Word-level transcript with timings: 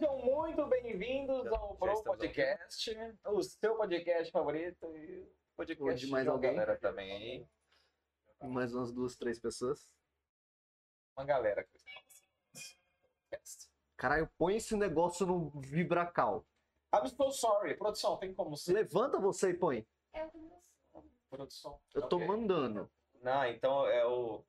Sejam 0.00 0.16
muito 0.24 0.66
bem-vindos 0.66 1.46
ao 1.48 1.76
Pro 1.76 2.02
Podcast, 2.02 2.90
o 3.26 3.42
seu 3.42 3.76
podcast 3.76 4.32
favorito 4.32 4.96
e 4.96 5.20
o 5.20 5.30
podcast 5.58 6.06
de 6.06 6.10
mais 6.10 6.26
uma 6.26 6.32
alguém. 6.32 6.52
galera 6.54 6.78
também 6.80 7.12
aí. 7.12 7.46
Mais 8.48 8.74
umas 8.74 8.90
duas, 8.94 9.14
três 9.14 9.38
pessoas. 9.38 9.92
Uma 11.14 11.26
galera. 11.26 11.68
Caralho, 13.98 14.26
põe 14.38 14.56
esse 14.56 14.74
negócio 14.74 15.26
no 15.26 15.50
vibracal. 15.60 16.46
I'm 16.94 17.06
so 17.06 17.30
sorry. 17.30 17.76
Produção, 17.76 18.16
tem 18.16 18.32
como 18.32 18.56
ser? 18.56 18.72
Levanta 18.72 19.18
você 19.20 19.50
e 19.50 19.54
põe. 19.58 19.86
Produção. 21.28 21.78
Eu 21.94 22.08
tô 22.08 22.16
Ok. 22.16 22.26
mandando. 22.26 22.90
Não, 23.20 23.44
então 23.44 23.86
é 23.86 24.06
o. 24.06 24.42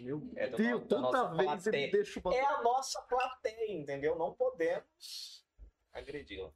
Meu 0.00 0.22
É 0.36 0.48
do 0.48 0.56
Deus, 0.56 0.86
toda 0.88 1.34
vez 1.34 1.62
plateia. 1.62 1.82
ele 1.82 1.92
deixa 1.92 2.20
o 2.24 2.32
É 2.32 2.40
a 2.40 2.62
nossa 2.62 3.00
plateia, 3.02 3.72
entendeu? 3.72 4.16
Não 4.16 4.34
podemos 4.34 5.44
agredi-la. 5.92 6.52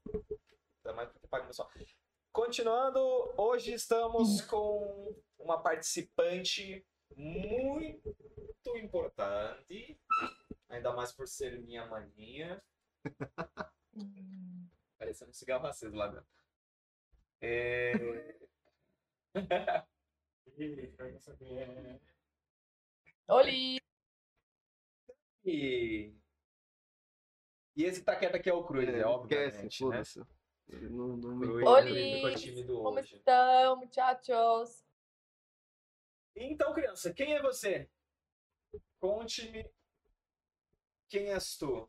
Ainda 0.79 0.95
mais 0.95 1.11
porque 1.11 1.27
paga 1.27 1.53
só. 1.53 1.69
Continuando, 2.33 3.01
hoje 3.37 3.73
estamos 3.73 4.41
com 4.43 5.15
uma 5.39 5.61
participante 5.61 6.87
muito 7.15 8.77
importante, 8.77 9.99
ainda 10.69 10.93
mais 10.93 11.13
por 11.13 11.27
ser 11.27 11.59
minha 11.61 11.87
maninha. 11.87 12.63
Parecendo 14.99 15.31
um 15.31 15.35
cigarro 15.35 15.67
aceso 15.67 15.95
lá 15.97 16.09
dentro. 16.09 16.27
É... 17.41 17.93
Oli! 23.29 23.79
e... 25.45 26.15
e 27.77 27.85
esse 27.85 28.05
tá 28.05 28.17
quieto 28.17 28.37
aqui 28.37 28.49
é 28.49 28.55
o 28.55 28.65
Cruz, 28.65 28.89
é, 28.89 29.01
É, 29.01 29.07
obviamente, 29.07 29.83
esquece, 29.83 30.21
né? 30.21 30.27
Não, 30.91 31.17
não 31.17 31.37
me 31.37 31.47
Oli! 31.65 32.23
Como 32.67 32.99
estão, 33.01 33.77
muchachos? 33.77 34.85
Então, 36.37 36.73
criança, 36.73 37.13
quem 37.13 37.35
é 37.35 37.43
você? 37.43 37.91
Conte-me 39.01 39.69
quem 41.09 41.33
és 41.33 41.57
tu. 41.57 41.89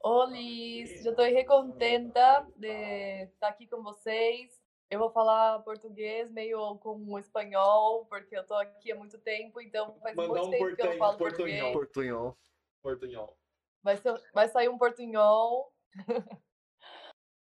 Oli! 0.00 0.86
Já 1.02 1.10
estou 1.10 1.24
recontenta 1.24 2.46
de 2.56 3.24
estar 3.24 3.48
aqui 3.48 3.66
com 3.66 3.82
vocês. 3.82 4.63
Eu 4.94 5.00
vou 5.00 5.10
falar 5.10 5.58
português 5.64 6.30
meio 6.30 6.78
com 6.78 7.18
espanhol, 7.18 8.06
porque 8.06 8.36
eu 8.36 8.42
estou 8.42 8.56
aqui 8.56 8.92
há 8.92 8.94
muito 8.94 9.18
tempo, 9.18 9.60
então 9.60 9.98
faz 9.98 10.14
Mandar 10.14 10.28
muito 10.42 10.46
um 10.46 10.50
tempo 10.52 10.76
que 10.76 10.82
eu 10.82 10.90
não 10.90 10.98
falo 10.98 11.18
portunhol. 11.18 11.72
português. 11.72 11.72
Portunhol. 11.72 12.38
Portunhol. 12.80 13.36
Vai, 13.82 13.96
ser- 13.96 14.22
vai 14.32 14.48
sair 14.48 14.68
um 14.68 14.78
portunhol. 14.78 15.74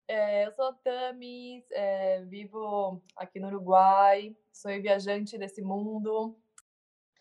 É, 0.08 0.44
eu 0.44 0.50
sou 0.50 0.64
a 0.64 0.72
Tamis, 0.72 1.70
é, 1.70 2.24
vivo 2.24 3.00
aqui 3.14 3.38
no 3.38 3.46
Uruguai, 3.46 4.36
sou 4.52 4.72
viajante 4.82 5.38
desse 5.38 5.62
mundo, 5.62 6.36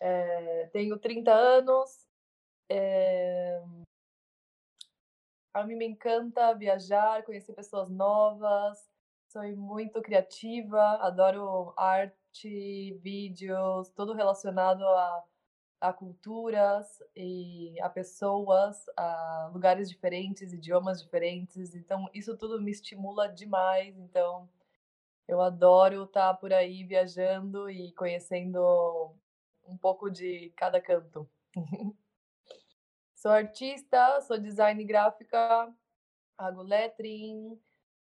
é, 0.00 0.66
tenho 0.72 0.98
30 0.98 1.32
anos. 1.32 2.08
é, 2.68 3.62
a 5.54 5.62
mim 5.62 5.76
me 5.76 5.86
encanta 5.86 6.52
viajar, 6.52 7.22
conhecer 7.22 7.52
pessoas 7.52 7.88
novas, 7.88 8.89
sou 9.30 9.42
muito 9.56 10.02
criativa, 10.02 10.80
adoro 11.00 11.72
arte, 11.76 12.98
vídeos, 13.02 13.88
tudo 13.90 14.12
relacionado 14.12 14.82
a 14.84 15.24
a 15.80 15.92
culturas 15.94 17.02
e 17.16 17.80
a 17.80 17.88
pessoas, 17.88 18.84
a 18.96 19.50
lugares 19.52 19.88
diferentes, 19.88 20.52
idiomas 20.52 21.02
diferentes. 21.02 21.74
Então, 21.74 22.08
isso 22.12 22.36
tudo 22.36 22.60
me 22.60 22.70
estimula 22.70 23.26
demais. 23.28 23.96
Então, 23.98 24.46
eu 25.26 25.40
adoro 25.40 26.04
estar 26.04 26.34
por 26.34 26.52
aí 26.52 26.84
viajando 26.84 27.70
e 27.70 27.92
conhecendo 27.92 28.60
um 29.66 29.76
pouco 29.78 30.10
de 30.10 30.52
cada 30.54 30.80
canto. 30.82 31.26
sou 33.16 33.30
artista, 33.30 34.20
sou 34.20 34.38
design 34.38 34.84
gráfica, 34.84 35.74
hago 36.36 36.62
lettering, 36.62 37.58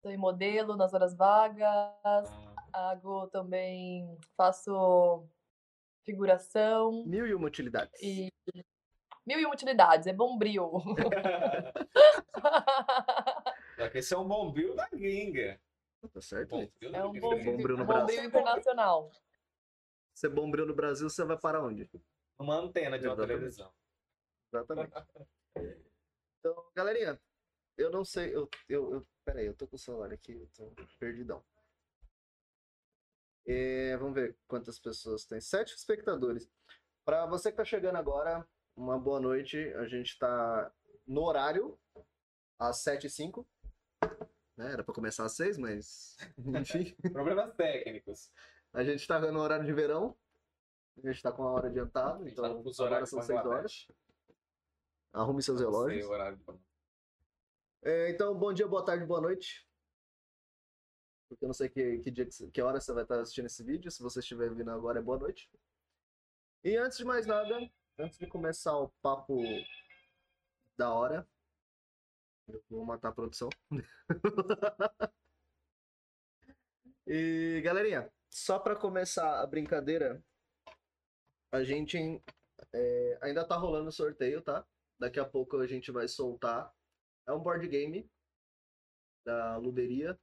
sou 0.02 0.18
modelo 0.18 0.76
nas 0.76 0.94
horas 0.94 1.16
vagas, 1.16 2.28
hago 2.74 3.28
também, 3.28 4.18
faço 4.36 5.26
figuração 6.06 7.06
Mil 7.06 7.28
e 7.28 7.34
uma 7.34 7.48
utilidades. 7.48 7.94
e 8.02 8.32
mil 9.26 9.40
e 9.40 9.46
uma 9.46 9.54
utilidades, 9.54 10.08
é 10.08 10.14
bombril. 10.14 10.72
Só 13.78 13.90
que 13.90 14.00
esse 14.00 14.14
é 14.14 14.18
um 14.18 14.28
bombril 14.28 14.76
da 14.76 14.90
gringa. 14.90 15.62
Tá 16.14 16.22
certo? 16.22 16.52
Bombril 16.52 16.96
é 16.96 17.04
um 17.04 17.20
bombril, 17.20 17.78
no 17.78 18.26
internacional. 18.26 19.12
Você 20.16 20.30
bombril 20.30 20.66
no 20.66 20.74
Brasil, 20.74 21.10
você 21.10 21.24
vai 21.24 21.38
para 21.38 21.62
onde? 21.62 21.90
Uma 22.40 22.56
antena 22.56 22.98
de 22.98 23.06
uma 23.06 23.14
Exatamente. 23.14 23.38
televisão. 23.38 23.72
Exatamente. 24.52 24.92
Então, 26.40 26.66
galerinha, 26.74 27.22
eu 27.78 27.92
não 27.92 28.04
sei. 28.04 28.36
Eu, 28.36 28.50
eu, 28.68 28.94
eu, 28.94 29.08
peraí, 29.30 29.46
eu 29.46 29.54
tô 29.56 29.68
com 29.68 29.76
o 29.76 29.80
celular 29.80 30.12
aqui, 30.12 30.34
eu 30.34 30.48
tô 30.56 30.74
perdidão. 30.98 31.44
É, 33.46 33.96
vamos 33.98 34.16
ver 34.16 34.36
quantas 34.48 34.80
pessoas 34.80 35.26
tem. 35.26 35.40
Sete 35.40 35.76
espectadores. 35.76 36.50
Para 37.06 37.26
você 37.28 37.52
que 37.52 37.58
tá 37.58 37.66
chegando 37.66 37.98
agora, 37.98 38.48
uma 38.76 38.98
boa 39.00 39.20
noite. 39.20 39.58
A 39.76 39.88
gente 39.88 40.18
tá 40.18 40.72
no 41.08 41.24
horário, 41.24 41.80
às 42.58 42.78
7 42.78 43.08
e 43.08 43.10
05 43.10 43.48
né? 44.58 44.74
Era 44.74 44.84
para 44.84 44.94
começar 44.94 45.26
às 45.26 45.34
6, 45.34 45.58
mas. 45.58 46.18
Enfim. 46.38 46.94
Problemas 47.14 47.56
técnicos. 47.56 48.32
A 48.74 48.84
gente 48.84 49.08
tá 49.08 49.20
no 49.20 49.40
horário 49.40 49.66
de 49.66 49.74
verão. 49.74 50.16
A 51.02 51.08
gente 51.08 51.22
tá 51.22 51.32
com 51.32 51.44
a 51.44 51.52
hora 51.52 51.70
adiantada, 51.70 52.24
tá 52.26 52.30
então 52.30 52.62
fuso 52.62 52.84
agora 52.84 52.96
horário 52.96 53.08
são 53.08 53.22
6 53.22 53.46
horas. 53.46 53.88
Arrume 55.14 55.42
seus 55.42 55.60
sei 55.60 55.68
relógios. 55.68 56.06
o 56.06 56.10
horário 56.10 56.38
de- 56.38 56.69
É, 57.82 58.10
então, 58.10 58.38
bom 58.38 58.54
dia, 58.54 58.68
boa 58.68 58.84
tarde, 58.84 59.06
boa 59.06 59.22
noite. 59.22 59.66
Porque 61.30 61.46
eu 61.46 61.48
não 61.48 61.54
sei 61.54 61.70
que, 61.70 62.00
que, 62.00 62.12
dia, 62.12 62.28
que, 62.52 62.62
hora 62.62 62.82
você 62.82 62.92
vai 62.92 63.04
estar 63.04 63.20
assistindo 63.22 63.46
esse 63.46 63.64
vídeo. 63.64 63.90
Se 63.90 64.04
você 64.04 64.20
estiver 64.20 64.54
vindo 64.54 64.70
agora, 64.70 65.00
é 65.00 65.02
boa 65.02 65.18
noite. 65.18 65.50
E 66.64 66.76
antes 66.76 66.98
de 66.98 67.06
mais 67.06 67.26
nada, 67.26 67.72
antes 67.98 68.18
de 68.18 68.28
começar 68.28 68.78
o 68.78 68.90
papo 69.02 69.42
da 70.76 70.94
hora, 70.94 71.26
eu 72.48 72.62
vou 72.70 72.86
matar 72.86 73.10
a 73.10 73.14
produção. 73.14 73.50
e, 77.08 77.62
galerinha, 77.64 78.12
só 78.30 78.60
para 78.60 78.76
começar 78.76 79.42
a 79.42 79.48
brincadeira, 79.48 80.22
a 81.52 81.64
gente 81.64 81.98
é, 82.74 83.20
ainda 83.22 83.46
tá 83.48 83.56
rolando 83.56 83.90
o 83.90 83.94
sorteio, 83.94 84.42
tá? 84.42 84.66
Daqui 85.00 85.20
a 85.20 85.26
pouco 85.26 85.58
a 85.58 85.68
gente 85.68 85.92
vai 85.92 86.08
soltar. 86.08 86.74
É 87.30 87.32
um 87.32 87.40
board 87.40 87.68
game 87.68 88.10
da 89.24 89.56
Luderia, 89.58 90.20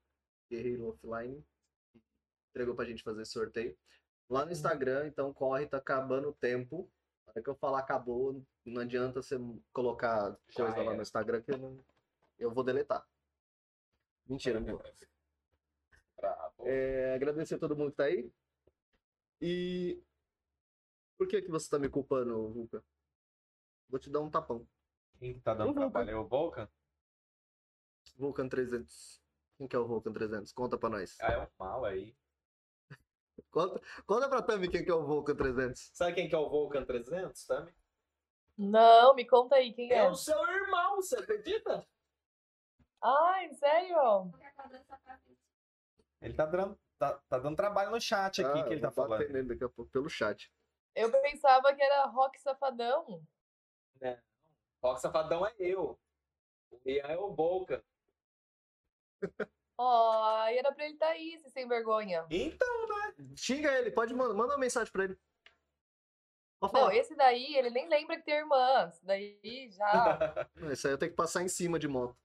Guerreiro 0.51 0.89
Offline, 0.89 1.41
que 1.93 2.03
entregou 2.51 2.75
pra 2.75 2.85
gente 2.85 3.05
fazer 3.05 3.25
sorteio. 3.25 3.79
Lá 4.29 4.45
no 4.45 4.51
Instagram, 4.51 5.07
então 5.07 5.33
corre, 5.33 5.69
tá 5.69 5.77
acabando 5.77 6.31
o 6.31 6.35
tempo. 6.35 6.91
Na 7.25 7.31
hora 7.31 7.43
que 7.45 7.49
eu 7.49 7.55
falar 7.55 7.79
acabou, 7.79 8.45
não 8.65 8.83
adianta 8.83 9.23
você 9.23 9.37
colocar 9.73 10.37
Já 10.49 10.65
coisa 10.65 10.79
lá 10.79 10.83
era. 10.83 10.95
no 10.97 11.03
Instagram 11.03 11.43
que 11.43 11.53
eu, 11.53 11.59
não, 11.59 11.85
eu 12.41 12.51
vou 12.53 12.65
deletar. 12.65 13.07
Mentira, 14.27 14.59
não 14.59 14.77
vou. 14.77 14.83
Bravo. 16.17 16.67
É, 16.67 17.15
agradecer 17.15 17.55
a 17.55 17.59
todo 17.61 17.77
mundo 17.77 17.93
que 17.93 17.99
tá 17.99 18.05
aí. 18.07 18.29
E 19.41 20.03
por 21.17 21.29
que 21.29 21.41
que 21.41 21.53
você 21.53 21.71
tá 21.71 21.79
me 21.79 21.89
culpando, 21.89 22.53
Vulca? 22.53 22.83
Vou 23.89 24.01
te 24.01 24.11
dar 24.11 24.23
um 24.23 24.29
tapão. 24.29 24.67
Quem 25.21 25.35
que 25.35 25.41
tá 25.41 25.55
dando 25.55 25.67
Vulcan. 25.67 25.81
trabalho 25.83 26.11
é 26.11 26.17
o 26.17 26.27
Vulcan? 26.27 26.69
Vulcan 28.17 28.49
300. 28.49 29.23
Quem 29.59 29.67
que 29.69 29.77
é 29.77 29.79
o 29.79 29.87
Vulcan 29.87 30.13
300? 30.13 30.53
Conta 30.53 30.77
pra 30.79 30.89
nós. 30.89 31.17
Ah, 31.21 31.33
é 31.33 31.39
um 31.43 31.47
mal 31.59 31.85
aí. 31.85 32.15
Conta, 33.51 33.81
conta 34.07 34.29
pra 34.29 34.43
Tami 34.43 34.69
quem 34.69 34.85
que 34.85 34.91
é 34.91 34.95
o 34.95 35.05
Vulcan 35.07 35.35
300. 35.35 35.91
Sabe 35.95 36.15
quem 36.15 36.29
que 36.29 36.35
é 36.35 36.39
o 36.39 36.49
Vulcan 36.49 36.85
300, 36.85 37.45
Tami? 37.47 37.73
Não, 38.59 39.15
me 39.15 39.27
conta 39.27 39.57
aí, 39.57 39.73
quem 39.73 39.93
é? 39.93 39.99
É 39.99 40.09
o 40.09 40.15
seu 40.15 40.39
irmão, 40.49 40.97
você 40.97 41.17
acredita? 41.19 41.87
Ai, 43.03 43.53
sério? 43.55 44.33
Ele 46.23 46.33
tá 46.35 46.47
dando, 46.47 46.79
tá, 46.99 47.19
tá 47.29 47.39
dando 47.39 47.55
trabalho 47.57 47.91
no 47.91 48.01
chat 48.01 48.43
aqui 48.43 48.59
Ah, 48.61 48.65
que 48.65 48.73
ele 48.73 48.81
tá 48.81 48.91
falando. 48.91 49.29
nele 49.29 49.49
daqui 49.49 49.65
a 49.65 49.69
pouco 49.69 49.91
pelo 49.91 50.09
chat. 50.09 50.51
Eu 50.95 51.11
pensava 51.13 51.75
que 51.75 51.83
era 51.83 52.07
rock 52.07 52.41
safadão. 52.41 53.23
Rock 54.83 55.01
Safadão 55.01 55.47
é 55.47 55.53
eu. 55.59 55.99
O 56.71 56.81
Ian 56.89 57.07
é 57.09 57.19
o 57.19 57.35
Vulcan. 57.35 57.83
Ó, 59.79 60.25
aí 60.43 60.57
era 60.59 60.73
pra 60.73 60.85
ele 60.85 60.95
estar 60.95 61.09
aí, 61.09 61.35
esse 61.35 61.51
sem 61.51 61.69
vergonha. 61.69 62.27
Então, 62.31 62.67
Xinga 63.37 63.71
ele, 63.79 63.91
pode 63.91 64.15
mandar, 64.15 64.35
manda 64.35 64.55
uma 64.55 64.59
mensagem 64.61 64.91
pra 64.93 65.05
ele. 65.05 65.19
Pode 66.59 66.73
Não, 66.73 66.91
esse 66.91 67.15
daí, 67.15 67.55
ele 67.57 67.69
nem 67.71 67.89
lembra 67.89 68.17
que 68.17 68.25
tem 68.25 68.37
irmã. 68.37 68.89
Esse 68.89 69.05
daí 69.05 69.71
já. 69.73 70.49
Não, 70.57 70.73
Isso 70.73 70.87
aí 70.87 70.95
eu 70.95 70.99
tenho 70.99 71.11
que 71.11 71.17
passar 71.17 71.43
em 71.43 71.49
cima 71.49 71.79
de 71.79 71.87
moto. 71.87 72.17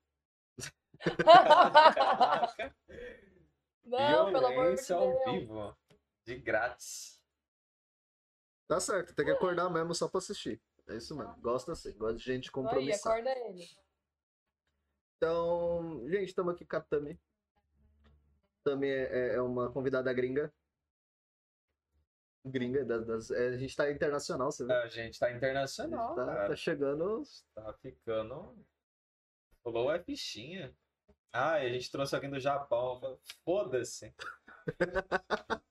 Não, 3.84 4.32
pelo 4.32 4.46
amor 4.48 4.48
de 4.48 4.54
Violência 4.54 4.96
ao 4.96 5.08
Deus. 5.12 5.26
vivo. 5.26 5.78
De 6.26 6.36
grátis. 6.38 7.20
Tá 8.68 8.80
certo, 8.80 9.14
tem 9.14 9.26
que 9.26 9.32
acordar 9.32 9.70
mesmo 9.70 9.94
só 9.94 10.08
pra 10.08 10.20
assistir. 10.20 10.62
É 10.88 10.96
isso 10.96 11.16
mesmo. 11.16 11.36
Gosta 11.42 11.74
assim, 11.74 11.98
gosta 11.98 12.16
de 12.18 12.24
gente 12.24 12.48
Aí, 12.48 12.52
compromissada. 12.52 13.16
acorda 13.16 13.32
ele. 13.50 13.68
Então, 15.22 16.02
gente, 16.10 16.30
estamos 16.30 16.52
aqui 16.56 16.66
com 16.66 16.78
a 16.78 16.82
Tami. 16.82 17.20
Tami 18.64 18.88
é, 18.88 19.36
é 19.36 19.42
uma 19.42 19.72
convidada 19.72 20.12
gringa. 20.12 20.52
Gringa, 22.44 22.84
das, 22.84 23.06
das- 23.06 23.30
é, 23.30 23.50
a 23.50 23.58
gente 23.58 23.76
tá 23.76 23.92
internacional, 23.92 24.52
você 24.52 24.66
vê? 24.66 24.74
A 24.74 24.88
gente 24.88 25.20
tá 25.20 25.28
A 25.28 25.30
gente 25.30 25.38
internacional, 25.38 26.16
tá, 26.16 26.48
tá 26.48 26.56
chegando. 26.56 27.22
Tá 27.54 27.72
ficando. 27.74 28.66
Rolou 29.64 29.92
é 29.92 30.00
fichinha. 30.00 30.76
Ah, 31.32 31.64
e 31.64 31.68
a 31.68 31.70
gente 31.70 31.92
trouxe 31.92 32.16
alguém 32.16 32.32
do 32.32 32.40
Japão. 32.40 33.20
Foda-se. 33.46 34.12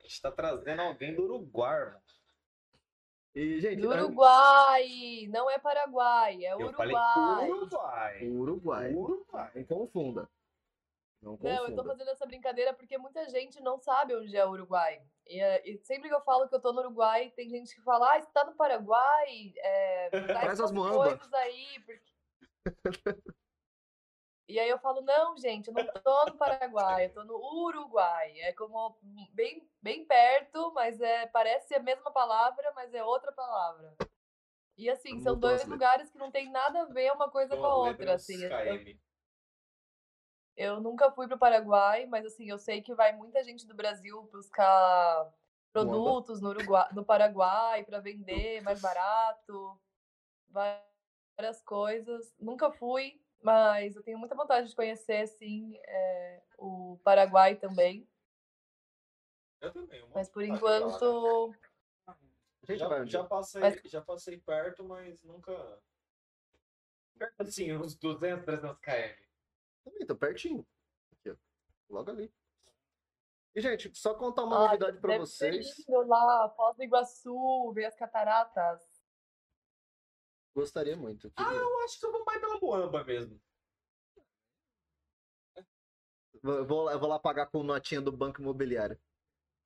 A 0.00 0.02
gente 0.02 0.22
tá 0.22 0.32
trazendo 0.32 0.80
alguém 0.80 1.14
do 1.14 1.24
Uruguai, 1.24 1.84
mano. 1.84 2.00
E, 3.38 3.60
gente, 3.60 3.80
Do 3.80 3.90
Uruguai, 3.90 5.28
não 5.28 5.48
é 5.48 5.60
Paraguai, 5.60 6.44
é 6.44 6.54
Eu 6.54 6.72
falei 6.72 6.92
Uruguai. 6.96 7.50
Uruguai. 7.50 8.28
Uruguai. 8.28 8.94
Uruguai. 8.94 9.50
Não 9.54 9.64
confunda. 9.64 10.28
Não 11.22 11.38
Não, 11.40 11.50
eu 11.50 11.58
tô 11.58 11.64
confunda. 11.66 11.84
fazendo 11.84 12.10
essa 12.10 12.26
brincadeira 12.26 12.74
porque 12.74 12.98
muita 12.98 13.28
gente 13.28 13.60
não 13.60 13.78
sabe 13.78 14.16
onde 14.16 14.36
é 14.36 14.44
o 14.44 14.50
Uruguai. 14.50 15.00
E, 15.24 15.40
e 15.64 15.78
sempre 15.84 16.08
que 16.08 16.14
eu 16.16 16.20
falo 16.22 16.48
que 16.48 16.54
eu 16.56 16.60
tô 16.60 16.72
no 16.72 16.80
Uruguai, 16.80 17.32
tem 17.36 17.48
gente 17.48 17.76
que 17.76 17.82
fala, 17.82 18.12
ah, 18.12 18.20
você 18.20 18.28
tá 18.32 18.44
no 18.44 18.56
Paraguai, 18.56 19.52
é, 19.58 20.10
traz 20.10 20.26
Traz 20.26 20.60
as 20.60 20.70
umas 20.70 20.72
muamba." 20.72 21.16
coisas 21.16 21.32
aí. 21.32 21.80
Porque... 21.86 23.22
e 24.48 24.58
aí 24.58 24.68
eu 24.68 24.78
falo, 24.78 25.02
não, 25.02 25.36
gente, 25.36 25.68
eu 25.68 25.74
não 25.74 25.84
tô 25.86 26.24
no 26.26 26.36
Paraguai, 26.38 27.06
eu 27.06 27.14
tô 27.14 27.24
no 27.24 27.36
Uruguai. 27.36 28.40
É 28.40 28.52
como 28.54 28.96
bem, 29.34 29.68
bem 29.82 30.04
perto, 30.06 30.72
mas 30.72 31.00
é, 31.00 31.26
parece 31.26 31.74
a 31.74 31.80
mesma 31.80 32.10
palavra, 32.10 32.72
mas 32.74 32.94
é 32.94 33.04
outra 33.04 33.30
palavra. 33.32 33.94
E 34.76 34.88
assim, 34.88 35.18
são 35.20 35.34
Mudou 35.34 35.50
dois 35.50 35.60
letras. 35.62 35.70
lugares 35.70 36.10
que 36.10 36.18
não 36.18 36.30
tem 36.30 36.50
nada 36.50 36.82
a 36.82 36.84
ver 36.86 37.12
uma 37.12 37.30
coisa 37.30 37.56
com 37.56 37.66
a 37.66 37.74
outra, 37.74 38.14
assim. 38.14 38.42
eu- 38.42 38.98
eu 40.56 40.80
nunca 40.80 41.10
fui 41.12 41.26
para 41.26 41.36
o 41.36 41.38
Paraguai, 41.38 42.06
mas 42.06 42.24
assim, 42.26 42.48
eu 42.48 42.58
sei 42.58 42.80
que 42.82 42.94
vai 42.94 43.12
muita 43.14 43.42
gente 43.44 43.66
do 43.66 43.74
Brasil 43.74 44.22
buscar 44.32 45.32
produtos 45.72 46.40
no, 46.40 46.48
Uruguai, 46.50 46.88
no 46.92 47.04
Paraguai 47.04 47.84
para 47.84 48.00
vender 48.00 48.62
mais 48.62 48.80
barato, 48.80 49.80
várias 50.48 51.62
coisas. 51.64 52.34
Nunca 52.38 52.72
fui, 52.72 53.20
mas 53.42 53.96
eu 53.96 54.02
tenho 54.02 54.18
muita 54.18 54.34
vontade 54.34 54.68
de 54.68 54.74
conhecer, 54.76 55.26
sim, 55.26 55.76
é, 55.84 56.42
o 56.58 56.98
Paraguai 57.04 57.56
também. 57.56 58.08
Eu 59.60 59.72
também. 59.72 60.02
uma 60.04 60.14
Mas 60.14 60.28
por 60.28 60.42
enquanto, 60.42 61.54
Já, 62.64 63.04
já 63.06 63.24
passei, 63.24 63.60
Mas- 63.60 63.80
já 63.84 64.02
passei 64.02 64.38
perto, 64.38 64.84
mas 64.84 65.22
nunca. 65.22 65.80
Perto 67.18 67.42
assim, 67.42 67.72
uns 67.72 67.96
200, 67.96 68.44
300 68.44 68.78
km. 68.78 69.16
Também, 69.84 70.06
tô 70.06 70.14
pertinho. 70.14 70.66
Aqui, 71.12 71.30
ó. 71.30 71.36
Logo 71.88 72.10
ali. 72.10 72.32
E, 73.54 73.60
gente, 73.60 73.90
só 73.98 74.14
contar 74.14 74.44
uma 74.44 74.58
Ai, 74.58 74.64
novidade 74.66 75.00
ser 75.00 75.18
vocês. 75.18 75.84
lá, 75.88 76.48
Foz 76.50 76.76
do 76.76 76.82
Iguaçu, 76.84 77.72
ver 77.72 77.86
as 77.86 77.96
cataratas. 77.96 78.87
Gostaria 80.54 80.96
muito. 80.96 81.32
Ah, 81.36 81.44
queria. 81.44 81.60
eu 81.60 81.78
acho 81.84 81.98
que 82.00 82.06
eu 82.06 82.12
vou 82.12 82.24
mais 82.24 82.40
pela 82.40 82.58
Moamba 82.60 83.04
mesmo. 83.04 83.40
Vou, 86.42 86.64
vou 86.66 86.82
lá- 86.84 86.92
eu 86.92 86.98
vou 87.00 87.08
lá 87.08 87.18
pagar 87.18 87.46
com 87.46 87.62
notinha 87.62 88.00
do 88.00 88.12
banco 88.12 88.40
imobiliário. 88.40 88.96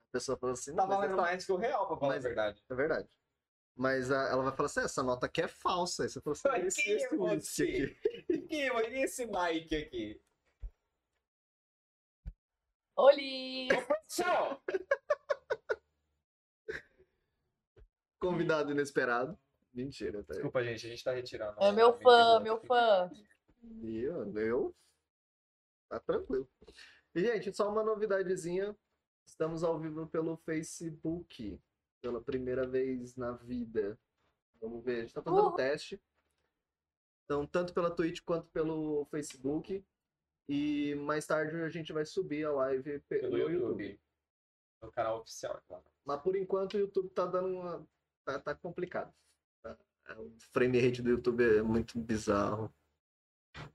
A 0.08 0.12
pessoa 0.12 0.38
fala 0.38 0.52
assim, 0.52 0.74
Tá 0.74 0.84
valendo 0.86 1.12
essa- 1.12 1.22
mais 1.22 1.44
que 1.46 1.52
o 1.52 1.56
real, 1.56 1.86
pra 1.86 1.96
falar 1.96 2.14
Mas- 2.14 2.24
a 2.24 2.28
verdade. 2.28 2.64
É 2.70 2.74
verdade. 2.74 3.08
Mas 3.74 4.10
a- 4.10 4.28
ela 4.28 4.42
vai 4.42 4.54
falar 4.56 4.66
assim, 4.66 4.80
essa 4.80 5.02
nota 5.02 5.26
aqui 5.26 5.40
é 5.42 5.48
falsa. 5.48 6.02
Aí 6.02 6.08
você 6.10 6.20
falou 6.20 6.32
assim, 6.34 6.48
Mas 6.64 6.66
esse, 6.66 6.82
quem 6.82 6.92
é 6.92 6.96
esse 6.96 7.14
whisky 7.14 7.46
você? 7.46 7.62
aqui. 7.62 7.96
E 8.52 8.70
olha 8.70 9.04
esse 9.04 9.24
Mike 9.26 9.74
aqui. 9.74 10.20
Oli! 12.96 13.68
Tchau! 14.08 14.62
Convidado 18.20 18.70
inesperado. 18.70 19.38
Mentira, 19.72 20.22
tá 20.24 20.32
aí. 20.34 20.36
Desculpa, 20.38 20.62
gente, 20.64 20.86
a 20.86 20.90
gente 20.90 21.04
tá 21.04 21.12
retirando. 21.12 21.60
É 21.62 21.72
meu 21.72 21.98
fã, 22.00 22.40
meu 22.40 22.58
fã. 22.60 23.10
E 23.82 23.98
eu, 24.00 24.36
eu. 24.38 24.74
Tá 25.88 25.98
tranquilo. 26.00 26.48
E, 27.14 27.20
gente, 27.20 27.52
só 27.54 27.70
uma 27.70 27.82
novidadezinha. 27.82 28.76
Estamos 29.26 29.62
ao 29.62 29.78
vivo 29.78 30.06
pelo 30.08 30.36
Facebook. 30.38 31.60
Pela 32.02 32.20
primeira 32.20 32.66
vez 32.66 33.16
na 33.16 33.32
vida. 33.32 33.98
Vamos 34.60 34.84
ver. 34.84 34.98
A 34.98 35.00
gente 35.02 35.14
tá 35.14 35.22
fazendo 35.22 35.42
Uhul. 35.46 35.56
teste. 35.56 36.02
Então, 37.24 37.46
tanto 37.46 37.72
pela 37.72 37.90
Twitch 37.94 38.20
quanto 38.24 38.48
pelo 38.50 39.04
Facebook. 39.06 39.84
E 40.48 40.94
mais 40.96 41.26
tarde 41.26 41.56
a 41.62 41.68
gente 41.68 41.92
vai 41.92 42.04
subir 42.04 42.44
a 42.44 42.50
live 42.52 42.98
pe- 43.08 43.20
Pelo 43.20 43.38
YouTube. 43.38 43.84
YouTube. 43.84 44.00
No 44.82 44.90
canal 44.90 45.20
oficial, 45.20 45.62
claro. 45.68 45.84
Mas 46.04 46.20
por 46.20 46.34
enquanto 46.36 46.74
o 46.74 46.78
YouTube 46.78 47.08
tá 47.10 47.24
dando 47.24 47.48
uma. 47.48 47.86
tá, 48.24 48.38
tá 48.40 48.54
complicado. 48.54 49.14
O 50.16 50.30
frame 50.52 50.80
rate 50.80 51.02
do 51.02 51.10
YouTube 51.10 51.42
é 51.58 51.62
muito 51.62 51.98
bizarro. 51.98 52.72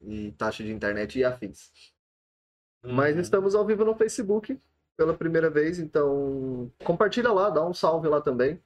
E 0.01 0.31
taxa 0.33 0.63
de 0.63 0.71
internet 0.71 1.19
e 1.19 1.23
afins. 1.23 1.71
Mas 2.83 3.15
Uhum. 3.15 3.21
estamos 3.21 3.55
ao 3.55 3.65
vivo 3.65 3.85
no 3.85 3.95
Facebook 3.95 4.59
pela 4.95 5.15
primeira 5.15 5.49
vez, 5.49 5.77
então 5.79 6.71
compartilha 6.83 7.31
lá, 7.31 7.49
dá 7.49 7.63
um 7.65 7.73
salve 7.73 8.07
lá 8.07 8.19
também. 8.21 8.61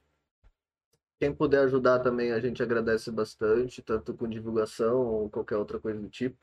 Quem 1.20 1.34
puder 1.34 1.64
ajudar 1.64 2.00
também 2.00 2.32
a 2.32 2.40
gente 2.40 2.62
agradece 2.62 3.10
bastante, 3.10 3.82
tanto 3.82 4.14
com 4.14 4.28
divulgação 4.28 5.06
ou 5.06 5.30
qualquer 5.30 5.56
outra 5.56 5.78
coisa 5.78 6.00
do 6.00 6.08
tipo. 6.08 6.36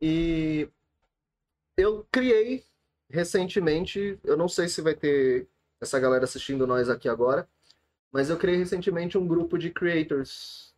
E 0.00 0.70
eu 1.76 2.04
criei 2.10 2.64
recentemente, 3.10 4.18
eu 4.24 4.36
não 4.36 4.48
sei 4.48 4.68
se 4.68 4.82
vai 4.82 4.94
ter 4.94 5.48
essa 5.80 5.98
galera 5.98 6.24
assistindo 6.24 6.66
nós 6.66 6.88
aqui 6.90 7.08
agora, 7.08 7.48
mas 8.12 8.30
eu 8.30 8.38
criei 8.38 8.56
recentemente 8.56 9.18
um 9.18 9.26
grupo 9.26 9.58
de 9.58 9.70
creators 9.70 10.74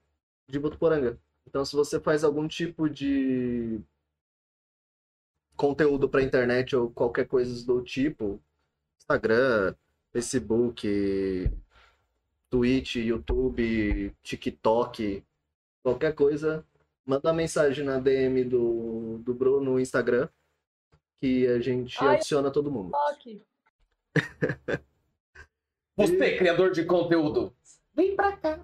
de 0.49 0.59
Botuporanga. 0.59 1.19
Então, 1.47 1.65
se 1.65 1.75
você 1.75 1.99
faz 2.01 2.25
algum 2.25 2.47
tipo 2.47 2.89
de 2.89 3.81
conteúdo 5.57 6.09
para 6.09 6.23
internet 6.23 6.75
ou 6.75 6.91
qualquer 6.91 7.27
coisa 7.27 7.65
do 7.67 7.83
tipo, 7.83 8.41
Instagram, 8.99 9.75
Facebook, 10.13 11.51
Twitch, 12.49 12.97
YouTube, 12.97 14.15
TikTok, 14.23 15.25
qualquer 15.83 16.15
coisa, 16.15 16.65
manda 17.05 17.29
uma 17.29 17.35
mensagem 17.35 17.85
na 17.85 17.99
DM 17.99 18.45
do, 18.45 19.19
do 19.19 19.35
Bruno 19.35 19.73
no 19.73 19.81
Instagram 19.81 20.29
que 21.21 21.47
a 21.47 21.61
gente 21.61 21.97
Ai. 22.03 22.17
adiciona 22.17 22.51
todo 22.51 22.71
mundo. 22.71 22.93
Toque. 22.93 23.43
Você, 26.01 26.39
criador 26.39 26.71
de 26.71 26.83
conteúdo, 26.87 27.55
vem 27.93 28.17
pra 28.17 28.35
cá. 28.35 28.59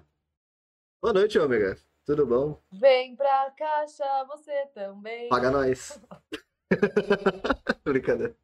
Boa 0.99 1.13
noite, 1.13 1.37
ômega. 1.37 1.77
Tudo 2.03 2.25
bom? 2.25 2.59
Vem 2.71 3.15
pra 3.15 3.51
caixa, 3.51 4.23
você 4.25 4.65
também. 4.73 5.29
Paga 5.29 5.51
nós. 5.51 6.01
Brincadeira. 7.85 8.35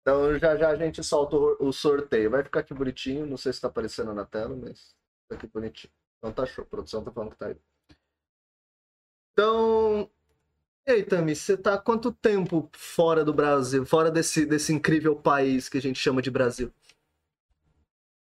Então 0.00 0.36
já 0.36 0.56
já 0.56 0.70
a 0.70 0.76
gente 0.76 1.00
solta 1.04 1.36
o 1.36 1.68
o 1.68 1.72
sorteio. 1.72 2.30
Vai 2.30 2.42
ficar 2.42 2.60
aqui 2.60 2.74
bonitinho. 2.74 3.24
Não 3.24 3.36
sei 3.36 3.52
se 3.52 3.60
tá 3.60 3.68
aparecendo 3.68 4.12
na 4.12 4.24
tela, 4.24 4.56
mas 4.56 4.96
tá 5.28 5.36
aqui 5.36 5.46
bonitinho. 5.46 5.92
Então 6.18 6.32
tá 6.32 6.44
show. 6.44 6.64
A 6.64 6.66
produção 6.66 7.04
tá 7.04 7.12
falando 7.12 7.30
que 7.30 7.38
tá 7.38 7.46
aí. 7.46 7.56
Então. 9.32 10.10
E 10.86 10.92
aí, 10.92 11.02
Tami, 11.02 11.34
você 11.34 11.56
tá 11.56 11.74
há 11.74 11.78
quanto 11.78 12.12
tempo 12.12 12.68
fora 12.74 13.24
do 13.24 13.32
Brasil? 13.32 13.86
Fora 13.86 14.10
desse, 14.10 14.44
desse 14.44 14.70
incrível 14.70 15.16
país 15.16 15.66
que 15.66 15.78
a 15.78 15.80
gente 15.80 15.98
chama 15.98 16.20
de 16.20 16.30
Brasil? 16.30 16.70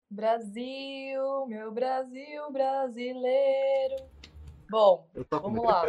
Brasil, 0.08 1.46
meu 1.48 1.72
Brasil 1.72 2.52
brasileiro. 2.52 3.96
Bom, 4.70 5.08
vamos 5.28 5.64
lá. 5.64 5.82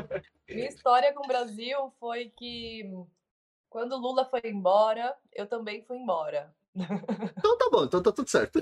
Minha 0.50 0.68
história 0.68 1.14
com 1.14 1.24
o 1.24 1.28
Brasil 1.28 1.94
foi 2.00 2.30
que 2.36 2.90
quando 3.70 3.94
o 3.94 4.00
Lula 4.00 4.26
foi 4.26 4.42
embora, 4.46 5.16
eu 5.34 5.46
também 5.46 5.84
fui 5.84 5.98
embora. 5.98 6.52
Então 7.38 7.58
tá 7.58 7.70
bom, 7.72 7.84
então 7.86 8.02
tá 8.02 8.12
tudo 8.12 8.30
certo. 8.30 8.60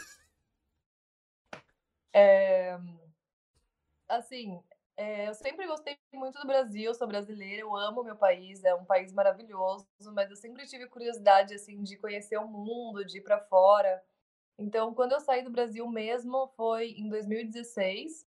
É, 2.13 2.77
Assim, 4.07 4.61
É, 4.97 5.27
eu 5.27 5.33
sempre 5.33 5.67
gostei 5.67 5.97
muito 6.13 6.39
do 6.39 6.47
Brasil, 6.47 6.93
sou 6.93 7.07
brasileira, 7.07 7.61
eu 7.61 7.75
amo 7.75 8.03
meu 8.03 8.15
país, 8.15 8.63
é 8.63 8.73
um 8.73 8.85
país 8.85 9.11
maravilhoso, 9.11 9.85
mas 10.13 10.29
eu 10.29 10.37
sempre 10.37 10.65
tive 10.65 10.87
curiosidade 10.87 11.53
assim 11.53 11.83
de 11.83 11.97
conhecer 11.97 12.37
o 12.37 12.47
mundo, 12.47 13.03
de 13.03 13.17
ir 13.17 13.21
para 13.21 13.41
fora. 13.41 14.01
Então, 14.57 14.93
quando 14.93 15.13
eu 15.13 15.19
saí 15.19 15.43
do 15.43 15.51
Brasil 15.51 15.87
mesmo, 15.89 16.47
foi 16.55 16.91
em 16.91 17.09
2016. 17.09 18.27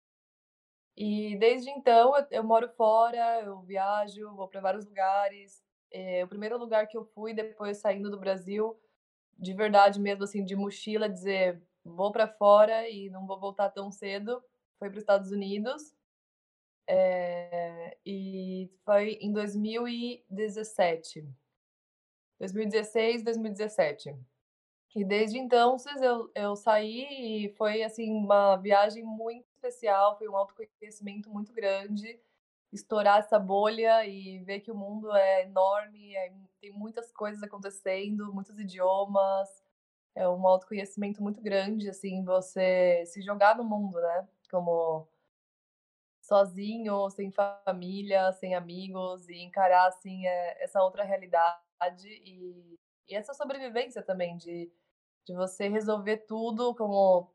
E 0.98 1.38
desde 1.38 1.70
então 1.72 2.16
eu, 2.18 2.28
eu 2.32 2.44
moro 2.44 2.70
fora, 2.70 3.42
eu 3.42 3.62
viajo, 3.62 4.36
vou 4.36 4.48
para 4.48 4.62
vários 4.62 4.86
lugares. 4.86 5.64
É, 5.92 6.24
o 6.24 6.28
primeiro 6.28 6.58
lugar 6.58 6.88
que 6.88 6.98
eu 6.98 7.06
fui 7.06 7.34
depois 7.34 7.78
saindo 7.78 8.10
do 8.12 8.20
Brasil, 8.20 8.80
de 9.40 9.54
verdade 9.54 10.00
mesmo 10.00 10.26
assim, 10.26 10.46
de 10.46 10.56
mochila, 10.56 11.10
dizer 11.10 11.62
vou 11.86 12.12
para 12.12 12.28
fora 12.28 12.90
e 12.90 13.10
não 13.12 13.28
vou 13.28 13.40
voltar 13.40 13.70
tão 13.72 13.92
cedo, 13.92 14.44
foi 14.80 14.90
para 14.90 14.98
os 14.98 15.04
Estados 15.04 15.32
Unidos. 15.32 15.95
É, 16.88 17.98
e 18.06 18.70
foi 18.84 19.18
em 19.22 19.32
2017. 19.34 21.28
2016, 22.40 23.24
2017. 23.24 24.16
E 24.96 25.04
desde 25.04 25.38
então 25.38 25.76
eu, 26.02 26.32
eu 26.34 26.56
saí 26.56 27.46
e 27.46 27.50
foi 27.58 27.84
assim 27.84 28.12
uma 28.12 28.56
viagem 28.56 29.04
muito 29.04 29.46
especial, 29.50 30.18
foi 30.18 30.30
um 30.30 30.38
autoconhecimento 30.38 31.30
muito 31.30 31.52
grande, 31.52 32.18
estourar 32.72 33.20
essa 33.20 33.38
bolha 33.38 34.06
e 34.06 34.40
ver 34.40 34.62
que 34.62 34.72
o 34.72 34.76
mundo 34.76 35.14
é 35.14 35.44
enorme, 35.44 36.16
é, 36.16 36.34
tem 36.62 36.72
muitas 36.72 37.12
coisas 37.12 37.44
acontecendo, 37.44 38.34
muitos 38.34 38.58
idiomas, 38.58 39.50
é 40.16 40.28
um 40.30 40.48
autoconhecimento 40.48 41.22
muito 41.22 41.42
grande, 41.42 41.90
assim, 41.90 42.24
você 42.24 43.04
se 43.06 43.22
jogar 43.22 43.58
no 43.58 43.66
mundo, 43.66 44.00
né? 44.00 44.28
Como 44.50 45.08
sozinho, 46.28 47.10
sem 47.12 47.32
família, 47.32 48.32
sem 48.34 48.56
amigos 48.56 49.28
e 49.30 49.42
encarar 49.42 49.88
assim 49.88 50.26
é, 50.28 50.64
essa 50.64 50.82
outra 50.84 51.04
realidade 51.04 51.60
e, 52.08 52.78
e 53.08 53.16
essa 53.16 53.34
sobrevivência 53.34 54.02
também 54.04 54.38
de 54.38 54.72
de 55.26 55.34
você 55.34 55.68
resolver 55.68 56.18
tudo 56.28 56.76
como, 56.76 57.34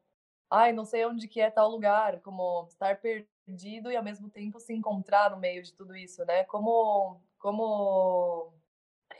ai, 0.50 0.73
não 0.73 0.85
sei 0.85 1.04
onde 1.06 1.28
que 1.28 1.40
é 1.40 1.50
tal 1.50 1.68
lugar, 1.68 2.20
como 2.23 2.66
estar 2.68 3.00
perdido 3.00 3.90
e 3.90 3.97
ao 3.97 4.04
mesmo 4.04 4.30
tempo 4.30 4.61
se 4.61 4.73
encontrar 4.73 5.30
no 5.30 5.37
meio 5.38 5.62
de 5.62 5.75
tudo 5.75 5.97
isso, 5.97 6.25
né? 6.25 6.44
Como, 6.44 7.20
como 7.38 8.54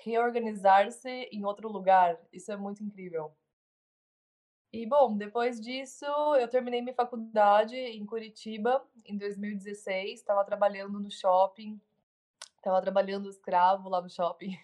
reorganizar-se 0.03 1.11
em 1.33 1.45
outro 1.45 1.69
lugar. 1.69 2.21
Isso 2.33 2.53
é 2.53 2.57
muito 2.57 2.83
incrível. 2.85 3.35
E 4.73 4.87
bom, 4.87 5.17
depois 5.17 5.61
disso, 5.61 6.07
eu 6.37 6.47
terminei 6.49 6.81
minha 6.81 6.95
faculdade 6.95 7.77
em 7.77 8.07
Curitiba 8.07 8.85
em 9.05 9.19
2016, 9.19 10.21
estava 10.21 10.45
trabalhando 10.45 11.00
no 11.00 11.11
shopping, 11.11 11.81
estava 12.57 12.81
trabalhando 12.81 13.29
escravo 13.29 13.89
lá 13.89 14.00
no 14.00 14.11
shopping. 14.11 14.57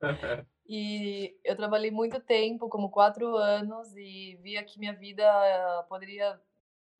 E 0.72 1.36
eu 1.42 1.56
trabalhei 1.56 1.90
muito 1.90 2.20
tempo, 2.20 2.68
como 2.68 2.90
quatro 2.90 3.36
anos, 3.36 3.92
e 3.96 4.36
via 4.40 4.62
que 4.62 4.78
minha 4.78 4.92
vida 4.92 5.24
poderia 5.88 6.40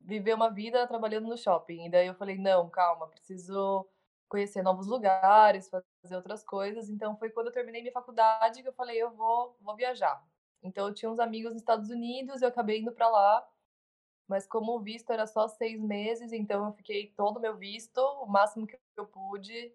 viver 0.01 0.33
uma 0.33 0.49
vida 0.49 0.85
trabalhando 0.85 1.29
no 1.29 1.37
shopping. 1.37 1.85
E 1.85 1.89
daí 1.89 2.07
eu 2.07 2.13
falei, 2.15 2.37
não, 2.37 2.69
calma, 2.69 3.07
preciso 3.07 3.87
conhecer 4.27 4.61
novos 4.61 4.87
lugares, 4.87 5.69
fazer 5.69 6.15
outras 6.17 6.43
coisas. 6.43 6.89
Então 6.89 7.15
foi 7.15 7.29
quando 7.29 7.47
eu 7.47 7.53
terminei 7.53 7.81
minha 7.81 7.93
faculdade 7.93 8.61
que 8.61 8.67
eu 8.67 8.73
falei, 8.73 9.01
eu 9.01 9.11
vou, 9.11 9.55
vou 9.61 9.73
viajar. 9.73 10.21
Então 10.63 10.87
eu 10.87 10.93
tinha 10.93 11.11
uns 11.11 11.19
amigos 11.19 11.51
nos 11.53 11.61
Estados 11.61 11.89
Unidos, 11.89 12.41
eu 12.41 12.47
acabei 12.49 12.79
indo 12.79 12.91
para 12.91 13.09
lá. 13.09 13.47
Mas 14.27 14.47
como 14.47 14.75
o 14.75 14.79
visto 14.79 15.11
era 15.11 15.27
só 15.27 15.47
seis 15.47 15.79
meses, 15.81 16.31
então 16.31 16.65
eu 16.65 16.73
fiquei 16.73 17.07
todo 17.17 17.37
o 17.37 17.41
meu 17.41 17.57
visto, 17.57 17.99
o 17.99 18.25
máximo 18.25 18.65
que 18.65 18.77
eu 18.95 19.05
pude 19.05 19.73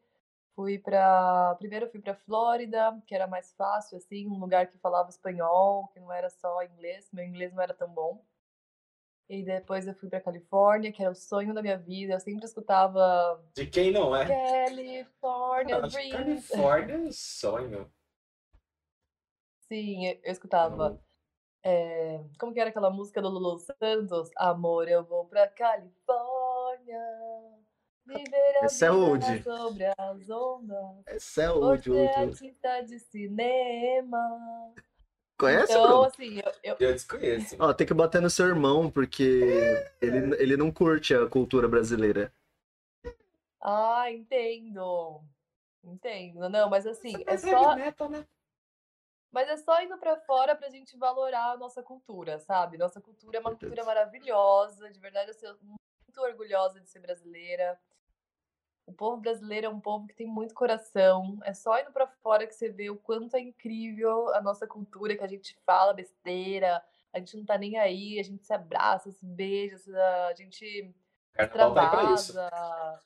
Fui 0.57 0.79
para 0.79 1.55
primeiro 1.59 1.87
fui 1.91 2.01
para 2.01 2.15
Flórida, 2.15 2.99
que 3.07 3.15
era 3.15 3.27
mais 3.27 3.53
fácil 3.53 3.99
assim, 3.99 4.27
um 4.27 4.39
lugar 4.39 4.67
que 4.69 4.79
falava 4.79 5.11
espanhol, 5.11 5.87
que 5.89 6.01
não 6.01 6.11
era 6.11 6.31
só 6.31 6.63
inglês, 6.63 7.11
meu 7.13 7.23
inglês 7.23 7.53
não 7.53 7.63
era 7.63 7.75
tão 7.75 7.91
bom. 7.91 8.25
E 9.29 9.43
depois 9.43 9.87
eu 9.87 9.95
fui 9.95 10.09
para 10.09 10.21
Califórnia, 10.21 10.91
que 10.91 11.03
era 11.03 11.13
o 11.13 11.15
sonho 11.15 11.53
da 11.53 11.61
minha 11.61 11.77
vida. 11.77 12.15
Eu 12.15 12.21
sempre 12.21 12.47
escutava 12.47 13.45
De 13.55 13.67
quem 13.67 13.93
não 13.93 14.17
é? 14.17 14.25
Califórnia 16.17 16.95
é 16.95 16.99
um 16.99 17.13
sonho. 17.13 17.93
Sim, 19.69 20.07
eu 20.23 20.33
escutava. 20.33 21.01
Eh, 21.65 22.21
como 22.39 22.53
que 22.55 22.61
era 22.61 22.71
aquela 22.71 22.91
música 22.91 23.21
do 23.21 23.29
Lulu 23.29 23.59
Santos? 23.59 24.31
Amor, 24.37 24.89
eu 24.89 25.05
vou 25.05 25.25
pra 25.27 25.49
Califórnia. 25.49 27.01
Viver 28.07 28.57
a 28.63 28.67
Esse 28.67 28.85
é 28.85 28.91
old. 28.93 29.43
sobre 29.43 29.85
as 29.99 30.31
ondas. 30.31 31.03
Esse 31.09 31.43
é 31.43 31.51
o 31.51 31.77
de 31.77 31.91
Você 31.91 31.99
é 31.99 32.19
artista 32.19 32.81
de 32.83 32.99
cinema. 33.01 34.73
Conhece, 35.37 35.73
então, 35.73 35.83
Bruno? 35.83 36.05
assim, 36.05 36.39
eu, 36.39 36.53
eu- 36.63 36.77
Eu 36.79 36.93
desconheço. 36.93 37.57
Ó, 37.59 37.75
tem 37.75 37.87
que 37.87 37.93
bater 37.93 38.23
no 38.23 38.31
seu 38.31 38.47
irmão, 38.47 38.89
porque 38.91 39.85
ele, 40.01 40.35
ele 40.41 40.57
não 40.57 40.71
curte 40.71 41.15
a 41.15 41.27
cultura 41.29 41.67
brasileira. 41.69 42.33
Ah, 43.61 44.11
entendo. 44.13 45.21
Entendo. 45.83 46.49
Não, 46.49 46.71
mas 46.71 46.87
assim, 46.87 47.15
é 47.27 47.33
Mas 47.33 47.41
só. 47.43 47.75
metal, 47.75 48.09
né? 48.09 48.27
Mas 49.31 49.49
é 49.49 49.57
só 49.57 49.81
indo 49.83 49.99
pra 49.99 50.17
fora 50.21 50.55
pra 50.55 50.71
gente 50.71 50.97
valorar 50.97 51.53
a 51.53 51.57
nossa 51.57 51.83
cultura, 51.83 52.39
sabe? 52.39 52.79
Nossa 52.79 53.01
cultura 53.01 53.39
é 53.39 53.41
uma 53.41 53.51
cultura 53.51 53.85
maravilhosa. 53.85 54.91
De 54.91 54.99
verdade, 54.99 55.31
eu 55.31 55.35
sou 55.35 55.57
muito 55.63 56.21
orgulhosa 56.21 56.81
de 56.81 56.89
ser 56.89 57.01
brasileira. 57.01 57.79
O 58.87 58.93
povo 58.93 59.21
brasileiro 59.21 59.67
é 59.67 59.69
um 59.69 59.81
povo 59.81 60.07
que 60.07 60.15
tem 60.15 60.27
muito 60.27 60.55
coração. 60.55 61.39
É 61.43 61.53
só 61.53 61.79
indo 61.81 61.91
pra 61.93 62.07
fora 62.07 62.47
que 62.47 62.55
você 62.55 62.69
vê 62.71 62.89
o 62.89 62.97
quanto 62.97 63.35
é 63.35 63.41
incrível 63.41 64.33
a 64.33 64.41
nossa 64.41 64.67
cultura, 64.67 65.17
que 65.17 65.25
a 65.25 65.29
gente 65.29 65.59
fala 65.67 65.93
besteira, 65.93 66.83
a 67.13 67.19
gente 67.19 67.37
não 67.37 67.45
tá 67.45 67.59
nem 67.59 67.77
aí, 67.79 68.21
a 68.21 68.23
gente 68.23 68.47
se 68.47 68.53
abraça, 68.53 69.11
se 69.11 69.27
beija, 69.27 69.77
a 70.29 70.35
gente 70.35 70.95
Carnaval 71.35 71.75
tá 71.75 71.83
aí 71.83 71.91
pra 71.91 72.15
isso. 72.15 72.31
extravasa. 72.31 73.03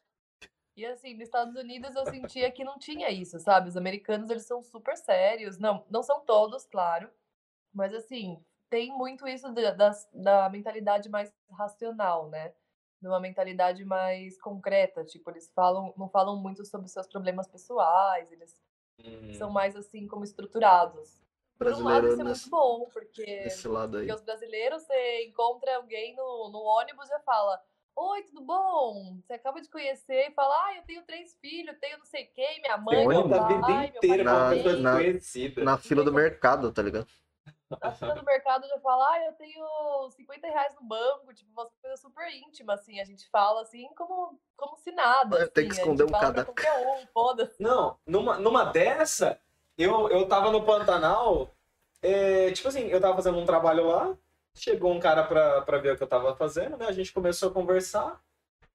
E 0.80 0.87
assim, 0.87 1.12
nos 1.12 1.25
Estados 1.25 1.54
Unidos 1.56 1.94
eu 1.94 2.06
sentia 2.06 2.50
que 2.50 2.64
não 2.64 2.78
tinha 2.78 3.10
isso, 3.10 3.38
sabe? 3.38 3.68
Os 3.68 3.76
americanos, 3.76 4.30
eles 4.30 4.46
são 4.46 4.62
super 4.62 4.96
sérios. 4.96 5.58
Não, 5.58 5.84
não 5.90 6.02
são 6.02 6.20
todos, 6.25 6.64
claro. 6.64 7.10
Mas 7.70 7.92
assim, 7.92 8.42
tem 8.70 8.88
muito 8.96 9.28
isso 9.28 9.52
da, 9.52 9.72
das- 9.72 10.08
da 10.10 10.49
mentalidade 10.49 11.10
mais 11.10 11.30
racional, 11.50 12.30
né? 12.30 12.54
De 12.99 13.06
uma 13.06 13.20
mentalidade 13.20 13.84
mais 13.84 14.40
concreta. 14.40 15.04
Tipo, 15.04 15.30
eles 15.30 15.50
falam, 15.54 15.92
não 15.99 16.08
falam 16.08 16.34
muito 16.38 16.64
sobre 16.64 16.88
seus 16.88 17.06
problemas 17.06 17.46
pessoais, 17.46 18.32
eles 18.32 18.58
Hum. 18.99 19.34
são 19.34 19.50
mais 19.50 19.76
assim 19.76 20.06
como 20.06 20.25
estruturados. 20.25 21.20
Por 21.58 21.66
um 21.66 21.82
lado, 21.82 22.06
Brasileiro 22.06 22.06
isso 22.08 22.20
é 22.22 22.25
nesse, 22.25 22.50
muito 22.50 22.50
bom, 22.50 22.88
porque 22.90 23.49
porque 23.90 24.12
os 24.14 24.22
brasileiros, 24.22 24.82
você 24.82 25.25
encontra 25.26 25.76
alguém 25.76 26.14
no, 26.16 26.49
no 26.50 26.60
ônibus 26.60 27.10
e 27.10 27.18
fala: 27.20 27.62
Oi, 28.02 28.23
tudo 28.23 28.40
bom? 28.40 29.19
Você 29.23 29.35
acaba 29.35 29.61
de 29.61 29.69
conhecer 29.69 30.30
e 30.30 30.33
fala: 30.33 30.54
Ah, 30.64 30.76
eu 30.76 30.83
tenho 30.85 31.02
três 31.02 31.37
filhos, 31.38 31.76
tenho 31.78 31.99
não 31.99 32.07
sei 32.07 32.25
quem, 32.25 32.62
minha 32.62 32.78
mãe, 32.78 33.07
meu 33.07 33.28
pai, 33.28 33.37
vida 33.88 33.92
meu 33.92 34.00
pai 34.00 34.21
inteira 34.21 34.25
Na- 34.25 34.50
pessoa 34.50 34.76
na- 34.78 34.92
desconhecida. 34.92 35.64
Na 35.64 35.76
fila 35.76 36.02
do 36.02 36.12
mercado, 36.12 36.73
tá 36.73 36.80
ligado? 36.80 37.07
Na 37.83 37.92
fila 37.92 38.14
do 38.14 38.25
mercado 38.25 38.66
já 38.66 38.78
fala: 38.80 39.07
Ah, 39.12 39.25
eu 39.26 39.33
tenho 39.35 40.11
50 40.12 40.47
reais 40.49 40.75
no 40.75 40.83
banco, 40.83 41.35
tipo, 41.35 41.50
uma 41.52 41.69
coisa 41.83 41.97
super 41.99 42.26
íntima, 42.33 42.73
assim. 42.73 43.00
A 43.00 43.04
gente 43.04 43.28
fala 43.28 43.61
assim 43.61 43.87
como, 43.95 44.40
como 44.57 44.78
se 44.78 44.90
nada. 44.92 45.38
É, 45.38 45.47
tem 45.47 45.66
que 45.66 45.73
assim, 45.73 45.83
esconder 45.83 46.04
a 46.04 46.07
gente 46.07 46.16
um 46.16 46.19
fala 46.19 46.33
pra 46.33 46.45
cada- 46.45 46.52
qualquer 46.54 46.87
um, 46.87 47.07
foda-se. 47.09 47.62
Não, 47.62 47.99
numa, 48.07 48.38
numa 48.38 48.64
dessa, 48.64 49.38
eu, 49.76 50.09
eu 50.09 50.26
tava 50.26 50.50
no 50.50 50.64
Pantanal, 50.64 51.50
é, 52.00 52.50
tipo 52.52 52.69
assim, 52.69 52.87
eu 52.87 52.99
tava 53.00 53.14
fazendo 53.16 53.37
um 53.38 53.45
trabalho 53.45 53.87
lá, 53.87 54.16
chegou 54.54 54.92
um 54.92 55.00
cara 55.00 55.23
pra, 55.25 55.62
pra 55.62 55.78
ver 55.78 55.92
o 55.92 55.97
que 55.97 56.02
eu 56.02 56.07
tava 56.09 56.35
fazendo, 56.37 56.76
né? 56.76 56.87
A 56.87 56.92
gente 56.92 57.12
começou 57.12 57.50
a 57.50 57.52
conversar. 57.52 58.21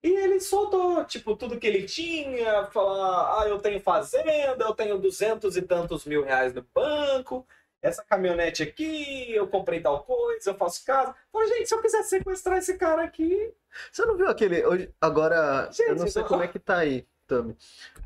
E 0.04 0.08
ele 0.10 0.40
soltou, 0.40 1.04
tipo, 1.06 1.36
tudo 1.36 1.60
que 1.60 1.66
ele 1.66 1.84
tinha, 1.84 2.66
falar, 2.66 3.42
ah, 3.42 3.48
eu 3.48 3.58
tenho 3.58 3.80
fazenda, 3.80 4.64
eu 4.64 4.74
tenho 4.76 5.00
duzentos 5.00 5.58
e 5.58 5.62
tantos 5.64 6.06
mil 6.06 6.24
reais 6.24 6.54
no 6.54 6.64
banco, 6.74 7.46
essa 7.82 8.04
caminhonete 8.04 8.62
aqui, 8.62 9.32
eu 9.34 9.48
comprei 9.48 9.80
tal 9.80 10.04
coisa, 10.04 10.52
eu 10.52 10.56
faço 10.56 10.86
casa. 10.86 11.16
Falei, 11.32 11.48
gente, 11.50 11.68
se 11.70 11.74
eu 11.76 11.82
quiser 11.82 12.04
sequestrar 12.04 12.58
esse 12.60 12.78
cara 12.78 13.04
aqui, 13.04 13.52
Você 13.92 14.06
não 14.06 14.16
viu 14.16 14.28
aquele. 14.30 14.64
hoje- 14.66 14.92
Agora, 15.02 15.36
eu 15.36 15.96
não 15.96 15.98
Gente, 16.00 16.12
sei 16.12 16.22
não- 16.22 16.30
como 16.30 16.44
é 16.44 16.48
que 16.48 16.60
tá 16.60 16.78
aí, 16.78 17.06
Tami. 17.28 17.58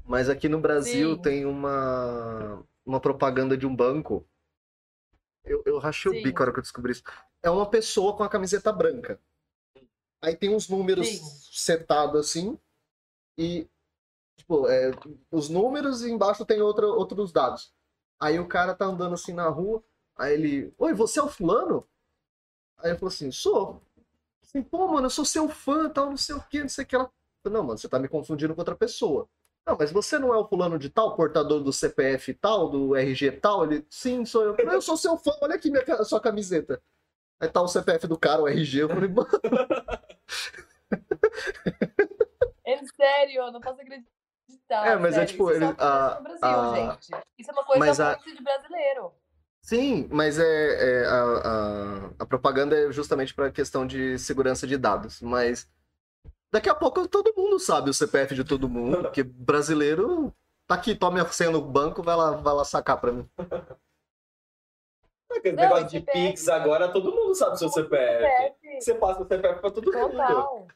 Mas 0.05 0.29
aqui 0.29 0.47
no 0.49 0.59
Brasil 0.59 1.15
Sim. 1.15 1.21
tem 1.21 1.45
uma, 1.45 2.63
uma 2.85 2.99
propaganda 3.01 3.57
de 3.57 3.67
um 3.67 3.75
banco. 3.75 4.25
Eu, 5.49 5.63
eu 5.65 5.79
rachei 5.79 6.11
o 6.11 6.15
Sim. 6.15 6.21
bico 6.21 6.39
na 6.39 6.43
hora 6.43 6.53
que 6.53 6.59
eu 6.59 6.63
descobri 6.63 6.91
isso. 6.91 7.03
É 7.41 7.49
uma 7.49 7.67
pessoa 7.67 8.15
com 8.15 8.23
a 8.23 8.29
camiseta 8.29 8.71
branca. 8.71 9.19
Aí 10.21 10.35
tem 10.35 10.53
uns 10.53 10.69
números 10.69 11.07
setados 11.51 12.19
assim. 12.19 12.59
E, 13.35 13.67
tipo, 14.37 14.67
é, 14.67 14.91
os 15.31 15.49
números 15.49 16.03
e 16.03 16.11
embaixo 16.11 16.45
tem 16.45 16.61
outra, 16.61 16.85
outros 16.85 17.31
dados. 17.31 17.73
Aí 18.19 18.39
o 18.39 18.47
cara 18.47 18.75
tá 18.75 18.85
andando 18.85 19.15
assim 19.15 19.33
na 19.33 19.49
rua. 19.49 19.83
Aí 20.15 20.33
ele. 20.33 20.73
Oi, 20.77 20.93
você 20.93 21.19
é 21.19 21.23
o 21.23 21.29
fulano? 21.29 21.87
Aí 22.77 22.91
ele 22.91 22.99
falou 22.99 23.11
assim: 23.11 23.31
sou. 23.31 23.81
Assim, 24.43 24.61
pô, 24.61 24.87
mano, 24.87 25.07
eu 25.07 25.09
sou 25.09 25.25
seu 25.25 25.49
fã, 25.49 25.89
tal, 25.89 26.09
não 26.09 26.17
sei 26.17 26.35
o 26.35 26.41
que, 26.41 26.61
não 26.61 26.69
sei 26.69 26.83
o 26.83 26.87
que 26.87 26.97
lá. 26.97 27.09
Não, 27.45 27.63
mano, 27.63 27.77
você 27.77 27.89
tá 27.89 27.97
me 27.97 28.07
confundindo 28.07 28.53
com 28.53 28.61
outra 28.61 28.75
pessoa. 28.75 29.27
Não, 29.65 29.77
mas 29.77 29.91
você 29.91 30.17
não 30.17 30.33
é 30.33 30.37
o 30.37 30.47
fulano 30.47 30.79
de 30.79 30.89
tal, 30.89 31.15
portador 31.15 31.61
do 31.63 31.71
CPF 31.71 32.33
tal, 32.33 32.69
do 32.69 32.95
RG 32.95 33.31
tal? 33.33 33.63
Ele, 33.65 33.85
sim, 33.89 34.25
sou 34.25 34.43
eu. 34.43 34.55
Eu 34.57 34.81
sou 34.81 34.97
seu 34.97 35.15
fã, 35.17 35.31
olha 35.41 35.55
aqui 35.55 35.69
minha, 35.69 36.03
sua 36.03 36.19
camiseta. 36.19 36.81
Aí 37.39 37.47
tá 37.47 37.61
o 37.61 37.67
CPF 37.67 38.07
do 38.07 38.17
cara, 38.17 38.41
o 38.41 38.47
RG, 38.47 38.79
eu 38.83 38.89
falei, 38.89 39.09
mano. 39.09 39.29
É 42.65 42.77
sério, 42.95 43.41
eu 43.41 43.51
não 43.51 43.61
posso 43.61 43.81
acreditar. 43.81 44.07
É, 44.87 44.95
mas 44.95 45.11
é 45.13 45.19
sério, 45.19 45.27
tipo, 45.31 45.49
isso 45.49 45.57
ele- 45.57 45.65
só 45.65 45.71
acontece 45.71 45.85
a- 45.85 46.19
Brasil, 46.21 46.89
a-. 46.91 47.23
Isso 47.37 47.49
é 47.49 47.53
uma 47.53 47.63
coisa 47.63 47.79
mas 47.79 47.99
a- 47.99 48.15
muito 48.17 48.35
de 48.37 48.43
brasileiro. 48.43 49.11
Sim, 49.61 50.07
mas 50.11 50.39
é, 50.39 51.01
é 51.03 51.05
a, 51.05 51.23
a, 51.23 52.11
a 52.19 52.25
propaganda 52.25 52.75
é 52.77 52.91
justamente 52.91 53.33
para 53.33 53.51
questão 53.51 53.85
de 53.85 54.17
segurança 54.17 54.65
de 54.65 54.77
dados. 54.77 55.21
Mas 55.21 55.69
daqui 56.51 56.69
a 56.69 56.75
pouco 56.75 57.07
todo 57.07 57.33
mundo 57.35 57.59
sabe 57.59 57.89
o 57.89 57.93
CPF 57.93 58.35
de 58.35 58.43
todo 58.43 58.69
mundo, 58.69 59.01
porque 59.03 59.23
brasileiro 59.23 60.33
tá 60.67 60.75
aqui, 60.75 60.95
toma 60.95 61.21
a 61.21 61.25
senha 61.31 61.51
no 61.51 61.61
banco, 61.61 62.01
vai 62.03 62.15
lá, 62.15 62.31
vai 62.31 62.53
lá 62.53 62.63
sacar 62.65 62.99
pra 62.99 63.11
mim. 63.11 63.27
Aquele 65.31 65.55
Não, 65.55 65.63
negócio 65.63 65.85
de 65.85 65.91
CPF 65.99 66.11
Pix 66.27 66.47
agora, 66.49 66.91
todo 66.91 67.11
mundo 67.11 67.35
sabe 67.35 67.53
o 67.53 67.57
seu 67.57 67.69
CPF. 67.69 68.23
CPF, 68.25 68.81
Você 68.81 68.95
passa 68.95 69.21
o 69.21 69.27
CPF 69.27 69.59
pra 69.61 69.71
todo 69.71 69.91
mundo. 69.93 70.11
total. 70.11 70.67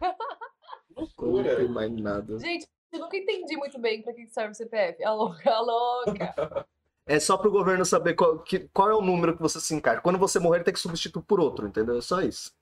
Não 0.00 0.16
Loucura. 0.96 1.56
tem 1.56 1.68
mais 1.68 1.90
nada. 1.92 2.38
Gente, 2.38 2.66
eu 2.92 2.98
nunca 3.00 3.16
entendi 3.16 3.56
muito 3.56 3.78
bem 3.78 4.02
pra 4.02 4.12
que 4.12 4.24
que 4.26 4.32
serve 4.32 4.52
o 4.52 4.54
CPF. 4.54 5.04
A 5.04 5.12
louca, 5.12 5.50
a 5.50 5.60
louca. 5.60 6.66
É 7.08 7.20
só 7.20 7.36
pro 7.36 7.52
governo 7.52 7.84
saber 7.84 8.14
qual, 8.14 8.40
que- 8.40 8.68
qual 8.74 8.90
é 8.90 8.94
o 8.94 9.00
número 9.00 9.36
que 9.36 9.40
você 9.40 9.60
se 9.60 9.72
encaixa. 9.72 10.00
Quando 10.00 10.18
você 10.18 10.40
morrer, 10.40 10.56
ele 10.56 10.64
tem 10.64 10.74
que 10.74 10.80
substituir 10.80 11.22
por 11.22 11.38
outro, 11.38 11.68
entendeu? 11.68 11.96
É 11.98 12.00
só 12.00 12.20
isso. 12.20 12.52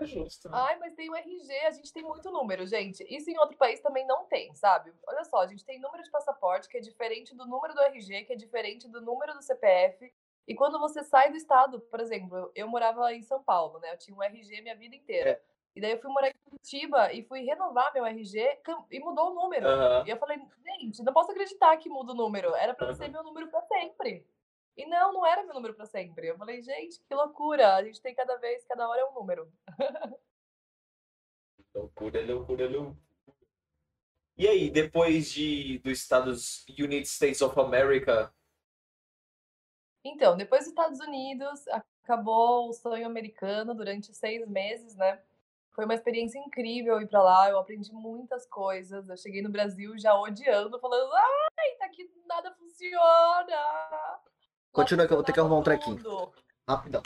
É 0.00 0.06
justo. 0.06 0.48
Ai, 0.52 0.78
mas 0.78 0.94
tem 0.94 1.10
o 1.10 1.14
RG, 1.14 1.52
a 1.66 1.70
gente 1.70 1.92
tem 1.92 2.02
muito 2.02 2.30
número, 2.30 2.66
gente. 2.66 3.04
Isso 3.08 3.30
em 3.30 3.38
outro 3.38 3.56
país 3.56 3.80
também 3.80 4.06
não 4.06 4.24
tem, 4.24 4.54
sabe? 4.54 4.92
Olha 5.06 5.24
só, 5.24 5.38
a 5.38 5.46
gente 5.46 5.64
tem 5.64 5.80
número 5.80 6.02
de 6.02 6.10
passaporte, 6.10 6.68
que 6.68 6.76
é 6.76 6.80
diferente 6.80 7.34
do 7.34 7.46
número 7.46 7.74
do 7.74 7.82
RG, 7.82 8.24
que 8.24 8.32
é 8.32 8.36
diferente 8.36 8.88
do 8.88 9.00
número 9.00 9.34
do 9.34 9.42
CPF. 9.42 10.12
E 10.46 10.54
quando 10.54 10.78
você 10.78 11.04
sai 11.04 11.30
do 11.30 11.36
estado, 11.36 11.80
por 11.80 12.00
exemplo, 12.00 12.50
eu, 12.54 12.66
morava 12.66 13.12
em 13.12 13.22
São 13.22 13.42
Paulo, 13.42 13.78
né? 13.80 13.92
Eu 13.92 13.98
tinha 13.98 14.16
um 14.16 14.22
RG 14.22 14.62
minha 14.62 14.76
vida 14.76 14.96
inteira. 14.96 15.30
É. 15.30 15.40
E 15.76 15.80
daí 15.80 15.92
eu 15.92 16.00
fui 16.00 16.10
morar 16.10 16.28
em 16.28 16.34
Curitiba 16.42 17.12
e 17.12 17.22
fui 17.22 17.42
renovar 17.42 17.92
meu 17.92 18.04
RG 18.04 18.58
e 18.90 18.98
mudou 18.98 19.30
o 19.30 19.34
número. 19.34 19.68
Aham. 19.68 20.04
E 20.06 20.10
eu 20.10 20.16
falei, 20.16 20.40
gente, 20.64 21.02
não 21.02 21.12
posso 21.12 21.30
acreditar 21.30 21.76
que 21.76 21.88
muda 21.88 22.12
o 22.12 22.16
número. 22.16 22.54
Era 22.54 22.74
pra 22.74 22.94
ser 22.94 23.08
meu 23.08 23.22
número 23.22 23.48
pra 23.48 23.60
sempre. 23.62 24.26
E 24.78 24.86
não, 24.86 25.12
não 25.12 25.26
era 25.26 25.42
meu 25.42 25.54
número 25.54 25.74
pra 25.74 25.84
sempre. 25.86 26.28
Eu 26.28 26.38
falei, 26.38 26.62
gente, 26.62 27.00
que 27.02 27.14
loucura. 27.14 27.74
A 27.74 27.82
gente 27.82 28.00
tem 28.00 28.14
cada 28.14 28.36
vez, 28.36 28.64
cada 28.64 28.88
hora 28.88 29.00
é 29.00 29.04
um 29.06 29.12
número. 29.14 29.52
Loucura, 31.74 32.24
loucura, 32.24 32.68
loucura. 32.68 32.96
E 34.36 34.46
aí, 34.48 34.70
depois 34.70 35.30
de 35.32 35.78
dos 35.80 35.98
Estados 35.98 36.64
United 36.68 37.06
States 37.08 37.42
of 37.42 37.58
America, 37.60 38.32
Então, 40.04 40.36
depois 40.36 40.62
dos 40.62 40.68
Estados 40.70 41.00
Unidos, 41.00 41.66
acabou 42.02 42.68
o 42.68 42.72
sonho 42.72 43.06
americano 43.06 43.74
durante 43.74 44.14
seis 44.14 44.46
meses, 44.48 44.94
né? 44.96 45.20
Foi 45.72 45.84
uma 45.84 45.94
experiência 45.94 46.38
incrível 46.38 47.00
ir 47.00 47.08
pra 47.08 47.22
lá, 47.22 47.50
eu 47.50 47.58
aprendi 47.58 47.92
muitas 47.92 48.46
coisas. 48.46 49.08
Eu 49.08 49.16
cheguei 49.16 49.42
no 49.42 49.50
Brasil 49.50 49.98
já 49.98 50.14
odiando, 50.14 50.80
falando, 50.80 51.12
ai, 51.14 51.88
aqui 51.88 52.10
nada 52.26 52.52
funciona. 52.54 54.27
Continua 54.78 55.08
que 55.08 55.12
eu 55.12 55.16
vou 55.16 55.24
ter 55.24 55.32
que 55.32 55.40
arrumar 55.40 55.58
um 55.58 55.62
trequinho. 55.62 55.98
Rapidão. 56.68 57.02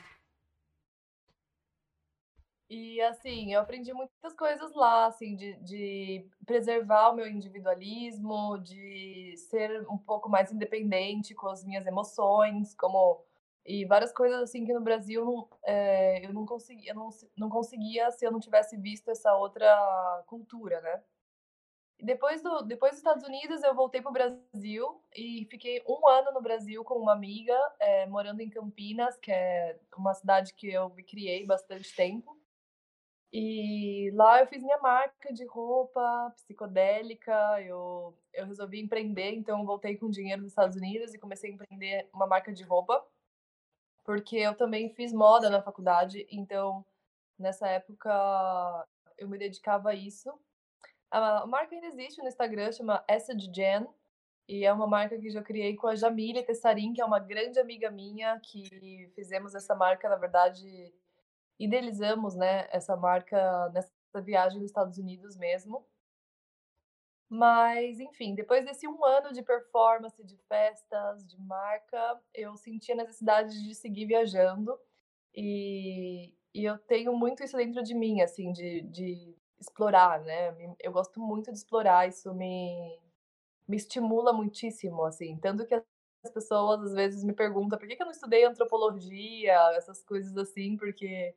E 2.69 3.01
assim, 3.01 3.55
eu 3.55 3.61
aprendi 3.61 3.95
muitas 3.95 4.35
coisas 4.35 4.75
lá, 4.75 5.07
assim, 5.07 5.35
de, 5.35 5.55
de 5.63 6.27
preservar 6.45 7.11
o 7.11 7.15
meu 7.15 7.27
individualismo, 7.27 8.59
de 8.59 9.35
ser 9.49 9.87
um 9.91 9.97
pouco 9.97 10.29
mais 10.29 10.53
independente 10.53 11.35
com 11.35 11.49
as 11.49 11.65
minhas 11.65 11.87
emoções, 11.87 12.75
como 12.75 13.25
e 13.65 13.87
várias 13.87 14.13
coisas 14.13 14.43
assim 14.43 14.65
que 14.65 14.73
no 14.75 14.81
Brasil 14.81 15.49
é, 15.65 16.27
eu 16.27 16.33
não 16.33 16.45
conseguia, 16.45 16.93
não, 16.93 17.09
não 17.37 17.49
conseguia 17.49 18.11
se 18.11 18.27
eu 18.27 18.33
não 18.33 18.41
tivesse 18.41 18.77
visto 18.77 19.11
essa 19.11 19.35
outra 19.35 20.25
cultura, 20.27 20.81
né? 20.83 21.03
Depois 22.03 22.43
do 22.43 22.63
depois 22.63 22.93
dos 22.93 22.99
Estados 22.99 23.23
Unidos 23.23 23.63
eu 23.63 23.77
voltei 23.77 24.03
para 24.03 24.11
o 24.11 24.13
Brasil 24.13 25.01
e 25.15 25.47
fiquei 25.49 25.81
um 25.87 26.09
ano 26.09 26.33
no 26.33 26.43
Brasil 26.43 26.83
com 26.83 26.95
uma 26.99 27.13
amiga, 27.13 27.57
é, 27.79 28.07
morando 28.07 28.41
em 28.41 28.51
Campinas, 28.51 29.17
que 29.19 29.31
é 29.31 29.79
uma 29.97 30.13
cidade 30.13 30.53
que 30.53 30.69
eu 30.69 30.91
me 30.91 31.05
criei 31.05 31.47
bastante 31.47 31.95
tempo. 31.95 32.37
E 33.33 34.11
lá 34.15 34.41
eu 34.41 34.49
fiz 34.49 34.63
minha 34.65 34.79
marca 34.79 35.33
de 35.33 35.47
roupa 35.47 36.33
psicodélica, 36.35 37.33
eu, 37.63 38.19
eu 38.35 38.47
resolvi 38.47 38.81
empreender, 38.81 39.33
então 39.35 39.65
voltei 39.65 39.97
com 39.97 40.11
dinheiro 40.11 40.43
dos 40.43 40.51
Estados 40.51 40.77
Unidos 40.77 41.15
e 41.15 41.21
comecei 41.21 41.51
a 41.51 41.55
empreender 41.55 42.11
uma 42.13 42.27
marca 42.27 42.53
de 42.53 42.65
roupa, 42.65 43.01
porque 44.05 44.37
eu 44.39 44.57
também 44.57 44.91
fiz 44.91 45.13
moda 45.13 45.49
na 45.49 45.63
faculdade, 45.63 46.27
então 46.31 46.85
nessa 47.39 47.69
época 47.69 48.11
eu 49.17 49.29
me 49.29 49.39
dedicava 49.39 49.91
a 49.91 49.95
isso. 49.95 50.37
A 51.13 51.47
marca 51.47 51.75
ainda 51.75 51.89
existe 51.89 52.23
no 52.23 52.27
Instagram, 52.27 52.73
chama 52.73 53.05
Acid 53.07 53.55
Jen, 53.55 53.87
e 54.49 54.65
é 54.65 54.73
uma 54.73 54.87
marca 54.87 55.19
que 55.19 55.29
eu 55.29 55.43
criei 55.43 55.77
com 55.77 55.87
a 55.87 55.95
Jamília 55.95 56.43
Tessarim, 56.43 56.95
que 56.95 57.03
é 57.03 57.05
uma 57.05 57.19
grande 57.19 57.61
amiga 57.61 57.91
minha, 57.91 58.41
que 58.41 59.13
fizemos 59.15 59.55
essa 59.55 59.75
marca, 59.75 60.09
na 60.09 60.17
verdade, 60.17 60.91
idealizamos, 61.59 62.35
né, 62.35 62.67
essa 62.73 62.97
marca 62.97 63.69
nessa 63.75 63.93
viagem 64.25 64.59
dos 64.59 64.71
Estados 64.71 64.97
Unidos 64.97 65.37
mesmo. 65.37 65.87
Mas, 67.29 68.01
enfim, 68.01 68.35
depois 68.35 68.65
desse 68.65 68.89
um 68.89 69.05
ano 69.05 69.35
de 69.35 69.43
performance, 69.43 70.25
de 70.25 70.37
festas, 70.49 71.27
de 71.27 71.39
marca, 71.41 72.21
eu 72.35 72.57
senti 72.57 72.91
a 72.91 72.97
necessidade 72.97 73.63
de 73.63 73.75
seguir 73.75 74.07
viajando. 74.07 74.79
E, 75.35 76.35
e 76.55 76.65
eu 76.65 76.79
tenho 76.79 77.15
muito 77.15 77.43
isso 77.43 77.57
dentro 77.57 77.83
de 77.83 77.95
mim, 77.95 78.23
assim, 78.23 78.51
de, 78.53 78.83
de 78.83 79.42
explorar, 79.63 80.21
né? 80.21 80.55
Eu 80.81 80.93
gosto 80.93 81.21
muito 81.21 81.51
de 81.51 81.59
explorar, 81.59 82.09
isso 82.09 82.35
me, 82.35 82.99
me 83.67 83.77
estimula 83.77 84.33
muitíssimo, 84.33 85.05
assim. 85.05 85.37
Tanto 85.39 85.67
que 85.67 85.75
as 85.75 86.31
pessoas 86.33 86.83
às 86.83 86.93
vezes 86.95 87.25
me 87.25 87.33
perguntam 87.33 87.79
por 87.79 87.89
que 87.89 88.01
eu 88.01 88.07
não 88.07 88.13
estudei 88.13 88.45
antropologia, 88.45 89.55
essas 89.75 90.03
coisas 90.03 90.37
assim, 90.37 90.77
porque 90.77 91.35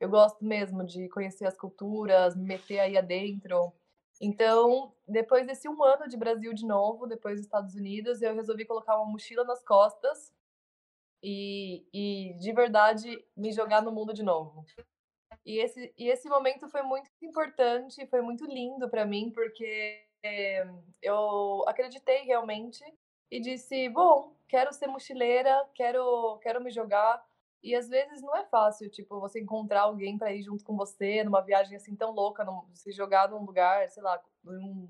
eu 0.00 0.08
gosto 0.08 0.44
mesmo 0.44 0.84
de 0.84 1.08
conhecer 1.08 1.46
as 1.46 1.56
culturas, 1.56 2.36
me 2.36 2.44
meter 2.44 2.80
aí 2.80 2.96
adentro. 2.96 3.72
Então, 4.20 4.92
depois 5.06 5.46
desse 5.46 5.68
um 5.68 5.82
ano 5.82 6.08
de 6.08 6.16
Brasil 6.16 6.52
de 6.54 6.66
novo, 6.66 7.06
depois 7.06 7.36
dos 7.36 7.46
Estados 7.46 7.74
Unidos, 7.74 8.22
eu 8.22 8.34
resolvi 8.34 8.64
colocar 8.64 8.96
uma 8.96 9.10
mochila 9.10 9.44
nas 9.44 9.62
costas 9.64 10.32
e, 11.22 11.84
e 11.92 12.34
de 12.38 12.52
verdade 12.52 13.24
me 13.36 13.52
jogar 13.52 13.82
no 13.82 13.92
mundo 13.92 14.12
de 14.12 14.22
novo. 14.22 14.64
E 15.44 15.58
esse, 15.58 15.92
e 15.98 16.08
esse 16.08 16.28
momento 16.28 16.68
foi 16.68 16.82
muito 16.82 17.10
importante, 17.20 18.06
foi 18.06 18.20
muito 18.22 18.44
lindo 18.46 18.88
para 18.88 19.04
mim, 19.04 19.30
porque 19.32 20.06
eh, 20.22 20.64
eu 21.02 21.64
acreditei 21.68 22.22
realmente 22.24 22.82
e 23.30 23.40
disse: 23.40 23.88
bom, 23.88 24.34
quero 24.48 24.72
ser 24.72 24.86
mochileira, 24.86 25.68
quero, 25.74 26.38
quero 26.42 26.62
me 26.62 26.70
jogar. 26.70 27.24
E 27.62 27.74
às 27.76 27.88
vezes 27.88 28.20
não 28.22 28.36
é 28.36 28.44
fácil, 28.46 28.90
tipo, 28.90 29.20
você 29.20 29.40
encontrar 29.40 29.82
alguém 29.82 30.18
para 30.18 30.32
ir 30.32 30.42
junto 30.42 30.64
com 30.64 30.76
você 30.76 31.22
numa 31.22 31.40
viagem 31.40 31.76
assim 31.76 31.94
tão 31.94 32.10
louca, 32.12 32.44
num- 32.44 32.64
se 32.74 32.90
jogar 32.92 33.28
num 33.30 33.44
lugar, 33.44 33.88
sei 33.88 34.02
lá, 34.02 34.20
em 34.46 34.58
um, 34.58 34.88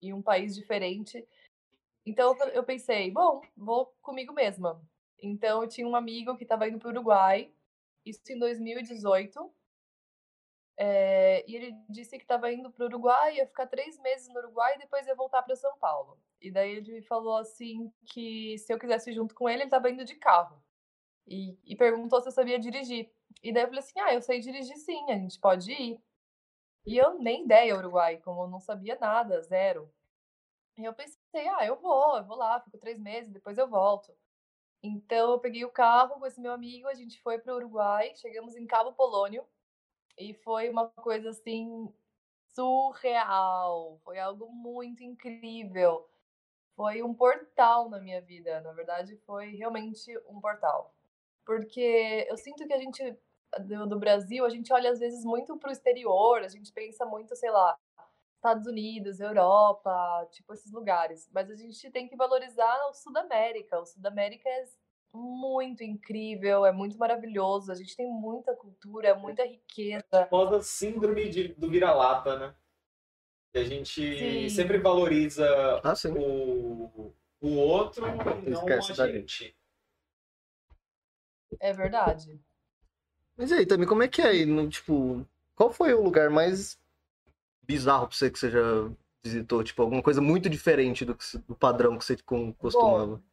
em 0.00 0.12
um 0.14 0.22
país 0.22 0.54
diferente. 0.54 1.26
Então 2.04 2.36
eu 2.52 2.64
pensei, 2.64 3.10
bom, 3.10 3.40
vou 3.56 3.86
comigo 4.02 4.32
mesma. 4.32 4.80
Então 5.22 5.62
eu 5.62 5.68
tinha 5.68 5.86
um 5.86 5.96
amigo 5.96 6.36
que 6.36 6.42
estava 6.44 6.68
indo 6.68 6.78
para 6.78 6.88
o 6.88 6.92
Uruguai, 6.92 7.52
isso 8.04 8.20
em 8.30 8.38
2018. 8.38 9.52
Eh, 10.78 11.44
e 11.46 11.56
ele 11.56 11.76
disse 11.88 12.16
que 12.16 12.24
estava 12.24 12.50
indo 12.52 12.70
para 12.70 12.84
o 12.84 12.86
Uruguai, 12.88 13.36
ia 13.36 13.46
ficar 13.46 13.66
três 13.66 13.98
meses 14.00 14.28
no 14.28 14.40
Uruguai 14.40 14.74
e 14.74 14.78
depois 14.78 15.06
ia 15.06 15.14
voltar 15.14 15.42
para 15.42 15.56
São 15.56 15.76
Paulo. 15.78 16.18
E 16.40 16.50
daí 16.50 16.76
ele 16.76 17.02
falou 17.02 17.36
assim 17.36 17.92
que 18.06 18.58
se 18.58 18.72
eu 18.72 18.78
quisesse 18.78 19.10
ir 19.10 19.14
junto 19.14 19.34
com 19.34 19.48
ele, 19.48 19.58
ele 19.58 19.64
estava 19.64 19.90
indo 19.90 20.04
de 20.04 20.14
carro. 20.16 20.62
E, 21.26 21.58
e 21.64 21.76
perguntou 21.76 22.20
se 22.20 22.28
eu 22.28 22.32
sabia 22.32 22.58
dirigir. 22.58 23.10
E 23.42 23.52
daí 23.52 23.64
eu 23.64 23.68
falei 23.68 23.80
assim: 23.80 24.00
ah, 24.00 24.14
eu 24.14 24.22
sei 24.22 24.40
dirigir 24.40 24.76
sim, 24.76 25.10
a 25.10 25.14
gente 25.14 25.38
pode 25.38 25.72
ir. 25.72 26.00
E 26.86 26.96
eu 26.98 27.18
nem 27.18 27.44
ideia 27.44 27.76
Uruguai, 27.76 28.18
como 28.18 28.42
eu 28.42 28.48
não 28.48 28.60
sabia 28.60 28.98
nada, 29.00 29.40
zero. 29.42 29.90
E 30.78 30.84
eu 30.84 30.94
pensei: 30.94 31.18
ah, 31.58 31.66
eu 31.66 31.76
vou, 31.76 32.16
eu 32.16 32.24
vou 32.24 32.36
lá, 32.36 32.60
fico 32.60 32.78
três 32.78 32.98
meses, 32.98 33.30
depois 33.32 33.58
eu 33.58 33.68
volto. 33.68 34.12
Então 34.82 35.32
eu 35.32 35.38
peguei 35.38 35.64
o 35.64 35.70
carro 35.70 36.18
com 36.18 36.26
esse 36.26 36.40
meu 36.40 36.52
amigo, 36.52 36.88
a 36.88 36.94
gente 36.94 37.20
foi 37.22 37.38
para 37.38 37.52
o 37.54 37.56
Uruguai, 37.56 38.12
chegamos 38.16 38.56
em 38.56 38.66
Cabo 38.66 38.92
Polônio 38.92 39.46
e 40.30 40.34
foi 40.34 40.68
uma 40.68 40.88
coisa 40.88 41.30
assim 41.30 41.92
surreal, 42.54 43.98
foi 44.04 44.18
algo 44.18 44.50
muito 44.50 45.02
incrível. 45.02 46.08
Foi 46.76 47.02
um 47.02 47.14
portal 47.14 47.90
na 47.90 47.98
minha 48.00 48.20
vida, 48.20 48.60
na 48.60 48.72
verdade 48.72 49.16
foi 49.26 49.50
realmente 49.56 50.16
um 50.28 50.40
portal. 50.40 50.94
Porque 51.44 52.26
eu 52.28 52.36
sinto 52.36 52.66
que 52.66 52.72
a 52.72 52.78
gente 52.78 53.18
do, 53.60 53.86
do 53.86 53.98
Brasil, 53.98 54.44
a 54.44 54.48
gente 54.48 54.72
olha 54.72 54.90
às 54.90 54.98
vezes 54.98 55.24
muito 55.24 55.56
para 55.58 55.68
o 55.68 55.72
exterior, 55.72 56.38
a 56.38 56.48
gente 56.48 56.72
pensa 56.72 57.04
muito, 57.04 57.36
sei 57.36 57.50
lá, 57.50 57.76
Estados 58.36 58.66
Unidos, 58.66 59.20
Europa, 59.20 60.26
tipo 60.30 60.52
esses 60.54 60.72
lugares. 60.72 61.28
Mas 61.32 61.50
a 61.50 61.54
gente 61.54 61.90
tem 61.90 62.08
que 62.08 62.16
valorizar 62.16 62.76
o 62.88 62.94
Sudamérica. 62.94 63.78
O 63.80 63.86
Sudamérica 63.86 64.48
é 64.48 64.64
muito 65.12 65.82
incrível, 65.82 66.64
é 66.64 66.72
muito 66.72 66.96
maravilhoso. 66.98 67.70
A 67.70 67.74
gente 67.74 67.96
tem 67.96 68.10
muita 68.10 68.54
cultura, 68.54 69.14
muita 69.14 69.44
riqueza. 69.44 70.04
A 70.10 70.26
famosa 70.26 70.62
síndrome 70.62 71.28
de, 71.28 71.48
do 71.48 71.68
vira-lata, 71.68 72.38
né? 72.38 72.54
Que 73.52 73.58
a 73.58 73.64
gente 73.64 73.92
sim. 73.92 74.48
sempre 74.48 74.78
valoriza 74.78 75.46
ah, 75.84 75.94
o, 76.08 77.12
o 77.40 77.48
outro 77.56 78.06
e 78.06 78.50
não 78.50 78.66
a 78.66 79.08
gente. 79.08 79.54
É 81.60 81.72
verdade. 81.72 82.40
Mas 83.36 83.52
aí, 83.52 83.66
também, 83.66 83.86
como 83.86 84.02
é 84.02 84.08
que 84.08 84.22
é 84.22 84.26
aí? 84.26 84.46
No, 84.46 84.68
tipo, 84.68 85.26
qual 85.54 85.70
foi 85.70 85.92
o 85.92 86.02
lugar 86.02 86.30
mais 86.30 86.78
bizarro 87.62 88.08
pra 88.08 88.16
você 88.16 88.30
que 88.30 88.38
você 88.38 88.50
já 88.50 88.90
visitou? 89.22 89.62
Tipo, 89.62 89.82
alguma 89.82 90.02
coisa 90.02 90.20
muito 90.20 90.48
diferente 90.48 91.04
do, 91.04 91.14
que, 91.14 91.38
do 91.38 91.54
padrão 91.54 91.98
que 91.98 92.04
você 92.04 92.16
costumava? 92.58 93.16
Bom, 93.16 93.31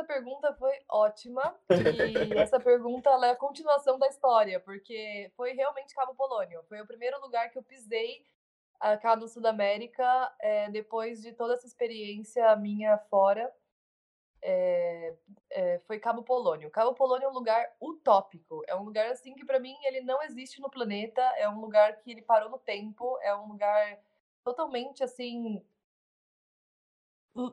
essa 0.00 0.04
pergunta 0.04 0.52
foi 0.54 0.72
ótima. 0.88 1.54
E 1.68 1.70
essa 2.38 2.58
pergunta 2.58 3.10
é 3.10 3.30
a 3.30 3.36
continuação 3.36 3.98
da 3.98 4.08
história, 4.08 4.58
porque 4.60 5.30
foi 5.36 5.52
realmente 5.52 5.94
Cabo 5.94 6.14
Polônio. 6.14 6.62
Foi 6.68 6.80
o 6.80 6.86
primeiro 6.86 7.20
lugar 7.20 7.50
que 7.50 7.58
eu 7.58 7.62
pisei 7.62 8.24
cá 9.02 9.14
no 9.14 9.28
Sudamérica, 9.28 10.34
é, 10.40 10.70
depois 10.70 11.20
de 11.20 11.32
toda 11.32 11.52
essa 11.52 11.66
experiência 11.66 12.56
minha 12.56 12.96
fora. 13.10 13.52
É, 14.42 15.14
é, 15.50 15.78
foi 15.80 15.98
Cabo 15.98 16.22
Polônio. 16.22 16.70
Cabo 16.70 16.94
Polônio 16.94 17.26
é 17.26 17.28
um 17.28 17.34
lugar 17.34 17.62
utópico. 17.78 18.62
É 18.66 18.74
um 18.74 18.84
lugar 18.84 19.10
assim 19.10 19.34
que 19.34 19.44
para 19.44 19.60
mim 19.60 19.76
ele 19.84 20.00
não 20.00 20.22
existe 20.22 20.62
no 20.62 20.70
planeta. 20.70 21.20
É 21.36 21.46
um 21.48 21.60
lugar 21.60 21.98
que 21.98 22.10
ele 22.10 22.22
parou 22.22 22.48
no 22.48 22.58
tempo. 22.58 23.18
É 23.20 23.34
um 23.36 23.48
lugar 23.48 23.98
totalmente 24.42 25.04
assim 25.04 25.62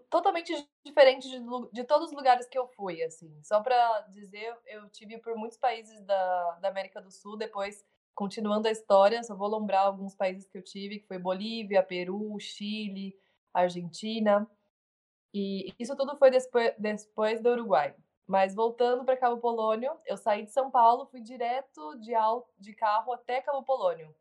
totalmente 0.09 0.53
diferente 0.83 1.29
de, 1.29 1.39
de, 1.71 1.83
todos 1.83 2.09
os 2.09 2.15
lugares 2.15 2.47
que 2.47 2.57
eu 2.57 2.67
fui, 2.67 3.03
assim. 3.03 3.31
Só 3.43 3.61
para 3.61 4.01
dizer, 4.09 4.57
eu 4.65 4.89
tive 4.89 5.17
por 5.19 5.35
muitos 5.35 5.57
países 5.57 6.01
da, 6.01 6.51
da 6.61 6.69
América 6.69 7.01
do 7.01 7.11
Sul, 7.11 7.37
depois, 7.37 7.85
continuando 8.15 8.67
a 8.67 8.71
história, 8.71 9.23
só 9.23 9.35
vou 9.35 9.47
lembrar 9.47 9.81
alguns 9.81 10.15
países 10.15 10.47
que 10.47 10.57
eu 10.57 10.63
tive, 10.63 10.99
que 10.99 11.07
foi 11.07 11.19
Bolívia, 11.19 11.83
Peru, 11.83 12.39
Chile, 12.39 13.15
Argentina. 13.53 14.49
E 15.33 15.73
isso 15.77 15.95
tudo 15.95 16.17
foi 16.17 16.31
depois, 16.31 16.73
depois 16.77 17.41
do 17.41 17.49
Uruguai. 17.49 17.95
Mas 18.25 18.55
voltando 18.55 19.05
para 19.05 19.15
Cabo 19.15 19.37
Polônio, 19.37 19.91
eu 20.05 20.17
saí 20.17 20.43
de 20.43 20.51
São 20.51 20.69
Paulo, 20.69 21.05
fui 21.05 21.21
direto 21.21 21.95
de, 21.99 22.11
de 22.59 22.73
carro 22.73 23.13
até 23.13 23.41
Cabo 23.41 23.63
Polônio. 23.63 24.13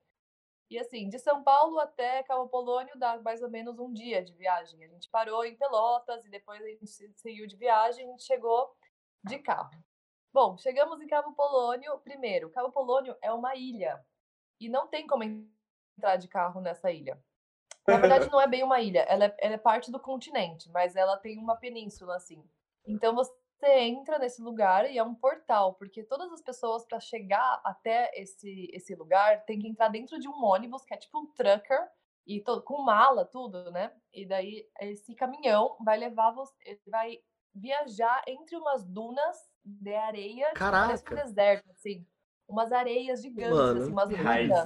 E 0.68 0.78
assim, 0.78 1.08
de 1.08 1.18
São 1.18 1.44
Paulo 1.44 1.78
até 1.78 2.22
Cabo 2.24 2.48
Polônio 2.48 2.98
dá 2.98 3.18
mais 3.22 3.40
ou 3.42 3.48
menos 3.48 3.78
um 3.78 3.92
dia 3.92 4.24
de 4.24 4.32
viagem. 4.32 4.82
A 4.84 4.88
gente 4.88 5.08
parou 5.08 5.44
em 5.44 5.56
Pelotas 5.56 6.24
e 6.24 6.28
depois 6.28 6.60
a 6.60 6.68
gente 6.68 6.86
seguiu 6.86 7.46
de 7.46 7.56
viagem 7.56 8.12
e 8.14 8.18
chegou 8.20 8.74
de 9.24 9.38
carro. 9.38 9.70
Bom, 10.32 10.56
chegamos 10.58 11.00
em 11.00 11.06
Cabo 11.06 11.32
Polônio. 11.34 11.98
Primeiro, 12.00 12.50
Cabo 12.50 12.72
Polônio 12.72 13.16
é 13.22 13.32
uma 13.32 13.54
ilha 13.54 14.04
e 14.60 14.68
não 14.68 14.88
tem 14.88 15.06
como 15.06 15.22
entrar 15.22 16.16
de 16.16 16.28
carro 16.28 16.60
nessa 16.60 16.90
ilha. 16.90 17.22
Na 17.86 17.98
verdade, 17.98 18.28
não 18.28 18.40
é 18.40 18.48
bem 18.48 18.64
uma 18.64 18.80
ilha, 18.80 19.02
ela 19.02 19.26
é, 19.26 19.36
ela 19.38 19.54
é 19.54 19.58
parte 19.58 19.92
do 19.92 20.00
continente, 20.00 20.68
mas 20.70 20.96
ela 20.96 21.16
tem 21.16 21.38
uma 21.38 21.56
península 21.56 22.16
assim. 22.16 22.44
Então 22.84 23.14
você 23.14 23.32
você 23.58 23.80
entra 23.80 24.18
nesse 24.18 24.42
lugar 24.42 24.90
e 24.90 24.98
é 24.98 25.02
um 25.02 25.14
portal, 25.14 25.74
porque 25.74 26.02
todas 26.02 26.30
as 26.32 26.42
pessoas 26.42 26.84
para 26.84 27.00
chegar 27.00 27.60
até 27.64 28.10
esse 28.14 28.70
esse 28.72 28.94
lugar 28.94 29.44
tem 29.44 29.58
que 29.58 29.68
entrar 29.68 29.88
dentro 29.88 30.18
de 30.18 30.28
um 30.28 30.44
ônibus 30.44 30.84
que 30.84 30.94
é 30.94 30.96
tipo 30.96 31.18
um 31.18 31.26
trucker 31.32 31.88
e 32.26 32.40
todo, 32.40 32.62
com 32.62 32.82
mala 32.82 33.24
tudo, 33.24 33.70
né? 33.70 33.92
E 34.12 34.26
daí 34.26 34.68
esse 34.80 35.14
caminhão 35.14 35.76
vai 35.80 35.96
levar 35.96 36.32
você, 36.32 36.80
vai 36.86 37.18
viajar 37.54 38.22
entre 38.26 38.56
umas 38.56 38.84
dunas 38.84 39.36
de 39.64 39.94
areia, 39.94 40.48
tipo, 40.48 40.58
parece 40.58 41.04
um 41.10 41.16
deserto 41.16 41.70
assim, 41.70 42.06
umas 42.46 42.70
areias 42.72 43.22
gigantes, 43.22 43.56
Mano, 43.56 43.82
assim, 43.82 43.92
umas 43.92 44.08
dunas. 44.10 44.64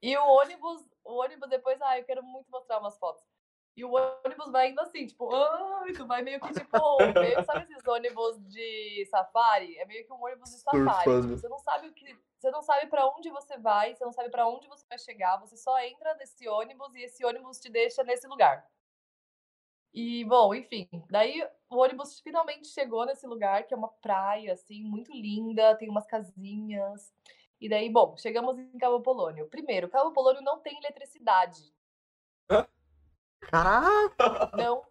E 0.00 0.16
o 0.16 0.26
ônibus, 0.26 0.88
o 1.04 1.20
ônibus 1.20 1.48
depois, 1.50 1.80
ah, 1.82 1.98
eu 1.98 2.04
quero 2.04 2.22
muito 2.22 2.50
mostrar 2.50 2.78
umas 2.78 2.98
fotos 2.98 3.22
e 3.76 3.84
o 3.84 3.92
ônibus 3.92 4.50
vai 4.50 4.70
indo 4.70 4.80
assim, 4.80 5.06
tipo, 5.06 5.32
ai, 5.34 5.92
tu 5.92 6.06
vai 6.06 6.22
meio 6.22 6.40
que 6.40 6.50
tipo, 6.54 6.96
meio, 7.20 7.44
sabe 7.44 7.70
esses 7.70 7.86
ônibus 7.86 8.42
de 8.48 9.06
safari? 9.10 9.76
É 9.76 9.84
meio 9.84 10.06
que 10.06 10.12
um 10.12 10.24
ônibus 10.24 10.50
de 10.50 10.56
safari. 10.56 11.20
Tipo, 11.20 11.28
você 11.28 11.48
não 11.48 11.58
sabe 11.58 11.88
o 11.88 11.92
que. 11.92 12.18
Você 12.38 12.50
não 12.50 12.62
sabe 12.62 12.86
para 12.86 13.06
onde 13.06 13.28
você 13.30 13.58
vai, 13.58 13.94
você 13.94 14.04
não 14.04 14.12
sabe 14.12 14.30
para 14.30 14.48
onde 14.48 14.66
você 14.66 14.86
vai 14.88 14.98
chegar, 14.98 15.38
você 15.38 15.56
só 15.56 15.78
entra 15.80 16.14
nesse 16.14 16.48
ônibus 16.48 16.94
e 16.94 17.02
esse 17.02 17.24
ônibus 17.24 17.60
te 17.60 17.68
deixa 17.70 18.02
nesse 18.02 18.26
lugar. 18.26 18.66
E, 19.92 20.24
bom, 20.24 20.54
enfim, 20.54 20.88
daí 21.10 21.46
o 21.68 21.76
ônibus 21.76 22.20
finalmente 22.20 22.68
chegou 22.68 23.04
nesse 23.04 23.26
lugar, 23.26 23.66
que 23.66 23.74
é 23.74 23.76
uma 23.76 23.88
praia, 23.88 24.52
assim, 24.52 24.84
muito 24.84 25.12
linda, 25.12 25.76
tem 25.76 25.88
umas 25.88 26.06
casinhas. 26.06 27.12
E 27.58 27.68
daí, 27.68 27.90
bom, 27.90 28.16
chegamos 28.16 28.58
em 28.58 28.78
Cabo 28.78 29.00
Polônio. 29.00 29.48
Primeiro, 29.48 29.88
Cabo 29.88 30.12
Polônio 30.12 30.42
não 30.42 30.60
tem 30.60 30.78
eletricidade. 30.78 31.74
Caraca! 33.50 34.50
Não 34.56 34.82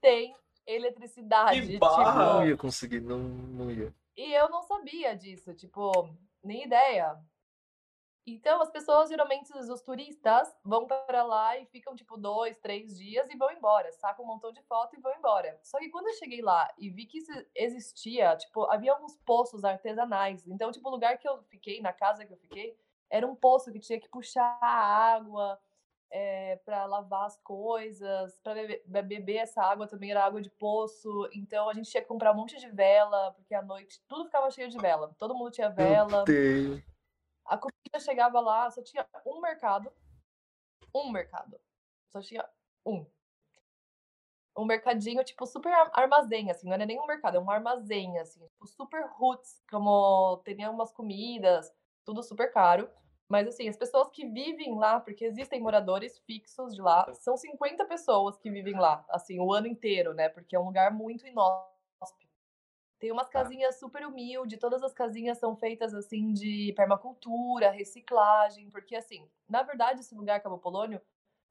tem 0.00 0.36
eletricidade. 0.66 1.66
Que 1.66 1.78
barra. 1.78 2.24
Tipo... 2.24 2.34
Não 2.34 2.46
ia 2.46 2.56
conseguir, 2.56 3.00
não, 3.00 3.18
não 3.18 3.70
ia. 3.70 3.94
E 4.16 4.32
eu 4.32 4.48
não 4.48 4.62
sabia 4.62 5.16
disso, 5.16 5.54
tipo, 5.54 6.10
nem 6.42 6.64
ideia. 6.64 7.16
Então, 8.26 8.60
as 8.60 8.70
pessoas, 8.70 9.08
geralmente, 9.08 9.50
os 9.56 9.80
turistas, 9.80 10.54
vão 10.62 10.86
para 10.86 11.22
lá 11.22 11.56
e 11.56 11.64
ficam, 11.66 11.94
tipo, 11.94 12.18
dois, 12.18 12.58
três 12.58 12.98
dias 12.98 13.30
e 13.30 13.36
vão 13.36 13.50
embora. 13.50 13.90
Sacam 13.92 14.24
um 14.24 14.28
montão 14.28 14.52
de 14.52 14.60
foto 14.62 14.94
e 14.96 15.00
vão 15.00 15.14
embora. 15.14 15.58
Só 15.62 15.78
que 15.78 15.88
quando 15.88 16.08
eu 16.08 16.14
cheguei 16.14 16.42
lá 16.42 16.70
e 16.76 16.90
vi 16.90 17.06
que 17.06 17.18
isso 17.18 17.32
existia, 17.54 18.36
tipo, 18.36 18.64
havia 18.64 18.92
alguns 18.92 19.16
poços 19.24 19.64
artesanais. 19.64 20.46
Então, 20.46 20.70
tipo, 20.70 20.88
o 20.88 20.92
lugar 20.92 21.16
que 21.16 21.26
eu 21.26 21.42
fiquei, 21.44 21.80
na 21.80 21.92
casa 21.92 22.26
que 22.26 22.32
eu 22.32 22.36
fiquei, 22.36 22.76
era 23.08 23.26
um 23.26 23.34
poço 23.34 23.72
que 23.72 23.80
tinha 23.80 23.98
que 23.98 24.10
puxar 24.10 24.58
a 24.60 25.14
água, 25.14 25.58
é, 26.10 26.52
eh, 26.52 26.56
para 26.64 26.86
lavar 26.86 27.26
as 27.26 27.36
coisas, 27.38 28.38
para 28.40 28.54
beber, 28.54 29.02
beber, 29.02 29.36
essa 29.36 29.62
água 29.62 29.86
também 29.86 30.10
era 30.10 30.24
água 30.24 30.40
de 30.40 30.50
poço. 30.50 31.28
Então 31.32 31.68
a 31.68 31.74
gente 31.74 31.90
tinha 31.90 32.02
que 32.02 32.08
comprar 32.08 32.32
um 32.32 32.36
monte 32.36 32.58
de 32.58 32.70
vela, 32.70 33.32
porque 33.32 33.54
à 33.54 33.62
noite 33.62 34.00
tudo 34.08 34.24
ficava 34.24 34.50
cheio 34.50 34.68
de 34.68 34.78
vela. 34.78 35.14
Todo 35.18 35.34
mundo 35.34 35.50
tinha 35.50 35.68
vela. 35.68 36.24
A 37.44 37.56
comida 37.56 37.98
chegava 38.00 38.40
lá, 38.40 38.70
só 38.70 38.82
tinha 38.82 39.06
um 39.26 39.40
mercado. 39.40 39.90
Um 40.94 41.10
mercado. 41.10 41.58
Só 42.10 42.20
tinha 42.20 42.46
um. 42.84 43.06
Um 44.56 44.64
mercadinho, 44.64 45.22
tipo, 45.22 45.46
super 45.46 45.72
armazém, 45.92 46.50
assim, 46.50 46.66
não 46.66 46.74
era 46.74 46.84
nem 46.84 46.98
um 46.98 47.06
mercado, 47.06 47.36
é 47.36 47.40
um 47.40 47.48
armazém, 47.48 48.18
assim, 48.18 48.44
tipo, 48.48 48.66
super 48.66 49.06
roots, 49.12 49.62
como 49.70 50.42
tinha 50.44 50.68
umas 50.68 50.90
comidas, 50.90 51.72
tudo 52.04 52.24
super 52.24 52.52
caro. 52.52 52.90
Mas, 53.28 53.46
assim, 53.46 53.68
as 53.68 53.76
pessoas 53.76 54.08
que 54.08 54.26
vivem 54.26 54.74
lá, 54.78 54.98
porque 54.98 55.26
existem 55.26 55.60
moradores 55.60 56.18
fixos 56.20 56.74
de 56.74 56.80
lá, 56.80 57.12
são 57.12 57.36
50 57.36 57.84
pessoas 57.84 58.38
que 58.38 58.50
vivem 58.50 58.78
lá, 58.78 59.04
assim, 59.10 59.38
o 59.38 59.52
ano 59.52 59.66
inteiro, 59.66 60.14
né? 60.14 60.30
Porque 60.30 60.56
é 60.56 60.60
um 60.60 60.64
lugar 60.64 60.90
muito 60.90 61.26
inóspito. 61.26 61.68
Tem 62.98 63.12
umas 63.12 63.28
tá. 63.28 63.42
casinhas 63.42 63.78
super 63.78 64.06
humildes, 64.06 64.58
todas 64.58 64.82
as 64.82 64.94
casinhas 64.94 65.38
são 65.38 65.54
feitas, 65.54 65.92
assim, 65.94 66.32
de 66.32 66.72
permacultura, 66.74 67.70
reciclagem, 67.70 68.70
porque, 68.70 68.96
assim, 68.96 69.28
na 69.46 69.62
verdade, 69.62 70.00
esse 70.00 70.14
lugar, 70.14 70.40
Cabo 70.40 70.58
Polônio, 70.58 71.00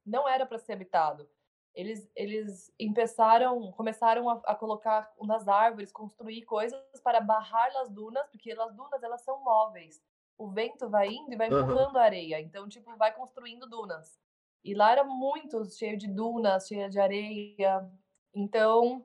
não 0.04 0.28
era 0.28 0.44
para 0.44 0.58
ser 0.58 0.72
habitado. 0.72 1.30
Eles, 1.74 2.10
eles 2.16 2.74
começaram, 2.76 3.70
começaram 3.72 4.28
a, 4.28 4.42
a, 4.46 4.54
colocar 4.56 5.12
nas 5.22 5.46
árvores, 5.46 5.92
construir 5.92 6.42
coisas 6.42 6.82
para 7.04 7.20
barrar 7.20 7.70
as 7.76 7.88
dunas, 7.88 8.26
porque 8.30 8.50
as 8.50 8.74
dunas, 8.74 9.00
elas 9.00 9.22
são 9.22 9.44
móveis 9.44 10.02
o 10.38 10.48
vento 10.48 10.88
vai 10.88 11.08
indo 11.08 11.32
e 11.32 11.36
vai 11.36 11.48
empurrando 11.48 11.94
uhum. 11.94 11.98
a 11.98 12.04
areia. 12.04 12.40
Então, 12.40 12.68
tipo, 12.68 12.96
vai 12.96 13.12
construindo 13.12 13.68
dunas. 13.68 14.18
E 14.64 14.72
lá 14.72 14.92
era 14.92 15.04
muito 15.04 15.64
cheio 15.66 15.98
de 15.98 16.06
dunas, 16.06 16.68
cheio 16.68 16.88
de 16.88 17.00
areia. 17.00 17.90
Então, 18.32 19.04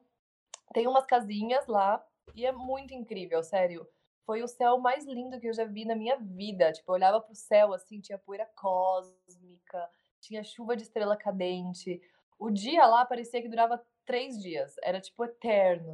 tem 0.73 0.87
umas 0.87 1.05
casinhas 1.05 1.65
lá 1.65 2.05
e 2.35 2.45
é 2.45 2.51
muito 2.51 2.93
incrível, 2.93 3.43
sério. 3.43 3.87
Foi 4.25 4.43
o 4.43 4.47
céu 4.47 4.77
mais 4.77 5.05
lindo 5.05 5.39
que 5.39 5.47
eu 5.47 5.53
já 5.53 5.65
vi 5.65 5.85
na 5.85 5.95
minha 5.95 6.17
vida. 6.17 6.71
Tipo, 6.71 6.91
eu 6.91 6.95
olhava 6.95 7.19
pro 7.19 7.35
céu 7.35 7.73
assim, 7.73 7.99
tinha 7.99 8.17
poeira 8.17 8.45
cósmica, 8.55 9.89
tinha 10.21 10.43
chuva 10.43 10.77
de 10.77 10.83
estrela 10.83 11.17
cadente. 11.17 12.01
O 12.37 12.49
dia 12.49 12.85
lá 12.85 13.05
parecia 13.05 13.41
que 13.41 13.49
durava 13.49 13.83
três 14.05 14.41
dias. 14.41 14.75
Era 14.83 15.01
tipo 15.01 15.25
eterno. 15.25 15.93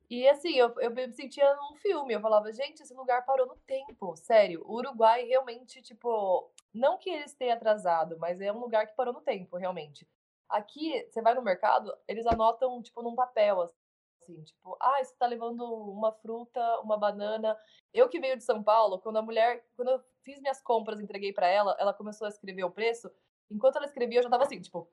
E 0.10 0.28
assim, 0.30 0.54
eu, 0.56 0.74
eu 0.80 0.92
me 0.92 1.12
sentia 1.12 1.56
num 1.56 1.76
filme. 1.76 2.14
Eu 2.14 2.22
falava, 2.22 2.52
gente, 2.52 2.82
esse 2.82 2.94
lugar 2.94 3.26
parou 3.26 3.48
no 3.48 3.56
tempo. 3.68 4.16
Sério, 4.16 4.64
o 4.66 4.76
Uruguai 4.76 5.26
realmente, 5.26 5.82
tipo, 5.82 6.52
não 6.74 6.98
que 6.98 7.10
eles 7.10 7.34
tenham 7.34 7.56
atrasado, 7.56 8.18
mas 8.20 8.40
é 8.42 8.52
um 8.52 8.60
lugar 8.60 8.88
que 8.88 8.96
parou 8.96 9.14
no 9.14 9.22
tempo, 9.22 9.58
realmente. 9.58 10.08
Aqui, 10.50 11.08
você 11.10 11.22
vai 11.22 11.34
no 11.34 11.42
mercado, 11.42 11.96
eles 12.08 12.26
anotam, 12.28 12.82
tipo, 12.82 13.02
num 13.02 13.16
papel, 13.16 13.62
assim, 13.62 14.44
tipo, 14.44 14.78
ah, 14.80 15.04
você 15.04 15.16
tá 15.16 15.26
levando 15.26 15.64
uma 15.64 16.12
fruta, 16.12 16.62
uma 16.82 16.98
banana. 16.98 17.58
Eu 17.94 18.08
que 18.08 18.20
veio 18.20 18.38
de 18.38 18.44
São 18.44 18.64
Paulo, 18.64 19.00
quando 19.00 19.18
a 19.18 19.22
mulher, 19.22 19.66
quando 19.76 19.90
eu 19.90 20.04
fiz 20.24 20.40
minhas 20.42 20.62
compras, 20.62 21.00
entreguei 21.00 21.34
para 21.34 21.48
ela, 21.48 21.76
ela 21.80 21.94
começou 21.94 22.26
a 22.26 22.30
escrever 22.30 22.64
o 22.64 22.72
preço. 22.72 23.10
Enquanto 23.50 23.78
ela 23.78 23.86
escrevia, 23.86 24.20
eu 24.20 24.24
já 24.24 24.30
tava 24.30 24.44
assim, 24.44 24.62
tipo, 24.62 24.88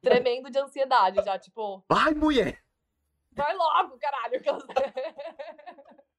tremendo 0.00 0.50
de 0.50 0.58
ansiedade 0.58 1.22
já, 1.24 1.38
tipo, 1.38 1.84
Vai, 1.88 2.14
mulher! 2.14 2.69
Vai 3.40 3.54
logo, 3.56 3.98
caralho. 3.98 4.40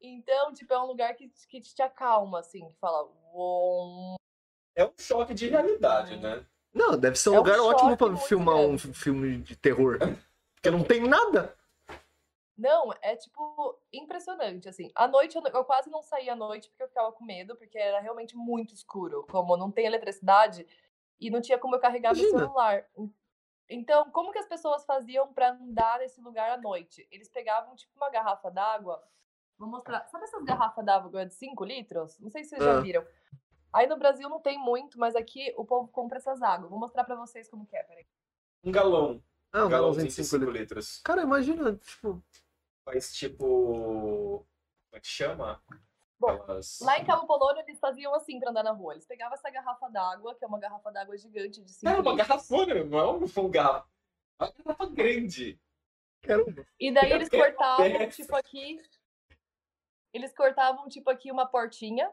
Então, 0.00 0.52
tipo, 0.52 0.72
é 0.72 0.78
um 0.78 0.86
lugar 0.86 1.14
que, 1.16 1.28
que 1.48 1.60
te 1.60 1.82
acalma, 1.82 2.38
assim, 2.38 2.68
que 2.68 2.76
fala, 2.76 3.10
uou, 3.32 4.14
É 4.76 4.84
um 4.84 4.92
choque 4.98 5.34
de 5.34 5.48
realidade, 5.48 6.16
né? 6.16 6.46
Não, 6.72 6.96
deve 6.96 7.16
ser 7.16 7.30
um 7.30 7.34
É 7.34 7.36
um 7.36 7.40
lugar 7.40 7.58
ótimo 7.58 7.88
muito 7.88 8.16
filmar 8.18 8.56
um 8.56 8.76
grande. 8.76 8.92
filme 8.92 9.38
de 9.38 9.56
terror. 9.56 9.98
Porque 10.54 10.70
não 10.70 10.84
tem 10.84 11.00
nada. 11.00 11.56
Não, 12.56 12.92
é 13.02 13.16
tipo 13.16 13.78
impressionante, 13.92 14.68
assim. 14.68 14.90
À 14.94 15.08
noite 15.08 15.36
eu, 15.36 15.64
quase 15.64 15.90
não 15.90 16.02
saía 16.02 16.32
à 16.32 16.36
noite 16.36 16.68
porque 16.70 16.82
eu 16.84 16.88
ficava 16.88 17.12
com 17.12 17.24
medo, 17.24 17.56
porque 17.56 17.78
era 17.78 18.00
realmente 18.00 18.36
muito 18.36 18.74
escuro. 18.74 19.26
Como 19.30 19.56
não 19.56 19.70
tem 19.70 19.86
eletricidade 19.86 20.66
e 21.20 21.30
não 21.30 21.40
tinha 21.40 21.58
como 21.58 21.74
eu 21.74 21.80
carregar 21.80 22.14
meu 22.14 22.22
Imagina. 22.22 22.46
celular. 22.46 22.86
En- 23.68 23.80
Então, 23.80 24.10
como 24.10 24.32
que 24.32 24.38
as 24.38 24.46
pessoas 24.48 24.84
faziam 24.84 25.32
pra 25.32 25.50
andar 25.52 25.98
nesse 25.98 26.20
lugar 26.20 26.50
à 26.50 26.56
noite? 26.56 27.06
Eles 27.10 27.28
pegavam 27.28 27.74
tipo 27.76 27.92
uma 27.96 28.10
garrafa 28.10 28.50
d'água. 28.50 29.02
Vou 29.58 29.68
mostrar. 29.68 30.04
Sabe 30.06 30.24
essas 30.24 30.44
garrafas 30.44 30.84
d'água 30.84 31.24
de 31.26 31.34
5 31.34 31.64
litros? 31.64 32.18
Não 32.20 32.28
sei 32.30 32.44
se 32.44 32.50
vocês 32.50 32.62
já 32.62 32.80
viram. 32.80 33.06
Aí 33.72 33.86
no 33.86 33.96
Brasil 33.96 34.28
não 34.28 34.40
tem 34.40 34.58
muito, 34.58 34.98
mas 34.98 35.14
aqui 35.16 35.52
o 35.56 35.64
povo 35.64 35.88
compra 35.88 36.18
essas 36.18 36.42
águas. 36.42 36.70
Vou 36.70 36.78
mostrar 36.78 37.04
pra 37.04 37.16
vocês 37.16 37.48
como 37.48 37.66
que 37.66 37.76
é, 37.76 37.82
peraí. 37.82 38.06
Um 38.64 38.70
galão. 38.72 39.22
Ah, 39.52 39.64
Um 39.64 39.68
galãozinho 39.68 39.70
galãozinho 39.70 40.08
de 40.08 40.14
de 40.14 40.24
5 40.24 40.28
5 40.28 40.50
litros. 40.50 40.60
litros. 40.60 41.02
Cara, 41.02 41.22
imagina, 41.22 41.74
tipo. 41.76 42.22
Faz 42.84 43.12
tipo. 43.14 44.46
Como 44.46 44.46
é 44.92 45.00
que 45.00 45.06
chama? 45.06 45.62
Bom, 46.18 46.30
Aquelas- 46.30 46.78
Lá 46.80 46.98
em 46.98 47.04
Cabo 47.04 47.26
Polônio 47.26 47.62
eles 47.62 47.78
faziam 47.78 48.14
assim 48.14 48.38
pra 48.40 48.50
andar 48.50 48.62
na 48.62 48.72
rua. 48.72 48.94
Eles 48.94 49.06
pegavam 49.06 49.34
essa 49.34 49.50
garrafa 49.50 49.88
d'água, 49.90 50.34
que 50.34 50.44
é 50.44 50.48
uma 50.48 50.58
garrafa 50.58 50.90
d'água 50.90 51.16
gigante 51.18 51.62
de 51.62 51.72
5 51.72 51.92
É 51.92 51.98
uma 52.00 52.16
garrafona, 52.16 52.84
não 52.84 52.98
é 52.98 53.06
um 53.40 53.50
garrafa. 53.50 53.86
É 54.40 54.44
uma 54.44 54.52
garrafa 54.64 54.86
grande. 54.86 55.60
Caramba. 56.22 56.66
E 56.80 56.90
daí 56.92 57.12
eles 57.12 57.28
cortavam, 57.28 58.08
tipo 58.10 58.34
aqui. 58.34 58.80
Eles 60.12 60.34
cortavam, 60.34 60.88
tipo, 60.88 61.10
aqui 61.10 61.30
uma 61.30 61.46
portinha. 61.46 62.10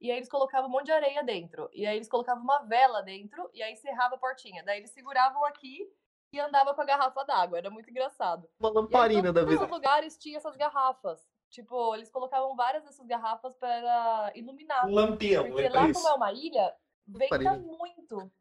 E 0.00 0.10
aí 0.10 0.16
eles 0.16 0.30
colocavam 0.30 0.68
um 0.68 0.72
monte 0.72 0.86
de 0.86 0.92
areia 0.92 1.22
dentro. 1.22 1.68
E 1.72 1.84
aí 1.86 1.96
eles 1.96 2.08
colocavam 2.08 2.42
uma 2.42 2.60
vela 2.60 3.02
dentro. 3.02 3.50
E 3.52 3.62
aí 3.62 3.76
cerrava 3.76 4.14
a 4.14 4.18
portinha. 4.18 4.62
Daí 4.64 4.78
eles 4.78 4.92
seguravam 4.92 5.44
aqui 5.44 5.86
e 6.32 6.40
andavam 6.40 6.74
com 6.74 6.80
a 6.80 6.84
garrafa 6.86 7.22
d'água. 7.24 7.58
Era 7.58 7.68
muito 7.70 7.90
engraçado. 7.90 8.48
Uma 8.58 8.68
E 8.68 8.70
aí, 8.70 8.74
lamparina 8.76 9.32
da 9.32 9.40
todos 9.40 9.52
vida. 9.54 9.64
os 9.64 9.70
lugares 9.70 10.16
tinham 10.16 10.38
essas 10.38 10.56
garrafas. 10.56 11.28
Tipo, 11.50 11.96
eles 11.96 12.10
colocavam 12.10 12.54
várias 12.54 12.84
dessas 12.84 13.06
garrafas 13.06 13.56
para 13.56 14.32
iluminar. 14.36 14.86
Um 14.86 14.94
lampião. 14.94 15.44
Porque 15.44 15.62
lembra 15.62 15.80
lá, 15.80 15.88
isso? 15.88 16.00
como 16.00 16.12
é 16.12 16.16
uma 16.16 16.32
ilha, 16.32 16.74
venta 17.06 17.56
muito. 17.58 18.32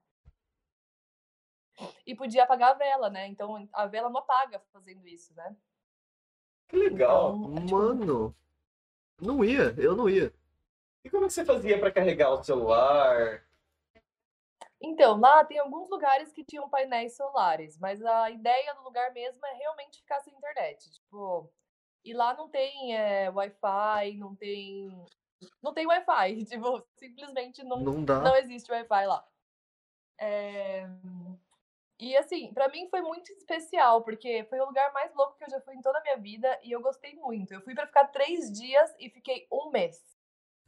E 2.05 2.15
podia 2.15 2.43
apagar 2.43 2.71
a 2.71 2.75
vela, 2.75 3.09
né? 3.09 3.27
Então 3.27 3.67
a 3.73 3.87
vela 3.87 4.09
não 4.09 4.19
apaga 4.19 4.61
fazendo 4.71 5.07
isso, 5.07 5.33
né? 5.33 5.55
Que 6.67 6.77
legal. 6.77 7.35
Então, 7.35 7.57
é, 7.57 7.61
tipo, 7.61 7.75
Mano. 7.75 8.35
Não 9.19 9.43
ia, 9.43 9.73
eu 9.77 9.95
não 9.95 10.07
ia. 10.07 10.33
E 11.03 11.09
como 11.09 11.25
é 11.25 11.27
que 11.27 11.33
você 11.33 11.43
fazia 11.43 11.79
pra 11.79 11.91
carregar 11.91 12.31
o 12.31 12.43
celular? 12.43 13.43
Então, 14.81 15.19
lá 15.19 15.43
tem 15.43 15.59
alguns 15.59 15.89
lugares 15.89 16.31
que 16.31 16.43
tinham 16.43 16.69
painéis 16.69 17.17
solares, 17.17 17.77
mas 17.77 18.01
a 18.05 18.29
ideia 18.29 18.73
do 18.75 18.83
lugar 18.83 19.11
mesmo 19.11 19.45
é 19.45 19.53
realmente 19.53 19.99
ficar 19.99 20.21
sem 20.21 20.33
internet. 20.33 20.89
Tipo, 20.91 21.51
e 22.03 22.13
lá 22.13 22.33
não 22.33 22.49
tem 22.49 22.95
é, 22.95 23.29
Wi-Fi, 23.29 24.13
não 24.17 24.35
tem. 24.35 25.05
Não 25.62 25.73
tem 25.73 25.85
Wi-Fi. 25.88 26.45
Tipo, 26.45 26.83
simplesmente 26.97 27.63
não, 27.63 27.79
Não 27.79 28.03
dá. 28.05 28.19
não 28.21 28.35
existe 28.35 28.71
Wi-Fi 28.71 29.05
lá. 29.05 29.25
É, 30.19 30.85
E 31.99 32.15
assim, 32.17 32.53
pra 32.53 32.67
mim 32.69 32.88
foi 32.89 33.01
muito 33.01 33.31
especial, 33.31 34.01
porque 34.03 34.45
foi 34.49 34.59
o 34.59 34.65
lugar 34.65 34.91
mais 34.93 35.13
louco 35.15 35.38
que 35.38 35.43
eu 35.45 35.49
já 35.49 35.62
fui 35.62 35.75
em 35.75 35.81
toda 35.81 35.97
a 35.99 36.01
minha 36.01 36.17
vida 36.17 36.59
e 36.63 36.71
eu 36.71 36.81
gostei 36.81 37.13
muito. 37.15 37.53
Eu 37.53 37.62
fui 37.62 37.73
pra 37.75 37.88
ficar 37.88 38.05
três 38.07 38.51
dias 38.51 38.93
e 38.99 39.09
fiquei 39.09 39.47
um 39.51 39.69
mês. 39.69 40.01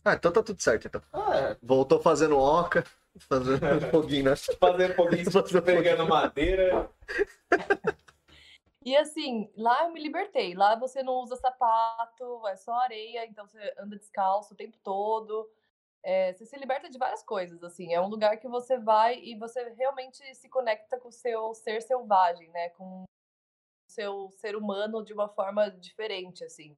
Ah, 0.03 0.13
então 0.15 0.31
tá 0.31 0.41
tudo 0.41 0.61
certo, 0.61 0.87
então. 0.87 1.01
Ah, 1.13 1.55
Voltou 1.61 2.01
fazendo 2.01 2.37
oca, 2.37 2.83
fazendo 3.29 3.59
foguinho, 3.91 4.25
né? 4.31 4.35
fazer 4.59 4.91
um 4.91 4.95
pouquinho 4.95 5.31
Fazer 5.31 5.61
pegando 5.63 6.07
madeira. 6.07 6.89
E 8.83 8.97
assim, 8.97 9.51
lá 9.55 9.85
eu 9.85 9.91
me 9.91 10.01
libertei. 10.01 10.55
Lá 10.55 10.75
você 10.75 11.03
não 11.03 11.15
usa 11.15 11.35
sapato, 11.35 12.47
é 12.47 12.55
só 12.55 12.73
areia, 12.73 13.25
então 13.25 13.47
você 13.47 13.73
anda 13.77 13.95
descalço 13.95 14.53
o 14.53 14.57
tempo 14.57 14.77
todo. 14.83 15.49
É, 16.03 16.33
você 16.33 16.45
se 16.45 16.57
liberta 16.57 16.89
de 16.89 16.97
várias 16.97 17.23
coisas, 17.23 17.63
assim. 17.63 17.93
É 17.93 18.01
um 18.01 18.07
lugar 18.07 18.37
que 18.37 18.47
você 18.47 18.77
vai 18.79 19.19
e 19.19 19.35
você 19.35 19.69
realmente 19.73 20.33
se 20.35 20.49
conecta 20.49 20.99
com 20.99 21.09
o 21.09 21.11
seu 21.11 21.53
ser 21.53 21.81
selvagem, 21.81 22.49
né? 22.49 22.69
Com 22.69 23.03
o 23.03 23.05
seu 23.87 24.31
ser 24.31 24.55
humano 24.55 25.03
de 25.03 25.13
uma 25.13 25.29
forma 25.29 25.69
diferente, 25.69 26.43
assim. 26.43 26.75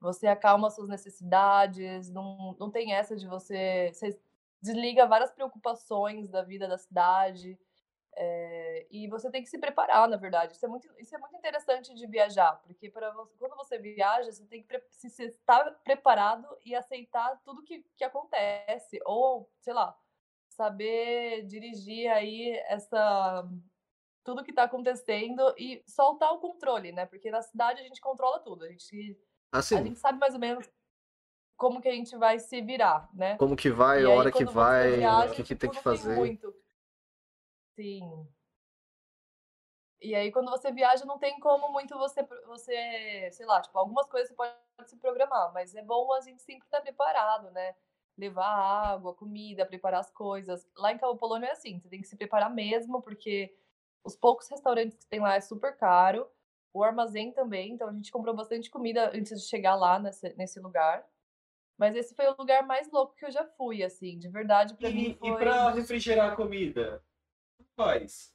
Você 0.00 0.28
acalma 0.28 0.70
suas 0.70 0.88
necessidades, 0.88 2.10
não, 2.10 2.54
não 2.58 2.70
tem 2.70 2.94
essa 2.94 3.16
de 3.16 3.26
você... 3.26 3.90
Você 3.92 4.20
desliga 4.62 5.06
várias 5.06 5.32
preocupações 5.32 6.28
da 6.30 6.42
vida 6.42 6.68
da 6.68 6.78
cidade. 6.78 7.58
É, 8.18 8.86
e 8.90 9.06
você 9.08 9.30
tem 9.30 9.42
que 9.42 9.48
se 9.50 9.58
preparar, 9.58 10.08
na 10.08 10.16
verdade. 10.16 10.54
Isso 10.54 10.64
é 10.64 10.68
muito, 10.68 10.88
isso 10.98 11.14
é 11.14 11.18
muito 11.18 11.36
interessante 11.36 11.94
de 11.94 12.06
viajar, 12.06 12.54
porque 12.62 12.90
para 12.90 13.12
quando 13.38 13.56
você 13.56 13.78
viaja, 13.78 14.32
você 14.32 14.46
tem 14.46 14.62
que 14.62 14.82
se, 14.90 15.10
se 15.10 15.24
estar 15.26 15.70
preparado 15.84 16.46
e 16.64 16.74
aceitar 16.74 17.40
tudo 17.44 17.62
que, 17.62 17.84
que 17.96 18.04
acontece, 18.04 18.98
ou, 19.04 19.50
sei 19.60 19.74
lá, 19.74 19.98
saber 20.48 21.44
dirigir 21.46 22.10
aí 22.10 22.52
essa 22.68 23.44
tudo 24.24 24.42
que 24.42 24.50
está 24.50 24.64
acontecendo 24.64 25.54
e 25.56 25.82
soltar 25.86 26.32
o 26.32 26.40
controle, 26.40 26.90
né? 26.92 27.06
Porque 27.06 27.30
na 27.30 27.42
cidade 27.42 27.80
a 27.80 27.84
gente 27.84 28.00
controla 28.00 28.40
tudo, 28.40 28.64
a 28.64 28.68
gente, 28.68 29.20
a 29.52 29.58
Assim, 29.58 29.76
gente 29.84 29.98
sabe 29.98 30.18
mais 30.18 30.34
ou 30.34 30.40
menos 30.40 30.68
como 31.56 31.80
que 31.80 31.88
a 31.88 31.92
gente 31.92 32.16
vai 32.16 32.38
se 32.38 32.60
virar, 32.62 33.08
né? 33.14 33.36
como 33.36 33.56
que 33.56 33.70
vai, 33.70 34.02
E 34.02 34.04
a 34.04 34.08
aí, 34.10 34.14
hora 34.14 34.32
que 34.32 34.44
quando 34.44 34.52
você 34.52 34.54
vai, 34.54 34.90
viaja, 34.90 35.32
o 35.32 35.34
que, 35.34 35.42
que 35.44 35.54
tipo, 35.54 35.60
tem 35.60 35.70
que 35.70 35.78
fazer. 35.80 36.16
muito. 36.16 36.54
Sim. 37.76 38.26
E 40.00 40.14
aí, 40.14 40.30
quando 40.30 40.50
você 40.50 40.70
viaja, 40.72 41.04
não 41.04 41.18
tem 41.18 41.38
como 41.40 41.72
muito 41.72 41.96
você, 41.96 42.22
você, 42.46 43.30
sei 43.32 43.46
lá, 43.46 43.60
tipo, 43.62 43.78
algumas 43.78 44.08
coisas 44.08 44.28
você 44.28 44.34
pode 44.34 44.90
se 44.90 44.96
programar, 44.98 45.52
mas 45.52 45.74
é 45.74 45.82
bom 45.82 46.12
a 46.12 46.20
gente 46.20 46.42
sempre 46.42 46.66
estar 46.66 46.80
preparado, 46.80 47.50
né? 47.50 47.74
Levar 48.16 48.46
água, 48.46 49.14
comida, 49.14 49.66
preparar 49.66 50.00
as 50.00 50.10
coisas. 50.10 50.66
Lá 50.76 50.92
em 50.92 50.98
Cabo 50.98 51.16
Polônio 51.16 51.46
é 51.46 51.52
assim, 51.52 51.78
você 51.80 51.88
tem 51.88 52.00
que 52.00 52.08
se 52.08 52.16
preparar 52.16 52.50
mesmo, 52.50 53.02
porque 53.02 53.54
os 54.04 54.16
poucos 54.16 54.48
restaurantes 54.48 54.96
que 54.98 55.06
tem 55.06 55.20
lá 55.20 55.34
é 55.34 55.40
super 55.40 55.76
caro. 55.76 56.30
O 56.72 56.82
armazém 56.84 57.32
também, 57.32 57.72
então 57.72 57.88
a 57.88 57.92
gente 57.92 58.12
comprou 58.12 58.34
bastante 58.34 58.70
comida 58.70 59.10
antes 59.14 59.42
de 59.42 59.48
chegar 59.48 59.74
lá 59.74 59.98
nesse, 59.98 60.34
nesse 60.34 60.60
lugar. 60.60 61.06
Mas 61.78 61.96
esse 61.96 62.14
foi 62.14 62.26
o 62.26 62.36
lugar 62.38 62.66
mais 62.66 62.90
louco 62.90 63.14
que 63.16 63.24
eu 63.24 63.30
já 63.30 63.44
fui, 63.44 63.82
assim, 63.82 64.18
de 64.18 64.28
verdade, 64.28 64.74
pra 64.74 64.90
mim 64.90 65.14
foi. 65.18 65.28
e 65.30 65.36
pra 65.36 65.70
refrigerar 65.70 66.32
a 66.32 66.36
comida? 66.36 67.02
Faz? 67.76 68.34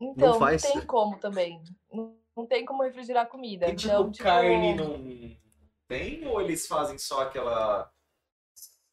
Então, 0.00 0.32
não, 0.32 0.38
faz? 0.38 0.62
tem 0.62 0.84
como 0.84 1.18
também. 1.18 1.62
Não, 1.92 2.18
não 2.36 2.46
tem 2.46 2.64
como 2.64 2.82
refrigerar 2.82 3.28
comida. 3.28 3.68
E 3.68 3.72
então, 3.72 4.10
tipo, 4.10 4.12
tipo, 4.12 4.24
carne 4.24 4.74
não 4.74 4.98
tem? 5.86 6.26
Ou 6.26 6.40
eles 6.40 6.66
fazem 6.66 6.98
só 6.98 7.22
aquela. 7.22 7.92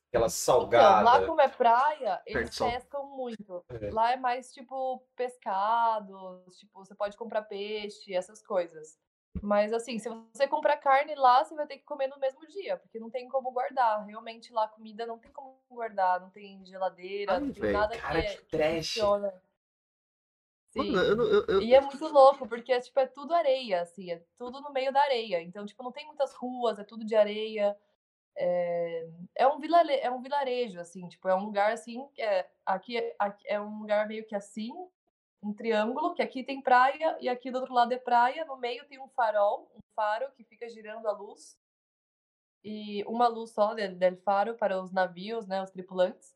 aquela 0.09 0.25
Então, 0.25 0.29
salgada? 0.29 1.03
lá 1.03 1.25
como 1.25 1.41
é 1.41 1.47
praia, 1.47 2.21
eles 2.25 2.57
Perto 2.57 2.71
pescam 2.71 3.05
muito. 3.15 3.65
É. 3.69 3.89
Lá 3.91 4.11
é 4.11 4.17
mais, 4.17 4.51
tipo, 4.51 5.03
pescados, 5.15 6.57
tipo, 6.57 6.85
você 6.85 6.93
pode 6.93 7.17
comprar 7.17 7.43
peixe, 7.43 8.13
essas 8.13 8.45
coisas. 8.45 8.99
Mas, 9.41 9.71
assim, 9.73 9.97
se 9.99 10.09
você 10.09 10.47
comprar 10.47 10.77
carne 10.77 11.15
lá, 11.15 11.43
você 11.43 11.55
vai 11.55 11.65
ter 11.67 11.77
que 11.77 11.83
comer 11.83 12.07
no 12.07 12.19
mesmo 12.19 12.45
dia, 12.47 12.77
porque 12.77 12.99
não 12.99 13.09
tem 13.09 13.27
como 13.29 13.51
guardar. 13.51 14.05
Realmente, 14.05 14.51
lá 14.51 14.65
a 14.65 14.69
comida 14.69 15.05
não 15.05 15.17
tem 15.17 15.31
como 15.31 15.57
guardar, 15.69 16.19
não 16.19 16.29
tem 16.29 16.65
geladeira, 16.65 17.33
Ai, 17.33 17.39
não 17.39 17.51
tem 17.51 17.61
véi, 17.63 17.73
nada 17.73 17.97
cara, 17.97 18.21
que, 18.21 18.27
é- 18.27 18.35
que 18.37 18.45
trash. 18.45 18.87
funciona. 18.87 19.41
Sim. 20.71 20.91
Mano, 20.91 21.23
eu, 21.23 21.45
eu, 21.47 21.61
E 21.61 21.73
é 21.73 21.81
muito 21.81 22.07
louco, 22.07 22.47
porque 22.47 22.71
é, 22.71 22.79
tipo, 22.79 22.99
é 22.99 23.07
tudo 23.07 23.33
areia, 23.33 23.81
assim, 23.81 24.11
é 24.11 24.21
tudo 24.37 24.61
no 24.61 24.71
meio 24.71 24.93
da 24.93 25.01
areia. 25.01 25.41
Então, 25.41 25.65
tipo, 25.65 25.81
não 25.83 25.91
tem 25.91 26.05
muitas 26.05 26.33
ruas, 26.33 26.77
é 26.77 26.83
tudo 26.83 27.03
de 27.03 27.15
areia. 27.15 27.75
É, 28.37 29.07
é, 29.35 29.47
um, 29.47 29.59
vilare... 29.59 29.93
é 29.99 30.11
um 30.11 30.21
vilarejo, 30.21 30.79
assim, 30.79 31.07
tipo, 31.07 31.27
é 31.27 31.35
um 31.35 31.43
lugar 31.43 31.73
assim, 31.73 32.07
que 32.13 32.21
é... 32.21 32.49
Aqui, 32.65 32.97
é- 32.97 33.15
aqui 33.17 33.43
é 33.47 33.59
um 33.59 33.79
lugar 33.79 34.07
meio 34.07 34.25
que 34.25 34.35
assim, 34.35 34.71
um 35.41 35.53
triângulo, 35.53 36.13
que 36.13 36.21
aqui 36.21 36.43
tem 36.43 36.61
praia 36.61 37.17
e 37.21 37.29
aqui 37.29 37.49
do 37.49 37.59
outro 37.59 37.73
lado 37.73 37.93
é 37.93 37.97
praia, 37.97 38.45
no 38.45 38.57
meio 38.57 38.85
tem 38.87 38.99
um 38.99 39.07
farol, 39.09 39.71
um 39.75 39.79
faro 39.95 40.31
que 40.33 40.43
fica 40.43 40.69
girando 40.69 41.07
a 41.07 41.11
luz. 41.11 41.57
E 42.63 43.03
uma 43.05 43.27
luz 43.27 43.51
só 43.51 43.73
del, 43.73 43.95
del 43.95 44.17
faro 44.17 44.55
para 44.55 44.81
os 44.81 44.91
navios, 44.91 45.47
né, 45.47 45.61
os 45.63 45.71
tripulantes. 45.71 46.35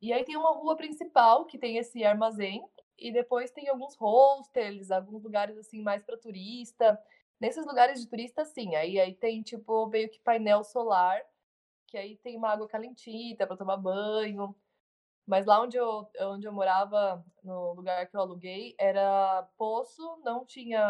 E 0.00 0.12
aí 0.12 0.24
tem 0.24 0.36
uma 0.36 0.52
rua 0.52 0.76
principal 0.76 1.44
que 1.44 1.58
tem 1.58 1.76
esse 1.76 2.02
armazém 2.04 2.66
e 2.98 3.12
depois 3.12 3.50
tem 3.50 3.68
alguns 3.68 3.94
hostels, 3.96 4.90
alguns 4.90 5.22
lugares 5.22 5.56
assim 5.58 5.82
mais 5.82 6.02
para 6.02 6.16
turista. 6.16 6.98
Nesses 7.38 7.66
lugares 7.66 8.00
de 8.00 8.08
turista, 8.08 8.44
sim, 8.44 8.74
aí, 8.74 8.98
aí 8.98 9.14
tem 9.14 9.42
tipo 9.42 9.86
meio 9.86 10.08
que 10.08 10.20
painel 10.20 10.64
solar, 10.64 11.20
que 11.86 11.98
aí 11.98 12.16
tem 12.18 12.36
uma 12.36 12.48
água 12.50 12.68
calentita 12.68 13.46
para 13.46 13.56
tomar 13.56 13.76
banho. 13.76 14.54
Mas 15.26 15.46
lá 15.46 15.62
onde 15.62 15.76
eu, 15.76 16.06
onde 16.20 16.46
eu 16.46 16.52
morava, 16.52 17.24
no 17.42 17.72
lugar 17.72 18.06
que 18.06 18.14
eu 18.14 18.20
aluguei, 18.20 18.74
era 18.78 19.48
poço, 19.56 20.20
não 20.22 20.44
tinha 20.44 20.82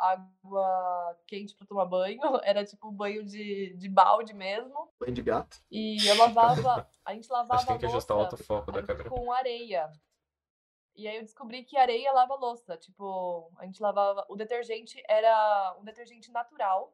água 0.00 1.16
quente 1.28 1.54
para 1.54 1.66
tomar 1.66 1.84
banho, 1.84 2.20
era 2.42 2.64
tipo 2.64 2.90
banho 2.90 3.24
de, 3.24 3.74
de 3.76 3.88
balde 3.88 4.34
mesmo. 4.34 4.90
Banho 4.98 5.12
de 5.12 5.22
gato. 5.22 5.58
E 5.70 6.04
eu 6.08 6.16
lavava, 6.16 6.88
a 7.04 7.14
gente 7.14 7.30
lavava 7.30 7.54
Acho 7.54 7.66
que 7.66 7.72
tem 7.72 7.78
que 7.78 7.86
ajustar 7.86 8.16
o 8.16 8.20
autofoco 8.20 8.72
da 8.72 8.82
câmera. 8.82 9.08
com 9.08 9.30
areia. 9.32 9.88
E 10.96 11.06
aí 11.06 11.16
eu 11.16 11.22
descobri 11.22 11.62
que 11.62 11.76
areia 11.76 12.10
lava 12.10 12.34
louça. 12.34 12.76
Tipo, 12.76 13.52
a 13.58 13.64
gente 13.64 13.80
lavava. 13.80 14.26
O 14.28 14.34
detergente 14.34 15.00
era 15.08 15.76
um 15.78 15.84
detergente 15.84 16.32
natural, 16.32 16.92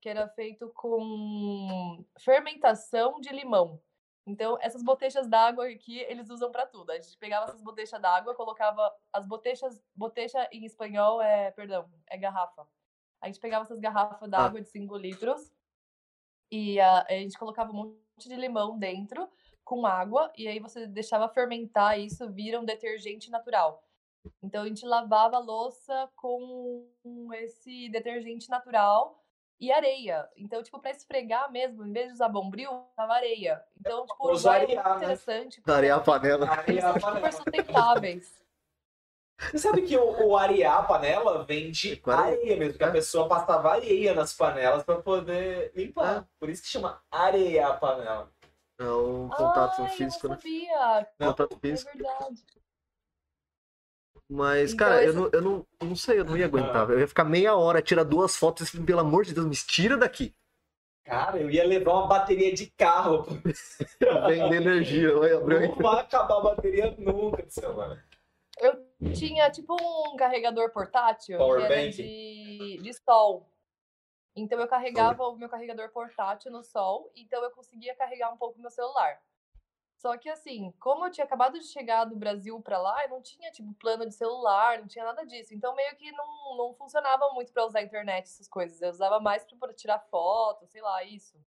que 0.00 0.08
era 0.08 0.28
feito 0.28 0.68
com 0.76 2.04
fermentação 2.20 3.20
de 3.20 3.30
limão. 3.30 3.82
Então, 4.26 4.58
essas 4.60 4.82
botechas 4.82 5.26
d'água 5.26 5.66
aqui, 5.68 5.98
eles 6.00 6.28
usam 6.30 6.50
para 6.50 6.66
tudo. 6.66 6.90
A 6.90 6.96
gente 6.96 7.16
pegava 7.18 7.46
essas 7.46 7.62
botechas 7.62 8.00
d'água, 8.00 8.34
colocava 8.34 8.94
as 9.12 9.26
botechas, 9.26 9.82
botecha 9.94 10.48
em 10.52 10.64
espanhol 10.64 11.20
é, 11.20 11.50
perdão, 11.50 11.90
é 12.06 12.16
garrafa. 12.16 12.66
A 13.20 13.26
gente 13.26 13.40
pegava 13.40 13.64
essas 13.64 13.80
garrafas 13.80 14.28
d'água 14.30 14.60
de 14.60 14.68
5 14.68 14.96
litros 14.96 15.52
e 16.50 16.80
a, 16.80 17.06
a 17.08 17.12
gente 17.12 17.38
colocava 17.38 17.70
um 17.70 17.74
monte 17.74 18.28
de 18.28 18.36
limão 18.36 18.78
dentro 18.78 19.28
com 19.64 19.86
água 19.86 20.32
e 20.36 20.48
aí 20.48 20.58
você 20.58 20.86
deixava 20.86 21.28
fermentar 21.28 21.98
isso, 21.98 22.30
vira 22.30 22.60
um 22.60 22.64
detergente 22.64 23.30
natural. 23.30 23.82
Então 24.42 24.62
a 24.62 24.66
gente 24.66 24.84
lavava 24.84 25.36
a 25.36 25.40
louça 25.40 26.10
com 26.16 26.86
esse 27.34 27.88
detergente 27.88 28.48
natural 28.50 29.19
e 29.60 29.70
areia. 29.70 30.28
Então, 30.36 30.62
tipo, 30.62 30.80
para 30.80 30.90
esfregar 30.90 31.50
mesmo, 31.52 31.84
em 31.86 31.92
vez 31.92 32.06
de 32.08 32.14
usar 32.14 32.28
bombril, 32.28 32.70
usava 32.96 33.12
areia. 33.14 33.62
Então, 33.78 34.06
tipo, 34.06 34.26
o 34.26 34.32
Usar 34.32 34.62
Uruguai 34.62 34.62
é 34.62 34.66
muito 34.66 34.78
arear, 34.80 34.90
né? 34.90 34.96
interessante. 35.04 35.60
porque 35.60 35.70
Arear 35.70 35.98
a 35.98 36.02
panela. 36.02 36.48
Areia 36.50 36.88
a 36.88 36.92
super 36.94 37.00
panela. 37.00 37.32
sustentáveis. 37.32 38.40
Você 39.50 39.58
sabe 39.58 39.82
que 39.82 39.96
o, 39.96 40.28
o 40.28 40.36
arear 40.36 40.78
a 40.80 40.82
panela 40.82 41.44
vem 41.44 41.70
de 41.70 41.96
Com 41.96 42.10
areia. 42.10 42.36
areia 42.36 42.56
mesmo, 42.58 42.76
que 42.78 42.84
a 42.84 42.88
É. 42.88 42.92
pessoa 42.92 43.26
passava 43.28 43.72
areia 43.72 44.14
nas 44.14 44.32
panelas 44.34 44.82
para 44.82 45.00
poder 45.02 45.72
limpar. 45.74 46.18
É. 46.22 46.24
Por 46.38 46.50
isso 46.50 46.62
que 46.62 46.68
chama 46.68 47.02
arear 47.10 47.70
a 47.70 47.76
panela. 47.76 48.30
É 48.78 48.84
o 48.88 49.28
contato 49.36 49.82
Ai, 49.82 49.88
físico, 49.90 50.26
eu 50.26 50.30
né? 50.30 50.36
não 50.36 50.40
sabia. 50.42 51.08
Contato 51.18 51.54
É 51.56 51.58
físico. 51.68 51.90
verdade. 51.98 52.44
Mas, 54.30 54.72
Então, 54.72 54.86
cara, 54.86 55.04
eu, 55.04 55.12
não, 55.12 55.30
eu, 55.32 55.42
não, 55.42 55.66
eu 55.80 55.86
não 55.88 55.96
sei, 55.96 56.20
eu 56.20 56.24
não 56.24 56.36
ia 56.36 56.44
aguentar. 56.44 56.88
Eu 56.88 57.00
ia 57.00 57.08
ficar 57.08 57.24
meia 57.24 57.56
hora, 57.56 57.82
tirar 57.82 58.04
duas 58.04 58.36
fotos 58.36 58.72
e, 58.72 58.80
pelo 58.80 59.00
amor 59.00 59.24
de 59.24 59.34
Deus, 59.34 59.44
me 59.44 59.56
tira 59.56 59.96
daqui. 59.96 60.32
Cara, 61.04 61.38
eu 61.38 61.50
ia 61.50 61.66
levar 61.66 61.94
uma 61.94 62.06
bateria 62.06 62.54
de 62.54 62.70
carro. 62.70 63.26
Vender 64.28 64.56
energia. 64.56 65.18
Vai 65.18 65.32
abrir 65.32 65.68
Não 65.68 65.74
vai 65.74 66.00
acabar 66.00 66.36
a 66.36 66.42
bateria 66.42 66.94
nunca 66.96 67.42
do 67.42 67.50
celular. 67.50 68.04
Eu 68.60 69.12
tinha 69.14 69.50
tipo 69.50 69.74
um 69.74 70.16
carregador 70.16 70.70
portátil 70.70 71.36
Power 71.36 71.66
que 71.66 71.72
era 71.72 71.90
de, 71.90 72.78
de 72.80 72.94
sol. 72.94 73.50
Então 74.36 74.60
eu 74.60 74.68
carregava 74.68 75.26
o 75.26 75.36
meu 75.36 75.48
carregador 75.48 75.90
portátil 75.90 76.52
no 76.52 76.62
sol, 76.62 77.10
então 77.16 77.42
eu 77.42 77.50
conseguia 77.50 77.96
carregar 77.96 78.32
um 78.32 78.36
pouco 78.36 78.60
meu 78.60 78.70
celular. 78.70 79.20
Só 80.00 80.16
que 80.16 80.30
assim, 80.30 80.72
como 80.80 81.04
eu 81.04 81.10
tinha 81.10 81.26
acabado 81.26 81.58
de 81.58 81.66
chegar 81.66 82.06
do 82.06 82.16
Brasil 82.16 82.58
pra 82.62 82.78
lá, 82.78 83.04
eu 83.04 83.10
não 83.10 83.20
tinha 83.20 83.50
tipo 83.52 83.70
plano 83.74 84.06
de 84.08 84.14
celular, 84.14 84.78
não 84.78 84.86
tinha 84.86 85.04
nada 85.04 85.26
disso. 85.26 85.52
Então 85.52 85.74
meio 85.74 85.94
que 85.94 86.10
não, 86.12 86.56
não 86.56 86.72
funcionava 86.72 87.28
muito 87.34 87.52
pra 87.52 87.66
usar 87.66 87.80
a 87.80 87.82
internet, 87.82 88.24
essas 88.24 88.48
coisas. 88.48 88.80
Eu 88.80 88.88
usava 88.88 89.20
mais 89.20 89.44
pra 89.44 89.58
pra 89.58 89.74
tirar 89.74 89.98
foto, 89.98 90.66
sei 90.66 90.80
lá, 90.80 91.04
isso. 91.04 91.38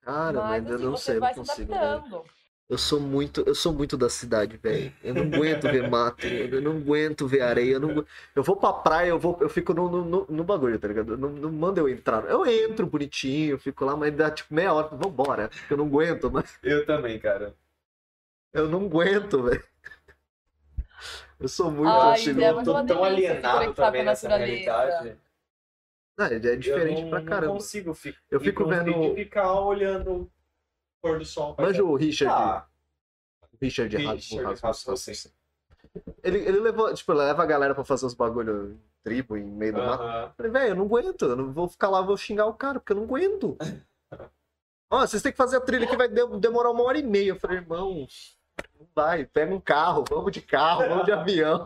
Cara, 0.00 0.32
Mas 0.40 0.62
mas 0.62 0.70
eu 0.70 0.76
assim, 0.76 0.84
não 0.86 0.90
você 0.92 1.04
sei, 1.04 1.16
eu 1.16 1.20
não 1.20 1.28
se 1.28 1.34
consigo, 1.34 1.72
velho. 1.74 2.24
Eu 2.70 2.78
sou 2.78 3.00
muito, 3.00 3.42
eu 3.44 3.54
sou 3.54 3.72
muito 3.72 3.96
da 3.96 4.08
cidade, 4.08 4.56
velho. 4.56 4.92
Eu 5.02 5.12
não 5.12 5.22
aguento 5.22 5.62
ver 5.64 5.90
mato, 5.90 6.24
eu 6.24 6.62
não 6.62 6.76
aguento 6.76 7.26
ver 7.26 7.40
areia. 7.40 7.72
Eu, 7.74 7.80
não 7.80 8.06
eu 8.36 8.44
vou 8.44 8.54
pra 8.56 8.72
praia, 8.72 9.08
eu, 9.08 9.18
vou, 9.18 9.36
eu 9.40 9.48
fico 9.48 9.74
no, 9.74 9.90
no, 10.04 10.26
no- 10.30 10.44
bagulho, 10.44 10.78
tá 10.78 10.86
ligado? 10.86 11.18
Não, 11.18 11.30
não 11.30 11.50
manda 11.50 11.80
eu 11.80 11.88
entrar. 11.88 12.24
Eu 12.26 12.46
entro 12.46 12.86
bonitinho, 12.86 13.58
fico 13.58 13.84
lá, 13.84 13.96
mas 13.96 14.14
dá 14.14 14.30
tipo 14.30 14.54
meia 14.54 14.72
hora, 14.72 14.86
vambora. 14.92 15.50
Eu 15.68 15.76
não 15.78 15.86
aguento, 15.86 16.30
mas 16.30 16.58
Eu 16.62 16.86
também, 16.86 17.18
cara. 17.18 17.56
eu 18.52 18.68
não 18.68 18.84
aguento, 18.86 19.42
velho. 19.42 19.64
Eu 21.40 21.48
sou 21.48 21.72
muito 21.72 21.88
Ai, 21.90 22.12
assim, 22.20 22.30
é 22.30 22.34
não- 22.34 22.54
muito 22.54 22.66
tô 22.72 22.84
tão 22.84 23.02
alienado 23.02 23.58
conectar 23.58 23.74
com 23.74 23.82
a 23.82 23.86
também 23.86 24.04
nessa 24.04 24.28
realidade. 24.28 25.16
Ah, 26.16 26.26
é 26.32 26.38
diferente 26.56 26.98
eu 26.98 27.02
não, 27.04 27.10
pra 27.10 27.18
Não 27.18 27.26
caramba. 27.26 27.52
consigo 27.54 27.94
fi- 27.94 28.14
Eu 28.30 28.38
fico 28.38 28.62
conseguir 28.62 28.92
vendo- 28.92 29.14
ficar 29.16 29.54
olhando 29.60 30.30
pôr 31.02 31.18
do 31.18 31.24
sol. 31.24 31.54
Manja 31.58 31.82
o 31.84 31.94
Richard, 31.96 32.32
Ah, 32.32 32.66
Richard, 33.60 33.96
Richard 33.96 34.06
Rasmussen. 34.42 34.92
Rasmussen. 34.94 35.32
Ele, 36.22 36.38
ele 36.38 36.60
levou, 36.60 36.92
tipo, 36.94 37.12
leva 37.12 37.42
a 37.42 37.46
galera 37.46 37.74
pra 37.74 37.84
fazer 37.84 38.06
os 38.06 38.14
bagulho 38.14 38.72
em 38.72 38.80
tribo, 39.02 39.36
em 39.36 39.44
meio 39.44 39.72
do 39.74 39.78
mato. 39.82 40.02
aham. 40.02 40.22
Eu 40.26 40.32
Falei, 40.36 40.52
velho, 40.52 40.68
eu 40.70 40.76
não 40.76 40.84
aguento, 40.84 41.22
eu 41.24 41.36
não 41.36 41.52
vou 41.52 41.68
ficar 41.68 41.88
lá, 41.88 42.00
vou 42.00 42.16
xingar 42.16 42.46
o 42.46 42.54
cara, 42.54 42.78
porque 42.78 42.92
eu 42.92 42.96
não 42.96 43.04
aguento. 43.04 43.56
Ó, 44.92 45.00
vocês 45.00 45.22
têm 45.22 45.32
que 45.32 45.38
fazer 45.38 45.56
a 45.56 45.60
trilha 45.60 45.86
que 45.86 45.96
vai 45.96 46.08
de- 46.08 46.38
demorar 46.38 46.70
uma 46.70 46.82
hora 46.82 46.98
e 46.98 47.02
meia. 47.02 47.30
Eu 47.30 47.36
falei, 47.40 47.58
irmão, 47.58 48.06
não 48.78 48.86
vai, 48.94 49.24
pega 49.24 49.54
um 49.54 49.60
carro, 49.60 50.04
vamos 50.08 50.32
de 50.32 50.40
carro, 50.42 50.88
vamos 50.88 51.04
de 51.04 51.12
avião, 51.12 51.64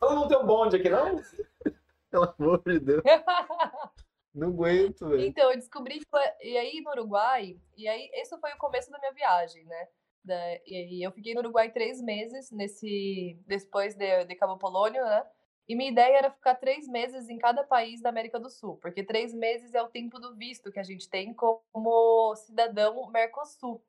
Ela 0.00 0.14
não 0.14 0.28
tem 0.28 0.38
um 0.38 0.46
bonde 0.46 0.76
aqui, 0.76 0.88
não? 0.88 1.20
pelo 2.10 2.34
amor 2.38 2.62
de 2.64 2.78
Deus. 2.78 3.02
Não 4.36 4.48
aguento, 4.48 5.08
velho. 5.08 5.22
Então, 5.22 5.50
eu 5.50 5.56
descobri 5.56 5.98
que. 5.98 6.06
foi- 6.10 6.20
E 6.42 6.56
aí, 6.58 6.80
no 6.82 6.90
Uruguai, 6.90 7.58
e 7.74 7.88
aí, 7.88 8.10
esse 8.12 8.38
foi 8.38 8.52
o 8.52 8.58
começo 8.58 8.90
da 8.90 8.98
minha 8.98 9.12
viagem, 9.12 9.64
né? 9.64 9.88
Da- 10.22 10.54
e 10.66 10.76
aí, 10.76 11.02
eu 11.02 11.10
fiquei 11.10 11.32
no 11.32 11.40
Uruguai 11.40 11.70
três 11.70 12.02
meses, 12.02 12.50
nesse 12.50 13.38
depois 13.46 13.94
de, 13.94 14.24
de 14.26 14.34
Cabo 14.34 14.58
Polônio, 14.58 15.02
né? 15.02 15.26
E 15.66 15.74
minha 15.74 15.90
ideia 15.90 16.18
era 16.18 16.30
ficar 16.30 16.54
três 16.56 16.86
meses 16.86 17.28
em 17.28 17.38
cada 17.38 17.64
país 17.64 18.00
da 18.02 18.10
América 18.10 18.38
do 18.38 18.48
Sul, 18.50 18.76
porque 18.76 19.02
três 19.02 19.34
meses 19.34 19.74
é 19.74 19.82
o 19.82 19.88
tempo 19.88 20.20
do 20.20 20.36
visto 20.36 20.70
que 20.70 20.78
a 20.78 20.82
gente 20.84 21.08
tem 21.08 21.34
como 21.34 22.36
cidadão 22.36 23.10
Mercosul. 23.10 23.82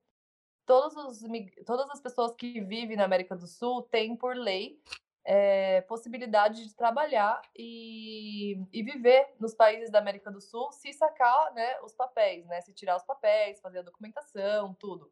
Todos 0.66 0.96
os, 0.96 1.20
todas 1.66 1.90
as 1.92 2.00
pessoas 2.02 2.34
que 2.34 2.62
vivem 2.62 2.98
na 2.98 3.04
América 3.06 3.36
do 3.36 3.48
Sul 3.48 3.84
têm, 3.84 4.16
por 4.16 4.36
lei, 4.36 4.82
é, 5.30 5.82
possibilidade 5.82 6.66
de 6.66 6.74
trabalhar 6.74 7.42
e, 7.54 8.66
e 8.72 8.82
viver 8.82 9.28
nos 9.38 9.54
países 9.54 9.92
da 9.92 10.00
América 10.00 10.32
do 10.32 10.40
Sul 10.40 10.72
se 10.72 10.94
sacar 10.94 11.54
né, 11.54 11.82
os 11.82 11.94
papéis, 11.94 12.46
né? 12.46 12.62
Se 12.62 12.72
tirar 12.72 12.96
os 12.96 13.04
papéis, 13.04 13.60
fazer 13.60 13.80
a 13.80 13.82
documentação, 13.82 14.74
tudo. 14.76 15.12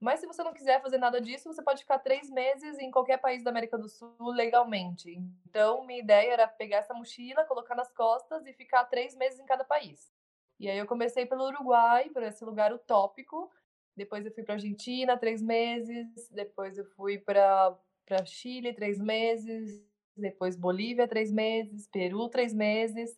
Mas 0.00 0.18
se 0.18 0.26
você 0.26 0.42
não 0.42 0.52
quiser 0.52 0.82
fazer 0.82 0.98
nada 0.98 1.20
disso, 1.20 1.46
você 1.46 1.62
pode 1.62 1.82
ficar 1.82 2.00
três 2.00 2.28
meses 2.28 2.76
em 2.80 2.90
qualquer 2.90 3.18
país 3.18 3.44
da 3.44 3.50
América 3.50 3.78
do 3.78 3.88
Sul 3.88 4.32
legalmente. 4.32 5.16
Então, 5.48 5.84
minha 5.86 6.00
ideia 6.00 6.32
era 6.32 6.48
pegar 6.48 6.78
essa 6.78 6.92
mochila, 6.92 7.44
colocar 7.44 7.76
nas 7.76 7.92
costas 7.92 8.44
e 8.44 8.52
ficar 8.52 8.84
três 8.86 9.14
meses 9.14 9.38
em 9.38 9.46
cada 9.46 9.62
país. 9.62 10.12
E 10.58 10.68
aí 10.68 10.76
eu 10.76 10.88
comecei 10.88 11.24
pelo 11.24 11.46
Uruguai, 11.46 12.10
por 12.10 12.24
esse 12.24 12.44
lugar 12.44 12.72
utópico. 12.72 13.48
Depois 13.96 14.26
eu 14.26 14.32
fui 14.32 14.42
para 14.42 14.54
Argentina, 14.54 15.16
três 15.16 15.40
meses. 15.40 16.28
Depois 16.30 16.76
eu 16.78 16.84
fui 16.84 17.16
para 17.16 17.78
para 18.12 18.26
Chile, 18.26 18.74
três 18.74 19.00
meses. 19.00 19.82
Depois 20.14 20.54
Bolívia, 20.54 21.08
três 21.08 21.32
meses. 21.32 21.88
Peru, 21.90 22.28
três 22.28 22.52
meses. 22.52 23.10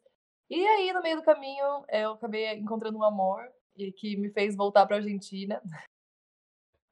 E 0.48 0.64
aí, 0.64 0.92
no 0.92 1.02
meio 1.02 1.16
do 1.16 1.22
caminho, 1.24 1.84
eu 1.88 2.12
acabei 2.12 2.52
encontrando 2.52 2.98
um 2.98 3.02
amor 3.02 3.42
e 3.76 3.90
que 3.90 4.16
me 4.16 4.30
fez 4.30 4.54
voltar 4.54 4.86
para 4.86 4.96
Argentina. 4.96 5.60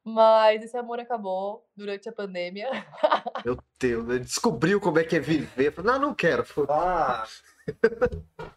Mas 0.05 0.65
esse 0.65 0.77
amor 0.77 0.99
acabou 0.99 1.65
durante 1.77 2.09
a 2.09 2.12
pandemia. 2.12 2.69
Meu 3.47 3.57
Deus, 3.79 4.09
ele 4.09 4.19
descobriu 4.19 4.81
como 4.81 4.99
é 4.99 5.05
que 5.05 5.15
é 5.15 5.21
viver. 5.21 5.67
Eu 5.67 5.73
Falei, 5.73 5.93
não, 5.93 6.01
não 6.01 6.15
quero. 6.15 6.45
Falei, 6.45 6.71
Ah, 6.73 7.25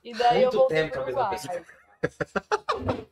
E 0.04 0.12
daí 0.12 0.42
Muito 0.42 0.56
eu 0.56 0.60
voltei 0.60 0.78
tempo 0.90 0.94
pro 0.94 1.04
que 1.06 1.20
a 1.20 1.30
mesma 1.30 1.30
Uruguai. 1.30 1.66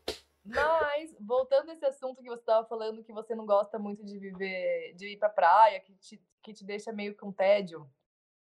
Mas, 0.45 1.15
voltando 1.21 1.69
a 1.69 1.73
esse 1.73 1.85
assunto 1.85 2.21
que 2.21 2.29
você 2.29 2.41
estava 2.41 2.67
falando, 2.67 3.03
que 3.03 3.13
você 3.13 3.33
não 3.33 3.45
gosta 3.45 3.79
muito 3.79 4.03
de 4.03 4.19
viver, 4.19 4.93
de 4.95 5.13
ir 5.13 5.17
pra 5.17 5.29
praia, 5.29 5.79
que 5.79 5.93
te, 5.95 6.21
que 6.41 6.53
te 6.53 6.65
deixa 6.65 6.91
meio 6.91 7.15
com 7.15 7.31
tédio, 7.31 7.89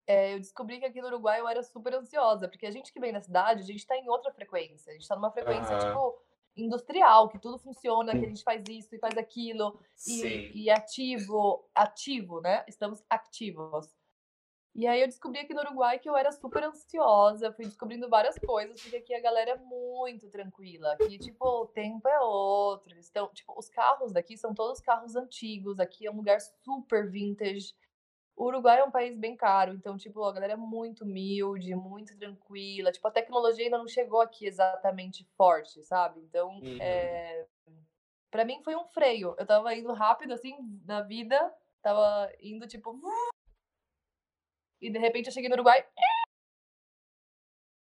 é, 0.06 0.34
eu 0.34 0.38
descobri 0.38 0.78
que 0.78 0.84
aqui 0.84 1.00
no 1.00 1.06
Uruguai 1.06 1.40
eu 1.40 1.48
era 1.48 1.62
super 1.62 1.94
ansiosa, 1.94 2.48
porque 2.48 2.66
a 2.66 2.70
gente 2.70 2.92
que 2.92 3.00
vem 3.00 3.12
da 3.12 3.20
cidade, 3.20 3.62
a 3.62 3.66
gente 3.66 3.86
tá 3.86 3.96
em 3.96 4.08
outra 4.08 4.32
frequência. 4.32 4.90
A 4.90 4.94
gente 4.94 5.08
tá 5.08 5.14
numa 5.16 5.30
frequência, 5.30 5.76
Aham. 5.76 5.86
tipo, 5.86 6.22
industrial, 6.56 7.28
que 7.28 7.38
tudo 7.38 7.58
funciona, 7.58 8.12
que 8.12 8.24
a 8.24 8.28
gente 8.28 8.42
faz 8.42 8.62
isso 8.68 8.94
e 8.94 8.98
faz 8.98 9.16
aquilo, 9.16 9.80
e, 10.06 10.64
e 10.64 10.70
ativo, 10.70 11.68
ativo, 11.74 12.40
né? 12.40 12.64
Estamos 12.68 13.02
ativos. 13.08 13.88
E 14.74 14.88
aí 14.88 15.00
eu 15.02 15.06
descobri 15.06 15.38
aqui 15.38 15.54
no 15.54 15.60
Uruguai 15.60 16.00
que 16.00 16.08
eu 16.08 16.16
era 16.16 16.32
super 16.32 16.64
ansiosa, 16.64 17.52
fui 17.52 17.64
descobrindo 17.64 18.08
várias 18.08 18.36
coisas, 18.38 18.80
porque 18.82 18.96
aqui 18.96 19.14
a 19.14 19.20
galera 19.20 19.52
é 19.52 19.56
muito 19.56 20.28
tranquila. 20.28 20.94
Aqui, 20.94 21.16
tipo, 21.16 21.46
o 21.46 21.66
tempo 21.66 22.08
é 22.08 22.18
outro. 22.20 22.92
Eles 22.92 23.04
estão, 23.04 23.28
tipo, 23.32 23.56
os 23.56 23.68
carros 23.68 24.12
daqui 24.12 24.36
são 24.36 24.52
todos 24.52 24.80
carros 24.80 25.14
antigos. 25.14 25.78
Aqui 25.78 26.06
é 26.06 26.10
um 26.10 26.16
lugar 26.16 26.40
super 26.40 27.08
vintage. 27.08 27.72
O 28.36 28.46
Uruguai 28.46 28.80
é 28.80 28.84
um 28.84 28.90
país 28.90 29.16
bem 29.16 29.36
caro, 29.36 29.72
então, 29.72 29.96
tipo, 29.96 30.24
a 30.24 30.32
galera 30.32 30.54
é 30.54 30.56
muito 30.56 31.04
humilde, 31.04 31.72
muito 31.76 32.16
tranquila. 32.18 32.90
Tipo, 32.90 33.06
a 33.06 33.12
tecnologia 33.12 33.66
ainda 33.66 33.78
não 33.78 33.86
chegou 33.86 34.20
aqui 34.20 34.44
exatamente 34.44 35.24
forte, 35.36 35.80
sabe? 35.84 36.18
Então, 36.18 36.48
Uhum. 36.58 36.78
é... 36.80 37.46
pra 38.28 38.44
mim 38.44 38.60
foi 38.64 38.74
um 38.74 38.86
freio. 38.86 39.36
Eu 39.38 39.46
tava 39.46 39.72
indo 39.72 39.92
rápido, 39.92 40.32
assim, 40.34 40.56
na 40.84 41.00
vida. 41.00 41.54
Tava 41.80 42.28
indo, 42.40 42.66
tipo... 42.66 42.98
E, 44.84 44.90
de 44.90 44.98
repente, 44.98 45.26
eu 45.28 45.32
cheguei 45.32 45.48
no 45.48 45.54
Uruguai... 45.54 45.82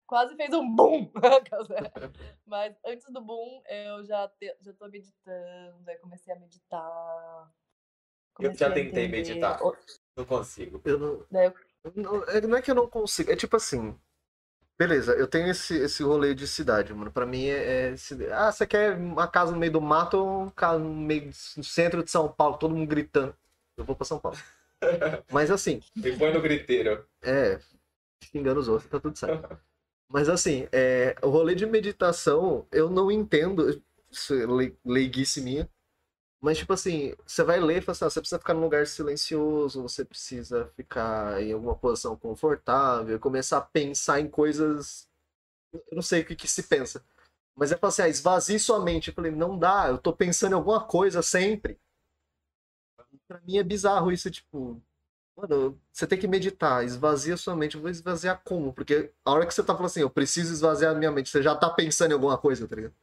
Quase 0.07 0.35
fez 0.35 0.51
um 0.55 0.67
boom! 0.75 1.11
Mas 2.47 2.75
antes 2.83 3.05
do 3.13 3.21
boom, 3.21 3.61
eu 3.69 4.03
já, 4.03 4.27
te... 4.27 4.57
já 4.59 4.73
tô 4.73 4.87
meditando. 4.89 5.87
Aí 5.87 5.97
comecei 5.99 6.33
a 6.33 6.39
meditar. 6.39 7.53
Eu 8.39 8.55
já 8.55 8.71
comecei 8.71 8.85
tentei 8.85 9.07
meditar. 9.07 9.59
Não 10.17 10.25
consigo. 10.25 10.81
Eu 10.83 10.97
não, 10.97 11.27
eu 11.83 11.93
não, 11.95 12.23
é- 12.23 12.41
não 12.41 12.57
é 12.57 12.61
que 12.63 12.71
eu 12.71 12.75
não 12.75 12.87
consigo, 12.89 13.31
é 13.31 13.35
tipo 13.35 13.55
assim. 13.55 13.95
Beleza, 14.79 15.13
eu 15.13 15.27
tenho 15.27 15.47
esse, 15.51 15.77
esse 15.77 16.01
rolê 16.01 16.33
de 16.33 16.47
cidade, 16.47 16.91
mano. 16.91 17.11
Pra 17.11 17.25
mim 17.27 17.45
é, 17.45 17.91
é 17.91 17.95
Ah, 18.33 18.51
você 18.51 18.65
quer 18.65 18.95
uma 18.97 19.27
casa 19.27 19.51
no 19.51 19.59
meio 19.59 19.73
do 19.73 19.81
mato 19.81 20.17
ou 20.17 20.41
uma 20.43 20.51
casa 20.51 20.79
no 20.79 20.91
meio 20.91 21.29
do 21.29 21.63
centro 21.63 22.03
de 22.03 22.09
São 22.09 22.31
Paulo, 22.31 22.57
todo 22.57 22.73
mundo 22.73 22.87
gritando? 22.89 23.35
Eu 23.77 23.85
vou 23.85 23.95
pra 23.95 24.05
São 24.05 24.19
Paulo. 24.19 24.39
Mas 25.31 25.51
assim, 25.51 25.79
Me 25.95 26.11
põe 26.17 26.33
no 26.33 26.41
griteiro. 26.41 27.05
é. 27.23 27.59
Xingando 28.23 28.59
os 28.61 28.67
outros, 28.67 28.89
tá 28.89 28.99
tudo 28.99 29.17
certo. 29.17 29.59
Mas 30.09 30.29
assim, 30.29 30.67
é, 30.71 31.15
o 31.23 31.29
rolê 31.29 31.55
de 31.55 31.65
meditação, 31.65 32.67
eu 32.71 32.89
não 32.89 33.11
entendo. 33.11 33.81
Isso 34.11 34.33
é 34.33 34.45
lei- 34.45 34.77
leiguice 34.85 35.41
minha. 35.41 35.69
Mas, 36.41 36.59
tipo 36.59 36.73
assim, 36.73 37.13
você 37.25 37.43
vai 37.43 37.59
ler 37.59 37.79
e 37.79 37.81
fala 37.81 37.93
assim, 37.93 38.05
ah, 38.05 38.09
você 38.11 38.21
precisa 38.21 38.39
ficar 38.39 38.53
num 38.55 38.61
lugar 38.61 38.87
silencioso, 38.87 39.81
você 39.83 40.05
precisa 40.05 40.67
ficar 40.75 41.41
em 41.43 41.53
alguma 41.53 41.75
posição 41.75 42.15
confortável, 42.17 43.19
começar 43.19 43.57
a 43.59 43.61
pensar 43.61 44.19
em 44.21 44.29
coisas. 44.29 45.09
Eu 45.73 45.83
não 45.93 46.01
sei 46.01 46.21
o 46.21 46.25
que, 46.25 46.35
que 46.35 46.47
se 46.47 46.63
pensa. 46.63 47.03
Mas 47.55 47.71
é 47.71 47.77
falar 47.77 47.89
assim, 47.89 48.03
ah, 48.03 48.09
esvazie 48.09 48.59
sua 48.59 48.79
mente. 48.83 49.09
Eu 49.09 49.13
falei, 49.15 49.31
não 49.31 49.57
dá, 49.59 49.87
eu 49.89 49.97
tô 49.99 50.13
pensando 50.13 50.53
em 50.53 50.55
alguma 50.55 50.83
coisa 50.85 51.21
sempre. 51.23 51.79
Pra 53.29 53.39
mim 53.41 53.57
é 53.59 53.63
bizarro 53.63 54.11
isso, 54.11 54.31
tipo. 54.31 54.81
Mano, 55.37 55.79
você 55.91 56.07
tem 56.07 56.19
que 56.19 56.27
meditar, 56.27 56.83
esvazia 56.83 57.37
sua 57.37 57.55
mente. 57.55 57.75
Eu 57.75 57.81
vou 57.81 57.91
esvaziar 57.91 58.41
como? 58.43 58.73
Porque 58.73 59.13
a 59.23 59.31
hora 59.31 59.45
que 59.45 59.53
você 59.53 59.63
tá 59.63 59.73
falando 59.73 59.85
assim, 59.85 60.01
eu 60.01 60.09
preciso 60.09 60.51
esvaziar 60.51 60.95
a 60.95 60.97
minha 60.97 61.11
mente, 61.11 61.29
você 61.29 61.43
já 61.43 61.55
tá 61.55 61.69
pensando 61.69 62.11
em 62.11 62.15
alguma 62.15 62.37
coisa, 62.39 62.67
tá 62.67 62.75
ligado? 62.75 62.95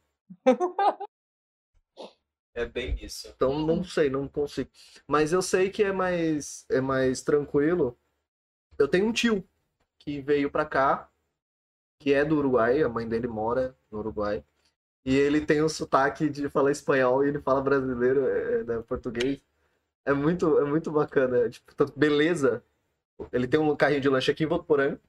É 2.53 2.65
bem 2.65 2.97
isso. 3.03 3.27
Então 3.35 3.59
não 3.59 3.83
sei, 3.83 4.09
não 4.09 4.27
consigo. 4.27 4.69
Mas 5.07 5.31
eu 5.31 5.41
sei 5.41 5.69
que 5.69 5.83
é 5.83 5.91
mais 5.91 6.65
é 6.69 6.81
mais 6.81 7.21
tranquilo. 7.21 7.97
Eu 8.79 8.87
tenho 8.87 9.07
um 9.07 9.13
tio 9.13 9.47
que 9.99 10.21
veio 10.21 10.51
pra 10.51 10.65
cá, 10.65 11.09
que 11.99 12.13
é 12.13 12.25
do 12.25 12.37
Uruguai, 12.37 12.81
a 12.83 12.89
mãe 12.89 13.07
dele 13.07 13.27
mora 13.27 13.77
no 13.91 13.99
Uruguai. 13.99 14.43
E 15.05 15.15
ele 15.15 15.45
tem 15.45 15.63
um 15.63 15.69
sotaque 15.69 16.29
de 16.29 16.49
falar 16.49 16.71
espanhol 16.71 17.25
e 17.25 17.29
ele 17.29 17.41
fala 17.41 17.61
brasileiro, 17.61 18.27
é, 18.27 18.61
é, 18.61 18.63
né, 18.65 18.83
português. 18.83 19.41
É 20.07 20.13
muito, 20.13 20.57
é 20.57 20.63
muito 20.63 20.89
bacana. 20.89 21.49
Tipo, 21.49 21.91
beleza. 21.93 22.63
Ele 23.29 23.45
tem 23.45 23.59
um 23.59 23.75
carrinho 23.75 23.99
de 23.99 24.07
lanche 24.07 24.31
aqui 24.31 24.45
em 24.45 24.47
Votuporanga. 24.47 25.01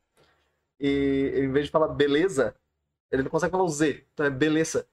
E 0.81 1.33
em 1.37 1.53
vez 1.53 1.67
de 1.67 1.71
falar 1.71 1.87
beleza, 1.87 2.53
ele 3.09 3.23
não 3.23 3.31
consegue 3.31 3.53
falar 3.53 3.63
o 3.63 3.69
Z. 3.69 4.05
Então 4.13 4.27
é 4.27 4.31
beleza. 4.31 4.89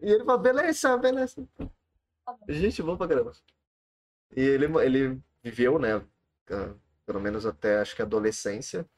E 0.00 0.10
ele 0.10 0.24
fala, 0.24 0.38
beleza, 0.38 0.96
beleza. 0.96 1.46
Gente, 2.48 2.82
bom 2.82 2.96
pra 2.96 3.08
caramba. 3.08 3.32
E 4.34 4.40
ele, 4.40 4.64
ele 4.82 5.20
viveu, 5.42 5.78
né, 5.78 6.02
pelo 7.04 7.20
menos 7.20 7.44
até 7.44 7.78
acho 7.78 7.94
que 7.94 8.00
adolescência, 8.00 8.88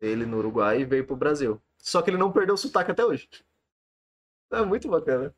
ele 0.00 0.26
no 0.26 0.38
Uruguai 0.38 0.80
e 0.80 0.84
veio 0.84 1.06
pro 1.06 1.14
Brasil. 1.14 1.62
Só 1.78 2.02
que 2.02 2.10
ele 2.10 2.18
não 2.18 2.32
perdeu 2.32 2.56
o 2.56 2.58
sotaque 2.58 2.90
até 2.90 3.04
hoje. 3.04 3.28
É 4.50 4.62
muito 4.62 4.88
bacana. 4.88 5.32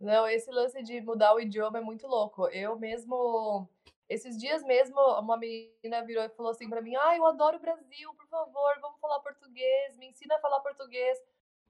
Não, 0.00 0.26
esse 0.26 0.50
lance 0.50 0.82
de 0.82 0.98
mudar 1.02 1.34
o 1.34 1.40
idioma 1.40 1.78
é 1.78 1.80
muito 1.82 2.06
louco. 2.06 2.48
Eu 2.48 2.78
mesmo, 2.78 3.68
esses 4.08 4.38
dias 4.38 4.62
mesmo, 4.62 4.98
uma 5.20 5.36
menina 5.36 6.02
virou 6.06 6.24
e 6.24 6.28
falou 6.30 6.50
assim 6.52 6.68
pra 6.70 6.80
mim: 6.80 6.96
"Ah, 6.96 7.14
eu 7.16 7.26
adoro 7.26 7.58
o 7.58 7.60
Brasil, 7.60 8.14
por 8.14 8.26
favor, 8.28 8.78
vamos 8.80 8.98
falar 8.98 9.20
português, 9.20 9.98
me 9.98 10.06
ensina 10.08 10.36
a 10.36 10.40
falar 10.40 10.60
português". 10.60 11.18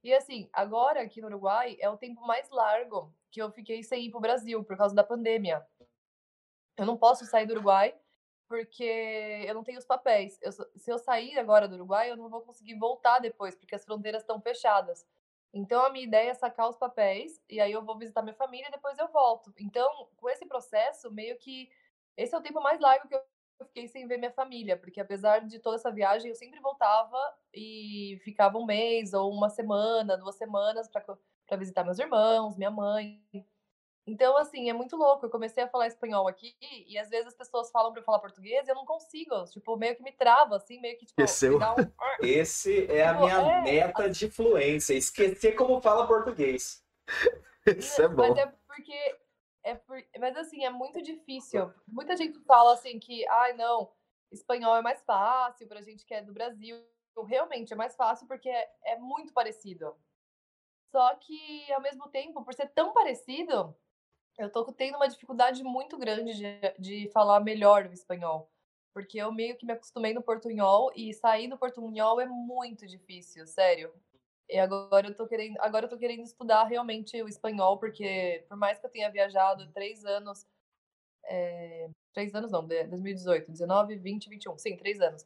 E 0.05 0.15
assim, 0.15 0.49
agora 0.53 1.03
aqui 1.03 1.21
no 1.21 1.27
Uruguai 1.27 1.77
é 1.81 1.91
o 1.91 1.97
tempo 1.99 2.21
mais 2.27 2.49
largo 2.51 3.13
que 3.33 3.43
eu 3.43 3.51
fiquei 3.51 3.83
sem 3.83 4.05
ir 4.07 4.11
pro 4.11 4.21
Brasil 4.21 4.65
por 4.65 4.77
causa 4.77 4.95
da 4.95 5.05
pandemia. 5.05 5.67
Eu 6.79 6.87
não 6.87 6.97
posso 6.97 7.25
sair 7.27 7.47
do 7.47 7.53
Uruguai 7.55 7.95
porque 8.49 8.83
eu 9.47 9.55
não 9.55 9.63
tenho 9.65 9.79
os 9.79 9.85
papéis. 9.85 10.39
Eu 10.43 10.53
se 10.53 10.91
eu 10.91 10.99
sair 10.99 11.39
agora 11.39 11.69
do 11.69 11.75
Uruguai, 11.77 12.11
eu 12.11 12.17
não 12.17 12.29
vou 12.29 12.43
conseguir 12.43 12.75
voltar 12.79 13.19
depois, 13.21 13.55
porque 13.57 13.75
as 13.77 13.85
fronteiras 13.85 14.23
estão 14.23 14.41
fechadas. 14.41 15.07
Então 15.53 15.85
a 15.85 15.91
minha 15.91 16.05
ideia 16.05 16.31
é 16.31 16.35
sacar 16.35 16.69
os 16.69 16.77
papéis 16.77 17.41
e 17.49 17.61
aí 17.61 17.73
eu 17.73 17.85
vou 17.85 17.99
visitar 17.99 18.23
minha 18.23 18.35
família 18.35 18.69
e 18.69 18.71
depois 18.71 18.99
eu 18.99 19.09
volto. 19.09 19.53
Então, 19.59 20.09
com 20.17 20.29
esse 20.29 20.47
processo, 20.47 21.11
meio 21.11 21.37
que 21.39 21.69
esse 22.17 22.35
é 22.35 22.39
o 22.39 22.43
tempo 22.43 22.61
mais 22.63 22.81
largo 22.81 23.09
que 23.09 23.15
eu 23.15 23.23
fiquei 23.67 23.89
sem 23.89 24.07
ver 24.07 24.19
minha 24.19 24.33
família, 24.33 24.77
porque 24.77 25.01
apesar 25.01 25.41
de 25.41 25.59
toda 25.59 25.77
essa 25.77 25.91
viagem, 25.91 26.31
eu 26.31 26.35
sempre 26.35 26.61
voltava 26.61 27.19
e 27.53 28.19
ficava 28.25 28.59
um 28.59 28.65
mês 28.65 29.13
ou 29.13 29.33
uma 29.33 29.49
semana, 29.51 30.17
duas 30.17 30.37
semanas 30.37 30.89
para 30.89 31.57
visitar 31.57 31.85
meus 31.85 31.99
irmãos, 31.99 32.57
minha 32.57 32.71
mãe. 32.71 33.23
Então, 34.11 34.37
assim, 34.37 34.69
é 34.69 34.73
muito 34.73 34.97
louco. 34.97 35.25
Eu 35.25 35.31
comecei 35.31 35.63
a 35.63 35.69
falar 35.69 35.87
espanhol 35.87 36.27
aqui 36.27 36.57
e 36.61 36.99
às 36.99 37.09
vezes 37.09 37.29
as 37.29 37.35
pessoas 37.35 37.71
falam 37.71 37.93
para 37.93 38.01
eu 38.01 38.05
falar 38.05 38.19
português 38.19 38.67
e 38.67 38.71
eu 38.71 38.75
não 38.75 38.85
consigo. 38.85 39.45
Tipo, 39.45 39.77
meio 39.77 39.95
que 39.95 40.03
me 40.03 40.11
trava, 40.11 40.57
assim, 40.57 40.81
meio 40.81 40.99
que 40.99 41.07
tipo, 41.07 41.23
Esqueceu. 41.23 41.59
um... 41.59 41.61
Esse 42.27 42.91
é 42.91 43.07
a 43.07 43.13
Tipo, 43.13 43.25
minha 43.25 43.37
é, 43.37 43.63
meta 43.63 44.11
de 44.11 44.29
fluência. 44.29 44.95
Esquecer 44.95 45.53
como 45.55 45.81
fala 45.81 46.09
português. 46.09 46.85
Isso 47.65 48.03
é 48.03 48.09
bom. 48.09 48.31
Mas 48.31 48.39
é 48.39 48.47
porque. 48.67 49.19
É 49.63 49.75
por... 49.77 50.03
Mas 50.19 50.37
assim, 50.37 50.65
é 50.65 50.71
muito 50.71 51.01
difícil. 51.01 51.73
Muita 51.87 52.17
gente 52.17 52.41
fala 52.41 52.75
assim 52.75 52.99
que, 52.99 53.25
ai, 53.29 53.53
não, 53.53 53.93
espanhol 54.33 54.77
é 54.77 54.83
mais 54.83 55.01
fácil 55.03 55.69
pra 55.69 55.83
gente 55.83 56.05
que 56.05 56.15
é 56.15 56.21
do 56.21 56.33
Brasil. 56.33 56.83
Realmente 57.29 57.73
é 57.73 57.77
mais 57.77 57.95
fácil 57.95 58.27
porque 58.27 58.49
é, 58.49 58.69
é 58.87 58.99
muito 58.99 59.33
parecido. 59.33 59.95
Só 60.91 61.15
que, 61.15 61.73
ao 61.73 61.81
mesmo 61.81 62.09
tempo, 62.09 62.43
por 62.43 62.55
ser 62.55 62.69
tão 62.71 62.93
parecido, 62.93 63.77
eu 64.41 64.51
tô 64.51 64.65
tendo 64.73 64.97
uma 64.97 65.09
dificuldade 65.09 65.63
muito 65.63 65.99
grande 65.99 66.33
de, 66.35 66.75
de 66.79 67.11
falar 67.13 67.41
melhor 67.41 67.87
o 67.87 67.93
espanhol. 67.93 68.51
Porque 68.95 69.19
eu 69.19 69.31
meio 69.33 69.57
que 69.57 69.67
me 69.67 69.73
acostumei 69.73 70.13
no 70.15 70.23
portunhol 70.23 70.91
e 70.97 71.13
sair 71.15 71.49
do 71.49 71.59
portunhol 71.59 72.21
é 72.21 72.27
muito 72.27 72.87
difícil, 72.87 73.47
sério. 73.47 73.93
E 74.49 74.59
agora 74.59 75.09
eu 75.09 75.15
tô 75.15 75.27
querendo, 75.29 75.57
agora 75.61 75.85
eu 75.87 75.91
tô 75.91 75.97
querendo 75.97 76.23
estudar 76.23 76.65
realmente 76.65 77.23
o 77.23 77.29
espanhol, 77.29 77.79
porque 77.79 78.45
por 78.49 78.57
mais 78.57 78.81
que 78.81 78.87
eu 78.87 78.91
tenha 78.91 79.11
viajado 79.11 79.71
três 79.73 80.05
anos, 80.05 80.47
é, 81.25 81.89
três 82.13 82.35
anos 82.35 82.51
não, 82.51 82.67
de- 82.67 82.85
2018, 82.85 83.53
19, 83.53 83.97
20, 83.97 84.29
21, 84.29 84.59
sim, 84.59 84.77
três 84.77 85.01
anos. 85.01 85.25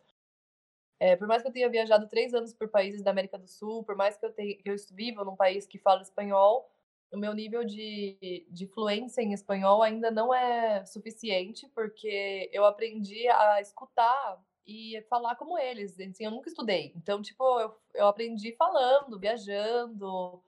É, 1.01 1.17
por 1.17 1.27
mais 1.27 1.43
que 1.43 1.49
eu 1.49 1.53
tenha 1.53 1.69
viajado 1.69 2.09
três 2.09 2.35
anos 2.35 2.53
por 2.55 2.69
países 2.69 3.03
da 3.03 3.11
América 3.11 3.39
do 3.39 3.47
Sul, 3.49 3.85
por 3.85 3.97
mais 3.97 4.17
que 4.17 4.25
eu, 4.27 4.33
tenha, 4.33 4.57
que 4.57 4.69
eu 4.71 5.25
num 5.25 5.37
país 5.37 5.67
que 5.67 5.79
fala 5.79 6.03
espanhol, 6.03 6.71
o 7.15 7.19
meu 7.19 7.33
nível 7.33 7.65
de, 7.65 8.45
de 8.51 8.67
fluência 8.67 9.23
em 9.23 9.33
espanhol 9.33 9.83
ainda 9.83 10.11
não 10.11 10.35
é 10.35 10.85
suficiente, 10.85 11.69
porque 11.75 12.51
eu 12.53 12.65
aprendi 12.65 13.29
a 13.29 13.61
escutar 13.61 14.43
e 14.67 15.01
falar 15.09 15.37
como 15.37 15.59
eles. 15.59 15.99
Assim, 15.99 16.25
eu 16.25 16.31
nunca 16.31 16.49
estudei. 16.49 16.93
Então, 16.97 17.23
tipo, 17.23 17.43
eu, 17.61 17.75
eu 17.95 18.07
aprendi 18.07 18.53
falando, 18.57 19.19
viajando, 19.19 20.43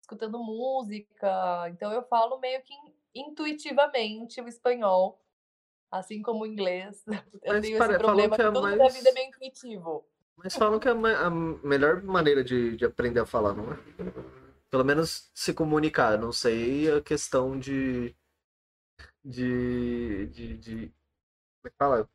escutando 0.00 0.38
música. 0.38 1.68
Então, 1.70 1.92
eu 1.92 2.02
falo 2.04 2.38
meio 2.38 2.62
que 2.62 2.72
in- 2.72 3.26
intuitivamente 3.26 4.40
o 4.40 4.48
espanhol, 4.48 5.20
assim 5.90 6.22
como 6.22 6.44
o 6.44 6.46
inglês. 6.46 7.04
Eu 7.42 7.54
Mas 7.54 7.62
tenho 7.62 7.78
pare- 7.78 7.92
esse 7.94 7.98
problema 8.02 8.30
que 8.36 8.36
que 8.36 8.42
é 8.42 8.52
tudo 8.52 8.62
na 8.68 8.76
mais- 8.76 8.94
vida 8.94 9.10
é 9.10 9.12
meio 9.12 9.28
intuitivo. 9.28 10.04
Mas 10.36 10.56
falam 10.56 10.78
que 10.78 10.88
é 10.88 10.92
a 10.92 11.30
melhor 11.30 12.02
maneira 12.02 12.42
de, 12.42 12.76
de 12.76 12.84
aprender 12.84 13.20
a 13.20 13.26
falar, 13.26 13.52
não 13.52 13.72
é? 13.72 14.41
Pelo 14.72 14.84
menos 14.86 15.30
se 15.34 15.52
comunicar. 15.52 16.18
Não 16.18 16.32
sei 16.32 16.90
a 16.90 17.02
questão 17.02 17.58
de. 17.58 18.16
de. 19.24 20.26
de. 20.28 20.56
de 20.58 20.76
como 20.86 21.66
é 21.66 21.70
que 21.70 21.76
fala? 21.78 22.10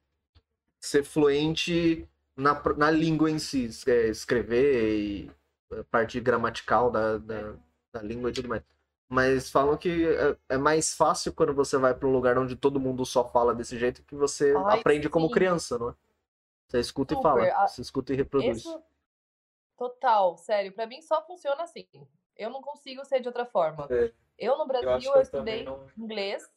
Ser 0.80 1.04
fluente 1.04 2.08
na, 2.36 2.62
na 2.76 2.92
língua 2.92 3.30
em 3.32 3.40
si. 3.40 3.70
é, 3.88 4.08
escrever 4.10 5.00
e 5.00 5.32
a 5.72 5.84
parte 5.86 6.20
gramatical 6.20 6.92
da, 6.92 7.18
da, 7.18 7.56
da 7.94 8.02
língua 8.02 8.30
e 8.30 8.34
tudo 8.34 8.50
mais. 8.50 8.64
Mas 9.10 9.50
falam 9.52 9.78
que 9.78 10.08
é, 10.08 10.38
é 10.50 10.58
mais 10.58 10.94
fácil 10.96 11.34
quando 11.34 11.54
você 11.54 11.78
vai 11.78 11.94
para 11.94 12.08
um 12.08 12.12
lugar 12.12 12.38
onde 12.38 12.56
todo 12.56 12.80
mundo 12.80 13.06
só 13.06 13.30
fala 13.30 13.56
desse 13.56 13.78
jeito 13.78 14.04
que 14.04 14.16
você 14.16 14.54
Ai, 14.68 14.80
aprende 14.80 15.10
como 15.10 15.28
sim. 15.28 15.34
criança, 15.34 15.78
não 15.78 15.90
é? 15.90 15.96
Você 16.68 16.80
escuta 16.80 17.14
e 17.14 17.18
Super. 17.18 17.24
fala. 17.24 17.46
A- 17.64 17.68
Você 17.68 17.82
escuta 17.82 18.14
e 18.14 18.16
reproduz. 18.18 18.58
Isso, 18.58 18.84
total, 19.78 20.38
sério. 20.38 20.74
Pra 20.74 20.88
mim 20.88 21.02
só 21.02 21.26
funciona 21.26 21.64
assim. 21.64 21.88
Eu 22.38 22.50
não 22.50 22.62
consigo 22.62 23.04
ser 23.06 23.20
de 23.20 23.28
outra 23.28 23.46
forma. 23.46 23.88
É. 23.90 24.12
Eu 24.38 24.58
no 24.58 24.68
Brasil 24.68 25.12
eu, 25.12 25.16
eu 25.16 25.22
estudei 25.22 25.64
não. 25.64 25.88
inglês 25.98 26.48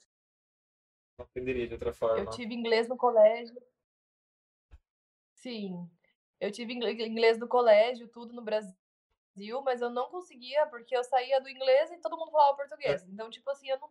Não 1.19 1.25
aprenderia 1.25 1.67
de 1.67 1.75
outra 1.75 1.93
forma. 1.93 2.19
Eu 2.19 2.31
tive 2.31 2.55
inglês 2.55 2.89
no 2.89 2.97
colégio. 2.97 3.61
Sim. 5.35 5.89
Eu 6.39 6.51
tive 6.51 6.73
inglês 6.73 7.39
no 7.39 7.47
colégio, 7.47 8.09
tudo 8.09 8.35
no 8.35 8.43
Brasil, 8.43 8.75
mas 9.63 9.83
eu 9.83 9.91
não 9.91 10.09
conseguia 10.09 10.67
porque 10.67 10.97
eu 10.97 11.05
saía 11.05 11.41
do 11.41 11.51
inglês 11.51 11.91
e 11.91 11.99
todo 11.99 12.17
mundo 12.17 12.31
falava 12.31 12.57
português. 12.57 13.07
Então, 13.09 13.29
tipo 13.29 13.51
assim, 13.51 13.69
eu 13.69 13.79
não. 13.79 13.91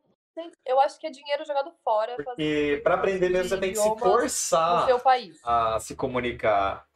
Eu 0.66 0.80
acho 0.80 1.00
que 1.00 1.06
é 1.06 1.12
dinheiro 1.12 1.46
jogado 1.46 1.72
fora 1.84 2.16
Porque 2.16 2.80
pra 2.82 2.96
aprender 2.96 3.30
mesmo 3.30 3.50
você 3.50 3.60
tem 3.60 3.74
que 3.74 3.80
se 3.80 3.96
forçar 3.98 4.88
a 5.44 5.80
se 5.80 5.96
comunicar. 5.96 6.89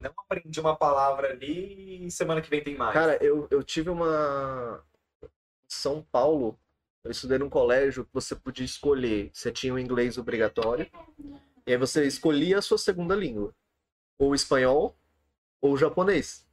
Não 0.00 0.12
aprendi 0.16 0.58
uma 0.60 0.74
palavra 0.74 1.30
ali 1.30 2.06
e 2.06 2.10
semana 2.10 2.40
que 2.40 2.48
vem 2.48 2.62
tem 2.64 2.76
mais. 2.76 2.94
Cara, 2.94 3.22
eu, 3.22 3.46
eu 3.50 3.62
tive 3.62 3.90
uma. 3.90 4.82
Em 5.22 5.28
São 5.68 6.02
Paulo, 6.10 6.58
eu 7.04 7.10
estudei 7.10 7.38
num 7.38 7.50
colégio 7.50 8.04
que 8.04 8.10
você 8.12 8.34
podia 8.34 8.64
escolher. 8.64 9.30
Você 9.32 9.52
tinha 9.52 9.74
o 9.74 9.78
inglês 9.78 10.16
obrigatório, 10.16 10.90
e 11.66 11.72
aí 11.72 11.76
você 11.76 12.06
escolhia 12.06 12.58
a 12.58 12.62
sua 12.62 12.78
segunda 12.78 13.14
língua. 13.14 13.54
Ou 14.18 14.34
espanhol, 14.34 14.96
ou 15.60 15.76
japonês. 15.76 16.46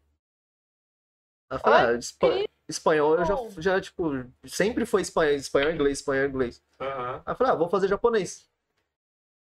Falei, 1.61 1.79
Ai, 1.79 1.95
ah, 1.95 1.97
espa- 1.97 2.45
espanhol 2.67 3.17
eu 3.17 3.25
já, 3.25 3.35
já, 3.61 3.81
tipo, 3.81 4.11
sempre 4.45 4.85
foi 4.85 5.01
espanhol, 5.01 5.33
espanhol, 5.35 5.71
inglês, 5.71 5.99
espanhol, 5.99 6.27
inglês. 6.27 6.61
Aí 6.77 7.21
eu 7.31 7.35
falei, 7.35 7.53
ah, 7.53 7.55
vou 7.55 7.69
fazer 7.69 7.87
japonês. 7.87 8.49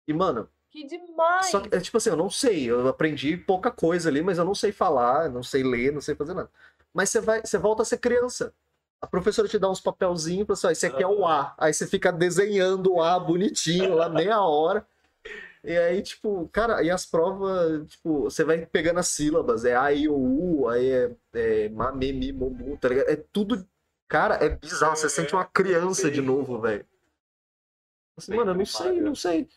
E, 0.06 0.12
mano, 0.12 0.48
Que 0.70 0.86
demais! 0.86 1.46
só 1.46 1.60
que, 1.60 1.74
é 1.74 1.80
tipo 1.80 1.96
assim, 1.96 2.10
eu 2.10 2.16
não 2.16 2.28
sei, 2.28 2.70
eu 2.70 2.86
aprendi 2.88 3.36
pouca 3.36 3.70
coisa 3.70 4.08
ali, 4.08 4.22
mas 4.22 4.38
eu 4.38 4.44
não 4.44 4.54
sei 4.54 4.70
falar, 4.70 5.30
não 5.30 5.42
sei 5.42 5.62
ler, 5.62 5.92
não 5.92 6.00
sei 6.00 6.14
fazer 6.14 6.34
nada. 6.34 6.50
Mas 6.92 7.10
você 7.10 7.20
vai, 7.20 7.40
você 7.40 7.56
volta 7.56 7.82
a 7.82 7.84
ser 7.86 7.98
criança. 7.98 8.52
A 9.00 9.06
professora 9.06 9.48
te 9.48 9.58
dá 9.58 9.70
uns 9.70 9.80
papelzinhos 9.80 10.46
você, 10.46 10.66
ó, 10.66 10.70
esse 10.70 10.86
aqui 10.86 11.02
é 11.02 11.06
o 11.06 11.26
A. 11.26 11.54
Aí 11.56 11.72
você 11.72 11.86
fica 11.86 12.12
desenhando 12.12 12.94
o 12.94 13.02
A 13.02 13.18
bonitinho 13.18 13.94
lá 13.94 14.08
meia 14.08 14.42
hora. 14.42 14.86
E 15.62 15.76
aí, 15.76 16.02
tipo, 16.02 16.48
cara, 16.52 16.82
e 16.82 16.90
as 16.90 17.04
provas, 17.04 17.86
tipo, 17.88 18.24
você 18.24 18.44
vai 18.44 18.64
pegando 18.64 19.00
as 19.00 19.08
sílabas, 19.08 19.64
é 19.64 19.74
A, 19.76 19.92
I, 19.92 20.08
O, 20.08 20.14
U, 20.16 20.68
aí 20.68 20.90
é, 20.90 21.16
é 21.34 21.68
Ma, 21.68 21.92
Me, 21.92 22.12
Mi, 22.12 22.32
Mo, 22.32 22.50
Mu, 22.50 22.76
tá 22.76 22.88
ligado? 22.88 23.08
É 23.08 23.16
tudo, 23.16 23.66
cara, 24.06 24.36
é 24.36 24.48
bizarro, 24.48 24.96
você 24.96 25.08
sente 25.08 25.34
uma 25.34 25.44
criança 25.44 26.10
de 26.10 26.20
novo, 26.20 26.60
velho. 26.60 26.86
Assim, 28.16 28.34
mano, 28.34 28.52
eu 28.52 28.54
não 28.54 28.64
sei, 28.64 29.00
não 29.00 29.14
sei. 29.14 29.48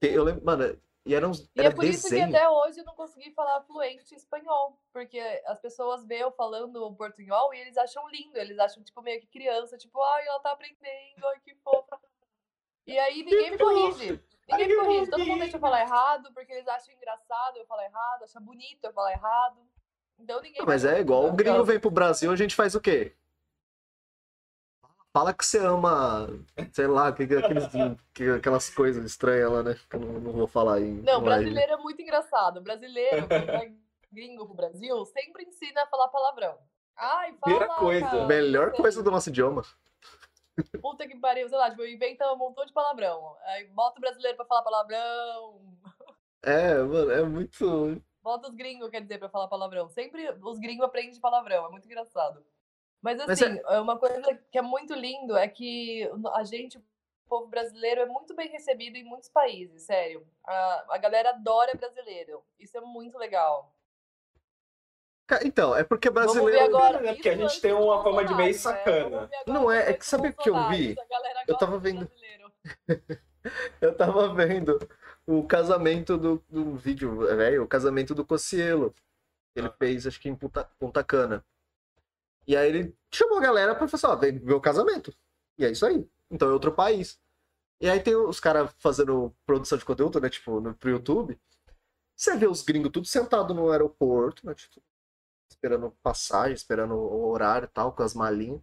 Eu 0.00 0.24
lembro, 0.24 0.44
mano, 0.44 0.78
e 1.06 1.14
era 1.14 1.26
uns, 1.26 1.40
E 1.56 1.60
era 1.60 1.68
é 1.68 1.74
por 1.74 1.84
isso 1.84 2.04
que 2.04 2.10
desenho. 2.10 2.28
até 2.28 2.48
hoje 2.48 2.80
eu 2.80 2.84
não 2.84 2.94
consegui 2.94 3.30
falar 3.32 3.62
fluente 3.62 4.14
espanhol. 4.14 4.78
Porque 4.92 5.18
as 5.46 5.58
pessoas 5.58 6.04
veem 6.06 6.20
eu 6.20 6.32
falando 6.32 6.94
portunhol 6.94 7.54
e 7.54 7.60
eles 7.60 7.76
acham 7.76 8.06
lindo. 8.08 8.38
Eles 8.38 8.58
acham, 8.58 8.82
tipo, 8.82 9.00
meio 9.02 9.20
que 9.20 9.26
criança. 9.26 9.78
Tipo, 9.78 10.02
ai, 10.02 10.26
ela 10.26 10.40
tá 10.40 10.52
aprendendo, 10.52 11.26
ai, 11.26 11.40
que 11.40 11.54
fofa. 11.56 11.98
E 12.86 12.98
aí 12.98 13.22
ninguém 13.22 13.50
me 13.52 13.58
corrige. 13.58 14.22
Ninguém 14.48 14.68
me 14.68 14.76
corrige. 14.76 15.10
Todo 15.10 15.26
mundo 15.26 15.40
deixa 15.40 15.56
eu 15.56 15.60
falar 15.60 15.80
errado, 15.80 16.32
porque 16.34 16.52
eles 16.52 16.68
acham 16.68 16.94
engraçado 16.94 17.56
eu 17.56 17.66
falar 17.66 17.84
errado, 17.84 18.24
acham 18.24 18.42
bonito 18.42 18.84
eu 18.84 18.92
falar 18.92 19.12
errado. 19.12 19.60
Então 20.18 20.40
ninguém 20.42 20.62
Mas 20.66 20.84
é 20.84 21.00
igual 21.00 21.26
o 21.26 21.32
gringo 21.32 21.64
vem 21.64 21.80
pro 21.80 21.90
Brasil, 21.90 22.30
a 22.30 22.36
gente 22.36 22.54
faz 22.54 22.74
o 22.74 22.80
quê? 22.80 23.16
Fala 25.12 25.34
que 25.34 25.44
você 25.44 25.58
ama, 25.58 26.28
sei 26.72 26.86
lá, 26.86 27.12
que, 27.12 27.26
que- 27.26 27.34
aqueles, 27.34 27.64
que- 28.14 28.30
aquelas 28.30 28.70
coisas 28.70 29.04
estranhas 29.04 29.50
lá, 29.50 29.62
né? 29.62 29.76
Que 29.88 29.96
eu 29.96 30.00
não, 30.00 30.20
não 30.20 30.32
vou 30.32 30.46
falar 30.46 30.80
em 30.80 31.02
Não, 31.02 31.20
brasileiro 31.22 31.72
é 31.72 31.76
muito 31.76 32.00
engraçado. 32.00 32.60
Brasileiro, 32.60 33.26
quando 33.26 33.46
vai 33.46 33.74
gringo 34.12 34.46
pro 34.46 34.54
Brasil, 34.54 35.04
sempre 35.06 35.44
ensina 35.44 35.82
a 35.82 35.86
falar 35.88 36.08
palavrão. 36.08 36.58
Ai, 36.96 37.32
fala. 37.38 37.40
Primeira 37.42 37.74
coisa. 37.74 38.06
cara, 38.08 38.26
Melhor 38.26 38.72
coisa 38.72 39.02
do 39.02 39.10
nosso 39.10 39.30
idioma. 39.30 39.62
Puta 40.80 41.08
que 41.08 41.16
pariu, 41.16 41.48
sei 41.48 41.58
lá, 41.58 41.70
tipo, 41.70 41.84
inventa 41.84 42.30
um 42.32 42.36
montão 42.36 42.64
de 42.64 42.72
palavrão. 42.72 43.36
Aí 43.46 43.66
bota 43.68 43.98
o 43.98 44.00
brasileiro 44.00 44.36
pra 44.36 44.46
falar 44.46 44.62
palavrão. 44.62 45.60
É, 46.42 46.74
mano, 46.82 47.10
é 47.10 47.22
muito. 47.24 48.00
Bota 48.22 48.48
os 48.48 48.54
gringos, 48.54 48.90
quer 48.90 49.00
dizer, 49.00 49.18
pra 49.18 49.28
falar 49.28 49.48
palavrão. 49.48 49.88
Sempre 49.88 50.30
os 50.42 50.58
gringos 50.58 50.84
aprendem 50.84 51.18
palavrão, 51.20 51.66
é 51.66 51.70
muito 51.70 51.86
engraçado. 51.86 52.44
Mas 53.02 53.18
Mas 53.18 53.30
assim, 53.42 53.58
é 53.66 53.80
uma 53.80 53.98
coisa 53.98 54.20
que 54.50 54.58
é 54.58 54.62
muito 54.62 54.94
lindo 54.94 55.36
é 55.36 55.48
que 55.48 56.08
a 56.34 56.44
gente, 56.44 56.76
o 56.78 56.82
povo 57.28 57.46
brasileiro, 57.46 58.02
é 58.02 58.06
muito 58.06 58.34
bem 58.34 58.48
recebido 58.50 58.96
em 58.96 59.04
muitos 59.04 59.28
países, 59.28 59.82
sério. 59.84 60.26
A, 60.44 60.86
a 60.90 60.98
galera 60.98 61.30
adora 61.30 61.74
brasileiro. 61.76 62.42
Isso 62.58 62.76
é 62.76 62.80
muito 62.80 63.16
legal. 63.18 63.74
Então, 65.44 65.76
é 65.76 65.84
porque 65.84 66.10
Vamos 66.10 66.34
ver 66.34 66.40
brasileiro. 66.40 66.76
agora. 66.76 67.00
né? 67.00 67.14
Porque 67.14 67.28
a 67.28 67.36
gente 67.36 67.60
tem 67.60 67.72
uma 67.72 68.02
fama 68.02 68.24
de 68.24 68.34
meio 68.34 68.48
né? 68.52 68.58
sacana. 68.58 69.16
Agora 69.22 69.44
Não 69.46 69.70
é, 69.70 69.90
é 69.90 69.92
que 69.94 70.04
sabe 70.04 70.28
o 70.28 70.34
que 70.34 70.50
eu 70.50 70.68
vi? 70.68 70.96
Eu 71.46 71.56
tava 71.56 71.78
vendo-. 71.78 72.10
Eu 73.80 73.96
tava 73.96 74.34
vendo 74.34 74.78
o 75.26 75.42
casamento 75.46 76.18
do, 76.18 76.44
do 76.46 76.76
vídeo, 76.76 77.26
velho, 77.36 77.62
o 77.62 77.68
casamento 77.68 78.14
do 78.14 78.22
Cocielo. 78.26 78.94
Ele 79.56 79.68
Ah. 79.68 79.74
fez, 79.78 80.06
acho 80.06 80.20
que 80.20 80.28
em 80.28 80.34
Punta, 80.34 80.64
Punta 80.78 81.02
Cana. 81.02 81.42
E 82.50 82.56
aí 82.56 82.68
ele 82.68 82.96
chamou 83.14 83.38
a 83.38 83.40
galera 83.40 83.76
pra 83.76 83.86
falar 83.86 84.14
assim, 84.14 84.18
ó, 84.18 84.20
vem 84.20 84.36
ver 84.40 84.54
o 84.54 84.60
casamento. 84.60 85.14
E 85.56 85.64
é 85.64 85.70
isso 85.70 85.86
aí. 85.86 86.04
Então 86.28 86.48
é 86.48 86.52
outro 86.52 86.72
país. 86.72 87.16
E 87.80 87.88
aí 87.88 88.00
tem 88.00 88.16
os 88.16 88.40
caras 88.40 88.74
fazendo 88.80 89.32
produção 89.46 89.78
de 89.78 89.84
conteúdo, 89.84 90.20
né, 90.20 90.28
tipo, 90.28 90.60
no, 90.60 90.74
pro 90.74 90.90
YouTube. 90.90 91.38
Você 92.16 92.36
vê 92.36 92.48
os 92.48 92.62
gringos 92.62 92.90
tudo 92.90 93.06
sentado 93.06 93.54
no 93.54 93.70
aeroporto, 93.70 94.44
né, 94.44 94.52
tipo, 94.52 94.82
esperando 95.48 95.94
passagem, 96.02 96.54
esperando 96.54 96.94
o 96.94 97.30
horário 97.30 97.66
e 97.66 97.68
tal, 97.68 97.92
com 97.92 98.02
as 98.02 98.14
malinhas. 98.14 98.62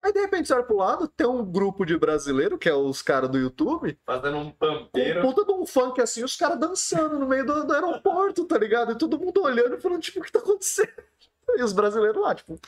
Aí 0.00 0.12
de 0.12 0.20
repente 0.20 0.46
você 0.46 0.54
olha 0.54 0.62
pro 0.62 0.76
lado, 0.76 1.08
tem 1.08 1.26
um 1.26 1.44
grupo 1.44 1.84
de 1.84 1.98
brasileiro, 1.98 2.56
que 2.56 2.68
é 2.68 2.74
os 2.74 3.02
caras 3.02 3.28
do 3.28 3.38
YouTube, 3.38 3.98
Fazendo 4.06 4.36
um 4.36 4.46
um 4.46 4.52
pampeiro. 4.52 5.22
puta 5.22 5.44
de 5.44 5.50
um 5.50 5.66
funk 5.66 6.00
assim, 6.00 6.22
os 6.22 6.36
caras 6.36 6.60
dançando 6.60 7.18
no 7.18 7.26
meio 7.26 7.44
do, 7.44 7.64
do 7.66 7.72
aeroporto, 7.72 8.44
tá 8.44 8.56
ligado? 8.56 8.92
E 8.92 8.98
todo 8.98 9.18
mundo 9.18 9.42
olhando 9.42 9.74
e 9.74 9.80
falando, 9.80 10.00
tipo, 10.00 10.20
o 10.20 10.22
que 10.22 10.30
tá 10.30 10.38
acontecendo? 10.38 10.92
E 11.54 11.62
os 11.62 11.72
brasileiros 11.72 12.22
lá, 12.22 12.34
tipo, 12.34 12.58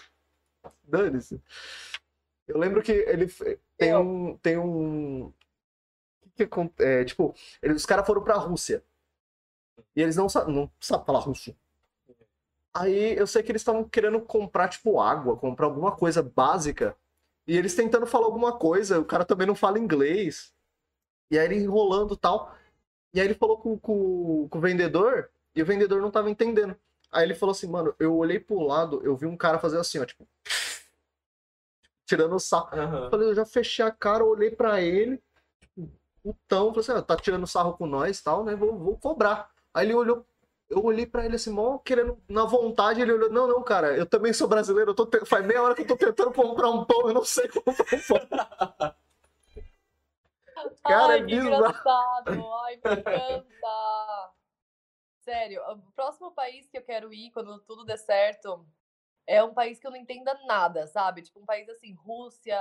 dane-se. 0.85 1.41
Eu 2.47 2.59
lembro 2.59 2.83
que 2.83 2.93
ele 2.93 3.27
tem 3.77 3.91
Eu. 3.91 4.01
um. 4.01 4.37
Tem 4.39 4.59
um. 4.59 5.27
o 5.27 5.35
que 6.37 6.47
que 6.47 6.83
é, 6.83 7.05
tipo, 7.05 7.35
eles- 7.63 7.77
os 7.79 7.87
caras 7.87 8.07
foram 8.07 8.23
pra 8.23 8.35
Rússia. 8.37 8.83
E 9.97 10.03
eles 10.03 10.17
não, 10.17 10.29
sa- 10.29 10.47
não 10.47 10.71
sabem 10.81 11.07
falar 11.07 11.21
russo. 11.21 11.55
Aí 12.73 13.17
eu 13.17 13.27
sei 13.27 13.43
que 13.43 13.53
eles 13.53 13.63
estavam 13.63 13.85
querendo 13.85 14.21
comprar, 14.21 14.69
tipo, 14.69 15.01
água, 15.01 15.37
comprar 15.37 15.67
alguma 15.67 15.93
coisa 15.97 16.23
básica. 16.23 16.97
E 17.47 17.57
eles 17.57 17.75
tentando 17.75 18.07
falar 18.07 18.27
alguma 18.27 18.57
coisa, 18.59 18.99
o 19.01 19.05
cara 19.05 19.25
também 19.25 19.47
não 19.47 19.55
fala 19.55 19.79
inglês. 19.79 20.53
E 21.31 21.39
aí 21.39 21.47
ele 21.47 21.57
enrolando 21.57 22.15
e 22.15 22.17
tal. 22.19 22.55
E 23.15 23.21
aí 23.21 23.27
ele 23.27 23.35
falou 23.35 23.59
com, 23.59 23.79
com, 23.79 24.49
com 24.49 24.59
o 24.59 24.61
vendedor, 24.61 25.31
e 25.55 25.63
o 25.63 25.67
vendedor 25.67 26.03
não 26.03 26.11
tava 26.11 26.31
entendendo. 26.31 26.77
Aí 27.15 27.25
ele 27.25 27.35
falou 27.35 27.53
assim, 27.53 27.69
mano, 27.69 27.95
eu 27.99 28.17
olhei 28.17 28.41
pro 28.41 28.61
lado, 28.61 29.01
eu 29.05 29.17
vi 29.17 29.27
um 29.27 29.37
cara 29.37 29.59
fazer 29.59 29.79
assim, 29.79 29.99
ó, 30.01 30.05
tipo. 30.05 30.27
Tirando 32.07 32.35
o 32.35 32.39
sarro. 32.41 32.69
Eu 32.73 32.83
Aham. 32.83 33.11
falei, 33.11 33.29
eu 33.29 33.35
já 33.35 33.47
fechei 33.47 33.85
a 33.85 33.91
cara, 33.91 34.25
olhei 34.25 34.51
pra 34.51 34.81
ele, 34.81 35.23
tipo, 35.61 35.91
putão, 36.23 36.69
falei 36.69 36.81
assim, 36.81 36.93
ó, 36.93 37.03
tá 37.03 37.17
tirando 37.17 37.47
sarro 37.47 37.75
com 37.77 37.87
nós 37.87 38.19
e 38.19 38.25
tal, 38.25 38.45
né? 38.45 38.55
Vou, 38.55 38.77
vou 38.79 38.99
cobrar. 38.99 39.51
Aí 39.73 39.87
ele 39.87 39.95
olhou, 39.95 40.27
eu 40.69 40.85
olhei 40.85 41.07
pra 41.07 41.25
ele 41.25 41.37
assim, 41.37 41.51
mó 41.51 41.79
querendo, 41.79 42.19
na 42.29 42.45
vontade, 42.45 43.01
ele 43.01 43.13
olhou, 43.13 43.31
não, 43.31 43.47
não, 43.49 43.63
cara, 43.63 43.97
eu 43.97 44.07
também 44.07 44.33
sou 44.33 44.49
brasileiro, 44.49 44.91
eu 44.91 44.95
tô 44.95 45.07
te- 45.07 45.25
faz 45.25 45.45
meia 45.47 45.63
hora 45.63 45.75
que 45.75 45.83
eu 45.83 45.87
tô 45.87 45.97
tentando 45.97 46.33
comprar 46.33 46.71
um 46.71 46.85
pão, 46.85 47.09
eu 47.09 47.15
não 47.15 47.25
sei 47.25 47.49
comprar 47.51 47.73
um 47.97 48.01
pão. 48.01 48.29
Cara, 50.87 51.15
Ai, 51.15 51.19
é 51.19 51.23
que 51.23 51.35
bizarro. 51.37 51.75
engraçado. 51.75 52.51
Ai, 52.65 52.77
me 52.77 52.91
encanta. 53.01 54.34
Sério, 55.25 55.63
o 55.71 55.93
próximo 55.93 56.31
país 56.33 56.69
que 56.69 56.77
eu 56.77 56.83
quero 56.83 57.13
ir 57.13 57.31
quando 57.31 57.59
tudo 57.61 57.85
der 57.85 57.97
certo 57.97 58.67
é 59.27 59.43
um 59.43 59.55
país 59.55 59.79
que 59.79 59.87
eu 59.87 59.91
não 59.91 59.97
entenda 59.97 60.39
nada, 60.47 60.87
sabe? 60.87 61.23
Tipo 61.23 61.41
um 61.41 61.47
país 61.47 61.67
assim, 61.71 61.95
Rússia, 61.95 62.61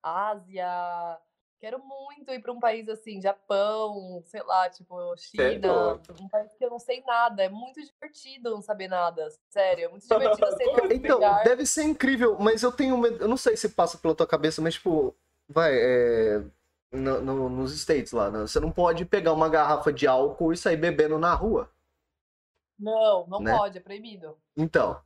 Ásia. 0.00 1.18
Quero 1.58 1.78
muito 1.84 2.30
ir 2.32 2.40
para 2.40 2.52
um 2.52 2.60
país 2.60 2.88
assim, 2.88 3.20
Japão, 3.20 4.22
sei 4.26 4.42
lá, 4.42 4.68
tipo 4.70 5.16
China, 5.16 6.00
um 6.20 6.28
país 6.28 6.52
que 6.54 6.64
eu 6.64 6.70
não 6.70 6.78
sei 6.78 7.02
nada. 7.04 7.42
É 7.44 7.48
muito 7.48 7.80
divertido 7.80 8.50
não 8.50 8.62
saber 8.62 8.88
nada, 8.88 9.28
sério. 9.50 9.84
É 9.84 9.88
muito 9.88 10.02
divertido 10.06 10.56
ser 10.56 10.64
em 10.92 10.96
Então, 10.96 11.20
lugar. 11.20 11.44
deve 11.44 11.66
ser 11.66 11.82
incrível, 11.82 12.36
mas 12.38 12.62
eu 12.62 12.70
tenho 12.72 12.96
medo. 12.96 13.16
Eu 13.16 13.28
não 13.28 13.36
sei 13.36 13.56
se 13.56 13.68
passa 13.68 13.98
pela 13.98 14.14
tua 14.14 14.26
cabeça, 14.26 14.62
mas, 14.62 14.74
tipo, 14.74 15.14
vai, 15.48 15.72
é. 15.74 16.44
No- 16.92 17.20
no- 17.20 17.48
nos 17.48 17.72
States 17.74 18.12
lá, 18.12 18.30
né? 18.30 18.40
Você 18.40 18.60
não 18.60 18.70
pode 18.70 19.04
pegar 19.04 19.32
uma 19.32 19.48
garrafa 19.48 19.92
de 19.92 20.06
álcool 20.06 20.52
e 20.52 20.56
sair 20.56 20.76
bebendo 20.76 21.18
na 21.18 21.34
rua. 21.34 21.70
Não, 22.78 23.26
não 23.28 23.40
né? 23.40 23.56
pode, 23.56 23.78
é 23.78 23.80
proibido. 23.80 24.36
Então, 24.56 25.00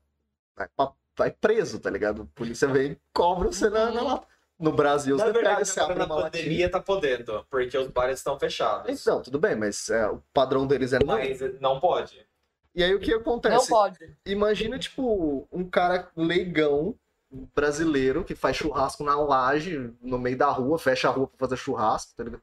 vai, 0.57 0.69
vai 1.17 1.31
preso, 1.31 1.79
tá 1.79 1.91
ligado? 1.91 2.23
A 2.23 2.27
polícia 2.39 2.67
vem 2.69 2.93
e 2.93 3.01
cobra 3.13 3.49
você 3.53 3.69
na, 3.69 3.91
na 3.91 4.03
lá. 4.03 4.23
No 4.59 4.73
Brasil, 4.73 5.19
Na 5.19 5.25
você 5.27 5.33
pega, 5.35 5.45
verdade, 5.49 5.69
você 5.69 5.81
agora 5.81 5.93
abre 5.93 6.07
na 6.09 6.15
uma 6.15 6.23
latinha. 6.23 6.43
pandemia 6.45 6.71
tá 6.71 6.81
podendo, 6.81 7.47
porque 7.51 7.77
os 7.77 7.89
bares 7.89 8.19
estão 8.21 8.39
fechados. 8.39 9.01
Então, 9.03 9.21
tudo 9.21 9.39
bem, 9.39 9.55
mas 9.55 9.91
é, 9.91 10.09
o 10.09 10.23
padrão 10.33 10.67
deles 10.67 10.95
é 10.95 10.99
não. 10.99 11.07
Mas 11.15 11.39
não 11.61 11.79
pode. 11.79 12.27
E 12.75 12.83
aí 12.83 12.95
o 12.95 13.01
que 13.01 13.11
Não 13.11 13.21
acontece? 13.21 13.69
pode. 13.69 14.17
Imagina, 14.25 14.79
tipo, 14.79 15.47
um 15.53 15.69
cara 15.69 16.11
leigão 16.17 16.95
brasileiro 17.31 18.25
que 18.25 18.35
faz 18.35 18.57
churrasco 18.57 19.03
na 19.03 19.17
laje, 19.17 19.95
no 20.01 20.19
meio 20.19 20.37
da 20.37 20.51
rua, 20.51 20.79
fecha 20.79 21.09
a 21.09 21.11
rua 21.11 21.27
pra 21.27 21.39
fazer 21.39 21.57
churrasco, 21.57 22.15
tá 22.17 22.25
ligado? 22.25 22.43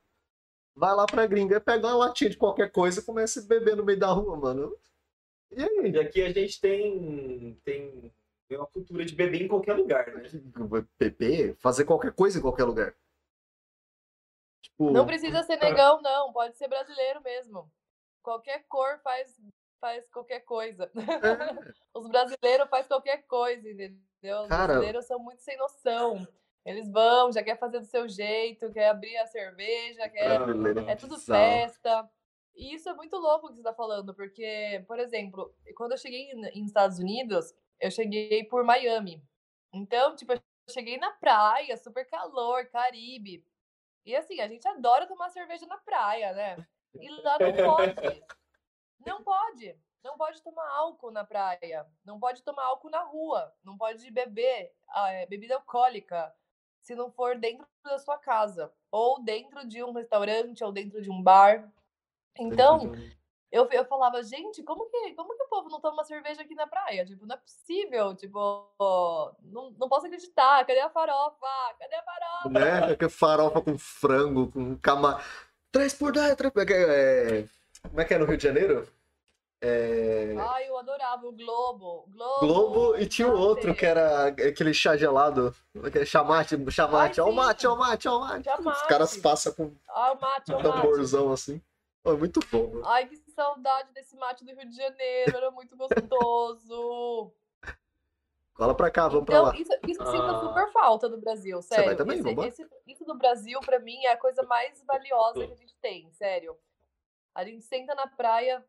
Vai 0.76 0.96
lá 0.96 1.06
pra 1.06 1.28
gringa 1.28 1.58
e 1.58 1.60
pega 1.60 1.88
uma 1.88 1.96
latinha 1.96 2.30
de 2.30 2.38
qualquer 2.38 2.72
coisa 2.72 3.00
e 3.00 3.04
começa 3.04 3.40
a 3.40 3.44
beber 3.44 3.76
no 3.76 3.86
meio 3.86 4.00
da 4.00 4.08
rua, 4.08 4.36
mano. 4.36 4.76
E 5.52 5.64
aí? 5.64 5.92
E 5.92 6.00
aqui 6.00 6.24
a 6.24 6.32
gente 6.34 6.60
tem, 6.60 7.60
tem, 7.64 8.12
tem 8.48 8.58
uma 8.58 8.66
cultura 8.66 9.06
de 9.06 9.16
beber 9.16 9.42
em 9.42 9.48
qualquer 9.48 9.74
lugar, 9.74 10.08
né? 10.08 10.24
Beber? 10.98 11.56
Fazer 11.58 11.86
qualquer 11.86 12.12
coisa 12.14 12.40
em 12.40 12.42
qualquer 12.42 12.64
lugar. 12.64 12.96
Tipo, 14.64 14.90
Não 14.92 15.06
precisa 15.06 15.44
ser 15.44 15.58
negão, 15.58 16.02
não. 16.02 16.34
Pode 16.34 16.58
ser 16.58 16.68
brasileiro 16.68 17.22
mesmo. 17.22 17.72
Qualquer 18.24 18.66
cor 18.68 19.00
faz, 19.04 19.40
faz 19.80 20.10
qualquer 20.10 20.40
coisa. 20.40 20.90
é, 20.96 20.96
Os 21.94 22.08
brasileiros 22.10 22.68
fazem 22.70 22.88
qualquer 22.88 23.24
coisa, 23.28 23.70
entendeu? 23.70 24.02
Os 24.32 24.48
Cara- 24.48 24.68
brasileiros 24.68 25.06
são 25.06 25.20
muito 25.20 25.42
sem 25.42 25.58
noção. 25.58 26.26
Eles 26.66 26.90
vão, 26.90 27.32
já 27.32 27.44
quer 27.44 27.58
fazer 27.60 27.80
do 27.80 27.86
seu 27.86 28.08
jeito, 28.08 28.72
quer 28.72 28.90
abrir 28.90 29.18
a 29.18 29.26
cerveja, 29.26 30.08
quer 30.10 30.40
brasileiro 30.40 30.90
É 30.90 30.96
tudo 30.96 31.16
bizarro. 31.16 31.42
festa. 31.42 32.10
E 32.56 32.76
isso 32.76 32.88
é 32.88 32.94
muito 32.94 33.18
louco 33.18 33.50
que 33.50 33.56
você 33.56 33.64
tá 33.64 33.74
falando, 33.74 34.14
porque, 34.14 34.84
por 34.88 35.00
exemplo, 35.00 35.54
quando 35.76 35.92
eu 35.94 35.98
cheguei 35.98 36.32
em 36.32 36.64
Estados 36.64 37.00
Unidos, 37.00 37.54
eu 37.80 37.90
cheguei 37.92 38.44
por 38.46 38.64
Miami. 38.64 39.22
Então, 39.74 40.16
tipo, 40.16 40.34
eu 40.34 40.40
cheguei 40.70 40.98
na 40.98 41.12
praia, 41.12 41.76
super 41.76 42.06
calor, 42.06 42.66
Caribe. 42.68 43.44
E 44.06 44.16
assim, 44.16 44.40
a 44.40 44.48
gente 44.48 44.68
adora 44.68 45.08
tomar 45.08 45.30
cerveja 45.32 45.66
na 45.66 45.78
praia, 45.78 46.32
né? 46.34 46.68
E 46.94 47.10
lá 47.22 47.38
não 47.40 47.76
pode. 47.76 48.24
Não 49.06 49.24
pode. 49.24 49.76
Não 50.04 50.18
pode 50.18 50.42
tomar 50.42 50.68
álcool 50.70 51.12
na 51.12 51.24
praia. 51.24 51.86
Não 52.04 52.20
pode 52.20 52.44
tomar 52.44 52.66
álcool 52.66 52.90
na 52.90 53.04
rua. 53.04 53.54
Não 53.64 53.78
pode 53.78 54.10
beber 54.12 54.74
ah, 54.90 55.10
é, 55.12 55.26
bebida 55.26 55.56
alcoólica 55.56 56.34
se 56.82 56.94
não 56.94 57.10
for 57.10 57.38
dentro 57.38 57.66
da 57.84 57.98
sua 57.98 58.18
casa. 58.18 58.72
Ou 58.92 59.24
dentro 59.24 59.66
de 59.66 59.82
um 59.82 59.94
restaurante, 59.94 60.64
ou 60.64 60.72
dentro 60.72 61.02
de 61.02 61.10
um 61.10 61.22
bar. 61.22 61.72
Então, 62.38 62.92
eu, 63.50 63.70
eu 63.72 63.86
falava, 63.86 64.22
gente, 64.24 64.62
como 64.64 64.90
que, 64.90 65.14
como 65.14 65.38
que 65.38 65.44
o 65.44 65.48
povo 65.48 65.70
não 65.70 65.80
toma 65.80 66.04
cerveja 66.04 66.42
aqui 66.42 66.54
na 66.54 66.68
praia? 66.68 67.06
Tipo, 67.06 67.26
não 67.26 67.36
é 67.36 67.38
possível. 67.38 68.14
Tipo, 68.14 68.68
não, 69.44 69.72
não 69.72 69.88
posso 69.88 70.08
acreditar. 70.08 70.66
Cadê 70.66 70.82
a 70.82 70.90
farofa? 70.90 71.48
Cadê 71.80 71.96
a 71.96 72.04
farofa? 72.04 72.50
né? 72.50 72.96
Que 72.98 73.08
farofa 73.08 73.62
com 73.62 73.78
frango, 73.78 74.52
com 74.52 74.78
cama. 74.78 75.22
Três 75.72 75.94
por 75.94 76.12
dez, 76.12 76.36
três 76.36 76.52
por 76.52 76.70
é... 76.70 77.46
Como 77.82 78.02
é 78.02 78.06
que 78.06 78.14
é 78.14 78.18
no 78.18 78.26
Rio 78.26 78.38
de 78.38 78.44
Janeiro? 78.44 78.88
É... 79.66 80.36
Ai, 80.38 80.68
eu 80.68 80.78
adorava 80.78 81.26
o 81.26 81.32
Globo. 81.32 82.06
Globo, 82.10 82.40
Globo 82.42 82.98
e 82.98 83.08
tinha 83.08 83.30
o 83.30 83.40
outro 83.40 83.74
que 83.74 83.86
era 83.86 84.28
aquele 84.28 84.74
chá 84.74 84.98
gelado. 84.98 85.56
Aquele 85.86 86.06
chamate, 86.06 86.58
chamate. 86.70 87.22
Ai, 87.22 87.26
Ó 87.26 87.30
o 87.30 87.34
mate, 87.34 87.66
ó 87.66 87.74
o 87.74 87.78
mate, 87.78 88.08
ó 88.10 88.18
o 88.18 88.20
mate. 88.20 88.50
Os 88.50 88.56
Chamate. 88.56 88.88
caras 88.88 89.18
passam 89.18 89.54
com 89.54 89.74
Ah, 89.88 90.12
o 90.12 90.20
mate, 90.20 90.54
um 90.54 90.62
tamborzão 90.62 91.32
assim. 91.32 91.62
Pô, 92.04 92.12
é 92.12 92.18
muito 92.18 92.42
bom, 92.52 92.68
mano. 92.74 92.86
Ai, 92.88 93.08
que 93.08 93.16
saudade 93.32 93.94
desse 93.94 94.18
mate 94.18 94.44
do 94.44 94.54
Rio 94.54 94.70
de 94.70 94.76
Janeiro. 94.76 95.38
Era 95.38 95.50
muito 95.50 95.78
gostoso. 95.78 97.32
Cola 98.54 98.76
pra 98.76 98.92
cá, 98.92 99.08
vamos 99.08 99.26
pra 99.26 99.36
Então, 99.36 99.46
lá. 99.48 99.56
isso, 99.56 99.72
isso 99.88 100.02
eu 100.04 100.12
sinto 100.12 100.24
Ah. 100.24 100.40
super 100.42 100.72
falta 100.74 101.10
do 101.10 101.18
Brasil, 101.18 101.62
Você 101.62 101.74
vai 101.76 101.84
sério. 101.86 101.98
também? 101.98 102.20
Esse- 102.20 102.62
esse- 102.62 102.70
isso 102.86 103.06
do 103.06 103.16
Brasil, 103.18 103.60
pra 103.62 103.80
mim, 103.80 104.04
é 104.06 104.12
a 104.12 104.18
coisa 104.18 104.44
mais 104.44 104.84
valiosa 104.86 105.48
que 105.48 105.54
a 105.54 105.56
gente 105.56 105.76
tem, 105.82 106.12
sério. 106.12 106.56
A 107.34 107.44
gente 107.44 107.64
senta 107.64 107.96
na 107.96 108.06
praia, 108.06 108.64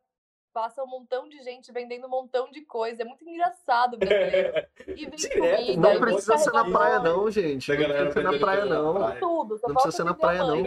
passa 0.55 0.85
um 0.85 0.87
montão 0.87 1.29
de 1.29 1.43
gente 1.43 1.73
vendendo 1.73 2.07
um 2.07 2.11
montão 2.11 2.49
de 2.51 2.63
coisa. 2.63 3.03
É 3.03 3.05
muito 3.05 3.29
engraçado 3.29 3.95
o 3.95 3.99
brasileiro. 3.99 4.65
E 4.87 5.07
vem 5.07 5.17
Direto, 5.17 5.57
comida, 5.57 5.81
Não 5.81 5.91
e 5.91 5.93
vem 5.95 6.01
precisa 6.01 6.39
ser 6.39 6.53
na 6.53 6.71
praia, 6.71 6.99
não, 7.01 7.31
gente. 7.31 7.69
Não 7.71 7.77
precisa 7.77 8.13
ser 8.13 8.23
na 8.23 8.39
praia, 8.39 8.65
não. 8.65 8.95
praia. 8.95 9.21
tudo. 9.21 9.59
só 9.59 9.67
Não 9.67 9.75
precisa 9.75 9.97
ser 9.97 10.05
na 10.05 10.15
praia, 10.15 10.45
não. 10.45 10.63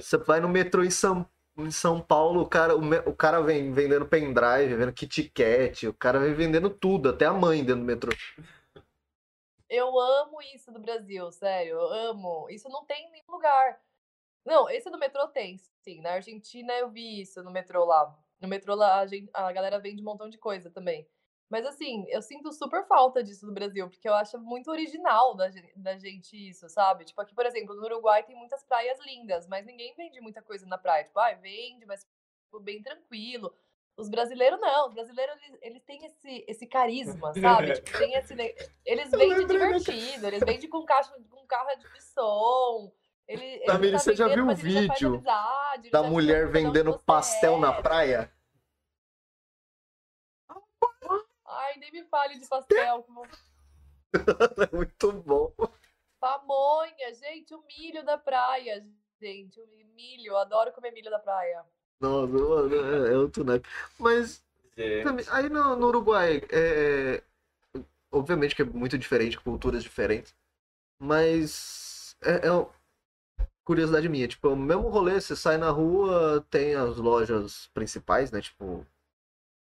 Você 0.00 0.16
vai 0.16 0.40
no 0.40 0.48
metrô 0.48 0.82
em 0.82 0.90
São, 0.90 1.28
em 1.58 1.70
São 1.70 2.00
Paulo, 2.00 2.40
o 2.40 2.48
cara, 2.48 2.74
o, 2.74 2.80
o 3.10 3.14
cara 3.14 3.42
vem 3.42 3.70
vendendo 3.72 4.06
pendrive, 4.06 4.74
vendendo 4.74 4.92
Kit 4.92 5.30
Kat, 5.30 5.86
o 5.86 5.92
cara 5.92 6.18
vem 6.18 6.32
vendendo 6.32 6.70
tudo, 6.70 7.10
até 7.10 7.26
a 7.26 7.32
mãe 7.32 7.58
dentro 7.62 7.82
do 7.82 7.86
metrô. 7.86 8.10
Eu 9.68 9.98
amo 9.98 10.40
isso 10.54 10.72
do 10.72 10.78
Brasil, 10.78 11.30
sério, 11.30 11.72
eu 11.72 11.92
amo. 12.10 12.46
Isso 12.48 12.68
não 12.70 12.86
tem 12.86 13.06
em 13.06 13.10
nenhum 13.10 13.32
lugar. 13.32 13.78
Não, 14.46 14.70
esse 14.70 14.90
do 14.90 14.98
metrô 14.98 15.28
tem, 15.28 15.58
sim. 15.82 16.00
Na 16.00 16.12
Argentina 16.12 16.72
eu 16.74 16.88
vi 16.88 17.20
isso 17.20 17.42
no 17.42 17.50
metrô 17.50 17.84
lá. 17.84 18.16
No 18.40 18.48
metrô 18.48 18.74
lá 18.74 19.00
a, 19.00 19.06
gen- 19.06 19.28
a 19.32 19.50
galera 19.52 19.78
vende 19.78 20.02
um 20.02 20.04
montão 20.04 20.28
de 20.28 20.38
coisa 20.38 20.70
também. 20.70 21.08
Mas 21.50 21.64
assim, 21.64 22.04
eu 22.08 22.20
sinto 22.20 22.52
super 22.52 22.86
falta 22.86 23.22
disso 23.22 23.46
do 23.46 23.52
Brasil, 23.52 23.88
porque 23.88 24.06
eu 24.06 24.12
acho 24.14 24.38
muito 24.38 24.70
original 24.70 25.34
da, 25.34 25.48
da 25.76 25.96
gente 25.96 26.36
isso, 26.36 26.68
sabe? 26.68 27.06
Tipo, 27.06 27.22
aqui, 27.22 27.34
por 27.34 27.46
exemplo, 27.46 27.74
no 27.74 27.84
Uruguai 27.84 28.22
tem 28.22 28.36
muitas 28.36 28.62
praias 28.64 28.98
lindas, 29.00 29.46
mas 29.48 29.64
ninguém 29.64 29.94
vende 29.94 30.20
muita 30.20 30.42
coisa 30.42 30.66
na 30.66 30.76
praia. 30.76 31.04
Tipo, 31.04 31.18
ah, 31.18 31.32
vende, 31.34 31.86
mas 31.86 32.06
tipo, 32.44 32.60
bem 32.60 32.82
tranquilo. 32.82 33.54
Os 33.96 34.08
brasileiros 34.10 34.60
não, 34.60 34.88
os 34.88 34.94
brasileiros 34.94 35.36
eles, 35.42 35.58
eles 35.62 35.82
têm 35.84 36.04
esse, 36.04 36.44
esse 36.46 36.66
carisma, 36.66 37.32
sabe? 37.34 37.72
Tipo, 37.72 37.90
tem 37.98 38.14
esse, 38.14 38.34
eles 38.84 39.10
vendem 39.10 39.46
divertido, 39.46 40.26
eles 40.26 40.44
vendem 40.44 40.68
com 40.68 40.84
caixa 40.84 41.10
com 41.30 41.46
carro 41.46 41.70
de 41.94 42.02
som. 42.02 42.92
Ele, 43.28 43.44
ele 43.44 43.64
Tamires, 43.64 43.92
tá 43.92 44.10
você 44.10 44.16
já 44.16 44.26
viu 44.28 44.48
o 44.48 44.54
vídeo 44.56 45.16
amizade, 45.16 45.90
Da 45.90 46.02
mulher 46.02 46.48
vendendo 46.48 46.98
pastel 46.98 47.58
na 47.58 47.74
praia. 47.74 48.32
Ai, 51.46 51.76
nem 51.76 51.92
me 51.92 52.04
fale 52.04 52.38
de 52.38 52.46
pastel. 52.46 53.06
É 54.72 54.74
muito 54.74 55.12
bom. 55.12 55.52
Pamonha, 56.18 57.14
gente, 57.14 57.54
o 57.54 57.62
milho 57.64 58.02
da 58.02 58.16
praia, 58.16 58.82
gente. 59.20 59.60
O 59.60 59.66
milho, 59.94 60.32
eu 60.32 60.38
adoro 60.38 60.72
comer 60.72 60.92
milho 60.92 61.10
da 61.10 61.18
praia. 61.18 61.62
Nossa, 62.00 62.32
mano, 62.32 62.74
é, 63.06 63.12
é 63.12 63.18
outro 63.18 63.44
naipe. 63.44 63.68
Mas 63.98 64.42
também- 65.02 65.26
aí 65.30 65.50
no, 65.50 65.76
no 65.76 65.88
Uruguai, 65.88 66.40
é, 66.50 67.22
obviamente 68.10 68.54
que 68.56 68.62
é 68.62 68.64
muito 68.64 68.96
diferente, 68.96 69.38
culturas 69.38 69.82
diferentes, 69.82 70.34
mas 70.98 72.16
é, 72.22 72.46
é 72.46 72.50
curiosidade 73.68 74.08
minha, 74.08 74.26
tipo, 74.26 74.48
é 74.48 74.50
o 74.50 74.56
mesmo 74.56 74.88
rolê, 74.88 75.20
você 75.20 75.36
sai 75.36 75.58
na 75.58 75.68
rua, 75.68 76.42
tem 76.48 76.74
as 76.74 76.96
lojas 76.96 77.66
principais, 77.74 78.30
né, 78.30 78.40
tipo, 78.40 78.86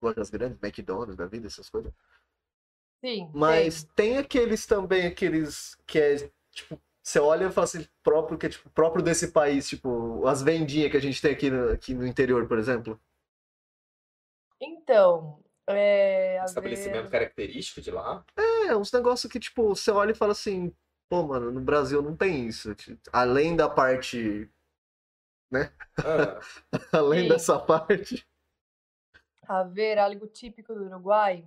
lojas 0.01 0.31
grandes, 0.31 0.57
McDonald's 0.63 1.15
da 1.15 1.27
vida, 1.27 1.45
essas 1.45 1.69
coisas, 1.69 1.93
Sim, 3.05 3.29
mas 3.35 3.83
tem 3.95 4.17
aqueles 4.17 4.65
também, 4.65 5.05
aqueles 5.05 5.75
que 5.85 5.99
é, 5.99 6.27
tipo, 6.49 6.81
você 7.03 7.19
olha 7.19 7.45
e 7.45 7.51
fala 7.51 7.65
assim, 7.65 7.87
próprio, 8.01 8.35
que 8.35 8.47
é 8.47 8.49
tipo, 8.49 8.67
próprio 8.71 9.03
desse 9.03 9.31
país, 9.31 9.69
tipo, 9.69 10.25
as 10.25 10.41
vendinhas 10.41 10.89
que 10.89 10.97
a 10.97 11.01
gente 11.01 11.21
tem 11.21 11.31
aqui 11.31 11.51
no, 11.51 11.69
aqui 11.69 11.93
no 11.93 12.07
interior, 12.07 12.47
por 12.47 12.57
exemplo. 12.57 12.99
Então, 14.59 15.39
é, 15.67 16.43
estabelecimento 16.43 17.03
ver... 17.03 17.11
característico 17.11 17.79
de 17.79 17.91
lá. 17.91 18.25
É, 18.35 18.75
uns 18.75 18.91
negócios 18.91 19.31
que, 19.31 19.39
tipo, 19.39 19.75
você 19.75 19.91
olha 19.91 20.13
e 20.13 20.15
fala 20.15 20.31
assim, 20.31 20.73
pô, 21.13 21.21
mano, 21.21 21.51
no 21.51 21.61
Brasil 21.61 22.01
não 22.01 22.17
tem 22.17 22.47
isso. 22.47 22.75
Além 23.11 23.55
da 23.55 23.69
parte. 23.69 24.49
Ah, 25.99 26.39
Além 26.91 27.21
Sim. 27.21 27.27
dessa 27.27 27.59
parte. 27.59 28.27
a 29.47 29.61
ver 29.61 29.99
algo 29.99 30.25
típico 30.25 30.73
do 30.73 30.85
Uruguai. 30.85 31.45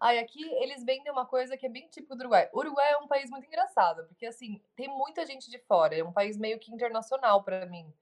Ai, 0.00 0.20
aqui 0.20 0.40
eles 0.62 0.84
vendem 0.84 1.10
uma 1.10 1.26
coisa 1.26 1.56
que 1.56 1.66
é 1.66 1.68
bem 1.68 1.88
típico 1.88 2.14
do 2.14 2.20
Uruguai. 2.20 2.48
O 2.52 2.60
Uruguai 2.60 2.92
é 2.92 2.98
um 2.98 3.08
país 3.08 3.28
muito 3.28 3.44
engraçado, 3.44 4.06
porque 4.06 4.24
assim, 4.24 4.62
tem 4.76 4.86
muita 4.86 5.26
gente 5.26 5.50
de 5.50 5.58
fora, 5.58 5.96
é 5.96 6.04
um 6.04 6.12
país 6.12 6.36
meio 6.38 6.60
que 6.60 6.72
internacional 6.72 7.42
para 7.42 7.66
mim. 7.66 7.92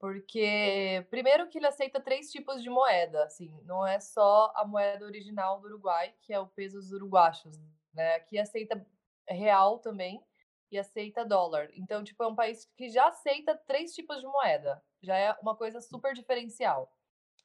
Porque 0.00 1.06
primeiro 1.10 1.48
que 1.48 1.58
ele 1.58 1.68
aceita 1.68 2.00
três 2.00 2.32
tipos 2.32 2.60
de 2.60 2.68
moeda, 2.68 3.22
assim, 3.22 3.56
não 3.64 3.86
é 3.86 4.00
só 4.00 4.52
a 4.56 4.66
moeda 4.66 5.04
original 5.06 5.60
do 5.60 5.68
Uruguai, 5.68 6.12
que 6.22 6.32
é 6.32 6.40
o 6.40 6.48
pesos 6.48 6.90
uruguachos, 6.90 7.56
né? 7.94 8.16
Aqui 8.16 8.36
aceita 8.36 8.84
real 9.28 9.78
também 9.78 10.22
e 10.70 10.78
aceita 10.78 11.24
dólar. 11.24 11.68
Então, 11.74 12.02
tipo, 12.02 12.22
é 12.22 12.26
um 12.26 12.34
país 12.34 12.68
que 12.76 12.88
já 12.88 13.08
aceita 13.08 13.56
três 13.66 13.94
tipos 13.94 14.20
de 14.20 14.26
moeda. 14.26 14.82
Já 15.02 15.16
é 15.16 15.32
uma 15.40 15.56
coisa 15.56 15.80
super 15.80 16.14
diferencial. 16.14 16.92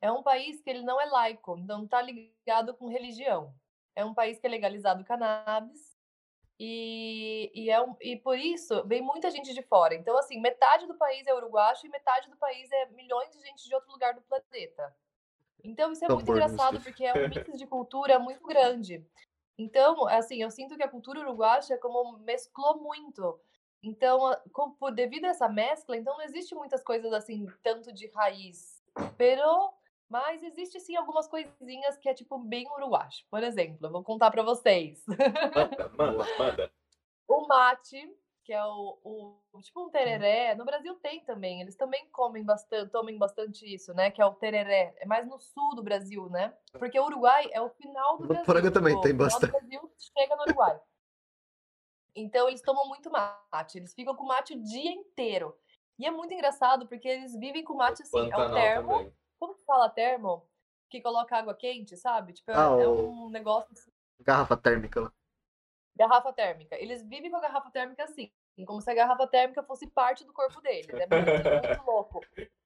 É 0.01 0.11
um 0.11 0.23
país 0.23 0.61
que 0.61 0.69
ele 0.69 0.81
não 0.81 0.99
é 0.99 1.05
laico, 1.05 1.57
não 1.57 1.83
está 1.83 2.01
ligado 2.01 2.73
com 2.73 2.87
religião. 2.87 3.53
É 3.95 4.03
um 4.05 4.13
país 4.13 4.39
que 4.39 4.47
é 4.47 4.49
legalizado 4.49 5.01
o 5.01 5.05
cannabis 5.05 5.97
e, 6.59 7.51
e, 7.53 7.69
é 7.69 7.81
um, 7.81 7.95
e 8.01 8.17
por 8.17 8.37
isso 8.37 8.83
vem 8.85 9.01
muita 9.01 9.29
gente 9.29 9.53
de 9.53 9.61
fora. 9.61 9.95
Então, 9.95 10.17
assim, 10.17 10.39
metade 10.39 10.87
do 10.87 10.95
país 10.95 11.25
é 11.27 11.33
uruguacho 11.33 11.85
e 11.85 11.89
metade 11.89 12.29
do 12.29 12.37
país 12.37 12.71
é 12.71 12.85
milhões 12.87 13.29
de 13.31 13.41
gente 13.41 13.67
de 13.67 13.75
outro 13.75 13.91
lugar 13.91 14.13
do 14.13 14.21
planeta. 14.21 14.95
Então, 15.63 15.91
isso 15.91 16.03
é 16.05 16.07
muito 16.07 16.25
Tambor 16.25 16.35
engraçado 16.35 16.81
porque 16.81 17.05
é 17.05 17.13
um 17.13 17.29
mix 17.29 17.57
de 17.57 17.67
cultura 17.67 18.19
muito 18.19 18.45
grande. 18.45 19.05
Então, 19.59 20.07
assim, 20.07 20.41
eu 20.41 20.49
sinto 20.49 20.77
que 20.77 20.83
a 20.83 20.87
cultura 20.87 21.19
uruguacha 21.19 21.77
como 21.77 22.17
mesclou 22.19 22.81
muito. 22.81 23.37
Então, 23.83 24.19
com- 24.53 24.71
por- 24.71 24.91
devido 24.91 25.25
a 25.25 25.29
essa 25.29 25.49
mescla, 25.49 25.97
então 25.97 26.17
não 26.17 26.23
existe 26.23 26.55
muitas 26.55 26.81
coisas 26.81 27.11
assim, 27.11 27.45
tanto 27.61 27.91
de 27.91 28.07
raiz. 28.07 28.81
Pero, 29.17 29.73
mas 30.09 30.41
existe 30.43 30.79
sim 30.79 30.95
algumas 30.95 31.27
coisinhas 31.27 31.97
que 31.97 32.07
é 32.07 32.13
tipo 32.13 32.37
bem 32.39 32.65
uruguacho. 32.71 33.25
Por 33.29 33.43
exemplo, 33.43 33.85
eu 33.87 33.91
vou 33.91 34.01
contar 34.03 34.31
pra 34.31 34.43
vocês. 34.43 35.03
manda, 35.07 35.91
manda, 35.97 36.25
manda. 36.37 36.71
O 37.31 37.45
mate, 37.47 38.11
que 38.49 38.53
é 38.53 38.65
o, 38.65 38.97
o 39.53 39.61
tipo 39.61 39.79
um 39.85 39.91
tereré, 39.91 40.55
no 40.55 40.65
Brasil 40.65 40.95
tem 40.95 41.19
também, 41.23 41.61
eles 41.61 41.75
também 41.75 42.09
comem 42.09 42.43
bastante, 42.43 42.89
tomem 42.91 43.15
bastante 43.15 43.63
isso, 43.71 43.93
né? 43.93 44.09
Que 44.09 44.23
é 44.23 44.25
o 44.25 44.33
tereré, 44.33 44.91
é 44.97 45.05
mais 45.05 45.27
no 45.27 45.37
sul 45.39 45.75
do 45.75 45.83
Brasil, 45.83 46.27
né? 46.31 46.51
Porque 46.71 46.99
o 46.99 47.05
Uruguai 47.05 47.47
é 47.51 47.61
o 47.61 47.69
final 47.69 48.17
do 48.17 48.23
No 48.23 48.27
Brasil. 48.29 48.45
Poranga 48.47 48.71
também 48.71 48.99
tem 49.01 49.11
o 49.11 49.17
final 49.17 49.17
bastante. 49.17 49.51
do 49.51 49.59
Brasil 49.59 49.91
chega 50.17 50.35
no 50.35 50.41
Uruguai. 50.41 50.79
Então 52.15 52.47
eles 52.47 52.61
tomam 52.63 52.87
muito 52.87 53.11
mate, 53.11 53.77
eles 53.77 53.93
ficam 53.93 54.15
com 54.15 54.23
mate 54.25 54.55
o 54.55 54.63
dia 54.63 54.91
inteiro. 54.91 55.55
E 55.99 56.07
é 56.07 56.09
muito 56.09 56.33
engraçado 56.33 56.87
porque 56.87 57.07
eles 57.07 57.37
vivem 57.37 57.63
com 57.63 57.75
mate 57.75 58.01
assim, 58.01 58.17
é 58.17 58.23
o 58.23 58.31
Pantanal 58.31 58.53
termo. 58.55 58.91
também. 58.93 59.13
Como 59.37 59.53
que 59.53 59.63
fala 59.63 59.89
termo? 59.91 60.43
Que 60.89 61.01
coloca 61.01 61.37
água 61.37 61.53
quente, 61.53 61.95
sabe? 61.95 62.33
Tipo, 62.33 62.49
é, 62.49 62.55
Ah, 62.55 62.81
é 62.81 62.87
o- 62.87 63.11
um 63.11 63.29
negócio 63.29 63.71
assim, 63.73 63.91
Garrafa 64.21 64.57
térmica 64.57 65.01
lá. 65.01 65.13
garrafa 65.95 66.31
térmica. 66.33 66.75
Eles 66.81 67.03
vivem 67.03 67.29
com 67.29 67.37
a 67.37 67.41
garrafa 67.41 67.69
térmica 67.71 68.05
assim, 68.05 68.31
como 68.65 68.81
se 68.81 68.89
a 68.91 68.93
garrafa 68.93 69.27
térmica 69.27 69.63
fosse 69.63 69.87
parte 69.87 70.23
do 70.25 70.33
corpo 70.33 70.59
deles. 70.61 70.89
É 70.89 71.07
muito, 71.07 71.07
muito 71.77 71.85
louco. 71.85 72.21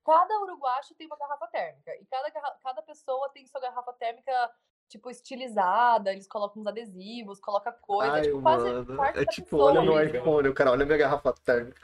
Cada 0.06 0.40
uruguacho 0.42 0.94
tem 0.96 1.08
uma 1.08 1.18
garrafa 1.18 1.48
térmica 1.48 1.96
e 1.96 2.06
cada, 2.06 2.30
garra- 2.30 2.58
cada 2.62 2.82
pessoa 2.82 3.30
tem 3.30 3.46
sua 3.48 3.62
garrafa 3.62 3.94
térmica 3.94 4.52
tipo 4.90 5.10
estilizada, 5.10 6.12
eles 6.12 6.28
colocam 6.28 6.62
uns 6.62 6.68
adesivos, 6.68 7.40
colocam 7.40 7.74
coisa, 7.82 8.14
Ai, 8.14 8.22
tipo, 8.24 8.42
quase 8.42 8.66
mano. 8.66 8.98
parte 8.98 9.20
É 9.20 9.26
da 9.26 9.32
tipo, 9.32 9.46
pessoa 9.50 9.72
olha 9.72 9.82
mesmo. 9.82 10.18
iPhone, 10.20 10.48
o 10.50 10.54
cara 10.54 10.72
olha 10.72 10.86
minha 10.86 10.98
garrafa 10.98 11.34
térmica. 11.34 11.82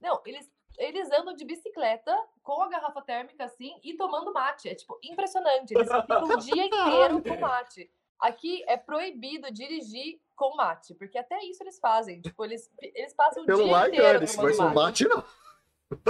Não, 0.00 0.20
eles, 0.26 0.50
eles 0.76 1.10
andam 1.12 1.34
de 1.34 1.44
bicicleta 1.44 2.14
com 2.42 2.60
a 2.62 2.68
garrafa 2.68 3.00
térmica 3.02 3.44
assim 3.44 3.78
e 3.82 3.94
tomando 3.94 4.32
mate. 4.32 4.68
É 4.68 4.74
tipo 4.74 4.98
impressionante. 5.02 5.72
Eles 5.72 5.88
ficam 5.90 6.24
o 6.24 6.36
dia 6.38 6.64
inteiro 6.66 7.22
com 7.22 7.38
mate. 7.40 7.90
Aqui 8.18 8.62
é 8.68 8.76
proibido 8.76 9.50
dirigir 9.52 10.20
com 10.42 10.56
mate, 10.56 10.92
porque 10.96 11.16
até 11.16 11.40
isso 11.44 11.62
eles 11.62 11.78
fazem. 11.78 12.20
Tipo, 12.20 12.44
eles, 12.44 12.68
eles 12.80 13.14
passam 13.14 13.44
o 13.44 13.46
Celular 13.46 13.88
dia 13.88 13.94
inteiro 14.00 14.14
dane-se, 14.18 14.36
tomando 14.36 14.48
mas 14.58 14.58
um 14.58 14.74
mate 14.74 15.04
não. 15.08 15.24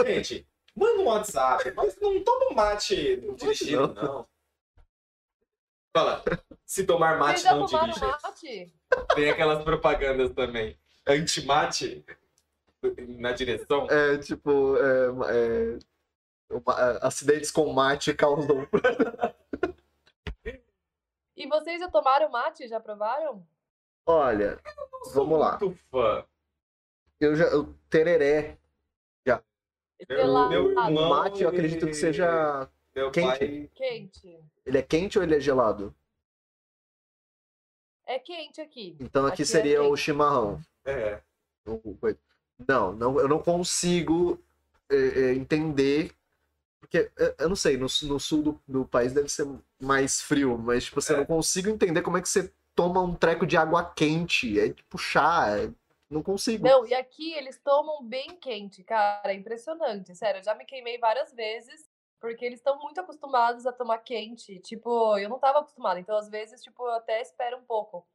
Gente, 0.06 0.48
manda 0.74 1.00
um 1.00 1.04
WhatsApp, 1.04 1.70
mas 1.76 2.00
não 2.00 2.24
toma 2.24 2.54
mate 2.54 3.16
dirigindo, 3.36 3.92
não. 3.92 4.26
Fala, 5.94 6.24
se 6.64 6.86
tomar 6.86 7.18
mate, 7.18 7.44
não 7.44 7.66
dirija. 7.66 8.06
mate? 8.22 8.74
Tem 9.14 9.28
aquelas 9.28 9.62
propagandas 9.62 10.32
também. 10.32 10.78
Anti-mate 11.06 12.02
na 13.18 13.32
direção. 13.32 13.86
É 13.90 14.16
tipo, 14.16 14.76
é, 14.78 15.06
é, 15.06 15.10
uma- 15.10 15.30
é, 15.30 15.78
acidentes 17.02 17.50
com 17.50 17.70
mate 17.70 18.14
causam. 18.14 18.66
E 21.36 21.46
vocês 21.48 21.80
já 21.80 21.88
tomaram 21.90 22.30
mate? 22.30 22.66
Já 22.68 22.80
provaram? 22.80 23.46
Olha, 24.06 24.58
vamos 25.14 25.38
lá. 25.38 25.58
Fã. 25.90 26.24
Eu 27.20 27.36
já. 27.36 27.44
Eu, 27.44 27.72
tereré. 27.88 28.58
Meu 30.08 30.64
O 30.66 30.70
irmão- 30.72 31.10
mate, 31.10 31.42
eu 31.44 31.48
acredito 31.48 31.86
que 31.86 31.94
seja. 31.94 32.68
Meu 32.94 33.10
Quente. 33.12 33.38
pai. 33.38 33.70
Quente. 33.72 34.40
Ele 34.66 34.78
é 34.78 34.82
quente 34.82 35.16
ou 35.16 35.22
ele 35.24 35.36
é 35.36 35.40
gelado? 35.40 35.94
É 38.04 38.18
quente 38.18 38.60
aqui. 38.60 38.96
Então 38.98 39.24
aqui, 39.24 39.34
Aqui 39.34 39.42
é 39.42 39.46
seria 39.46 39.82
o 39.82 39.90
quente. 39.90 40.00
chimarrão. 40.00 40.60
É. 40.84 41.20
O- 41.64 41.96
coisa. 41.96 42.18
Não, 42.68 42.92
não, 42.92 43.18
eu 43.20 43.28
não 43.28 43.38
consigo 43.38 44.42
é, 44.90 44.96
é, 44.96 45.34
entender. 45.34 46.12
Porque, 46.80 47.10
é, 47.16 47.34
eu 47.38 47.48
não 47.48 47.56
sei, 47.56 47.76
no, 47.76 47.86
no 48.02 48.18
sul 48.20 48.42
do, 48.42 48.60
do 48.66 48.84
país 48.84 49.12
deve 49.12 49.28
ser 49.28 49.46
mais 49.80 50.20
frio, 50.20 50.58
mas 50.58 50.84
tipo, 50.86 50.98
assim, 50.98 51.12
eu 51.12 51.16
É. 51.18 51.20
não 51.20 51.26
consigo 51.26 51.70
entender 51.70 52.02
como 52.02 52.16
é 52.16 52.20
que 52.20 52.28
você 52.28 52.52
toma 52.74 53.00
um 53.00 53.14
treco 53.14 53.46
de 53.46 53.56
água 53.56 53.84
quente. 53.94 54.58
É 54.58 54.72
tipo 54.72 54.98
chá. 54.98 55.58
é- 55.58 55.72
não 56.10 56.22
consigo. 56.22 56.62
Não, 56.62 56.86
e 56.86 56.92
aqui 56.92 57.32
eles 57.32 57.58
tomam 57.58 58.04
bem 58.04 58.36
quente, 58.36 58.84
cara. 58.84 59.32
É 59.32 59.34
impressionante. 59.34 60.14
Sério, 60.14 60.40
eu 60.40 60.44
já 60.44 60.54
me 60.54 60.66
queimei 60.66 60.98
várias 60.98 61.32
vezes, 61.32 61.88
porque 62.20 62.44
eles 62.44 62.58
estão 62.58 62.78
muito 62.78 63.00
acostumados 63.00 63.64
a 63.66 63.72
tomar 63.72 63.98
quente. 63.98 64.58
Tipo, 64.60 65.16
eu 65.16 65.28
não 65.30 65.38
tava 65.38 65.60
acostumada, 65.60 65.98
então 65.98 66.14
às 66.16 66.28
vezes, 66.28 66.62
tipo, 66.62 66.82
eu 66.86 66.92
até 66.92 67.22
espero 67.22 67.56
um 67.56 67.64
pouco. 67.64 68.06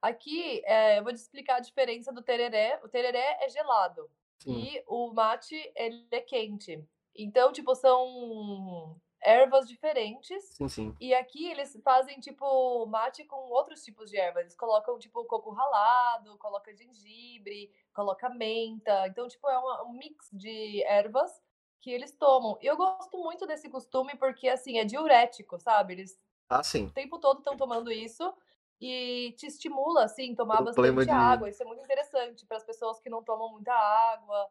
Aqui, 0.00 0.62
é, 0.64 1.00
eu 1.00 1.02
vou 1.02 1.12
te 1.12 1.16
explicar 1.16 1.56
a 1.56 1.60
diferença 1.60 2.12
do 2.12 2.22
tereré. 2.22 2.78
O 2.84 2.88
tereré 2.88 3.38
é 3.40 3.48
gelado 3.48 4.08
Sim. 4.38 4.52
e 4.62 4.84
o 4.86 5.12
mate, 5.12 5.56
ele 5.74 6.06
é 6.12 6.20
quente. 6.20 6.80
Então, 7.12 7.50
tipo, 7.52 7.74
são 7.74 8.96
ervas 9.26 9.66
diferentes. 9.68 10.44
Sim, 10.54 10.68
sim. 10.68 10.96
E 11.00 11.12
aqui 11.14 11.50
eles 11.50 11.76
fazem, 11.84 12.18
tipo, 12.20 12.86
mate 12.86 13.24
com 13.24 13.36
outros 13.50 13.82
tipos 13.84 14.08
de 14.10 14.16
ervas. 14.16 14.42
Eles 14.42 14.54
colocam, 14.54 14.98
tipo, 14.98 15.24
coco 15.24 15.50
ralado, 15.50 16.38
coloca 16.38 16.74
gengibre, 16.74 17.70
coloca 17.92 18.28
menta. 18.30 19.06
Então, 19.08 19.26
tipo, 19.28 19.48
é 19.48 19.58
uma- 19.58 19.82
um 19.84 19.92
mix 19.92 20.28
de 20.32 20.82
ervas 20.84 21.42
que 21.80 21.90
eles 21.90 22.12
tomam. 22.16 22.56
E 22.62 22.66
eu 22.66 22.76
gosto 22.76 23.18
muito 23.18 23.46
desse 23.46 23.68
costume 23.68 24.16
porque, 24.16 24.48
assim, 24.48 24.78
é 24.78 24.84
diurético, 24.84 25.58
sabe? 25.58 25.94
Eles 25.94 26.18
Ah, 26.48 26.62
sim. 26.62 26.86
o 26.86 26.90
tempo 26.92 27.18
todo 27.18 27.38
estão 27.38 27.56
tomando 27.56 27.90
isso 27.92 28.32
e 28.80 29.34
te 29.36 29.46
estimula, 29.46 30.04
assim, 30.04 30.34
tomar 30.34 30.62
Problema 30.62 31.04
bastante 31.04 31.06
de- 31.06 31.10
água. 31.32 31.48
Isso 31.50 31.62
é 31.62 31.66
muito 31.66 31.82
interessante 31.82 32.46
para 32.46 32.56
as 32.58 32.64
pessoas 32.64 33.00
que 33.00 33.10
não 33.10 33.22
tomam 33.22 33.50
muita 33.50 33.72
água. 33.72 34.48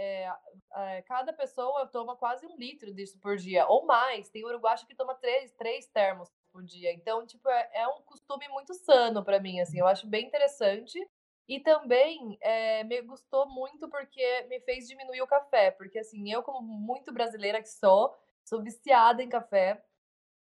É, 0.00 0.32
é, 0.76 1.02
cada 1.02 1.32
pessoa 1.32 1.84
toma 1.88 2.14
quase 2.14 2.46
um 2.46 2.56
litro 2.56 2.94
disso 2.94 3.18
por 3.18 3.36
dia, 3.36 3.66
ou 3.66 3.84
mais. 3.84 4.30
Tem 4.30 4.44
uruguacho 4.44 4.86
que 4.86 4.94
toma 4.94 5.16
três, 5.16 5.50
três 5.54 5.88
termos 5.88 6.30
por 6.52 6.62
dia. 6.62 6.92
Então, 6.92 7.26
tipo, 7.26 7.48
é, 7.48 7.68
é 7.74 7.88
um 7.88 8.00
costume 8.02 8.46
muito 8.46 8.72
sano 8.74 9.24
para 9.24 9.40
mim, 9.40 9.58
assim. 9.58 9.80
Eu 9.80 9.88
acho 9.88 10.06
bem 10.06 10.24
interessante. 10.24 11.04
E 11.48 11.58
também 11.58 12.38
é, 12.40 12.84
me 12.84 13.02
gostou 13.02 13.48
muito 13.48 13.88
porque 13.88 14.42
me 14.42 14.60
fez 14.60 14.86
diminuir 14.86 15.20
o 15.20 15.26
café. 15.26 15.72
Porque, 15.72 15.98
assim, 15.98 16.32
eu, 16.32 16.44
como 16.44 16.62
muito 16.62 17.12
brasileira 17.12 17.60
que 17.60 17.68
sou, 17.68 18.14
sou 18.44 18.62
viciada 18.62 19.20
em 19.20 19.28
café. 19.28 19.82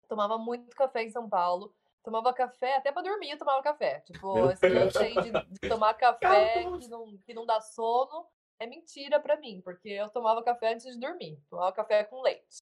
Tomava 0.07 0.37
muito 0.37 0.75
café 0.75 1.01
em 1.01 1.09
São 1.09 1.27
Paulo. 1.27 1.73
Tomava 2.03 2.31
café, 2.33 2.75
até 2.75 2.91
pra 2.91 3.01
dormir 3.01 3.31
eu 3.31 3.37
tomava 3.39 3.63
café. 3.63 4.01
Tipo, 4.01 4.51
esse 4.51 4.69
lance 4.69 4.97
aí 4.99 5.15
de, 5.15 5.31
de 5.31 5.69
tomar 5.69 5.95
café 5.97 6.61
que 6.79 6.87
não, 6.87 7.17
que 7.25 7.33
não 7.33 7.47
dá 7.47 7.59
sono 7.59 8.27
é 8.60 8.68
mentira 8.68 9.20
pra 9.20 9.38
mim, 9.38 9.62
porque 9.62 9.89
eu 9.89 10.10
tomava 10.10 10.43
café 10.43 10.74
antes 10.74 10.86
de 10.86 10.99
dormir. 10.99 11.41
Tomava 11.49 11.72
café 11.72 12.03
com 12.03 12.22
leite. 12.22 12.62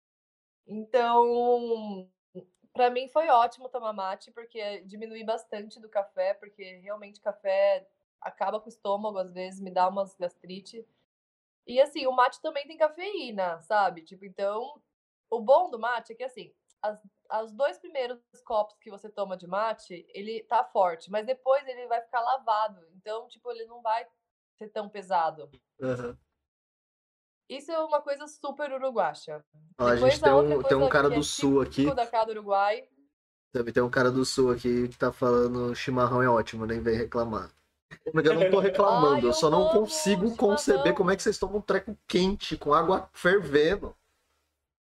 Então, 0.68 2.10
pra 2.74 2.90
mim 2.90 3.08
foi 3.10 3.28
ótimo 3.28 3.70
tomar 3.70 3.94
mate, 3.94 4.32
porque 4.32 4.82
diminui 4.82 5.24
bastante 5.24 5.80
do 5.80 5.90
café, 5.90 6.34
porque 6.36 6.78
realmente 6.78 7.20
café 7.20 7.88
acaba 8.22 8.60
com 8.60 8.68
o 8.68 8.70
estômago, 8.70 9.18
às 9.18 9.32
vezes 9.34 9.60
me 9.60 9.72
dá 9.72 9.88
umas 9.88 10.16
gastrite. 10.16 10.88
E 11.66 11.82
assim, 11.82 12.06
o 12.08 12.12
mate 12.12 12.42
também 12.42 12.68
tem 12.68 12.78
cafeína, 12.78 13.60
sabe? 13.62 14.02
Tipo, 14.04 14.26
então, 14.26 14.82
o 15.30 15.42
bom 15.42 15.70
do 15.70 15.80
mate 15.80 16.14
é 16.14 16.16
que 16.16 16.24
assim, 16.24 16.54
as, 16.82 17.02
os 17.44 17.52
dois 17.52 17.78
primeiros 17.78 18.20
copos 18.46 18.78
que 18.80 18.90
você 18.90 19.10
toma 19.10 19.36
de 19.36 19.48
mate, 19.48 20.06
ele 20.10 20.44
tá 20.44 20.64
forte, 20.64 21.10
mas 21.12 21.26
depois 21.26 21.68
ele 21.68 21.88
vai 21.88 22.02
ficar 22.02 22.22
lavado. 22.22 22.88
Então, 22.96 23.28
tipo, 23.28 23.52
ele 23.52 23.66
não 23.66 23.82
vai 23.82 24.08
ser 24.58 24.70
tão 24.70 24.90
pesado. 24.90 25.50
Aham. 25.82 26.18
Isso 27.50 27.72
é 27.72 27.80
uma 27.80 28.02
coisa 28.02 28.28
super 28.28 28.72
uruguacha. 28.74 29.44
Ó, 29.80 29.86
a 29.88 29.96
Depois 29.96 30.14
gente 30.14 30.24
tem 30.24 30.34
um, 30.34 30.64
tem 30.64 30.78
um 30.78 30.90
cara 30.90 31.08
é 31.08 31.12
do 31.12 31.24
sul 31.24 31.62
aqui. 31.62 31.94
da 31.94 32.06
cá 32.06 32.26
do 32.26 32.32
Uruguai. 32.32 32.90
Também 33.54 33.74
tem 33.74 33.82
um 33.82 33.90
cara 33.90 34.12
do 34.12 34.26
sul 34.26 34.52
aqui 34.52 34.90
que 34.90 34.98
tá 34.98 35.12
falando 35.14 35.74
chimarrão 35.74 36.22
é 36.22 36.28
ótimo, 36.30 36.66
nem 36.66 36.82
vem 36.82 36.98
reclamar. 36.98 37.50
Eu 38.14 38.34
não 38.34 38.52
tô 38.52 38.60
reclamando, 38.60 39.16
Ai, 39.16 39.22
eu 39.22 39.28
eu 39.28 39.34
só 39.34 39.50
não 39.50 39.70
consigo 39.70 40.36
conceber 40.36 40.80
chimarrão. 40.80 40.96
como 40.98 41.12
é 41.12 41.16
que 41.16 41.24
vocês 41.24 41.40
tomam 41.40 41.58
um 41.58 41.62
treco 41.62 41.98
quente, 42.06 42.58
com 42.58 42.74
água 42.74 43.10
fervendo. 43.14 43.96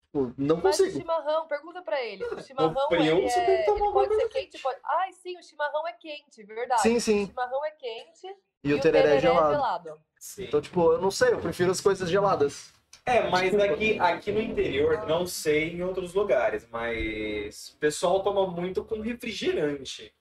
Tipo, 0.07 0.33
não 0.37 0.57
Mas 0.57 0.79
o 0.79 0.83
consigo. 0.83 0.99
chimarrão, 0.99 1.47
pergunta 1.47 1.81
pra 1.81 2.01
ele. 2.03 2.23
O 2.25 2.41
chimarrão 2.41 2.87
frio, 2.89 3.17
ele, 3.17 3.29
você 3.29 3.39
é, 3.39 3.45
tem 3.45 3.57
que 3.57 3.65
tomar 3.65 3.85
ele 3.85 3.93
pode 3.93 4.15
ser 4.15 4.29
quente, 4.29 4.59
pode. 4.59 4.79
Ai, 4.83 5.13
sim, 5.13 5.37
o 5.37 5.43
chimarrão 5.43 5.87
é 5.87 5.93
quente, 5.93 6.43
verdade. 6.43 6.81
Sim, 6.81 6.99
sim. 6.99 7.23
O 7.23 7.27
chimarrão 7.27 7.65
é 7.65 7.71
quente 7.71 8.35
E 8.63 8.73
o 8.73 8.79
tereré 8.81 9.15
é 9.15 9.19
gelado. 9.19 9.99
Sim. 10.19 10.45
Então, 10.45 10.59
tipo, 10.61 10.91
eu 10.93 11.01
não 11.01 11.11
sei, 11.11 11.33
eu 11.33 11.39
prefiro 11.39 11.71
as 11.71 11.79
coisas 11.79 12.09
geladas. 12.09 12.73
É, 13.05 13.29
mas 13.29 13.53
aqui, 13.55 13.97
aqui 13.99 14.31
no 14.31 14.41
interior, 14.41 15.07
não 15.07 15.25
sei 15.25 15.71
em 15.73 15.81
outros 15.83 16.13
lugares, 16.13 16.67
mas 16.69 17.69
o 17.69 17.77
pessoal 17.77 18.21
toma 18.21 18.45
muito 18.47 18.83
com 18.83 18.99
refrigerante. 18.99 20.13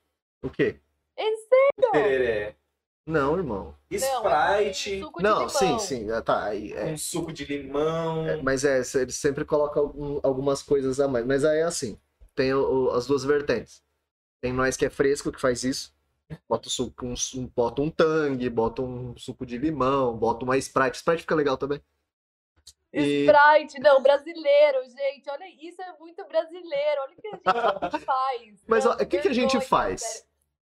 O 0.43 0.49
quê? 0.51 0.79
Sério? 1.19 1.93
Tereré. 1.93 2.55
Não, 3.07 3.37
irmão. 3.37 3.75
Não, 3.91 4.29
é 4.29 4.71
Sprite, 4.71 5.01
suco 5.01 5.19
de 5.19 5.25
Não, 5.25 5.37
limão. 5.39 5.49
sim, 5.49 5.79
sim. 5.79 6.11
ah, 6.11 6.21
Tá, 6.23 6.45
aí. 6.45 6.73
É, 6.73 6.91
com 6.91 6.97
suco 6.97 7.33
de 7.33 7.45
limão. 7.45 8.27
É, 8.29 8.37
mas 8.43 8.65
é, 8.65 8.83
eles 9.01 9.17
sempre 9.17 9.45
colocam 9.45 9.83
algum- 9.85 10.21
algumas 10.23 10.63
coisas 10.63 10.99
a 11.01 11.07
mais. 11.09 11.25
Mas 11.25 11.45
aí 11.45 11.59
é 11.61 11.63
assim: 11.63 11.99
tem 12.35 12.53
o- 12.53 12.91
as 12.91 13.07
duas 13.07 13.25
vertentes. 13.25 13.83
Tem 14.41 14.53
nós 14.53 14.77
que 14.77 14.85
é 14.85 14.91
fresco 14.91 15.31
que 15.33 15.41
faz 15.41 15.63
isso. 15.65 15.95
Bota, 16.49 16.69
o 16.69 16.71
suco, 16.71 17.07
um, 17.07 17.15
um- 17.37 17.47
bota 17.55 17.83
um 17.83 17.91
tangue, 17.91 18.51
bota 18.51 18.83
um 18.83 19.17
suco 19.17 19.47
de 19.47 19.57
limão, 19.57 20.17
bota 20.17 20.45
uma 20.45 20.57
Sprite. 20.59 20.97
Sprite 20.97 21.21
fica 21.23 21.35
legal 21.35 21.57
também. 21.57 21.81
E- 22.93 23.27
Sprite, 23.27 23.79
não, 23.81 24.03
brasileiro, 24.03 24.79
gente. 24.89 25.29
Olha, 25.31 25.45
isso 25.61 25.81
é 25.83 25.97
muito 25.99 26.25
brasileiro. 26.27 27.03
Olha 27.03 27.15
o 27.17 27.21
que 27.21 27.29
a 27.29 27.91
gente 27.91 28.05
faz. 28.05 28.65
Mas 28.67 28.85
o 28.87 28.97
que, 29.07 29.19
que 29.19 29.29
a 29.29 29.33
gente 29.33 29.61
faz? 29.61 30.03
sério. 30.03 30.27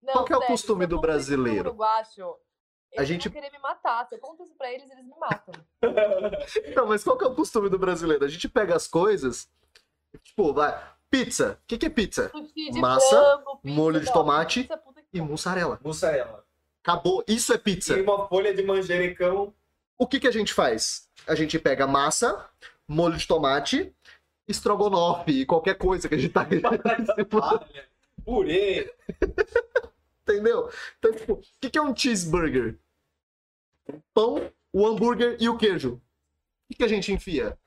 Não, 0.03 0.13
Qual 0.15 0.25
que 0.25 0.33
é 0.33 0.37
o 0.37 0.41
sério, 0.41 0.53
costume 0.53 0.79
se 0.81 0.85
eu 0.85 0.89
do 0.97 1.01
brasileiro? 1.01 1.69
Uruguacho, 1.69 2.23
A 2.25 2.37
eles 2.97 3.09
gente- 3.09 3.29
vão 3.29 3.41
querer 3.41 3.53
me 3.53 3.59
matar. 3.59 4.07
Se 4.09 4.15
eu 4.15 4.19
conto 4.19 4.43
isso 4.43 4.55
pra 4.57 4.73
eles, 4.73 4.91
eles 4.91 5.05
me 5.05 5.15
matam. 5.19 5.55
Não, 6.77 6.87
mas 6.87 7.05
qual 7.05 7.17
que 7.19 7.25
é 7.25 7.29
o 7.29 7.35
costume 7.35 7.69
do 7.69 7.79
brasileiro? 7.79 8.25
A 8.25 8.29
gente 8.29 8.49
pega 8.49 8.75
as 8.75 8.89
coisas, 8.89 9.49
tipo, 10.25 10.53
vai, 10.53 10.73
pizza. 11.09 11.59
O 11.63 11.67
que, 11.69 11.79
que 11.79 11.87
é 11.87 11.91
pizza? 11.91 12.33
Massa, 12.81 13.09
frango, 13.09 13.59
pizza, 13.59 13.77
molho 13.77 14.01
de 14.01 14.07
não, 14.07 14.13
tomate 14.13 14.63
pizza, 14.63 14.77
E 15.13 15.21
mussarela. 15.21 15.79
Mussarela. 15.85 16.45
Acabou. 16.83 17.23
Isso 17.29 17.53
é 17.53 17.59
pizza. 17.59 17.97
E 17.97 18.03
uma 18.03 18.27
folha 18.29 18.55
de 18.55 18.63
manjericão. 18.63 19.53
O 19.99 20.07
que, 20.07 20.19
que 20.19 20.27
a 20.27 20.33
gente 20.33 20.53
faz? 20.53 21.09
A 21.27 21.35
gente 21.35 21.59
pega 21.59 21.87
massa, 21.87 22.49
molho 22.89 23.17
de 23.17 23.27
tomate, 23.27 23.95
estrogonofe 24.49 25.31
e 25.31 25.47
qualquer 25.47 25.75
coisa 25.75 26.09
que 26.09 26.15
a 26.15 26.19
gente 26.19 26.33
tá 26.33 26.45
palha, 27.31 27.89
purê. 28.25 28.93
Entendeu? 30.23 30.71
Então, 30.99 31.13
tipo, 31.13 31.33
o 31.35 31.43
que, 31.61 31.71
que 31.71 31.79
é 31.79 31.83
um 31.83 31.95
cheeseburger? 31.95 32.79
Pão, 34.15 34.51
o 34.73 34.87
hambúrguer 34.87 35.37
e 35.41 35.49
o 35.49 35.57
queijo. 35.57 35.95
O 35.95 36.01
que, 36.69 36.77
que 36.77 36.85
a 36.85 36.89
gente 36.89 37.13
enfia? 37.13 37.59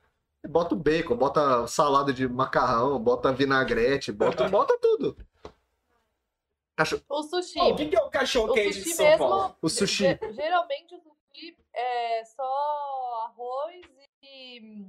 Bota 0.48 0.74
o 0.74 0.78
bacon, 0.78 1.16
bota 1.16 1.66
salada 1.66 2.12
de 2.12 2.28
macarrão, 2.28 2.98
bota 2.98 3.32
vinagrete, 3.32 4.12
bota, 4.12 4.48
bota 4.48 4.78
tudo. 4.80 5.16
Cacho- 6.76 7.02
O 7.08 7.22
sushi. 7.22 7.54
Pô, 7.58 7.68
o 7.70 7.76
que, 7.76 7.88
que 7.88 7.96
é 7.96 8.02
o 8.02 8.10
cachorro 8.10 8.52
quente 8.52 8.74
de 8.74 8.82
sushi 8.82 8.94
São 8.94 9.06
mesmo. 9.06 9.28
Paulo? 9.28 9.56
O 9.62 9.68
sushi. 9.68 10.04
ge- 10.04 10.32
Geralmente 10.32 10.94
o 10.94 10.98
sushi 11.00 11.56
é 11.72 12.24
só 12.24 13.24
arroz 13.26 13.80
e. 14.22 14.86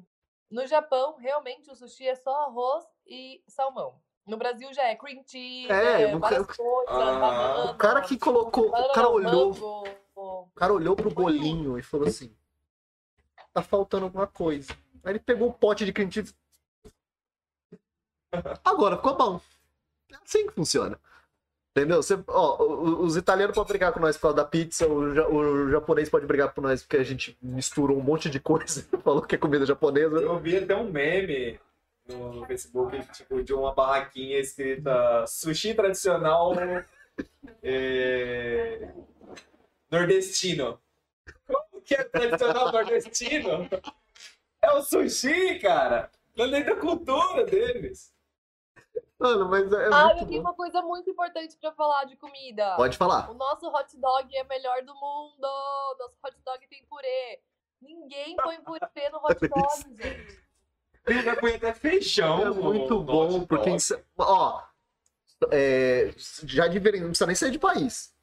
No 0.52 0.66
Japão, 0.68 1.16
realmente 1.18 1.70
o 1.72 1.76
sushi 1.76 2.08
é 2.08 2.16
só 2.16 2.34
arroz 2.46 2.86
e 3.06 3.42
salmão. 3.48 4.02
No 4.26 4.36
Brasil 4.38 4.74
já 4.74 4.84
é 4.84 4.96
cream 4.96 5.24
cheese, 5.26 5.72
É, 5.72 6.02
é, 6.04 6.16
o 6.16 6.20
várias 6.20 6.46
cara- 6.46 6.58
coisas, 6.58 6.94
Ah, 6.96 7.20
banana. 7.20 7.72
O 7.72 7.78
cara 7.78 8.02
que 8.02 8.18
colocou. 8.18 8.68
O 8.68 8.92
cara 8.94 9.10
olhou. 9.10 9.54
mango. 9.54 9.84
O 10.16 10.50
cara 10.56 10.74
olhou 10.74 10.96
pro 10.96 11.10
bolinho 11.10 11.78
e 11.80 11.82
falou 11.82 12.08
assim: 12.08 12.36
tá 13.54 13.62
faltando 13.62 14.06
alguma 14.06 14.28
coisa. 14.28 14.74
Aí 15.06 15.14
ele 15.14 15.20
pegou 15.20 15.48
o 15.50 15.54
pote 15.54 15.86
de 15.86 15.94
cream 15.94 16.12
cheese. 16.12 16.36
Agora 18.64 18.98
ficou 18.98 19.16
bom. 19.16 19.40
É 20.12 20.16
assim 20.18 20.48
que 20.48 20.54
funciona. 20.54 21.00
Entendeu? 21.78 22.02
Você, 22.02 22.18
ó, 22.28 22.64
os 23.04 23.16
italianos 23.16 23.54
podem 23.54 23.70
brigar 23.70 23.94
com 23.94 24.00
nós 24.00 24.18
por 24.18 24.24
causa 24.24 24.38
da 24.38 24.46
pizza, 24.46 24.88
o, 24.88 25.36
o 25.36 25.70
japonês 25.70 26.10
pode 26.10 26.26
brigar 26.26 26.52
com 26.52 26.60
nós 26.60 26.82
porque 26.82 26.98
a 26.98 27.04
gente 27.04 27.38
misturou 27.40 28.00
um 28.00 28.04
monte 28.04 28.32
de 28.32 28.40
coisa. 28.40 28.84
Falou 29.04 29.22
que 29.22 29.36
é 29.36 29.38
comida 29.38 29.64
japonesa. 29.64 30.18
Eu 30.18 30.40
vi 30.40 30.58
até 30.58 30.76
um 30.76 30.90
meme 30.90 31.60
no, 32.08 32.46
Facebook, 32.48 32.98
tipo, 33.14 33.44
de 33.44 33.54
uma 33.54 33.76
barraquinha 33.76 34.40
escrita 34.40 35.26
sushi 35.28 35.76
tradicional 35.76 36.56
é, 37.62 38.90
nordestino. 39.92 40.80
Como 41.46 41.82
que 41.84 41.94
é 41.94 42.04
tradicional 42.04 42.72
nordestino? 42.72 43.70
É 44.64 44.72
o 44.72 44.82
sushi, 44.82 45.60
cara! 45.60 46.10
Tá 46.36 46.48
dentro 46.48 46.76
da 46.76 46.82
cultura 46.82 47.46
deles. 47.46 48.12
Mano, 49.20 49.50
mas 49.50 49.72
é, 49.74 49.76
é 49.88 49.90
Ah, 49.94 50.12
eu 50.20 50.28
tenho 50.28 50.42
bom. 50.44 50.50
uma 50.50 50.54
coisa 50.54 50.82
muito 50.82 51.10
importante 51.10 51.58
pra 51.58 51.72
falar 51.74 52.04
de 52.06 52.16
comida. 52.18 52.76
Pode 52.76 52.98
falar. 52.98 53.30
O 53.32 53.34
nosso 53.34 53.68
hot 53.68 53.98
dog 53.98 54.36
é 54.36 54.44
melhor 54.44 54.84
do 54.84 54.94
mundo. 54.94 55.40
Nosso 56.00 56.16
hot 56.24 56.36
dog 56.46 56.68
tem 56.68 56.86
purê. 56.86 57.40
Ninguém 57.82 58.36
põe 58.38 58.62
purê 58.62 59.10
no 59.12 59.18
hot 59.18 59.40
dog, 59.48 60.04
gente. 60.04 60.48
Ele 61.08 61.22
já 61.24 61.36
põe 61.36 61.56
até 61.56 61.74
feijão. 61.74 62.46
É 62.46 62.50
muito 62.52 62.94
no 62.96 63.04
bom, 63.04 63.38
hot 63.40 63.48
porque. 63.48 63.80
Sa- 63.80 64.00
Ó, 64.20 64.62
é, 65.52 66.14
já 66.44 66.68
diferente, 66.68 67.02
não 67.02 67.10
precisa 67.10 67.26
nem 67.28 67.36
sair 67.36 67.52
de 67.52 67.60
país. 67.60 68.14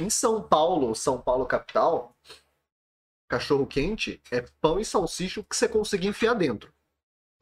Em 0.00 0.10
São 0.10 0.42
Paulo, 0.42 0.94
São 0.94 1.20
Paulo 1.20 1.46
capital, 1.46 2.16
cachorro 3.28 3.66
quente 3.66 4.20
é 4.30 4.40
pão 4.60 4.78
e 4.78 4.84
salsicha 4.84 5.42
que 5.42 5.56
você 5.56 5.68
conseguir 5.68 6.08
enfiar 6.08 6.34
dentro. 6.34 6.72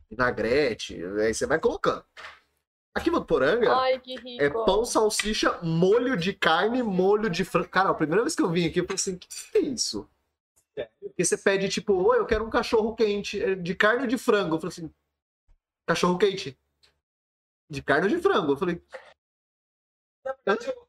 Vinagrete, 0.09 1.03
aí 1.21 1.33
você 1.35 1.47
vai 1.47 1.59
colocando. 1.59 2.05
Aqui 2.95 3.09
em 3.09 3.13
Votuporanga 3.13 3.73
Ai, 3.73 4.01
que 4.01 4.17
rico. 4.17 4.43
é 4.43 4.51
pão, 4.51 4.85
salsicha, 4.85 5.61
molho 5.63 6.17
de 6.17 6.33
carne, 6.33 6.83
molho 6.83 7.31
de 7.31 7.45
frango. 7.45 7.69
Cara, 7.69 7.91
a 7.91 7.95
primeira 7.95 8.23
vez 8.23 8.35
que 8.35 8.43
eu 8.43 8.51
vim 8.51 8.67
aqui, 8.67 8.81
eu 8.81 8.85
falei 8.85 8.97
assim: 8.97 9.15
o 9.15 9.19
que 9.19 9.29
que 9.29 9.59
é 9.59 9.61
isso? 9.61 10.09
Porque 11.01 11.25
você 11.25 11.37
pede, 11.37 11.69
tipo, 11.69 11.93
oi, 11.95 12.19
eu 12.19 12.27
quero 12.27 12.45
um 12.45 12.51
cachorro 12.51 12.95
quente, 12.95 13.41
é 13.43 13.55
de 13.55 13.75
carne 13.75 14.03
ou 14.03 14.09
de 14.09 14.17
frango? 14.19 14.57
Eu 14.57 14.61
falei 14.61 14.73
assim: 14.73 14.93
cachorro 15.87 16.19
quente. 16.19 16.59
De 17.69 17.83
carne 17.83 18.05
ou 18.05 18.17
de 18.17 18.21
frango? 18.21 18.53
Eu 18.53 18.57
falei, 18.57 18.83
Na 20.25 20.33
verdade, 20.33 20.67
eu, 20.69 20.89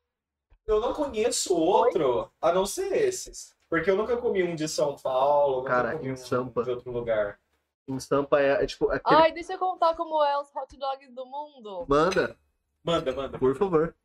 eu 0.65 0.79
não 0.81 0.93
conheço 0.93 1.53
outro 1.55 2.31
a 2.41 2.51
não 2.51 2.65
ser 2.65 2.91
esses. 2.93 3.55
Porque 3.69 3.89
eu 3.89 3.95
nunca 3.95 4.17
comi 4.17 4.43
um 4.43 4.55
de 4.55 4.67
São 4.67 4.95
Paulo, 4.97 5.57
nunca 5.59 5.69
Cara, 5.69 5.91
comi 5.97 6.09
em 6.09 6.11
um 6.13 6.17
Sampa. 6.17 6.63
de 6.63 6.71
outro 6.71 6.91
lugar. 6.91 7.39
Em 7.87 7.99
Sampa 7.99 8.39
é, 8.41 8.63
é 8.63 8.65
tipo, 8.65 8.89
aquele. 8.89 9.15
Ai, 9.15 9.31
deixa 9.31 9.53
eu 9.53 9.59
contar 9.59 9.95
como 9.95 10.23
é 10.23 10.39
os 10.39 10.53
hot 10.55 10.77
dogs 10.77 11.11
do 11.13 11.25
mundo. 11.25 11.85
Manda, 11.87 12.37
Manda, 12.83 13.11
manda. 13.13 13.37
por 13.37 13.55
favor. 13.55 13.95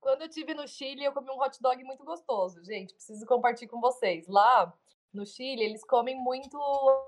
Quando 0.00 0.22
eu 0.22 0.28
estive 0.28 0.54
no 0.54 0.68
Chile, 0.68 1.04
eu 1.04 1.12
comi 1.12 1.30
um 1.30 1.40
hot 1.40 1.60
dog 1.60 1.82
muito 1.82 2.04
gostoso. 2.04 2.62
Gente, 2.64 2.94
preciso 2.94 3.26
compartilhar 3.26 3.70
com 3.70 3.80
vocês. 3.80 4.26
Lá 4.28 4.72
no 5.12 5.26
Chile, 5.26 5.62
eles 5.62 5.84
comem 5.84 6.16
muito 6.16 6.56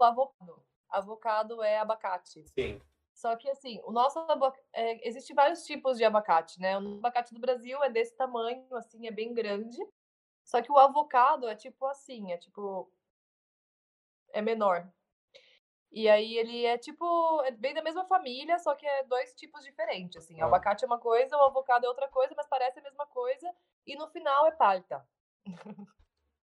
avocado. 0.01 0.63
Avocado 0.91 1.63
é 1.63 1.79
abacate. 1.79 2.45
Sim. 2.49 2.81
Só 3.15 3.37
que 3.37 3.49
assim, 3.51 3.81
o 3.85 3.93
nosso 3.93 4.19
abacate. 4.19 4.65
Existem 5.03 5.35
vários 5.35 5.65
tipos 5.65 5.97
de 5.99 6.05
abacate, 6.05 6.61
né? 6.61 6.79
O 6.79 6.99
abacate 6.99 7.35
do 7.35 7.41
Brasil 7.41 7.83
é 7.83 7.91
desse 7.91 8.17
tamanho, 8.17 8.65
assim, 8.75 9.07
é 9.07 9.11
bem 9.11 9.35
grande. 9.35 9.79
Só 10.45 10.63
que 10.63 10.73
o 10.73 10.79
avocado 10.79 11.47
é 11.47 11.55
tipo 11.55 11.85
assim, 11.87 12.33
é 12.33 12.39
tipo. 12.39 12.91
É 14.33 14.41
menor. 14.41 14.91
E 15.91 16.09
aí 16.09 16.37
ele 16.37 16.67
é 16.67 16.77
tipo. 16.77 17.43
É 17.45 17.51
bem 17.51 17.75
da 17.75 17.83
mesma 17.83 18.05
família, 18.05 18.59
só 18.59 18.75
que 18.75 18.87
é 18.87 19.05
dois 19.05 19.35
tipos 19.35 19.65
diferentes. 19.65 20.25
Assim. 20.25 20.41
O 20.41 20.47
abacate 20.47 20.85
é 20.85 20.87
uma 20.87 20.99
coisa, 20.99 21.37
o 21.37 21.45
avocado 21.45 21.87
é 21.87 21.89
outra 21.89 22.09
coisa, 22.09 22.35
mas 22.37 22.47
parece 22.47 22.79
a 22.79 22.83
mesma 22.83 23.07
coisa. 23.07 23.51
E 23.87 23.97
no 23.97 24.09
final 24.09 24.47
é 24.47 24.53
palta. 24.53 25.07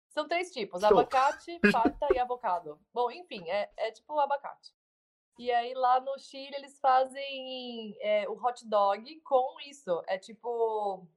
São 0.09 0.27
três 0.27 0.51
tipos: 0.51 0.84
abacate, 0.84 1.59
palta 1.71 2.07
e 2.13 2.19
avocado. 2.19 2.80
Bom, 2.91 3.11
enfim, 3.11 3.47
é, 3.47 3.69
é 3.77 3.91
tipo 3.91 4.17
abacate. 4.19 4.73
E 5.38 5.51
aí 5.51 5.73
lá 5.73 6.01
no 6.01 6.17
Chile 6.19 6.55
eles 6.55 6.80
fazem 6.80 7.95
é, 8.01 8.27
o 8.27 8.34
hot 8.34 8.67
dog 8.67 9.21
com 9.21 9.59
isso. 9.61 10.03
É 10.07 10.17
tipo 10.17 11.07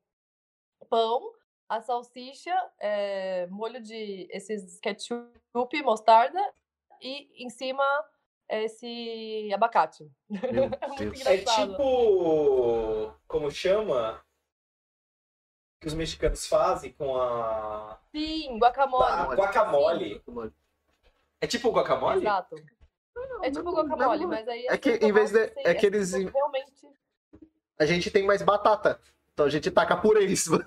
pão, 0.91 1.33
a 1.69 1.81
salsicha, 1.81 2.55
é, 2.79 3.47
molho 3.47 3.81
de 3.81 4.29
esses 4.31 4.79
ketchup, 4.81 5.83
mostarda 5.83 6.41
e 7.03 7.45
em 7.45 7.51
cima 7.51 7.85
esse 8.49 9.51
abacate. 9.53 10.11
É. 11.25 11.35
É 11.35 11.39
tipo. 11.39 13.13
Como 13.27 13.51
chama? 13.51 14.23
Que 15.81 15.89
os 15.89 15.95
mexicanos 15.95 16.47
fazem 16.47 16.93
com 16.93 17.17
a. 17.21 17.99
Sim, 18.15 18.59
guacamole. 18.59 19.05
Ah, 19.05 19.25
guacamole. 19.35 20.23
É 21.41 21.47
tipo 21.47 21.71
guacamole? 21.71 22.21
Exato. 22.21 22.55
É 23.43 23.51
tipo 23.51 23.73
guacamole, 23.73 24.27
mas 24.27 24.47
aí 24.49 24.67
É 24.69 24.79
que, 24.79 24.91
assim, 24.91 25.07
em 25.07 25.13
vez 25.13 25.33
de- 25.33 25.47
tomate, 25.49 25.69
é 25.69 25.75
que 25.75 25.87
assim, 25.87 25.97
eles- 25.97 26.13
realmente 26.33 26.73
A 27.79 27.85
gente 27.87 28.11
tem 28.11 28.25
mais 28.25 28.43
batata. 28.43 29.01
Então 29.33 29.47
a 29.47 29.51
gente 29.51 29.71
taca 29.71 29.97
purê 29.97 30.27
em 30.27 30.37
cima. 30.37 30.63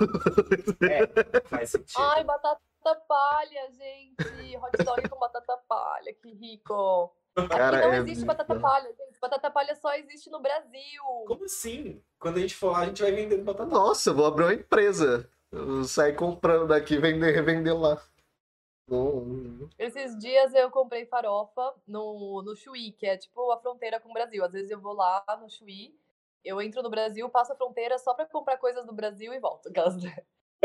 É, 0.81 1.41
faz 1.47 1.69
sentido. 1.69 2.01
Ai, 2.01 2.23
batata 2.23 2.59
palha, 2.93 3.71
gente. 3.71 4.57
Hot 4.57 4.83
dog 4.83 5.09
com 5.09 5.17
batata 5.17 5.57
palha, 5.67 6.13
que 6.13 6.33
rico. 6.33 7.15
Cara, 7.49 7.77
Aqui 7.77 7.87
não 7.87 7.93
é 7.93 7.97
existe 7.97 8.25
muito 8.25 8.27
batata 8.27 8.59
palha, 8.59 8.93
gente. 8.93 9.19
Batata 9.19 9.51
palha 9.51 9.75
só 9.75 9.93
existe 9.95 10.29
no 10.29 10.39
Brasil. 10.39 11.03
Como 11.27 11.45
assim? 11.45 12.01
Quando 12.19 12.37
a 12.37 12.41
gente 12.41 12.55
for 12.55 12.71
lá, 12.71 12.79
a 12.79 12.85
gente 12.85 13.01
vai 13.01 13.11
vendendo 13.11 13.43
batata. 13.43 13.69
Nossa, 13.69 14.09
eu 14.09 14.15
vou 14.15 14.25
abrir 14.25 14.43
uma 14.43 14.53
empresa. 14.53 15.29
Eu 15.51 15.83
saio 15.85 16.15
comprando 16.15 16.67
daqui 16.67 16.95
e 16.95 16.99
vender, 16.99 17.31
revender 17.31 17.75
lá. 17.75 18.01
Esses 19.79 20.17
dias 20.19 20.53
eu 20.53 20.69
comprei 20.69 21.05
farofa 21.05 21.73
no, 21.87 22.43
no 22.43 22.55
Chuí, 22.55 22.91
que 22.91 23.07
é 23.07 23.17
tipo 23.17 23.51
a 23.51 23.59
fronteira 23.59 23.99
com 23.99 24.09
o 24.09 24.13
Brasil. 24.13 24.43
Às 24.43 24.53
vezes 24.53 24.69
eu 24.69 24.79
vou 24.79 24.93
lá 24.93 25.23
no 25.41 25.49
Chuí, 25.49 25.97
eu 26.43 26.61
entro 26.61 26.83
no 26.83 26.89
Brasil, 26.89 27.27
passo 27.29 27.53
a 27.53 27.55
fronteira 27.55 27.97
só 27.97 28.13
pra 28.13 28.27
comprar 28.27 28.57
coisas 28.57 28.85
do 28.85 28.93
Brasil 28.93 29.33
e 29.33 29.39
volto. 29.39 29.71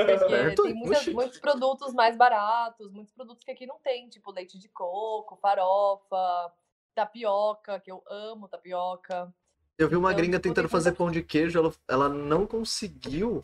Porque 0.05 0.63
tem 0.63 0.75
muitas- 0.75 1.07
muitos 1.09 1.39
produtos 1.39 1.93
mais 1.95 2.17
baratos, 2.17 2.91
muitos 2.93 3.13
produtos 3.13 3.45
que 3.45 3.51
aqui 3.51 3.67
não 3.67 3.79
tem, 3.79 4.09
tipo 4.09 4.31
leite 4.33 4.59
de 4.59 4.69
coco, 4.69 5.37
farofa, 5.37 6.53
tapioca, 6.95 7.81
que 7.81 7.91
eu 7.91 8.03
amo 8.09 8.49
tapioca. 8.49 9.33
Eu 9.79 9.89
vi 9.89 9.97
uma 9.97 10.11
Então, 10.11 10.19
gringa 10.23 10.39
tentando 10.41 10.69
fazer 10.69 10.93
pão 10.93 11.11
de 11.11 11.23
queijo, 11.23 11.59
ela, 11.59 11.73
ela 11.89 12.09
não 12.09 12.47
conseguiu. 12.47 13.43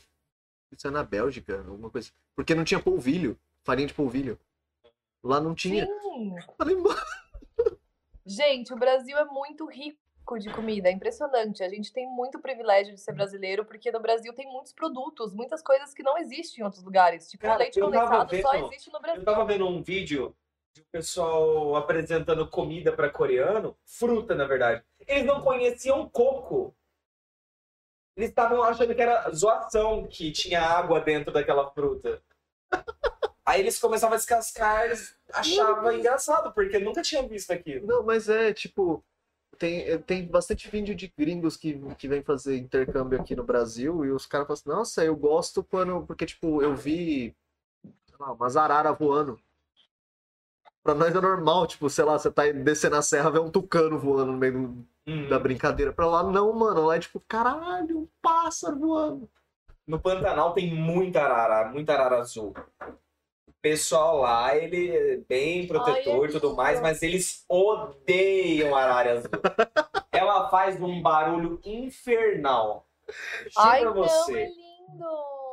Isso 0.70 0.86
é 0.86 0.90
na 0.90 1.02
Bélgica, 1.02 1.58
alguma 1.58 1.90
coisa. 1.90 2.10
Porque 2.34 2.54
não 2.54 2.64
tinha 2.64 2.80
polvilho, 2.80 3.38
farinha 3.64 3.86
de 3.88 3.94
polvilho. 3.94 4.38
Lá 5.22 5.40
não 5.40 5.54
tinha. 5.54 5.86
Sim! 5.86 6.34
Falei, 6.58 6.76
"Mano, 6.76 7.00
Gente, 8.28 8.72
o 8.74 8.76
Brasil 8.76 9.16
é 9.16 9.24
muito 9.24 9.66
rico 9.66 9.98
rico 10.26 10.38
de 10.40 10.50
comida, 10.52 10.88
é 10.88 10.92
impressionante. 10.92 11.62
A 11.62 11.68
gente 11.68 11.92
tem 11.92 12.06
muito 12.08 12.40
privilégio 12.40 12.94
de 12.94 13.00
ser 13.00 13.12
brasileiro, 13.12 13.64
porque 13.64 13.92
no 13.92 14.00
Brasil 14.00 14.32
tem 14.34 14.46
muitos 14.50 14.72
produtos, 14.72 15.32
muitas 15.32 15.62
coisas 15.62 15.94
que 15.94 16.02
não 16.02 16.18
existem 16.18 16.62
em 16.62 16.64
outros 16.64 16.82
lugares. 16.82 17.30
Tipo, 17.30 17.44
o 17.44 17.48
Cara, 17.48 17.58
leite 17.60 17.78
eu 17.78 17.86
condensado 17.86 18.36
só 18.42 18.52
vendo- 18.52 18.66
existe 18.66 18.90
no 18.90 18.96
Eu 18.98 19.02
Brasil. 19.02 19.24
tava 19.24 19.44
vendo 19.44 19.66
um 19.68 19.82
vídeo 19.82 20.34
de 20.74 20.82
um 20.82 20.84
pessoal 20.90 21.76
apresentando 21.76 22.48
comida 22.48 22.92
pra 22.92 23.08
coreano, 23.08 23.76
fruta, 23.84 24.34
na 24.34 24.44
verdade. 24.46 24.84
Eles 25.06 25.24
não 25.24 25.40
conheciam 25.40 26.08
coco. 26.08 26.74
Eles 28.16 28.30
estavam 28.30 28.62
achando 28.62 28.94
que 28.94 29.02
era 29.02 29.30
zoação 29.30 30.06
que 30.08 30.32
tinha 30.32 30.60
água 30.60 31.00
dentro 31.00 31.32
daquela 31.32 31.70
fruta. 31.70 32.20
Aí 33.46 33.60
eles 33.60 33.78
começavam 33.78 34.14
a 34.14 34.18
descascar, 34.18 34.86
eles 34.86 35.16
achavam 35.32 35.92
engraçado, 35.92 36.52
porque 36.52 36.80
nunca 36.80 37.00
tinham 37.00 37.28
visto 37.28 37.52
aquilo. 37.52 37.86
Não, 37.86 38.02
mas 38.02 38.28
é 38.28 38.52
tipo. 38.52 39.04
Tem, 39.58 39.80
eh, 39.88 39.98
tem 39.98 40.26
bastante 40.26 40.68
vídeo 40.68 40.94
de 40.94 41.12
gringos 41.16 41.56
que, 41.56 41.78
que 41.96 42.08
vem 42.08 42.22
fazer 42.22 42.58
intercâmbio 42.58 43.20
aqui 43.20 43.34
no 43.34 43.42
Brasil 43.44 44.04
e 44.04 44.10
os 44.10 44.26
caras 44.26 44.46
falam 44.46 44.54
assim, 44.58 44.68
nossa, 44.68 45.04
eu 45.04 45.16
gosto 45.16 45.64
quando. 45.64 46.04
Porque, 46.06 46.26
tipo, 46.26 46.62
eu 46.62 46.74
vi 46.74 47.34
lá, 48.18 48.32
umas 48.32 48.56
araras 48.56 48.98
voando. 48.98 49.38
Pra 50.82 50.94
nós 50.94 51.14
é 51.14 51.20
normal, 51.20 51.66
tipo, 51.66 51.88
sei 51.90 52.04
lá, 52.04 52.18
você 52.18 52.30
tá 52.30 52.44
descendo 52.52 52.96
a 52.96 53.02
serra, 53.02 53.30
vê 53.30 53.38
um 53.38 53.50
tucano 53.50 53.98
voando 53.98 54.32
no 54.32 54.38
meio 54.38 54.86
Hum. 55.06 55.28
da 55.28 55.38
brincadeira. 55.38 55.92
Pra 55.92 56.06
lá, 56.06 56.22
não, 56.22 56.52
mano. 56.52 56.86
Lá 56.86 56.96
é 56.96 56.98
tipo, 56.98 57.20
caralho, 57.28 58.00
um 58.00 58.08
pássaro 58.20 58.78
voando. 58.78 59.28
No 59.86 60.00
Pantanal 60.00 60.52
tem 60.52 60.74
muita 60.74 61.22
arara, 61.22 61.70
muita 61.70 61.92
arara 61.94 62.18
azul. 62.18 62.52
Pessoal 63.70 64.18
lá, 64.18 64.56
ele 64.56 64.96
é 64.96 65.16
bem 65.28 65.66
protetor 65.66 66.28
e 66.28 66.32
tudo 66.32 66.54
mais, 66.54 66.80
mas 66.80 67.02
eles 67.02 67.44
odeiam 67.48 68.76
arara 68.76 69.14
azul. 69.14 69.30
Ela 70.12 70.48
faz 70.48 70.80
um 70.80 71.02
barulho 71.02 71.60
infernal. 71.64 72.88
Juro 73.08 73.50
Ai, 73.58 73.80
pra 73.80 73.90
não, 73.92 74.04
é 74.04 74.08
você. 74.08 74.44
lindo! 74.46 75.04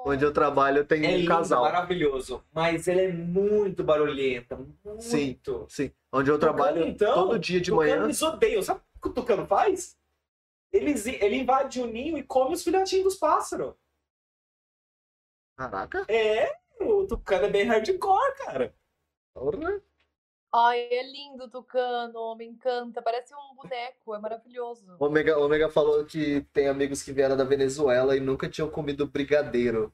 Onde 0.05 0.24
eu 0.24 0.32
trabalho 0.32 0.86
tem 0.86 1.03
É 1.03 1.09
um 1.09 1.16
lindo, 1.18 1.28
casal. 1.28 1.64
maravilhoso. 1.64 2.43
Mas 2.53 2.88
ela 2.88 3.01
é 3.01 3.07
muito 3.11 3.84
barulhenta. 3.84 4.57
Muito. 4.57 5.01
Sim. 5.01 5.39
Sim. 5.68 5.91
Onde 6.11 6.30
eu 6.30 6.38
trabalho 6.38 6.86
então, 6.88 7.16
todo 7.16 7.39
dia 7.39 7.59
de 7.59 7.72
Tucano, 7.72 7.89
manhã. 7.89 8.03
Eles 8.03 8.22
odeiam. 8.22 8.61
Sabe 8.61 8.80
o 8.95 9.01
que 9.01 9.07
o 9.07 9.11
tucano 9.14 9.47
faz? 9.47 9.97
Eles, 10.72 11.07
ele 11.07 11.38
invade 11.38 11.82
o 11.82 11.88
ninho 11.88 12.16
e 12.16 12.22
come 12.22 12.53
os 12.53 12.64
filhotinhos 12.64 13.05
dos 13.05 13.16
pássaros. 13.16 13.74
Caraca. 15.57 16.05
É, 16.07 16.51
o 17.04 17.08
tucano 17.08 17.45
é 17.45 17.49
bem 17.49 17.66
hardcore, 17.66 18.36
cara. 18.38 18.76
porra. 19.34 19.82
Ai, 20.56 20.82
é 20.82 21.01
lindo, 21.12 21.49
Tucano, 21.49 22.36
me 22.36 22.45
encanta. 22.45 23.01
Parece 23.01 23.34
um 23.34 23.56
boneco, 23.56 24.14
é 24.14 24.20
maravilhoso. 24.20 24.86
O 24.99 25.06
Omega, 25.06 25.39
Omega 25.39 25.68
falou 25.68 26.06
que 26.06 26.41
tem 26.54 26.68
amigos 26.68 27.01
que 27.01 27.12
vieram 27.12 27.36
da 27.36 27.43
Venezuela 27.43 28.16
e 28.16 28.20
nunca 28.20 28.47
tinham 28.47 28.70
comido 28.70 29.08
brigadeiro. 29.08 29.91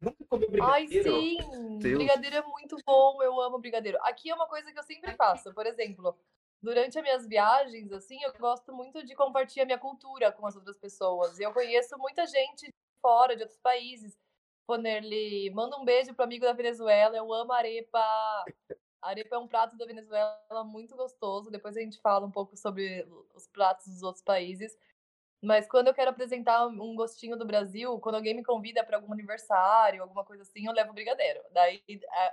Nunca 0.00 0.24
comi 0.28 0.46
Ai, 0.62 0.86
brigadeiro. 0.86 1.20
sim! 1.20 1.78
Deus. 1.80 1.98
Brigadeiro 1.98 2.36
é 2.36 2.42
muito 2.42 2.76
bom, 2.86 3.20
eu 3.24 3.40
amo 3.40 3.58
brigadeiro. 3.58 3.98
Aqui 4.02 4.30
é 4.30 4.34
uma 4.34 4.46
coisa 4.46 4.70
que 4.72 4.78
eu 4.78 4.84
sempre 4.84 5.16
faço, 5.16 5.52
por 5.52 5.66
exemplo, 5.66 6.16
durante 6.62 6.96
as 6.96 7.02
minhas 7.02 7.26
viagens, 7.26 7.90
assim, 7.90 8.22
eu 8.22 8.32
gosto 8.38 8.72
muito 8.72 9.04
de 9.04 9.16
compartilhar 9.16 9.64
minha 9.64 9.78
cultura 9.78 10.30
com 10.30 10.46
as 10.46 10.54
outras 10.54 10.78
pessoas. 10.78 11.40
E 11.40 11.42
eu 11.42 11.52
conheço 11.52 11.98
muita 11.98 12.24
gente 12.24 12.66
de 12.66 12.74
fora, 13.02 13.34
de 13.34 13.42
outros 13.42 13.58
países. 13.60 14.16
Ponerli, 14.70 15.50
manda 15.50 15.76
um 15.76 15.84
beijo 15.84 16.14
pro 16.14 16.24
amigo 16.24 16.44
da 16.44 16.52
Venezuela, 16.52 17.16
eu 17.16 17.32
amo 17.32 17.52
arepa. 17.52 18.00
Arepa 19.02 19.34
é 19.34 19.38
um 19.40 19.48
prato 19.48 19.76
da 19.76 19.84
Venezuela 19.84 20.62
muito 20.64 20.94
gostoso. 20.94 21.50
Depois 21.50 21.76
a 21.76 21.80
gente 21.80 22.00
fala 22.00 22.24
um 22.24 22.30
pouco 22.30 22.56
sobre 22.56 23.04
os 23.34 23.48
pratos 23.48 23.88
dos 23.88 24.04
outros 24.04 24.22
países. 24.22 24.78
Mas 25.42 25.66
quando 25.66 25.88
eu 25.88 25.94
quero 25.94 26.10
apresentar 26.10 26.68
um 26.68 26.94
gostinho 26.94 27.36
do 27.36 27.44
Brasil, 27.44 27.98
quando 27.98 28.14
alguém 28.14 28.32
me 28.32 28.44
convida 28.44 28.84
para 28.84 28.98
algum 28.98 29.12
aniversário, 29.12 30.02
alguma 30.02 30.24
coisa 30.24 30.44
assim, 30.44 30.64
eu 30.64 30.72
levo 30.72 30.92
brigadeiro. 30.92 31.40
Daí, 31.50 31.82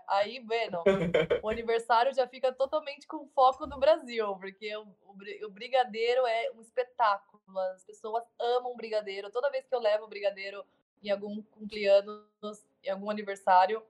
aí, 0.08 0.40
bueno, 0.40 0.84
o 1.42 1.50
aniversário 1.50 2.14
já 2.14 2.28
fica 2.28 2.52
totalmente 2.52 3.08
com 3.08 3.26
foco 3.30 3.66
no 3.66 3.80
Brasil, 3.80 4.36
porque 4.36 4.78
o, 4.78 4.84
o 4.84 5.18
o 5.48 5.50
brigadeiro 5.50 6.28
é 6.28 6.52
um 6.52 6.62
espetáculo. 6.62 7.42
As 7.74 7.84
pessoas 7.84 8.24
amam 8.40 8.76
brigadeiro. 8.76 9.32
Toda 9.32 9.50
vez 9.50 9.66
que 9.66 9.74
eu 9.74 9.80
levo 9.80 10.08
brigadeiro 10.08 10.64
em 11.04 11.10
algum 11.10 11.42
cumpleaños, 11.42 12.24
em 12.84 12.90
algum 12.90 13.10
aniversário, 13.10 13.84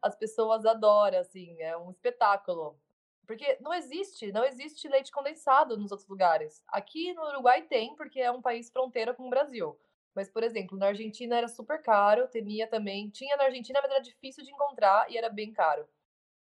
as 0.00 0.16
pessoas 0.16 0.66
adoram, 0.66 1.18
assim, 1.18 1.60
é 1.60 1.76
um 1.76 1.90
espetáculo. 1.90 2.78
Porque 3.26 3.56
não 3.60 3.72
existe, 3.72 4.32
não 4.32 4.44
existe 4.44 4.88
leite 4.88 5.12
condensado 5.12 5.76
nos 5.76 5.92
outros 5.92 6.08
lugares. 6.08 6.62
Aqui 6.68 7.14
no 7.14 7.22
Uruguai 7.28 7.62
tem, 7.62 7.94
porque 7.94 8.20
é 8.20 8.30
um 8.30 8.42
país 8.42 8.70
fronteira 8.70 9.14
com 9.14 9.26
o 9.26 9.30
Brasil. 9.30 9.78
Mas, 10.14 10.28
por 10.28 10.42
exemplo, 10.42 10.76
na 10.76 10.88
Argentina 10.88 11.36
era 11.38 11.48
super 11.48 11.80
caro, 11.80 12.28
temia 12.28 12.66
também. 12.66 13.08
Tinha 13.10 13.36
na 13.36 13.44
Argentina, 13.44 13.80
mas 13.80 13.90
era 13.90 14.00
difícil 14.00 14.44
de 14.44 14.50
encontrar 14.50 15.10
e 15.10 15.16
era 15.16 15.30
bem 15.30 15.52
caro. 15.52 15.88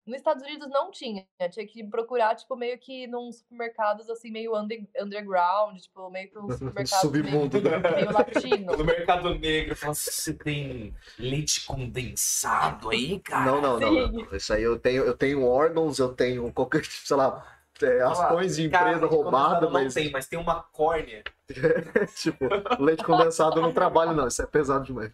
Nos 0.09 0.17
Estados 0.17 0.43
Unidos 0.43 0.67
não 0.69 0.89
tinha, 0.89 1.23
tinha 1.51 1.67
que 1.67 1.83
procurar, 1.83 2.35
tipo, 2.35 2.55
meio 2.55 2.79
que 2.79 3.05
num 3.05 3.31
supermercados, 3.31 4.09
assim, 4.09 4.31
meio 4.31 4.57
under- 4.57 4.87
underground, 4.99 5.77
tipo, 5.77 6.09
meio 6.09 6.31
que 6.31 6.39
um 6.39 6.49
supermercado 6.49 7.11
meio, 7.11 7.25
Submundo, 7.25 7.61
né? 7.61 7.77
meio 7.77 8.11
latino. 8.11 8.75
No 8.75 8.83
mercado 8.83 9.35
negro, 9.35 9.75
fala 9.75 9.91
assim, 9.91 10.09
você 10.11 10.33
tem 10.33 10.95
leite 11.19 11.63
condensado 11.65 12.89
aí, 12.89 13.19
cara? 13.19 13.45
Não, 13.45 13.61
não, 13.61 13.79
não, 13.79 14.11
não. 14.11 14.35
Isso 14.35 14.51
aí 14.51 14.63
eu 14.63 14.79
tenho, 14.79 15.03
eu 15.03 15.15
tenho 15.15 15.45
órgãos, 15.45 15.99
eu 15.99 16.11
tenho 16.11 16.51
qualquer, 16.53 16.83
sei 16.83 17.15
lá, 17.15 17.45
é, 17.79 18.01
ações 18.01 18.55
de 18.55 18.65
empresa 18.65 19.05
roubada, 19.05 19.67
não 19.67 19.71
mas 19.71 19.93
tem, 19.93 20.11
mas 20.11 20.27
tem 20.27 20.39
uma 20.39 20.63
córnea. 20.63 21.23
tipo, 22.17 22.45
leite 22.79 23.03
condensado 23.03 23.59
eu 23.59 23.61
não 23.61 23.71
trabalho, 23.71 24.13
não. 24.13 24.27
Isso 24.27 24.41
é 24.41 24.47
pesado 24.47 24.85
demais. 24.85 25.11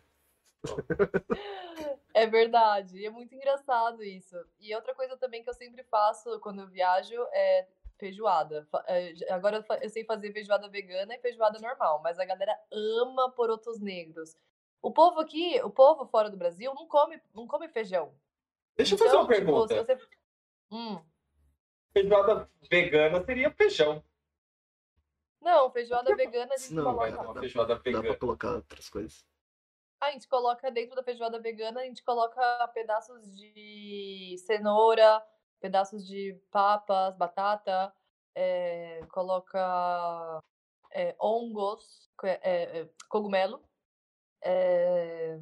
É 2.18 2.26
verdade, 2.26 2.98
e 2.98 3.06
é 3.06 3.10
muito 3.10 3.36
engraçado 3.36 4.02
isso. 4.02 4.38
E 4.58 4.74
outra 4.74 4.96
coisa 4.96 5.18
também 5.18 5.44
que 5.44 5.50
eu 5.50 5.54
sempre 5.54 5.84
faço 5.84 6.40
quando 6.40 6.62
eu 6.62 6.68
viajo 6.68 7.14
é 7.34 7.68
feijoada. 7.98 8.66
É, 8.88 9.14
Agora 9.34 9.66
eu 9.82 9.90
sei 9.90 10.06
fazer 10.06 10.32
feijoada 10.32 10.70
vegana 10.70 11.14
e 11.14 11.20
feijoada 11.20 11.60
normal, 11.60 12.02
mas 12.02 12.18
a 12.18 12.24
galera 12.24 12.58
ama 12.72 13.30
porotos 13.32 13.82
negros. 13.82 14.34
O 14.82 14.94
povo 14.94 15.20
aqui, 15.20 15.60
o 15.62 15.70
povo 15.70 16.06
fora 16.06 16.30
do 16.30 16.38
Brasil, 16.38 16.74
não 16.74 16.88
come, 16.88 17.22
não 17.34 17.46
come 17.46 17.68
feijão. 17.68 18.14
Deixa 18.78 18.94
eu 18.94 18.98
fazer 18.98 19.10
Então, 19.10 19.22
uma 19.26 19.34
tipo, 19.34 19.46
pergunta. 19.46 19.74
se 19.76 19.96
você... 19.96 20.08
Hum, 20.72 21.02
Feijoada 21.92 22.50
vegana 22.72 23.26
seria 23.26 23.52
feijão. 23.52 24.02
Não, 25.42 25.70
feijoada 25.70 26.16
vegana 26.16 26.54
a 26.54 26.58
gente 26.58 26.74
Não, 26.74 26.84
Não 26.84 26.94
coloca. 26.96 27.12
dar 27.12 27.22
uma 27.30 27.40
feijoada 27.42 27.76
Dá 27.76 27.80
pra 27.82 27.92
vegana. 27.92 28.16
colocar 28.18 28.52
outras 28.56 28.90
coisas. 28.90 29.26
A 30.06 30.12
gente 30.12 30.28
coloca 30.28 30.70
dentro 30.72 30.96
da 30.96 31.04
feijoada 31.04 31.40
vegana, 31.40 31.82
a 31.82 31.84
gente 31.84 32.04
coloca 32.04 32.68
pedaços 32.74 33.36
de 33.36 34.36
cenoura, 34.46 35.22
pedaços 35.60 36.06
de 36.08 36.40
papas, 36.52 37.16
batata, 37.18 37.92
eh, 38.36 39.02
coloca 39.12 40.40
é- 42.24 42.40
é, 42.44 42.80
é, 42.82 42.90
cogumelo. 43.10 43.62
eh, 44.44 45.38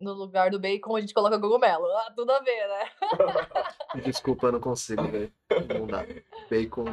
no 0.00 0.12
lugar 0.14 0.50
do 0.50 0.58
bacon, 0.58 0.96
a 0.96 1.00
gente 1.00 1.14
coloca 1.14 1.38
cogumelo. 1.38 1.86
Ah, 1.86 2.12
tudo 2.16 2.32
a 2.32 2.40
ver, 2.40 2.66
né? 2.68 2.90
Desculpa, 4.04 4.46
eu 4.46 4.52
não 4.52 4.60
consigo, 4.60 5.02
velho. 5.06 5.32
Não 5.78 5.86
dá. 5.86 6.02
Bacon 6.50 6.84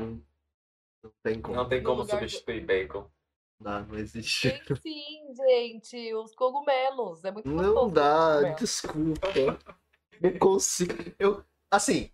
não 1.03 1.11
tem 1.23 1.41
como. 1.41 1.55
Não 1.55 1.67
tem 1.67 1.81
como 1.81 2.01
lugar 2.01 2.19
do- 2.19 2.29
substituir 2.29 2.65
bacon. 2.65 3.09
Não 3.59 3.71
dá, 3.71 3.81
não 3.81 3.97
existe. 3.97 4.51
Tem 4.51 4.75
sim, 4.75 5.33
gente. 5.33 6.13
Os 6.13 6.35
cogumelos. 6.35 7.23
É 7.23 7.31
muito 7.31 7.49
Não 7.49 7.89
dá, 7.89 8.41
desculpa. 8.53 9.27
Não 10.21 10.37
consigo. 10.37 10.93
Eu, 11.17 11.43
assim, 11.69 12.11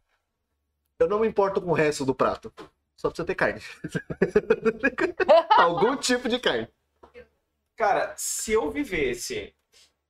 eu 0.99 1.07
não 1.07 1.19
me 1.19 1.27
importo 1.27 1.61
com 1.61 1.71
o 1.71 1.73
resto 1.73 2.05
do 2.05 2.15
prato. 2.15 2.53
Só 2.95 3.09
precisa 3.09 3.25
ter 3.25 3.35
carne. 3.35 3.61
Algum 5.57 5.97
tipo 5.97 6.29
de 6.29 6.39
carne. 6.39 6.69
Cara, 7.75 8.13
se 8.15 8.53
eu 8.53 8.71
vivesse 8.71 9.53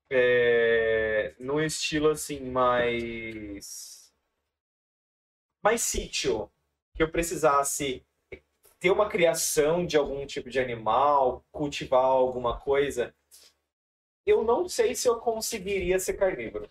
é, 0.09 1.33
num 1.39 1.59
estilo 1.59 2.09
assim 2.09 2.39
mais. 2.51 4.13
mais 5.63 5.81
sítio, 5.81 6.51
que 6.93 7.01
eu 7.01 7.09
precisasse 7.09 8.05
ter 8.83 8.91
uma 8.91 9.07
criação 9.07 9.85
de 9.85 9.95
algum 9.95 10.25
tipo 10.25 10.49
de 10.49 10.59
animal, 10.59 11.41
cultivar 11.53 12.03
alguma 12.03 12.59
coisa, 12.59 13.15
eu 14.25 14.43
não 14.43 14.67
sei 14.67 14.93
se 14.93 15.07
eu 15.07 15.21
conseguiria 15.21 15.97
ser 15.99 16.15
carnívoro. 16.15 16.69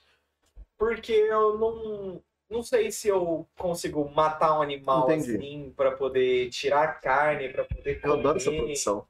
Porque 0.76 1.10
eu 1.12 1.58
não. 1.58 2.22
Não 2.50 2.62
sei 2.62 2.90
se 2.90 3.08
eu 3.08 3.48
consigo 3.56 4.06
matar 4.10 4.58
um 4.58 4.60
animal 4.60 5.10
Entendi. 5.10 5.36
assim 5.36 5.72
para 5.74 5.92
poder 5.92 6.50
tirar 6.50 7.00
carne, 7.00 7.48
para 7.48 7.64
poder 7.64 7.98
Eu 8.04 8.12
adoro 8.12 8.36
essa 8.36 8.50
comer. 8.50 8.58
produção. 8.58 9.06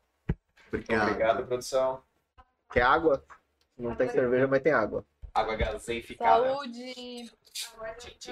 Obrigado. 0.69 1.03
Obrigado, 1.09 1.47
produção. 1.49 2.03
Quer 2.73 2.83
água? 2.83 3.25
Não 3.77 3.97
tem 3.97 4.09
cerveja, 4.11 4.47
mas 4.47 4.63
tem 4.63 4.73
água. 4.73 5.05
Água 5.35 5.57
gaseificada. 5.57 6.47
Saúde! 6.53 7.33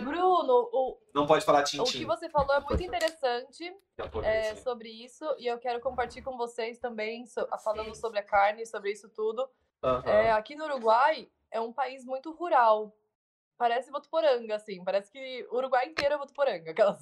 Bruno, 0.03 0.71
o, 0.73 0.99
Não 1.14 1.27
pode 1.27 1.45
falar 1.45 1.62
o 1.62 1.85
que 1.85 2.05
você 2.05 2.29
falou 2.31 2.55
é 2.55 2.61
muito 2.61 2.83
interessante 2.83 3.77
é, 4.25 4.55
sobre 4.57 4.89
isso 4.89 5.25
e 5.39 5.47
eu 5.47 5.59
quero 5.59 5.81
compartilhar 5.81 6.25
com 6.25 6.37
vocês 6.37 6.79
também, 6.79 7.27
so- 7.27 7.47
falando 7.62 7.95
sobre 7.95 8.18
a 8.18 8.23
carne, 8.23 8.64
sobre 8.64 8.93
isso 8.93 9.09
tudo. 9.09 9.49
Aham. 9.83 10.11
É, 10.11 10.33
aqui 10.33 10.55
no 10.55 10.64
Uruguai 10.64 11.29
é 11.51 11.61
um 11.61 11.73
país 11.73 12.05
muito 12.05 12.33
rural. 12.33 12.95
Parece 13.59 13.91
Votuporanga, 13.91 14.57
assim. 14.57 14.83
Parece 14.83 15.11
que 15.11 15.47
o 15.51 15.57
Uruguai 15.57 15.87
inteiro 15.87 16.14
é 16.14 16.18
Votuporanga. 16.18 16.71
Aquelas... 16.71 17.01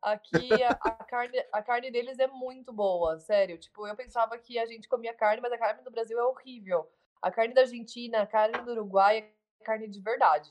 Aqui 0.00 0.48
a, 0.62 0.70
a 0.70 0.90
carne, 1.04 1.44
a 1.52 1.62
carne 1.62 1.90
deles 1.90 2.18
é 2.18 2.26
muito 2.26 2.72
boa, 2.72 3.18
sério. 3.18 3.58
Tipo, 3.58 3.86
eu 3.86 3.94
pensava 3.96 4.36
que 4.38 4.58
a 4.58 4.66
gente 4.66 4.88
comia 4.88 5.14
carne, 5.14 5.40
mas 5.40 5.52
a 5.52 5.58
carne 5.58 5.82
do 5.82 5.90
Brasil 5.90 6.18
é 6.18 6.24
horrível. 6.24 6.88
A 7.20 7.30
carne 7.30 7.54
da 7.54 7.62
Argentina, 7.62 8.22
a 8.22 8.26
carne 8.26 8.58
do 8.64 8.72
Uruguai 8.72 9.18
é 9.18 9.64
carne 9.64 9.88
de 9.88 10.00
verdade. 10.00 10.50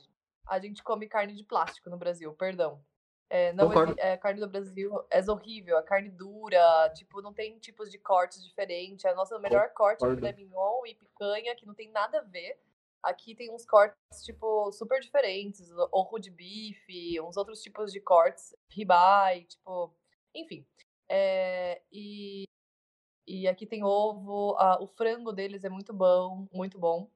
A 0.52 0.60
gente 0.60 0.84
come 0.84 1.08
carne 1.08 1.34
de 1.34 1.46
plástico 1.46 1.90
no 1.90 1.96
Brasil, 1.98 2.34
perdão. 2.34 2.84
É, 3.30 3.54
não 3.54 3.70
é, 3.98 4.12
a 4.12 4.18
carne 4.18 4.42
do 4.42 4.50
Brasil 4.50 4.92
é 5.10 5.22
horrível, 5.32 5.78
a 5.78 5.82
carne 5.82 6.10
dura, 6.10 6.90
tipo, 6.94 7.22
não 7.22 7.34
tem 7.34 7.58
tipos 7.58 7.90
de 7.90 7.98
cortes 7.98 8.44
diferentes. 8.44 9.06
A 9.06 9.16
nossa 9.16 9.40
melhor 9.40 9.70
corte 9.70 10.04
é 10.04 10.08
filé 10.16 10.34
mignon 10.34 10.86
e 10.86 10.94
picanha, 10.94 11.56
que 11.56 11.66
não 11.66 11.74
tem 11.74 11.90
nada 11.90 12.20
a 12.20 12.24
ver. 12.24 12.60
Aqui 13.02 13.34
tem 13.34 13.50
uns 13.50 13.66
cortes, 13.66 13.96
tipo, 14.26 14.70
super 14.74 15.00
diferentes, 15.00 15.72
o- 15.72 15.90
orro 15.94 16.20
de 16.20 16.30
bife, 16.30 17.22
uns 17.22 17.38
outros 17.38 17.62
tipos 17.62 17.90
de 17.90 18.02
cortes, 18.02 18.54
ribeye, 18.70 19.46
tipo, 19.46 19.96
enfim. 20.36 20.68
É, 21.08 21.82
e, 21.90 22.44
e 23.26 23.48
aqui 23.48 23.66
tem 23.66 23.86
ovo, 23.86 24.56
a- 24.58 24.82
o 24.82 24.88
frango 24.88 25.32
deles 25.32 25.64
é 25.64 25.70
muito 25.70 25.94
bom, 25.94 26.46
muito 26.52 26.78
bom. 26.78 27.10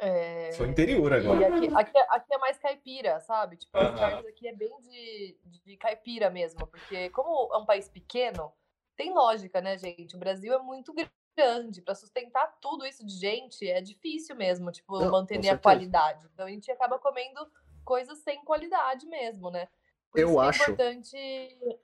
É, 0.00 0.52
Foi 0.52 0.68
interior 0.68 1.12
agora. 1.12 1.54
aqui, 1.56 1.68
aqui, 1.74 1.98
é- 1.98 2.06
aqui 2.10 2.34
é 2.34 2.38
mais 2.38 2.58
caipira, 2.58 3.20
sabe? 3.20 3.56
Tipo, 3.56 3.78
as 3.78 3.98
carnes 3.98 4.26
aqui 4.26 4.46
é 4.48 4.54
bem 4.54 4.76
de, 4.80 5.38
de 5.44 5.76
caipira 5.76 6.28
mesmo, 6.30 6.66
porque 6.66 7.08
como 7.10 7.54
é 7.54 7.58
um 7.58 7.64
país 7.64 7.88
pequeno, 7.88 8.52
tem 8.96 9.12
lógica, 9.12 9.60
né, 9.60 9.78
gente? 9.78 10.16
O 10.16 10.18
Brasil 10.18 10.52
é 10.52 10.58
muito 10.58 10.92
grande, 11.36 11.80
para 11.82 11.94
sustentar 11.94 12.58
tudo 12.60 12.84
isso 12.86 13.04
de 13.06 13.14
gente 13.14 13.68
é 13.68 13.80
difícil 13.80 14.36
mesmo, 14.36 14.70
tipo, 14.70 14.98
Não, 15.00 15.10
manter 15.10 15.48
a 15.48 15.58
qualidade. 15.58 16.26
Então 16.32 16.46
a 16.46 16.50
gente 16.50 16.70
acaba 16.70 16.98
comendo 16.98 17.50
coisas 17.84 18.18
sem 18.18 18.44
qualidade 18.44 19.06
mesmo, 19.06 19.50
né? 19.50 19.68
Por 20.10 20.20
Eu 20.20 20.28
isso 20.28 20.38
que 20.38 20.46
acho- 20.46 20.62
é 20.62 20.74
importante 20.74 21.78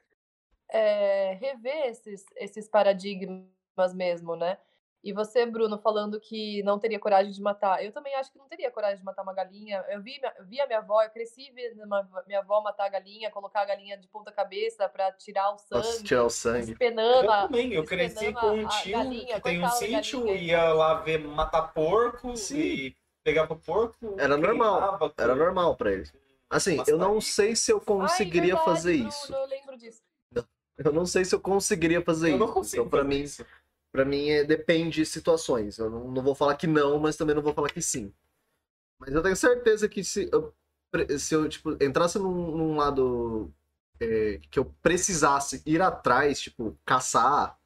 é, 0.69 1.33
rever 1.35 1.87
esses, 1.87 2.25
esses 2.37 2.69
paradigmas 2.69 3.95
mesmo, 3.95 4.37
né? 4.37 4.59
E 5.03 5.15
você, 5.15 5.47
Bruno, 5.47 5.79
falando 5.79 6.21
que 6.21 6.63
não 6.63 6.79
teria 6.79 6.99
coragem 6.99 7.33
de 7.33 7.41
matar. 7.41 7.83
Eu 7.83 7.91
também 7.91 8.15
acho 8.17 8.31
que 8.31 8.39
não 8.39 8.47
teria 8.47 8.71
coragem 8.71 8.99
de 8.99 9.05
matar 9.05 9.23
uma 9.23 9.33
galinha. 9.33 9.83
Eu 9.89 10.03
vi, 10.03 10.21
eu 10.39 10.45
vi 10.45 10.61
a 10.61 10.67
minha 10.67 10.79
avó, 10.81 11.03
eu 11.03 11.09
cresci 11.09 11.51
vendo 11.55 11.83
uma- 11.85 12.07
minha 12.27 12.41
avó 12.41 12.61
matar 12.61 12.85
a 12.85 12.89
galinha, 12.91 13.31
colocar 13.31 13.63
a 13.63 13.65
galinha 13.65 13.97
de 13.97 14.07
ponta 14.09 14.31
cabeça 14.31 14.87
pra 14.91 15.11
tirar 15.13 15.49
o 15.49 15.53
Nossa, 15.53 15.83
sangue, 15.93 16.05
tirar 16.05 16.25
o 16.25 16.31
sangue. 16.31 16.67
despenando 16.67 17.25
Eu 17.25 17.31
a- 17.33 17.43
também, 17.45 17.73
eu 17.73 17.85
cresci 17.85 18.31
com 18.35 18.47
um 18.49 18.69
tio 18.69 18.93
galinha, 18.93 19.35
que 19.37 19.41
tem 19.41 19.65
um 19.65 19.71
sítio, 19.71 20.29
ia 20.37 20.71
lá 20.75 20.95
ver 21.01 21.19
matar 21.19 21.73
porco 21.73 22.37
Sim. 22.37 22.59
e 22.59 22.97
pegava 23.25 23.57
porco. 23.57 24.17
Era 24.19 24.37
normal, 24.37 24.81
queimava 24.81 25.15
Era 25.17 25.33
com- 25.33 25.39
normal 25.39 25.77
pra 25.77 25.93
ele. 25.93 26.11
Assim, 26.51 26.83
eu 26.87 26.99
não 26.99 27.21
sei 27.23 27.57
se 27.57 27.73
eu 27.73 27.79
Ai, 27.79 27.85
conseguiria 27.87 28.55
verdade, 28.57 28.65
fazer 28.67 28.95
Bruno, 28.97 29.09
isso. 29.09 29.35
Eu 29.35 29.47
lembro 29.47 29.79
disso. 29.79 30.03
Eu 30.77 30.93
não 30.95 31.05
sei 31.05 31.25
se 31.27 31.35
eu 31.35 31.41
conseguiria 31.41 32.01
fazer 32.03 32.33
Eu 32.33 32.39
não 32.39 32.47
isso. 32.47 32.55
consigo 32.55 32.83
Então, 32.87 32.91
pra 32.91 33.05
mim, 33.05 33.21
isso. 33.21 33.45
Pra 33.93 34.05
mim, 34.05 34.29
é, 34.29 34.45
depende 34.45 34.97
de 34.97 35.07
situações. 35.07 35.79
Eu 35.79 35.91
não, 35.91 36.11
não 36.11 36.23
vou 36.23 36.35
falar 36.35 36.57
que 36.57 36.67
não, 36.67 36.99
mas 36.99 37.17
também 37.17 37.35
não 37.35 37.43
vou 37.43 37.53
falar 37.53 37.71
que 37.71 37.83
sim. 37.83 38.13
Mas 39.01 39.15
eu 39.15 39.23
tenho 39.23 39.37
certeza 39.37 39.89
que 39.89 40.05
se 40.05 40.29
eu, 40.31 40.55
se 41.19 41.35
eu 41.35 41.49
tipo, 41.49 41.73
entrasse 41.83 42.19
num, 42.19 42.57
num 42.57 42.77
lado 42.77 43.53
é, 43.99 44.39
que 44.51 44.59
eu 44.59 44.65
precisasse 44.83 45.63
ir 45.67 45.83
atrás, 45.83 46.41
tipo, 46.41 46.79
caçar 46.85 47.59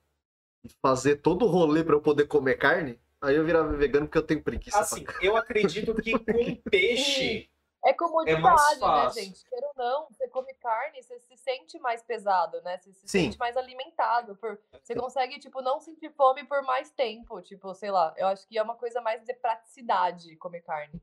e 0.65 0.69
fazer 0.81 1.17
todo 1.17 1.45
o 1.45 1.49
rolê 1.49 1.85
pra 1.85 1.95
eu 1.95 2.01
poder 2.01 2.27
comer 2.27 2.57
carne, 2.57 2.99
aí 3.21 3.37
eu 3.37 3.45
virava 3.45 3.77
vegano 3.77 4.07
porque 4.07 4.19
eu 4.19 4.23
tenho 4.23 4.43
preguiça. 4.43 4.79
Assim, 4.79 5.05
eu 5.21 5.37
acredito 5.37 5.95
que 5.95 6.13
com 6.13 6.57
peixe. 6.71 7.51
É 7.85 7.93
comodidade, 7.93 8.81
mais 8.81 9.15
né, 9.15 9.23
gente? 9.23 9.45
Queira 9.45 9.67
ou 9.67 9.75
não, 9.77 10.07
você 10.09 10.27
come 10.29 10.55
carne, 10.55 11.03
você 11.03 11.21
se 11.21 11.37
sente 11.37 11.79
mais 11.79 12.03
pesado, 12.03 12.63
né? 12.63 12.79
Você 12.79 12.93
se 12.95 13.07
Sim. 13.07 13.25
sente 13.25 13.39
mais 13.39 13.59
alimentado. 13.59 14.35
Por... 14.37 14.59
Você 14.83 14.95
consegue, 14.95 15.39
tipo, 15.39 15.61
não 15.61 15.79
sentir 15.79 16.11
fome 16.15 16.45
por 16.45 16.63
mais 16.63 16.91
tempo. 16.91 17.43
Tipo, 17.43 17.75
sei 17.75 17.91
lá, 17.91 18.15
eu 18.17 18.27
acho 18.29 18.49
que 18.49 18.57
é 18.57 18.63
uma 18.63 18.75
coisa 18.75 19.03
mais 19.03 19.23
de 19.23 19.35
praticidade 19.35 20.35
comer 20.37 20.63
carne. 20.63 20.99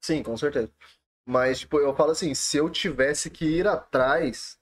Sim, 0.00 0.22
com 0.22 0.36
certeza. 0.38 0.72
Mas, 1.26 1.60
tipo, 1.60 1.78
eu 1.78 1.94
falo 1.94 2.12
assim, 2.12 2.34
se 2.34 2.56
eu 2.56 2.70
tivesse 2.70 3.30
que 3.30 3.44
ir 3.44 3.68
atrás, 3.68 4.58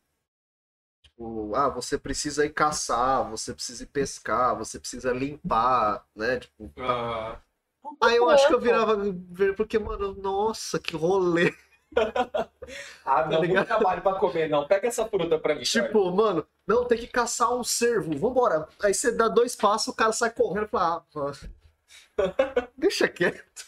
tipo, 1.03 1.55
ah, 1.55 1.69
você 1.69 1.97
precisa 1.97 2.45
ir 2.45 2.51
caçar, 2.51 3.31
você 3.31 3.55
precisa 3.55 3.85
ir 3.85 3.89
pescar, 3.89 4.57
você 4.57 4.81
precisa 4.81 5.13
limpar, 5.13 6.05
né? 6.17 6.41
Tipo, 6.41 6.73
ah, 6.79 7.41
aí 8.01 8.17
eu 8.17 8.29
acho 8.29 8.47
que 8.47 8.55
eu 8.55 8.61
Trampo. 8.61 8.97
virava, 8.97 9.55
porque, 9.57 9.79
mano, 9.79 10.15
nossa, 10.15 10.79
que 10.79 10.97
rolê. 10.97 11.53
ah, 13.05 13.27
não, 13.27 13.41
ligado? 13.41 13.49
muito 13.49 13.67
trabalho 13.67 14.03
pra 14.03 14.15
comer, 14.15 14.49
não. 14.49 14.67
Pega 14.67 14.89
essa 14.89 15.07
fruta 15.07 15.39
pra 15.39 15.55
mim. 15.55 15.63
cara. 15.65 15.87
Tipo, 15.87 16.11
mano, 16.11 16.47
não, 16.67 16.85
tem 16.85 16.99
que 16.99 17.07
caçar 17.07 17.53
um 17.55 17.65
cervo, 17.65 18.17
vambora. 18.17 18.69
Aí 18.83 18.95
você 18.95 19.13
dá 19.13 19.29
dois 19.29 19.55
passos, 19.55 19.89
o 19.89 19.97
cara 19.97 20.13
sai 20.13 20.31
correndo 20.31 20.67
e 20.67 20.69
fala, 20.69 20.97
ah, 20.97 21.19
mano, 21.19 21.37
deixa 22.77 23.09
quieto. 23.09 23.67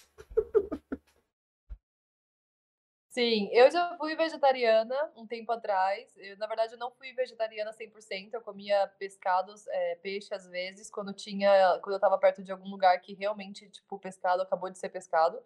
Sim, 3.14 3.48
eu 3.52 3.70
já 3.70 3.96
fui 3.96 4.16
vegetariana 4.16 4.92
um 5.16 5.24
tempo 5.24 5.52
atrás. 5.52 6.12
Eu, 6.16 6.36
na 6.36 6.48
verdade, 6.48 6.72
eu 6.74 6.78
não 6.78 6.90
fui 6.90 7.12
vegetariana 7.12 7.72
100%. 7.72 8.34
Eu 8.34 8.40
comia 8.40 8.88
pescados, 8.98 9.68
é, 9.68 9.94
peixe 10.02 10.34
às 10.34 10.48
vezes, 10.48 10.90
quando 10.90 11.12
tinha, 11.12 11.78
quando 11.80 11.94
eu 11.94 12.00
tava 12.00 12.18
perto 12.18 12.42
de 12.42 12.50
algum 12.50 12.68
lugar 12.68 13.00
que 13.00 13.14
realmente, 13.14 13.70
tipo, 13.70 14.00
pescado 14.00 14.42
acabou 14.42 14.68
de 14.68 14.80
ser 14.80 14.88
pescado. 14.88 15.40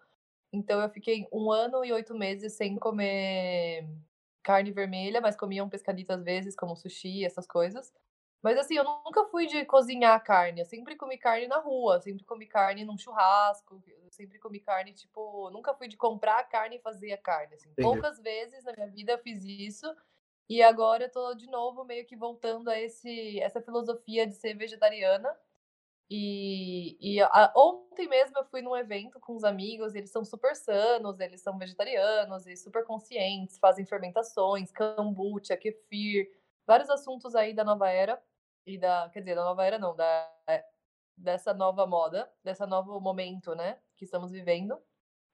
Então 0.52 0.80
eu 0.80 0.88
fiquei 0.90 1.26
um 1.32 1.50
ano 1.50 1.84
e 1.84 1.92
oito 1.92 2.14
meses 2.14 2.54
sem 2.54 2.76
comer 2.78 3.88
carne 4.42 4.72
vermelha, 4.72 5.20
mas 5.20 5.36
comia 5.36 5.64
um 5.64 5.68
pescadito 5.68 6.12
às 6.12 6.22
vezes, 6.24 6.56
como 6.56 6.76
sushi, 6.76 7.24
essas 7.24 7.46
coisas. 7.46 7.92
Mas 8.42 8.56
assim, 8.58 8.76
eu 8.76 8.84
nunca 8.84 9.24
fui 9.26 9.46
de 9.46 9.64
cozinhar 9.66 10.22
carne. 10.22 10.60
Eu 10.60 10.64
sempre 10.66 10.96
comi 10.96 11.18
carne 11.18 11.48
na 11.48 11.58
rua, 11.58 12.00
sempre 12.00 12.24
comi 12.24 12.46
carne 12.46 12.84
num 12.84 12.96
churrasco, 12.98 13.82
eu 13.86 14.10
sempre 14.10 14.38
comi 14.38 14.60
carne, 14.60 14.92
tipo, 14.92 15.50
nunca 15.50 15.74
fui 15.74 15.88
de 15.88 15.96
comprar 15.96 16.38
a 16.38 16.44
carne 16.44 16.76
e 16.76 16.80
fazer 16.80 17.12
a 17.12 17.18
carne. 17.18 17.54
Assim. 17.54 17.74
Poucas 17.80 18.18
vezes 18.20 18.64
na 18.64 18.72
minha 18.72 18.88
vida 18.88 19.12
eu 19.12 19.18
fiz 19.18 19.44
isso. 19.44 19.86
E 20.48 20.62
agora 20.62 21.04
eu 21.04 21.10
tô 21.12 21.34
de 21.34 21.46
novo 21.48 21.84
meio 21.84 22.06
que 22.06 22.16
voltando 22.16 22.68
a 22.70 22.78
esse, 22.80 23.38
essa 23.40 23.60
filosofia 23.60 24.26
de 24.26 24.34
ser 24.34 24.54
vegetariana. 24.54 25.36
E, 26.10 26.96
e 27.00 27.20
a- 27.20 27.52
ontem 27.54 28.08
mesmo 28.08 28.38
eu 28.38 28.44
fui 28.46 28.62
num 28.62 28.74
evento 28.76 29.20
com 29.20 29.34
os 29.36 29.44
amigos, 29.44 29.94
eles 29.94 30.10
são 30.10 30.24
super 30.24 30.56
sanos, 30.56 31.20
eles 31.20 31.42
são 31.42 31.58
vegetarianos 31.58 32.46
e 32.46 32.56
super 32.56 32.84
conscientes, 32.84 33.58
fazem 33.58 33.84
fermentações, 33.84 34.72
kombucha, 34.72 35.54
kefir, 35.56 36.30
vários 36.68 36.90
assuntos 36.90 37.34
aí 37.34 37.54
da 37.54 37.64
nova 37.64 37.88
era 37.88 38.22
e 38.66 38.76
da, 38.76 39.08
quer 39.10 39.20
dizer, 39.20 39.34
da 39.34 39.44
nova 39.44 39.64
era 39.64 39.78
não, 39.78 39.96
da 39.96 40.30
é, 40.46 40.62
dessa 41.16 41.54
nova 41.54 41.86
moda, 41.86 42.30
dessa 42.44 42.66
novo 42.66 43.00
momento, 43.00 43.54
né, 43.54 43.80
que 43.96 44.04
estamos 44.04 44.30
vivendo. 44.30 44.78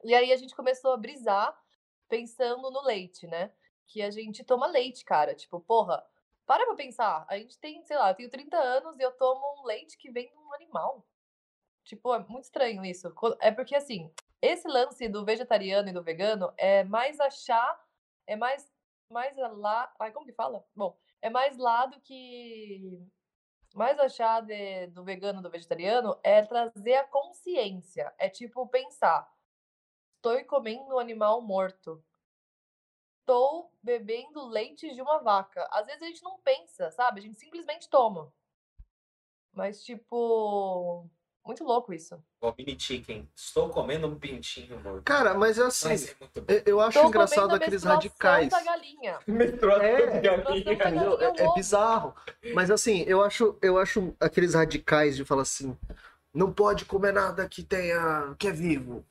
E 0.05 0.15
aí 0.15 0.33
a 0.33 0.37
gente 0.37 0.55
começou 0.55 0.93
a 0.93 0.97
brisar 0.97 1.59
pensando 2.09 2.71
no 2.71 2.83
leite, 2.83 3.27
né? 3.27 3.53
Que 3.87 4.01
a 4.03 4.11
gente 4.11 4.45
toma 4.45 4.67
leite, 4.67 5.05
cara, 5.05 5.35
tipo, 5.35 5.61
porra, 5.61 6.05
para 6.47 6.65
pra 6.67 6.77
pensar. 6.77 7.27
A 7.29 7.37
gente 7.37 7.59
tem, 7.59 7.83
sei 7.85 7.97
lá, 7.97 8.11
eu 8.11 8.15
tenho 8.15 8.31
30 8.31 8.57
anos 8.57 8.99
e 8.99 9.03
eu 9.03 9.13
tomo 9.13 9.61
um 9.61 9.67
leite 9.67 9.99
que 9.99 10.11
vem 10.11 10.31
de 10.31 10.37
um 10.37 10.55
animal. 10.55 11.05
Tipo, 11.85 12.15
é 12.15 12.19
muito 12.21 12.45
estranho 12.45 12.85
isso. 12.85 13.13
É 13.41 13.51
porque, 13.51 13.75
assim, 13.75 14.11
esse 14.41 14.69
lance 14.69 15.09
do 15.09 15.25
vegetariano 15.25 15.89
e 15.89 15.93
do 15.93 16.03
vegano 16.03 16.53
é 16.57 16.85
mais 16.85 17.19
achar. 17.19 17.79
É 18.27 18.37
mais. 18.37 18.73
Mais 19.11 19.37
lá. 19.37 19.93
Ai, 19.99 20.13
como 20.13 20.27
que 20.27 20.33
fala? 20.33 20.65
Bom, 20.75 20.97
é 21.25 21.31
mais 21.31 21.57
lá 21.59 21.87
do 21.87 22.01
que. 22.01 23.01
Mais 23.75 23.99
achar 23.99 24.43
de- 24.43 24.87
do 24.89 25.05
vegano 25.05 25.43
do 25.43 25.51
vegetariano 25.51 26.19
é 26.23 26.43
trazer 26.43 26.95
a 26.97 27.09
consciência. 27.09 28.15
É 28.19 28.29
tipo 28.29 28.69
pensar: 28.69 29.29
estou 30.17 30.45
comendo 30.47 30.95
um 30.95 30.99
animal 30.99 31.43
morto 31.43 32.05
estou 33.21 33.73
bebendo 33.83 34.47
leite 34.47 34.95
de 34.95 35.01
uma 35.01 35.19
vaca. 35.19 35.67
Às 35.73 35.87
vezes 35.87 36.03
a 36.03 36.07
gente 36.07 36.23
não 36.23 36.39
pensa, 36.41 36.91
sabe? 36.91 37.21
A 37.21 37.23
gente 37.23 37.39
simplesmente 37.39 37.89
toma. 37.89 38.33
Mas, 39.53 39.83
tipo. 39.83 41.09
Muito 41.47 41.63
louco 41.63 41.93
isso. 41.93 42.19
Ó, 42.41 42.55
mini 42.57 42.79
chicken. 42.79 43.29
Estou 43.37 43.69
comendo 43.69 44.07
um 44.07 44.19
pintinho 44.19 44.81
morto. 44.81 45.03
Cara, 45.05 45.35
mas 45.35 45.59
é 45.59 45.63
assim, 45.65 45.89
Mas 45.89 46.09
é 46.09 46.15
bom. 46.19 46.29
eu- 46.65 46.81
acho 46.81 47.01
Tô 47.01 47.09
engraçado 47.09 47.55
aqueles 47.55 47.83
radicais. 47.85 48.49
da 48.49 48.63
galinha. 48.63 49.19
É. 49.83 50.21
de 50.21 50.75
galinha. 50.75 51.17
Da 51.17 51.25
É, 51.25 51.41
é 51.41 51.45
ovo. 51.47 51.55
bizarro. 51.55 52.15
Mas 52.55 52.71
assim, 52.71 53.03
eu 53.07 53.23
acho, 53.23 53.59
eu 53.61 53.77
acho 53.79 54.15
aqueles 54.19 54.55
radicais 54.55 55.17
de 55.17 55.25
falar 55.25 55.43
assim, 55.43 55.77
não 56.33 56.51
pode 56.51 56.87
comer 56.87 57.13
nada 57.13 57.47
que 57.47 57.63
tenha, 57.63 58.35
que 58.39 58.49
é 58.49 58.53
vivo. 58.53 59.05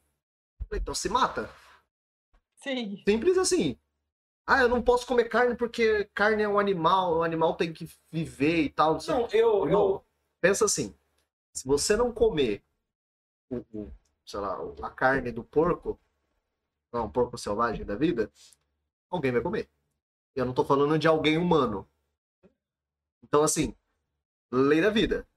Então 0.72 0.96
se 0.96 1.10
mata. 1.10 1.48
Sim. 2.56 3.02
Simples 3.08 3.38
assim. 3.38 3.78
Ah, 4.46 4.62
eu 4.62 4.70
não 4.70 4.82
posso 4.82 5.06
comer 5.06 5.26
carne 5.30 5.56
porque 5.56 6.10
carne 6.16 6.44
é 6.44 6.50
um 6.50 6.60
animal, 6.60 7.18
o 7.18 7.24
animal 7.24 7.54
tem 7.56 7.72
que 7.72 7.88
viver 8.12 8.62
e 8.64 8.70
tal. 8.70 8.98
Não. 9.08 9.20
Não, 9.20 9.28
eu, 9.32 9.70
eu. 9.70 10.06
Pensa 10.42 10.66
assim, 10.66 10.94
se 11.54 11.68
você 11.68 11.96
não 11.96 12.12
comer 12.12 12.64
o, 13.50 13.58
o, 13.74 13.92
sei 14.26 14.40
lá, 14.40 14.58
a 14.82 14.90
carne 14.90 15.32
do 15.32 15.44
porco, 15.44 16.00
não, 16.92 17.06
um 17.06 17.12
porco 17.12 17.38
selvagem 17.38 17.86
da 17.86 17.96
vida, 17.96 18.32
alguém 19.10 19.32
vai 19.32 19.42
comer. 19.42 19.70
Eu 20.36 20.46
não 20.46 20.54
tô 20.54 20.66
falando 20.66 20.98
de 20.98 21.08
alguém 21.08 21.38
humano. 21.38 21.88
Então, 23.24 23.44
assim, 23.44 23.76
lei 24.52 24.82
da 24.82 24.90
vida. 24.90 25.28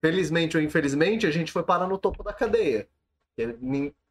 Felizmente 0.00 0.56
ou 0.56 0.62
infelizmente, 0.62 1.26
a 1.26 1.30
gente 1.30 1.52
foi 1.52 1.62
parar 1.62 1.88
no 1.88 1.98
topo 1.98 2.22
da 2.22 2.32
cadeia. 2.32 2.88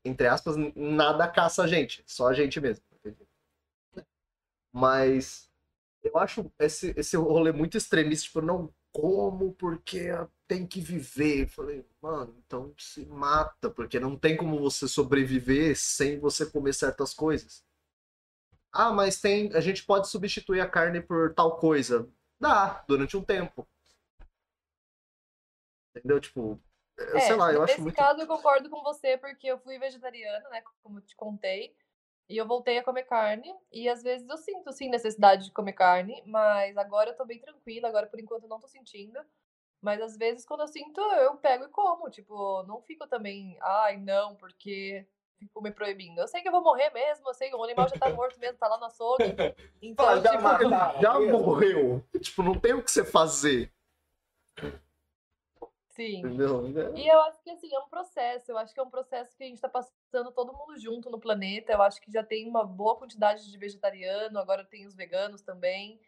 Entre 0.04 0.28
aspas, 0.28 0.56
nada 0.76 1.28
caça 1.28 1.64
a 1.64 1.68
gente, 1.68 2.04
só 2.06 2.28
a 2.28 2.34
gente 2.34 2.60
mesmo. 2.60 2.84
Mas 4.72 5.50
eu 6.04 6.18
acho 6.18 6.52
esse, 6.60 6.94
esse 6.98 7.16
rolê 7.16 7.52
muito 7.52 7.78
extremista, 7.78 8.26
tipo, 8.26 8.42
não 8.42 8.74
como 8.92 9.54
porque 9.54 10.10
tem 10.48 10.66
que 10.68 10.80
viver. 10.82 11.44
Eu 11.44 11.48
Falei, 11.50 11.86
mano, 12.02 12.36
então 12.46 12.74
se 12.78 13.06
mata, 13.06 13.70
porque 13.70 14.00
não 14.00 14.18
tem 14.18 14.38
como 14.38 14.60
você 14.60 14.88
sobreviver 14.88 15.78
sem 15.78 16.20
você 16.20 16.46
comer 16.46 16.74
certas 16.74 17.14
coisas. 17.14 17.64
Ah, 18.72 18.92
mas 18.92 19.20
tem, 19.22 19.52
a 19.56 19.60
gente 19.62 19.84
pode 19.86 20.10
substituir 20.10 20.60
a 20.60 20.70
carne 20.70 21.02
por 21.02 21.34
tal 21.34 21.58
coisa. 21.58 22.08
Dá, 22.40 22.84
durante 22.88 23.16
um 23.16 23.24
tempo. 23.24 23.68
Entendeu? 25.96 26.20
Tipo, 26.20 26.62
eu 26.98 27.20
sei 27.20 27.36
lá, 27.36 27.54
eu 27.54 27.62
acho 27.64 27.74
É, 27.74 27.78
nesse 27.78 27.84
muito. 27.84 27.96
caso 27.96 28.22
eu 28.22 28.28
concordo 28.28 28.70
com 28.70 28.82
você, 28.84 29.18
porque 29.18 29.48
eu 29.48 29.60
fui 29.60 29.78
vegetariana, 29.80 30.48
né, 30.50 30.64
como 30.84 31.02
te 31.02 31.16
contei, 31.16 31.76
e 32.30 32.38
eu 32.38 32.48
voltei 32.48 32.78
a 32.78 32.84
comer 32.84 33.04
carne, 33.04 33.54
e 33.72 33.88
às 33.90 34.02
vezes 34.04 34.28
eu 34.28 34.38
sinto, 34.38 34.72
sim, 34.72 34.90
necessidade 34.90 35.46
de 35.46 35.52
comer 35.52 35.74
carne, 35.74 36.22
mas 36.26 36.78
agora 36.78 37.12
eu 37.12 37.16
tô 37.18 37.26
bem 37.26 37.40
tranquila, 37.40 37.88
agora 37.88 38.08
por 38.08 38.20
enquanto 38.20 38.44
eu 38.44 38.50
não 38.50 38.60
tô 38.60 38.68
sentindo, 38.68 39.20
mas 39.86 40.02
às 40.02 40.18
vezes 40.18 40.44
quando 40.44 40.62
eu 40.62 40.68
sinto, 40.68 41.00
eu 41.00 41.38
pego 41.38 41.66
e 41.66 41.70
como, 41.70 42.10
tipo, 42.10 42.64
não 42.64 42.82
fico 42.82 43.08
também, 43.08 43.56
ai, 43.62 43.98
não, 43.98 44.36
porque 44.36 45.08
fico 45.38 45.62
me 45.62 45.70
proibindo. 45.70 46.20
Eu 46.20 46.28
sei 46.28 46.42
que 46.42 46.48
eu 46.48 46.52
vou 46.52 46.64
morrer 46.64 46.90
mesmo, 46.90 47.30
eu 47.30 47.34
sei 47.36 47.50
que 47.50 47.56
o 47.56 47.64
animal 47.64 47.88
já 47.88 47.96
tá 47.96 48.10
morto 48.10 48.40
mesmo, 48.40 48.58
tá 48.58 48.68
lá 48.68 48.80
no 48.80 48.86
açougue, 48.86 49.24
então, 49.80 50.20
já 50.24 50.32
tipo, 50.32 50.44
mataram. 50.44 50.98
Já 51.00 51.20
mesmo? 51.20 51.40
morreu. 51.40 52.04
Tipo, 52.20 52.42
não 52.42 52.60
tem 52.60 52.74
o 52.74 52.82
que 52.82 52.90
você 52.90 53.06
fazer. 53.06 53.72
sim. 55.90 56.22
Entendeu? 56.22 56.66
E 56.96 57.08
eu 57.08 57.22
acho 57.22 57.44
que 57.44 57.52
assim, 57.52 57.72
é 57.72 57.80
um 57.80 57.88
processo. 57.88 58.52
Eu 58.52 58.58
acho 58.58 58.74
que 58.74 58.80
é 58.80 58.84
um 58.84 58.90
processo 58.90 59.38
que 59.38 59.44
a 59.44 59.46
gente 59.46 59.58
está 59.58 59.70
passando 59.70 60.32
todo 60.32 60.52
mundo 60.52 60.80
junto 60.80 61.12
no 61.12 61.20
planeta. 61.20 61.74
Eu 61.74 61.84
acho 61.84 62.02
que 62.02 62.12
já 62.12 62.24
tem 62.24 62.50
uma 62.50 62.64
boa 62.66 62.98
quantidade 62.98 63.52
de 63.52 63.58
vegetariano, 63.60 64.40
agora 64.40 64.66
tem 64.66 64.88
os 64.88 64.96
veganos 64.96 65.44
também, 65.44 66.00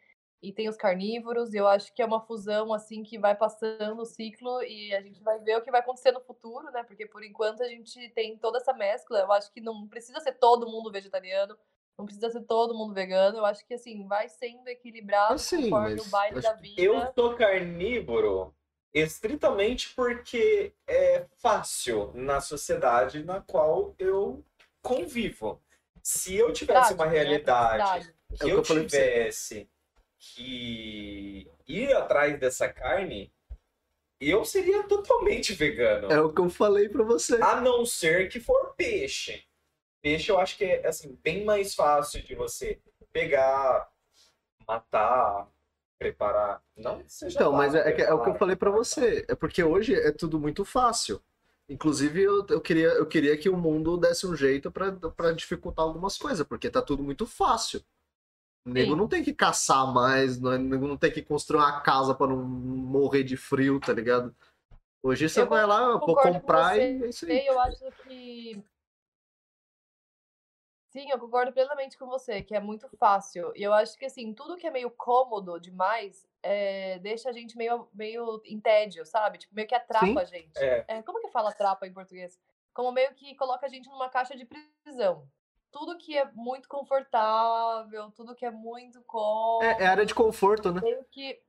e 0.41 0.51
tem 0.51 0.69
os 0.69 0.77
carnívoros. 0.77 1.53
E 1.53 1.57
eu 1.57 1.67
acho 1.67 1.93
que 1.93 2.01
é 2.01 2.05
uma 2.05 2.21
fusão 2.21 2.73
assim 2.73 3.03
que 3.03 3.17
vai 3.17 3.35
passando 3.35 4.01
o 4.01 4.05
ciclo 4.05 4.61
e 4.63 4.93
a 4.93 5.01
gente 5.01 5.21
vai 5.21 5.39
ver 5.39 5.57
o 5.57 5.61
que 5.61 5.71
vai 5.71 5.81
acontecer 5.81 6.11
no 6.11 6.21
futuro, 6.21 6.71
né? 6.71 6.83
Porque 6.83 7.05
por 7.05 7.23
enquanto 7.23 7.63
a 7.63 7.67
gente 7.67 8.09
tem 8.09 8.37
toda 8.37 8.57
essa 8.57 8.73
mescla. 8.73 9.19
Eu 9.19 9.31
acho 9.31 9.51
que 9.51 9.61
não 9.61 9.87
precisa 9.87 10.19
ser 10.19 10.33
todo 10.33 10.69
mundo 10.69 10.91
vegetariano. 10.91 11.57
Não 11.97 12.05
precisa 12.05 12.29
ser 12.29 12.41
todo 12.41 12.75
mundo 12.75 12.93
vegano. 12.93 13.37
Eu 13.37 13.45
acho 13.45 13.65
que 13.65 13.73
assim, 13.73 14.07
vai 14.07 14.29
sendo 14.29 14.67
equilibrado 14.67 15.33
Assim, 15.33 15.63
conforme 15.63 15.95
mas 15.95 16.07
o 16.07 16.09
baile 16.09 16.41
da 16.41 16.53
vida. 16.53 16.81
Eu 16.81 17.11
sou 17.13 17.35
carnívoro 17.35 18.53
estritamente 18.93 19.93
porque 19.95 20.73
é 20.87 21.25
fácil 21.37 22.11
na 22.13 22.39
sociedade 22.39 23.23
na 23.23 23.41
qual 23.41 23.95
eu 23.97 24.43
convivo. 24.81 25.61
Se 26.01 26.35
eu 26.35 26.53
tivesse 26.53 26.93
uma 26.93 27.05
né? 27.05 27.11
realidade. 27.11 28.13
É 28.29 28.35
o 28.35 28.37
que 28.37 28.51
eu 28.51 28.57
eu 28.57 28.63
tivesse 28.63 29.69
que 30.19 31.49
ir 31.67 31.93
atrás 31.93 32.39
dessa 32.39 32.67
carne, 32.67 33.31
eu 34.19 34.43
seria 34.43 34.83
totalmente 34.83 35.53
vegano. 35.53 36.11
É 36.11 36.19
o 36.19 36.33
que 36.33 36.41
eu 36.41 36.49
falei 36.49 36.89
pra 36.89 37.03
você. 37.03 37.41
A 37.41 37.61
não 37.61 37.85
ser 37.85 38.29
que 38.29 38.39
for 38.39 38.73
peixe. 38.75 39.43
Peixe 40.01 40.31
eu 40.31 40.39
acho 40.39 40.57
que 40.57 40.65
é 40.65 40.87
assim, 40.87 41.17
bem 41.23 41.45
mais 41.45 41.75
fácil 41.75 42.23
de 42.23 42.33
você 42.33 42.79
pegar, 43.11 43.89
matar, 44.67 45.47
preparar. 45.99 46.63
Não 46.75 47.03
seja 47.07 47.35
Então, 47.35 47.51
mas 47.51 47.75
é, 47.75 47.89
é 47.89 48.01
é 48.01 48.13
o 48.13 48.21
que 48.23 48.29
eu 48.29 48.35
falei 48.35 48.55
matar. 48.55 48.71
você. 48.71 49.25
É 49.27 49.35
porque 49.35 49.63
hoje 49.63 49.93
é 49.93 50.11
tudo 50.11 50.39
muito 50.39 50.65
fácil. 50.65 51.21
Inclusive, 51.69 52.21
eu, 52.21 52.45
eu 52.49 52.61
queria, 52.61 52.87
eu 52.87 53.05
queria 53.05 53.37
que 53.37 53.49
o 53.49 53.57
mundo 53.57 53.97
desse 53.97 54.25
um 54.25 54.35
jeito 54.35 54.71
pra 54.71 55.31
dificultar 55.33 55.83
algumas 55.85 56.17
coisas, 56.17 56.47
porque 56.47 56.69
tá 56.69 56.81
tudo 56.81 57.03
muito 57.03 57.25
fácil. 57.25 57.83
O 58.67 58.69
nego 58.69 58.91
Sim. 58.91 58.97
não 58.97 59.07
tem 59.07 59.23
que 59.23 59.33
caçar 59.33 59.93
mais, 59.93 60.37
não- 60.41 60.51
o 60.51 60.57
nego 60.57 60.87
não 60.87 60.97
tem 60.97 61.09
que 61.09 61.21
construir 61.21 61.59
uma 61.61 61.79
casa 61.79 62.13
pra 62.13 62.27
não 62.27 62.35
morrer 62.43 63.23
de 63.23 63.37
frio, 63.37 63.79
tá 63.79 63.93
ligado? 63.93 64.35
Hoje 65.01 65.29
você 65.29 65.41
Eu 65.41 65.47
vai 65.47 65.65
lá, 65.65 65.91
vou 65.97 66.01
com 66.01 66.15
comprar 66.15 66.73
você. 66.75 66.97
e 66.97 67.03
é 67.03 67.07
isso 67.07 67.25
aí. 67.25 67.45
eu 67.47 67.59
acho 67.61 67.85
que. 68.03 68.61
Sim, 70.91 71.09
eu 71.11 71.19
concordo 71.19 71.53
plenamente 71.53 71.97
com 71.97 72.07
você, 72.07 72.41
que 72.41 72.55
é 72.55 72.59
muito 72.59 72.89
fácil. 72.97 73.53
E 73.55 73.61
eu 73.63 73.73
acho 73.73 73.97
que, 73.97 74.05
assim, 74.05 74.33
tudo 74.33 74.57
que 74.57 74.65
é 74.67 74.71
meio 74.71 74.89
cômodo 74.89 75.59
demais 75.59 76.27
é, 76.43 76.97
deixa 76.99 77.29
a 77.29 77.33
gente 77.33 77.55
meio, 77.57 77.87
meio 77.93 78.41
em 78.45 78.59
tédio, 78.59 79.05
sabe? 79.05 79.37
Tipo, 79.37 79.53
meio 79.55 79.67
que 79.67 79.75
atrapa 79.75 80.05
Sim. 80.05 80.17
a 80.17 80.23
gente. 80.25 80.57
É. 80.57 80.85
É, 80.87 81.01
como 81.03 81.21
que 81.21 81.29
fala 81.29 81.49
atrapa 81.51 81.85
em 81.87 81.93
português? 81.93 82.37
Como 82.73 82.91
meio 82.91 83.13
que 83.13 83.35
coloca 83.35 83.65
a 83.65 83.69
gente 83.69 83.87
numa 83.89 84.09
caixa 84.09 84.35
de 84.35 84.45
prisão. 84.83 85.25
Tudo 85.77 85.97
que 85.97 86.17
é 86.17 86.25
muito 86.33 86.67
confortável, 86.67 88.09
tudo 88.11 88.33
que 88.33 88.45
é 88.45 88.49
muito 88.49 89.01
cômodo 89.03 89.63
É, 89.63 89.83
é 89.83 89.85
área 89.85 90.05
de 90.05 90.15
conforto, 90.15 90.71
né? 90.71 90.81
que 91.11 91.39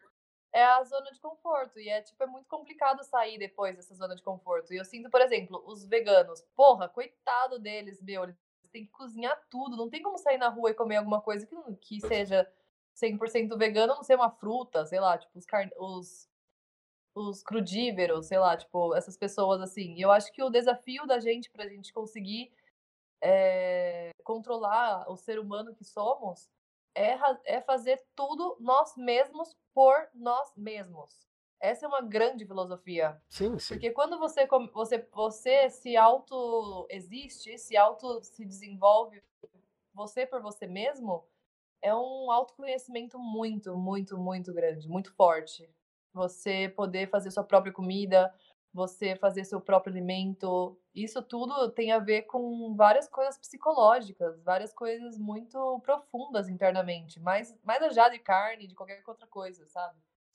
é 0.53 0.63
a 0.65 0.85
zona 0.85 1.11
de 1.11 1.19
conforto. 1.19 1.79
E 1.81 1.89
é, 1.89 2.03
tipo, 2.03 2.23
é 2.23 2.27
muito 2.27 2.47
complicado 2.47 3.03
sair 3.05 3.39
depois 3.39 3.75
dessa 3.77 3.95
zona 3.95 4.15
de 4.15 4.23
conforto. 4.23 4.73
E 4.73 4.77
eu 4.77 4.85
sinto, 4.85 5.09
por 5.09 5.21
exemplo, 5.23 5.63
os 5.67 5.87
veganos. 5.87 6.43
Porra, 6.55 6.89
coitado 6.89 7.59
deles, 7.59 8.03
meu. 8.03 8.25
Eles 8.25 8.37
têm 8.71 8.85
que 8.85 8.93
cozinhar 8.93 9.41
tudo. 9.51 9.77
Não 9.79 9.89
tem 9.89 10.03
como 10.03 10.19
sair 10.19 10.37
na 10.37 10.49
rua 10.49 10.71
e 10.71 10.75
comer 10.75 10.97
alguma 10.97 11.23
coisa 11.23 11.47
que, 11.47 11.55
não- 11.55 11.75
que 11.75 11.99
seja 12.01 12.47
100% 12.95 13.57
vegano, 13.57 13.95
a 13.95 13.97
não 13.97 14.03
ser 14.03 14.17
uma 14.17 14.31
fruta, 14.31 14.85
sei 14.85 15.01
lá, 15.01 15.17
tipo, 15.17 15.39
os, 15.39 15.47
carne, 15.47 15.71
os, 15.79 16.29
os 17.15 17.43
crudíveros, 17.43 18.27
sei 18.27 18.39
lá, 18.39 18.57
tipo, 18.59 18.95
essas 18.95 19.17
pessoas 19.17 19.61
assim. 19.63 19.95
E 19.95 20.03
eu 20.03 20.11
acho 20.11 20.31
que 20.33 20.43
o 20.43 20.51
desafio 20.51 21.07
da 21.07 21.19
gente, 21.19 21.51
pra 21.51 21.67
gente 21.67 21.93
conseguir 21.95 22.53
é, 23.23 24.11
controlar 24.23 25.11
o 25.11 25.17
ser 25.17 25.39
humano 25.39 25.75
que 25.75 25.85
somos, 25.85 26.49
é, 26.95 27.17
é 27.45 27.61
fazer 27.61 28.03
tudo 28.15 28.57
nós 28.61 28.97
mesmos 28.97 29.57
por 29.75 30.09
nós 30.15 30.53
mesmos. 30.57 31.29
Essa 31.61 31.87
é 31.87 31.89
uma 31.89 32.01
grande 32.03 32.47
filosofia. 32.47 33.21
Sim, 33.29 33.59
sim. 33.59 33.75
Porque 33.75 33.91
quando 33.91 34.19
você, 34.19 34.47
você, 34.73 35.09
você 35.13 35.71
se 35.71 35.97
auto-existe, 35.97 37.59
se 37.59 37.77
auto 37.77 38.23
se 38.23 38.45
desenvolve 38.45 39.23
você 39.93 40.25
por 40.25 40.41
você 40.41 40.67
mesmo, 40.67 41.27
é 41.83 41.93
um 41.95 42.31
autoconhecimento 42.31 43.19
muito, 43.19 43.77
muito, 43.77 44.17
muito 44.17 44.53
grande, 44.55 44.89
muito 44.89 45.13
forte. 45.15 45.69
Você 46.13 46.69
poder 46.69 47.11
fazer 47.11 47.31
sua 47.31 47.45
própria 47.45 47.73
comida, 47.73 48.33
você 48.73 49.17
fazer 49.17 49.45
seu 49.45 49.61
próprio 49.61 49.93
alimento, 49.93 50.79
isso 50.95 51.23
tudo 51.23 51.71
tem 51.71 51.91
a 51.93 51.99
ver 51.99 52.23
com 52.23 52.75
várias 52.77 53.09
coisas 53.09 53.39
psicológicas, 53.39 54.41
várias 54.43 54.73
coisas 54.73 55.19
muito 55.19 55.81
profundas 55.81 56.49
internamente, 56.49 57.19
mais, 57.21 57.57
mais 57.65 57.95
já 57.95 58.09
de 58.09 58.19
carne, 58.19 58.67
de 58.67 58.75
qualquer 58.75 59.03
outra 59.07 59.27
coisa, 59.27 59.67
sabe? 59.67 59.95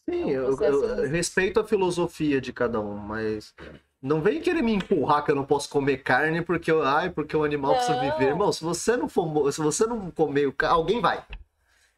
Sim, 0.09 0.25
um 0.25 0.29
eu, 0.29 0.59
eu 0.61 1.09
respeito 1.09 1.59
a 1.59 1.63
filosofia 1.65 2.41
de 2.41 2.51
cada 2.51 2.81
um, 2.81 2.97
mas 2.97 3.55
não 4.01 4.21
vem 4.21 4.41
querer 4.41 4.61
me 4.61 4.73
empurrar 4.73 5.23
que 5.23 5.31
eu 5.31 5.35
não 5.35 5.45
posso 5.45 5.69
comer 5.69 6.03
carne 6.03 6.41
porque, 6.41 6.69
eu- 6.69 6.83
ai, 6.83 7.09
porque 7.09 7.37
o 7.37 7.43
animal 7.43 7.75
precisa 7.75 7.93
Não. 7.95 8.01
viver. 8.01 8.29
Irmão, 8.29 8.51
se 8.51 8.63
você 8.63 8.97
não 8.97 9.07
for, 9.07 9.51
se 9.53 9.61
você 9.61 9.85
não 9.85 10.11
comer 10.11 10.53
alguém 10.63 10.99
vai. 10.99 11.25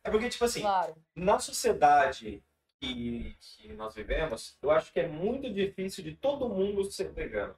É 0.03 0.11
porque, 0.11 0.29
tipo 0.29 0.45
assim, 0.45 0.61
Claro. 0.61 0.93
na 1.15 1.39
sociedade 1.39 2.43
que, 2.79 3.35
que 3.39 3.73
nós 3.73 3.95
vivemos, 3.95 4.57
eu 4.61 4.71
acho 4.71 4.91
que 4.91 4.99
é 4.99 5.07
muito 5.07 5.51
difícil 5.51 6.03
de 6.03 6.15
todo 6.15 6.49
mundo 6.49 6.83
ser 6.91 7.11
vegano. 7.11 7.55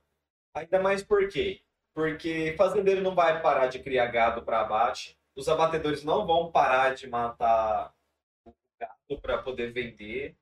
Ainda 0.54 0.82
mais 0.82 1.04
por 1.04 1.28
quê? 1.28 1.62
Porque 1.94 2.54
fazendeiro 2.58 3.02
não 3.02 3.16
vai 3.16 3.42
parar 3.42 3.68
de 3.68 3.80
criar 3.80 4.08
gado 4.08 4.44
para 4.44 4.62
abate, 4.62 5.20
os 5.36 5.48
abatedores 5.48 6.04
não 6.04 6.26
vão 6.26 6.52
parar 6.52 6.96
de 6.96 7.08
matar 7.08 7.94
o 8.46 8.54
gado 8.80 9.22
para 9.22 9.42
poder 9.42 9.72
vender, 9.72 10.36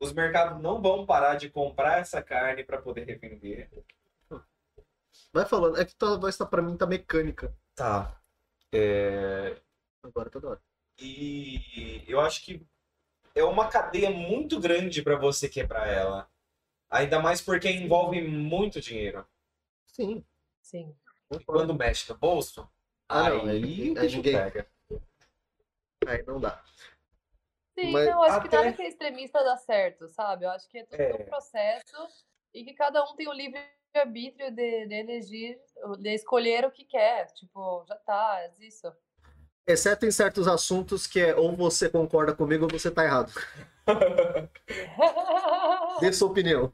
os 0.00 0.12
mercados 0.12 0.60
não 0.62 0.80
vão 0.80 1.04
parar 1.04 1.34
de 1.34 1.50
comprar 1.50 2.00
essa 2.00 2.22
carne 2.22 2.64
para 2.64 2.80
poder 2.80 3.04
revender. 3.04 3.68
Vai 5.32 5.44
falando. 5.44 5.78
É 5.78 5.84
que 5.84 5.94
tua 5.94 6.16
voz 6.16 6.36
tá, 6.36 6.46
pra 6.46 6.62
mim 6.62 6.76
tá 6.76 6.86
mecânica. 6.86 7.54
Tá. 7.74 8.20
É, 8.72 9.60
Agora 10.02 10.30
tá 10.30 10.38
da 10.38 10.48
hora. 10.50 10.62
E 10.98 12.04
eu 12.06 12.20
acho 12.20 12.44
que 12.44 12.66
é 13.38 13.44
uma 13.44 13.68
cadeia 13.68 14.10
muito 14.10 14.58
grande 14.60 15.02
para 15.02 15.16
você 15.16 15.48
quebrar 15.48 15.86
ela. 15.86 16.28
Ainda 16.90 17.20
mais 17.20 17.40
porque 17.40 17.70
envolve 17.70 18.20
muito 18.22 18.80
dinheiro. 18.80 19.26
Sim. 19.86 20.24
Sim. 20.62 20.94
E 21.30 21.38
quando 21.44 21.74
mexe 21.74 22.10
no 22.10 22.18
bolso, 22.18 22.68
Ah, 23.08 23.30
não, 23.30 23.42
aí 23.42 23.50
aí- 23.50 23.90
o 23.90 23.98
aí 23.98 24.04
bicho 24.04 24.16
ninguém- 24.16 24.32
pega. 24.34 24.66
Aí 26.06 26.22
não 26.26 26.40
dá. 26.40 26.62
Sim, 27.78 27.92
Mas 27.92 28.06
não, 28.08 28.22
acho 28.22 28.40
que 28.40 28.46
até- 28.48 28.56
nada 28.56 28.72
que 28.72 28.82
é 28.82 28.88
extremista 28.88 29.44
dá 29.44 29.56
certo, 29.56 30.08
sabe? 30.08 30.44
Eu 30.44 30.50
acho 30.50 30.68
que 30.68 30.78
é 30.78 30.84
tudo 30.84 31.00
É. 31.00 31.14
um 31.14 31.24
processo 31.26 32.08
e 32.52 32.64
que 32.64 32.74
cada 32.74 33.04
um 33.04 33.14
tem 33.14 33.28
o 33.28 33.32
livre-arbítrio 33.32 34.50
de, 34.50 34.86
de 34.86 34.94
elegir, 34.94 35.60
de 36.00 36.10
escolher 36.14 36.64
o 36.64 36.70
que 36.72 36.84
quer. 36.84 37.26
Tipo, 37.32 37.84
já 37.86 37.96
tá, 37.96 38.40
é 38.40 38.52
isso. 38.58 38.92
Exceto 39.68 40.06
em 40.06 40.10
certos 40.10 40.48
assuntos 40.48 41.06
que 41.06 41.20
é 41.20 41.36
ou 41.36 41.54
você 41.54 41.90
concorda 41.90 42.34
comigo 42.34 42.64
ou 42.64 42.70
você 42.70 42.90
tá 42.90 43.04
errado. 43.04 43.30
Dê 46.00 46.10
sua 46.10 46.28
opinião. 46.28 46.72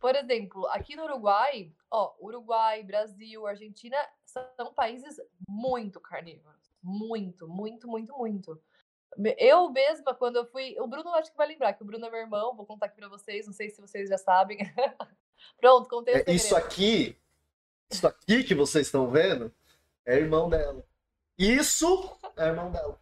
Por 0.00 0.16
exemplo, 0.16 0.66
aqui 0.68 0.96
no 0.96 1.04
Uruguai, 1.04 1.70
ó, 1.90 2.14
Uruguai, 2.20 2.82
Brasil, 2.82 3.46
Argentina 3.46 3.98
são 4.24 4.72
países 4.72 5.20
muito 5.46 6.00
carnívoros. 6.00 6.72
Muito, 6.82 7.46
muito, 7.46 7.86
muito, 7.86 8.16
muito. 8.16 8.58
Eu 9.36 9.70
mesma, 9.70 10.14
quando 10.14 10.36
eu 10.36 10.46
fui. 10.46 10.74
O 10.78 10.86
Bruno 10.86 11.10
acho 11.10 11.30
que 11.30 11.36
vai 11.36 11.48
lembrar, 11.48 11.74
que 11.74 11.82
o 11.82 11.86
Bruno 11.86 12.06
é 12.06 12.10
meu 12.10 12.20
irmão, 12.20 12.56
vou 12.56 12.64
contar 12.64 12.86
aqui 12.86 12.96
pra 12.96 13.08
vocês, 13.08 13.46
não 13.46 13.52
sei 13.52 13.68
se 13.68 13.78
vocês 13.78 14.08
já 14.08 14.16
sabem. 14.16 14.58
Pronto, 15.60 15.86
contei 15.86 16.14
o 16.14 16.18
É, 16.18 16.32
isso 16.32 16.56
aqui, 16.56 17.14
isso 17.90 18.06
aqui 18.06 18.42
que 18.42 18.54
vocês 18.54 18.86
estão 18.86 19.10
vendo, 19.10 19.54
é 20.06 20.16
irmão 20.16 20.48
dela. 20.48 20.87
Isso 21.38 22.18
é 22.36 22.46
irmão 22.46 22.70
dela. 22.70 22.98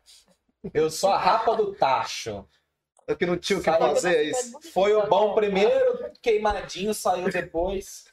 Eu 0.75 0.91
sou 0.91 1.11
a 1.11 1.19
rapa 1.19 1.55
do 1.57 1.75
tacho. 1.75 2.47
É 3.09 3.15
que 3.15 3.25
não 3.25 3.37
tinha 3.39 3.59
o 3.59 3.63
que 3.63 3.71
Saiu- 3.71 3.81
fazer, 3.81 4.17
é 4.17 4.23
isso. 4.25 4.61
Foi 4.73 4.93
o 4.93 5.07
bom 5.07 5.33
primeiro, 5.35 6.13
queimadinho 6.21 6.93
saiu 6.93 7.31
depois. 7.31 8.13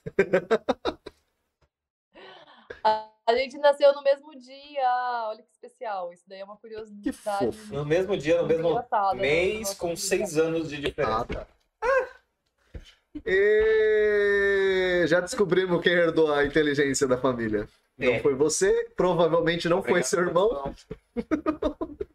A, 2.83 3.09
a 3.27 3.35
gente 3.35 3.57
nasceu 3.57 3.91
no 3.93 4.03
mesmo 4.03 4.35
dia. 4.35 5.25
Olha 5.29 5.41
que 5.41 5.49
especial. 5.51 6.13
Isso 6.13 6.23
daí 6.27 6.41
é 6.41 6.43
uma 6.43 6.57
curiosidade. 6.57 7.01
Que 7.01 7.11
fofo. 7.11 7.73
No 7.73 7.83
mesmo 7.83 8.15
dia, 8.15 8.39
no 8.41 8.47
mesmo 8.47 8.69
engraçada, 8.69 9.15
né, 9.15 9.21
mês, 9.21 9.59
nossa 9.69 9.75
com 9.79 9.95
seis 9.95 10.37
anos 10.37 10.69
de 10.69 10.75
Ah, 10.75 10.79
diferença. 10.81 11.25
tá. 11.25 11.47
E... 13.25 15.05
Já 15.07 15.19
descobrimos 15.19 15.81
quem 15.81 15.93
herdou 15.93 16.31
a 16.33 16.45
inteligência 16.45 17.07
da 17.07 17.17
família. 17.17 17.67
Não 17.97 18.13
É. 18.13 18.19
foi 18.19 18.33
você, 18.35 18.89
provavelmente 18.95 19.69
não 19.69 19.83
foi 19.83 20.01
seu 20.03 20.21
irmão. 20.21 20.73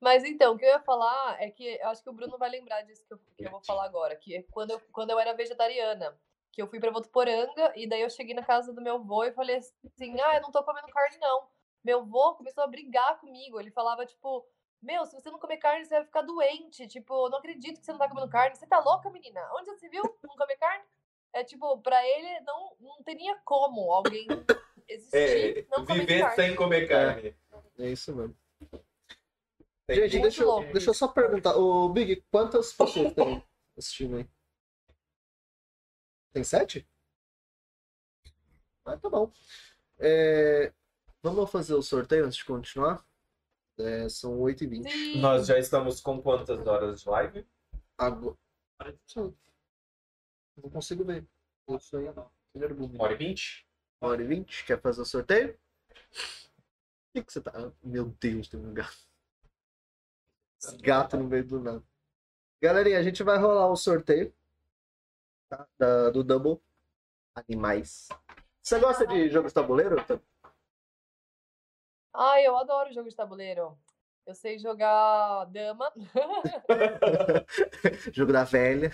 Mas 0.00 0.22
então, 0.22 0.54
o 0.54 0.58
que 0.58 0.66
eu 0.66 0.68
ia 0.68 0.80
falar 0.80 1.40
é 1.40 1.50
que 1.50 1.66
eu 1.80 1.88
acho 1.88 2.02
que 2.02 2.10
o 2.10 2.12
Bruno 2.12 2.36
vai 2.36 2.50
lembrar 2.50 2.82
disso 2.82 3.06
que 3.06 3.14
eu, 3.14 3.18
que 3.38 3.46
eu 3.46 3.50
vou 3.50 3.64
falar 3.64 3.86
agora. 3.86 4.14
Que 4.14 4.36
é 4.36 4.42
quando 4.50 4.72
eu, 4.72 4.80
quando 4.92 5.10
eu 5.10 5.18
era 5.18 5.32
vegetariana, 5.32 6.14
que 6.52 6.60
eu 6.60 6.66
fui 6.66 6.78
pra 6.78 6.90
Votuporanga 6.90 7.72
e 7.74 7.88
daí 7.88 8.02
eu 8.02 8.10
cheguei 8.10 8.34
na 8.34 8.44
casa 8.44 8.70
do 8.70 8.82
meu 8.82 8.96
avô 8.96 9.24
e 9.24 9.32
falei 9.32 9.56
assim: 9.56 10.20
ah, 10.20 10.36
eu 10.36 10.42
não 10.42 10.52
tô 10.52 10.62
comendo 10.62 10.88
carne, 10.88 11.16
não. 11.18 11.48
Meu 11.82 12.00
avô 12.00 12.34
começou 12.34 12.62
a 12.64 12.66
brigar 12.66 13.18
comigo. 13.18 13.58
Ele 13.58 13.70
falava, 13.70 14.04
tipo, 14.04 14.46
meu, 14.82 15.06
se 15.06 15.14
você 15.14 15.30
não 15.30 15.38
comer 15.38 15.56
carne, 15.56 15.86
você 15.86 15.94
vai 15.94 16.04
ficar 16.04 16.20
doente. 16.20 16.86
Tipo, 16.86 17.26
eu 17.26 17.30
não 17.30 17.38
acredito 17.38 17.80
que 17.80 17.86
você 17.86 17.92
não 17.92 17.98
tá 17.98 18.06
comendo 18.06 18.28
carne. 18.28 18.56
Você 18.56 18.66
tá 18.66 18.80
louca, 18.80 19.08
menina? 19.08 19.40
Onde 19.54 19.70
você 19.70 19.88
viu 19.88 20.02
não 20.22 20.36
comer 20.36 20.56
carne? 20.56 20.84
É 21.34 21.42
tipo, 21.44 21.78
pra 21.82 22.00
ele 22.06 22.40
não, 22.42 22.76
não 22.80 23.02
teria 23.02 23.36
como 23.44 23.92
alguém 23.92 24.26
existir 24.88 25.58
É, 25.58 25.66
não 25.68 25.84
comer 25.84 26.00
viver 26.00 26.20
carne. 26.20 26.36
sem 26.36 26.54
comer 26.56 26.88
carne. 26.88 27.36
É 27.78 27.90
isso 27.90 28.14
mesmo. 28.14 28.36
Tem 29.86 30.08
Gente, 30.08 30.22
deixa 30.22 30.42
eu, 30.42 30.46
louco. 30.46 30.72
deixa 30.72 30.90
eu 30.90 30.94
só 30.94 31.08
perguntar. 31.08 31.56
Ô, 31.56 31.88
Big, 31.88 32.24
quantas 32.30 32.72
pessoas 32.72 33.12
tem 33.12 33.44
assistindo 33.76 34.16
aí? 34.16 34.26
Tem 36.32 36.42
sete? 36.44 36.88
Ah, 38.84 38.96
tá 38.96 39.08
bom. 39.10 39.30
É, 39.98 40.72
Vamos 41.22 41.50
fazer 41.50 41.74
o 41.74 41.82
sorteio 41.82 42.26
antes 42.26 42.36
de 42.36 42.44
continuar? 42.44 43.02
É, 43.78 44.08
são 44.10 44.38
8h20. 44.40 44.88
Sim. 44.90 45.20
Nós 45.20 45.46
já 45.46 45.58
estamos 45.58 46.00
com 46.00 46.20
quantas 46.20 46.66
horas 46.66 47.00
de 47.02 47.08
live? 47.08 47.46
Agora. 47.96 48.36
Não 50.56 50.70
consigo 50.70 51.04
ver. 51.04 51.26
Isso 51.68 51.96
aí. 51.96 52.08
Uma 52.08 52.30
hora 53.04 53.12
e 53.14 53.16
vinte? 53.16 53.66
Uma 54.00 54.10
hora 54.12 54.22
e 54.22 54.26
vinte. 54.26 54.64
Quer 54.64 54.80
fazer 54.80 55.00
o 55.02 55.04
sorteio? 55.04 55.54
O 55.54 57.12
que, 57.14 57.24
que 57.24 57.32
você 57.32 57.40
tá. 57.40 57.52
Ah, 57.54 57.72
Meu 57.82 58.06
Deus, 58.20 58.48
tem 58.48 58.60
um 58.60 58.72
gato. 58.74 58.96
Esse 60.62 60.76
gato 60.78 61.16
no 61.16 61.24
meio 61.24 61.44
do 61.44 61.60
nada. 61.60 61.82
Galerinha, 62.62 62.98
a 62.98 63.02
gente 63.02 63.22
vai 63.22 63.38
rolar 63.38 63.68
o 63.70 63.76
sorteio 63.76 64.32
tá? 65.50 65.68
Da- 65.78 66.10
do 66.10 66.24
Double 66.24 66.60
Animais. 67.34 68.08
Você 68.62 68.78
gosta 68.80 69.06
de 69.06 69.28
jogos 69.28 69.50
de 69.50 69.54
tabuleiro? 69.54 69.96
Ai, 72.14 72.46
eu 72.46 72.56
adoro 72.56 72.92
jogo 72.92 73.08
de 73.08 73.14
tabuleiro. 73.16 73.76
Eu 74.24 74.34
sei 74.34 74.58
jogar 74.58 75.44
dama, 75.46 75.92
Jogo 78.12 78.32
da 78.32 78.44
velha. 78.44 78.90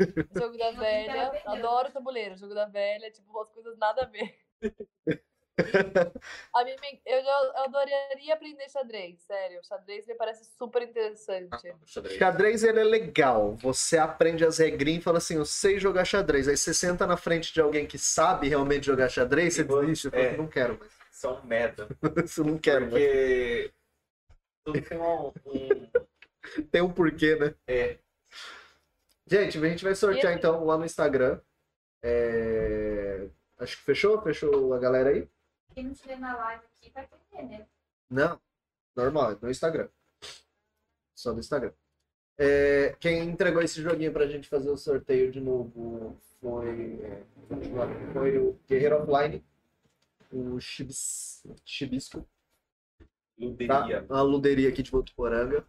jogo 0.36 0.56
da 0.58 0.70
velha. 0.72 1.32
Adoro 1.46 1.90
tabuleiro, 1.92 2.36
jogo 2.36 2.54
da 2.54 2.66
velha, 2.66 3.10
tipo, 3.10 3.30
umas 3.30 3.50
coisas 3.50 3.76
nada 3.78 4.02
a 4.02 4.06
ver. 4.06 4.34
A 6.54 6.64
mim, 6.64 6.74
eu, 7.04 7.22
já, 7.22 7.30
eu 7.30 7.64
adoraria 7.64 8.32
aprender 8.32 8.66
xadrez, 8.70 9.20
sério. 9.20 9.60
Xadrez 9.62 10.06
me 10.06 10.14
parece 10.14 10.44
super 10.56 10.80
interessante. 10.82 11.74
Xadrez 12.18 12.64
ele 12.64 12.80
é 12.80 12.84
legal. 12.84 13.56
Você 13.56 13.98
aprende 13.98 14.42
as 14.42 14.56
regrinhas 14.56 15.02
e 15.02 15.04
fala 15.04 15.18
assim: 15.18 15.36
eu 15.36 15.44
sei 15.44 15.78
jogar 15.78 16.06
xadrez. 16.06 16.48
Aí 16.48 16.56
você 16.56 16.72
senta 16.72 17.06
na 17.06 17.16
frente 17.18 17.52
de 17.52 17.60
alguém 17.60 17.86
que 17.86 17.98
sabe 17.98 18.48
realmente 18.48 18.86
jogar 18.86 19.10
xadrez, 19.10 19.52
você 19.54 19.60
E 19.60 19.64
você- 19.64 19.80
desiste. 19.86 20.10
Fala, 20.10 20.22
é. 20.22 20.36
não 20.36 20.46
quero 20.48 20.78
mais. 20.78 20.92
São 21.12 21.44
merda. 21.44 21.88
Isso 22.24 22.42
não 22.42 22.56
quero 22.56 22.90
mais. 22.90 22.92
Porque 23.04 23.70
tudo 24.64 24.80
tem 24.80 24.98
um, 24.98 25.26
um- 25.44 26.62
Tem 26.70 26.80
um 26.80 26.90
porquê, 26.90 27.36
né? 27.36 27.54
É. 27.66 27.98
Gente, 29.30 29.58
a 29.58 29.68
gente 29.68 29.84
vai 29.84 29.94
sortear 29.94 30.32
então 30.32 30.64
lá 30.64 30.76
no 30.76 30.84
Instagram. 30.84 31.40
É, 32.02 33.28
Acho 33.60 33.76
que 33.76 33.82
fechou? 33.82 34.20
Fechou 34.22 34.72
a 34.72 34.78
galera 34.78 35.10
aí? 35.10 35.28
Quem 35.74 35.84
não 35.84 35.92
estiver 35.92 36.18
na 36.18 36.34
live 36.34 36.64
aqui 36.64 36.90
vai 36.90 37.06
perder, 37.06 37.46
né? 37.46 37.66
Não. 38.08 38.40
Normal, 38.96 39.32
é 39.32 39.38
no 39.40 39.50
Instagram. 39.50 39.88
Só 41.14 41.32
no 41.34 41.40
Instagram. 41.40 41.72
É, 42.38 42.96
Quem 42.98 43.28
entregou 43.28 43.60
esse 43.62 43.82
joguinho 43.82 44.12
pra 44.12 44.26
gente 44.26 44.48
fazer 44.48 44.70
o 44.70 44.76
sorteio 44.78 45.30
de 45.30 45.40
novo 45.40 46.16
foi, 46.40 46.98
foi 48.14 48.38
o 48.38 48.58
Guerreiro 48.66 48.96
Offline, 48.96 49.44
o 50.32 50.58
Chibis, 50.58 51.44
Chibisco, 51.66 52.26
tá? 52.98 53.06
luderia. 53.38 54.06
Uma 54.08 54.22
luderia 54.22 54.70
aqui 54.70 54.82
de 54.82 54.90
Votuporanga. 54.90 55.66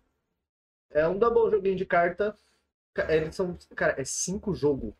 É 0.89 1.05
um 1.05 1.19
double 1.19 1.51
joguinho 1.51 1.75
de 1.75 1.85
carta. 1.85 2.35
Ca- 2.93 3.13
Eles 3.13 3.35
são. 3.35 3.57
Cara, 3.76 3.99
é 3.99 4.03
cinco 4.05 4.53
jogos. 4.53 4.93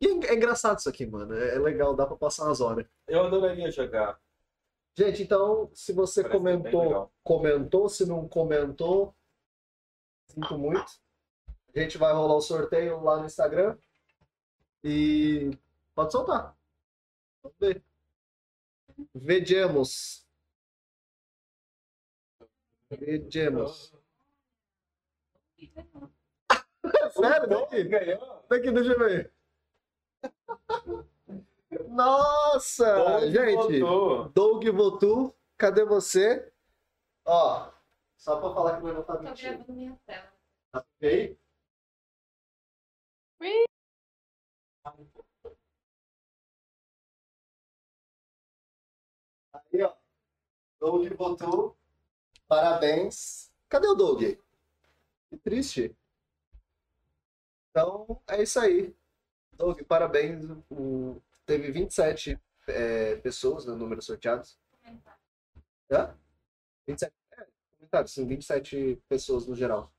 E 0.00 0.06
é, 0.06 0.10
é 0.32 0.34
engraçado 0.34 0.78
isso 0.78 0.88
aqui, 0.88 1.06
mano. 1.06 1.34
É 1.34 1.54
é 1.56 1.58
legal, 1.58 1.94
dá 1.94 2.06
pra 2.06 2.16
passar 2.16 2.44
umas 2.46 2.60
horas. 2.60 2.86
Eu 3.06 3.24
adoraria 3.24 3.70
jogar. 3.70 4.20
Gente, 4.96 5.22
então, 5.22 5.70
se 5.74 5.92
você 5.92 6.22
Parece 6.22 6.38
comentou, 6.38 7.12
comentou. 7.22 7.88
Se 7.88 8.06
não 8.06 8.28
comentou, 8.28 9.14
sinto 10.28 10.56
muito. 10.58 11.00
A 11.74 11.80
gente 11.80 11.98
vai 11.98 12.12
rolar 12.12 12.36
o 12.36 12.40
sorteio 12.40 13.02
lá 13.02 13.18
no 13.18 13.26
Instagram. 13.26 13.76
E 14.84 15.50
pode 15.94 16.12
soltar. 16.12 16.56
Vamos 17.42 17.58
ver. 17.58 17.82
Vejamos. 19.14 20.24
Vejamos. 22.90 23.92
Sério? 27.12 27.48
Daqui, 27.48 27.84
Ganhou. 27.84 28.44
daqui, 28.48 28.70
deixa 28.70 28.92
eu 28.92 28.98
ver. 28.98 29.32
Nossa! 31.88 33.20
Doug 33.20 33.30
gente, 33.32 33.80
votou. 33.80 34.28
Doug 34.30 34.68
Votu, 34.68 35.34
cadê 35.56 35.84
você? 35.84 36.52
Ó, 37.24 37.70
só 38.16 38.40
pra 38.40 38.52
falar 38.54 38.76
que 38.76 38.82
o 38.82 38.84
meu 38.84 38.94
não 38.94 39.02
tá 39.02 39.16
Tô 39.16 39.22
mentindo. 39.22 39.50
gravando 39.58 39.72
minha 39.72 39.98
tela. 40.06 40.32
Tá 40.72 40.84
ok? 40.98 41.38
Ui. 43.40 43.64
Aí, 49.52 49.82
ó. 49.82 49.92
Doug 50.80 51.08
Votu, 51.14 51.76
parabéns. 52.46 53.52
Cadê 53.68 53.86
o 53.88 53.94
Doug? 53.94 54.20
Que 54.22 55.36
triste. 55.42 55.96
Então, 57.74 58.20
é 58.28 58.40
isso 58.40 58.60
aí. 58.60 58.94
Doug, 59.56 59.82
parabéns. 59.82 60.48
O... 60.70 61.20
Teve 61.44 61.72
27 61.72 62.40
é, 62.68 63.16
pessoas 63.16 63.66
no 63.66 63.74
número 63.74 64.00
sorteados. 64.00 64.56
Comentar. 64.80 65.18
Hã? 65.90 66.14
27. 66.86 67.12
É, 67.32 67.46
comentários, 67.76 68.12
sim, 68.12 68.26
27 68.28 69.02
pessoas 69.08 69.48
no 69.48 69.56
geral. 69.56 69.92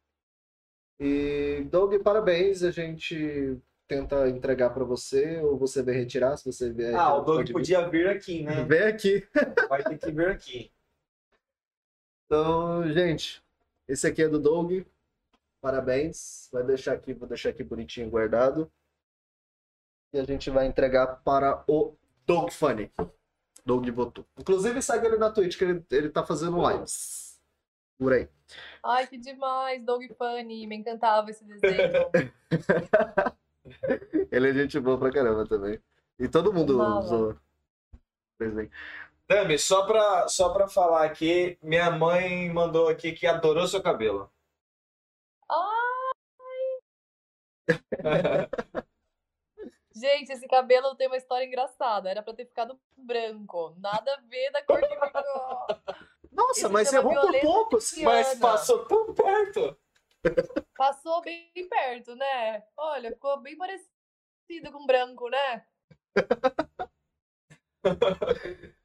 E, 0.98 1.68
Doug, 1.70 2.02
parabéns. 2.02 2.64
A 2.64 2.72
gente 2.72 3.60
tenta 3.90 4.30
entregar 4.30 4.70
pra 4.70 4.86
você 4.86 5.42
ou 5.42 5.58
você 5.58 5.84
vem 5.84 5.96
retirar 5.96 6.38
se 6.38 6.46
você 6.46 6.72
vier. 6.72 6.96
Ah, 6.96 7.16
o 7.16 7.26
Doug 7.26 7.46
vir. 7.46 7.52
podia 7.52 7.90
vir 7.90 8.08
aqui, 8.08 8.42
né? 8.42 8.64
Vem 8.66 8.84
aqui. 8.84 9.28
Vai 9.68 9.84
ter 9.84 9.98
que 9.98 10.12
vir 10.12 10.30
aqui. 10.30 10.72
Então, 12.26 12.90
gente, 12.94 13.44
esse 13.86 14.08
aqui 14.08 14.24
é 14.24 14.30
do 14.30 14.40
Doug. 14.40 14.86
Parabéns. 15.66 16.48
Vai 16.54 16.62
deixar 16.62 16.94
aqui, 16.94 17.12
vou 17.12 17.28
deixar 17.28 17.50
aqui 17.50 17.64
bonitinho 17.64 18.08
guardado. 18.08 18.72
E 20.14 20.20
a 20.20 20.24
gente 20.24 20.52
vai 20.52 20.68
entregar 20.68 21.08
para 21.24 21.64
o 21.68 21.96
Doug 22.24 22.52
Funny. 22.52 22.92
Doug 23.66 23.90
votou. 23.90 24.24
Inclusive, 24.38 24.80
segue 24.80 25.08
ele 25.08 25.18
na 25.18 25.32
Twitch, 25.32 25.58
que 25.58 25.64
ele, 25.64 25.84
ele 25.90 26.10
tá 26.12 26.24
fazendo 26.24 26.62
lives. 26.70 27.42
Por 27.98 28.14
aí. 28.14 28.30
Ai, 28.84 29.08
que 29.08 29.18
demais, 29.18 29.84
Doug 29.84 30.04
Funny, 30.16 30.68
me 30.68 30.76
encantava 30.76 31.32
esse 31.32 31.44
desenho. 31.44 32.12
Ele 34.32 34.50
é 34.50 34.54
gente 34.54 34.80
boa 34.80 35.00
pra 35.00 35.12
caramba 35.12 35.48
também. 35.48 35.80
E 36.20 36.28
todo 36.28 36.54
mundo 36.54 36.80
usou. 37.00 37.36
Desenho. 38.38 38.70
Dami, 39.28 39.58
só 39.58 39.88
pra, 39.88 40.28
só 40.28 40.50
pra 40.50 40.68
falar 40.68 41.06
aqui, 41.06 41.58
minha 41.64 41.90
mãe 41.90 42.54
mandou 42.54 42.88
aqui 42.88 43.14
que 43.14 43.26
adorou 43.26 43.68
seu 43.68 43.82
cabelo. 43.82 44.30
Gente, 49.96 50.32
esse 50.34 50.48
cabelo 50.48 50.96
tem 50.96 51.08
uma 51.08 51.18
história 51.18 51.46
engraçada. 51.46 52.10
Era 52.10 52.22
pra 52.22 52.34
ter 52.34 52.46
ficado 52.46 52.80
branco. 52.98 53.74
Nada 53.78 54.14
a 54.14 54.22
ver 54.22 54.52
da 54.52 54.62
cor 54.64 54.80
que 54.82 54.88
ficou. 54.90 55.68
Nossa, 56.32 56.60
Isso 56.60 56.70
mas 56.70 56.92
errou 56.92 57.14
por 57.14 57.40
pouco. 57.40 57.78
assim. 57.78 58.04
Mas 58.04 58.38
passou 58.38 58.86
tão 58.86 59.14
perto. 59.14 59.78
Passou 60.76 61.22
bem 61.22 61.50
perto, 61.70 62.16
né? 62.16 62.66
Olha, 62.76 63.12
ficou 63.12 63.40
bem 63.40 63.56
parecido 63.56 64.72
com 64.72 64.86
branco, 64.86 65.30
né? 65.30 65.66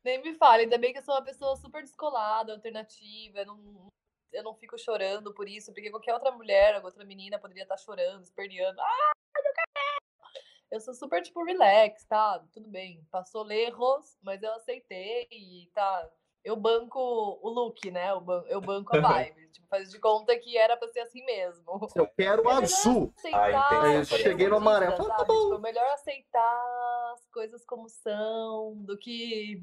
Nem 0.05 0.23
me 0.23 0.35
fale, 0.35 0.65
ainda 0.65 0.78
bem 0.78 0.93
que 0.93 0.98
eu 0.98 1.02
sou 1.02 1.15
uma 1.15 1.24
pessoa 1.24 1.57
super 1.57 1.82
descolada, 1.82 2.52
alternativa. 2.52 3.44
Não, 3.44 3.89
eu 4.32 4.43
não 4.43 4.55
fico 4.55 4.78
chorando 4.78 5.32
por 5.35 5.48
isso, 5.48 5.73
porque 5.73 5.90
qualquer 5.90 6.15
outra 6.15 6.31
mulher, 6.31 6.82
outra 6.85 7.05
menina 7.05 7.39
poderia 7.39 7.62
estar 7.65 7.77
chorando, 7.77 8.23
esperneando. 8.23 8.81
Ah, 8.81 9.11
meu 9.43 9.52
cabelo! 9.55 10.31
Eu 10.70 10.81
sou 10.81 10.94
super, 10.94 11.20
tipo, 11.23 11.43
relax, 11.44 12.05
tá? 12.05 12.44
Tudo 12.52 12.69
bem. 12.69 13.05
Passou 13.11 13.51
erros, 13.51 14.16
mas 14.23 14.43
eu 14.43 14.52
aceitei 14.55 15.27
e 15.31 15.69
tá. 15.74 16.09
Eu 16.44 16.57
banco 16.57 16.98
o 17.43 17.48
look, 17.51 17.90
né? 17.90 18.11
Eu 18.12 18.20
ban- 18.20 18.44
eu 18.47 18.61
banco 18.61 18.97
a 18.97 19.01
vibe. 19.01 19.48
tipo, 19.48 19.66
faz 19.66 19.90
de 19.90 19.98
conta 19.98 20.39
que 20.39 20.57
era 20.57 20.77
pra 20.77 20.89
ser 20.89 21.01
assim 21.01 21.23
mesmo. 21.24 21.90
Eu 21.94 22.07
quero 22.16 22.48
É 22.48 22.52
azul. 22.55 23.12
aceitar 23.19 23.82
Ah, 23.85 23.89
eu 23.93 24.05
cheguei 24.05 24.48
no 24.48 24.57
amarelo, 24.57 24.97
tá 24.97 25.02
sabe? 25.05 25.27
bom. 25.27 25.40
Tipo, 25.43 25.55
é 25.57 25.59
melhor 25.59 25.86
aceitar 25.93 27.12
as 27.15 27.27
coisas 27.27 27.65
como 27.66 27.89
são 27.89 28.77
do 28.85 28.97
que 28.97 29.62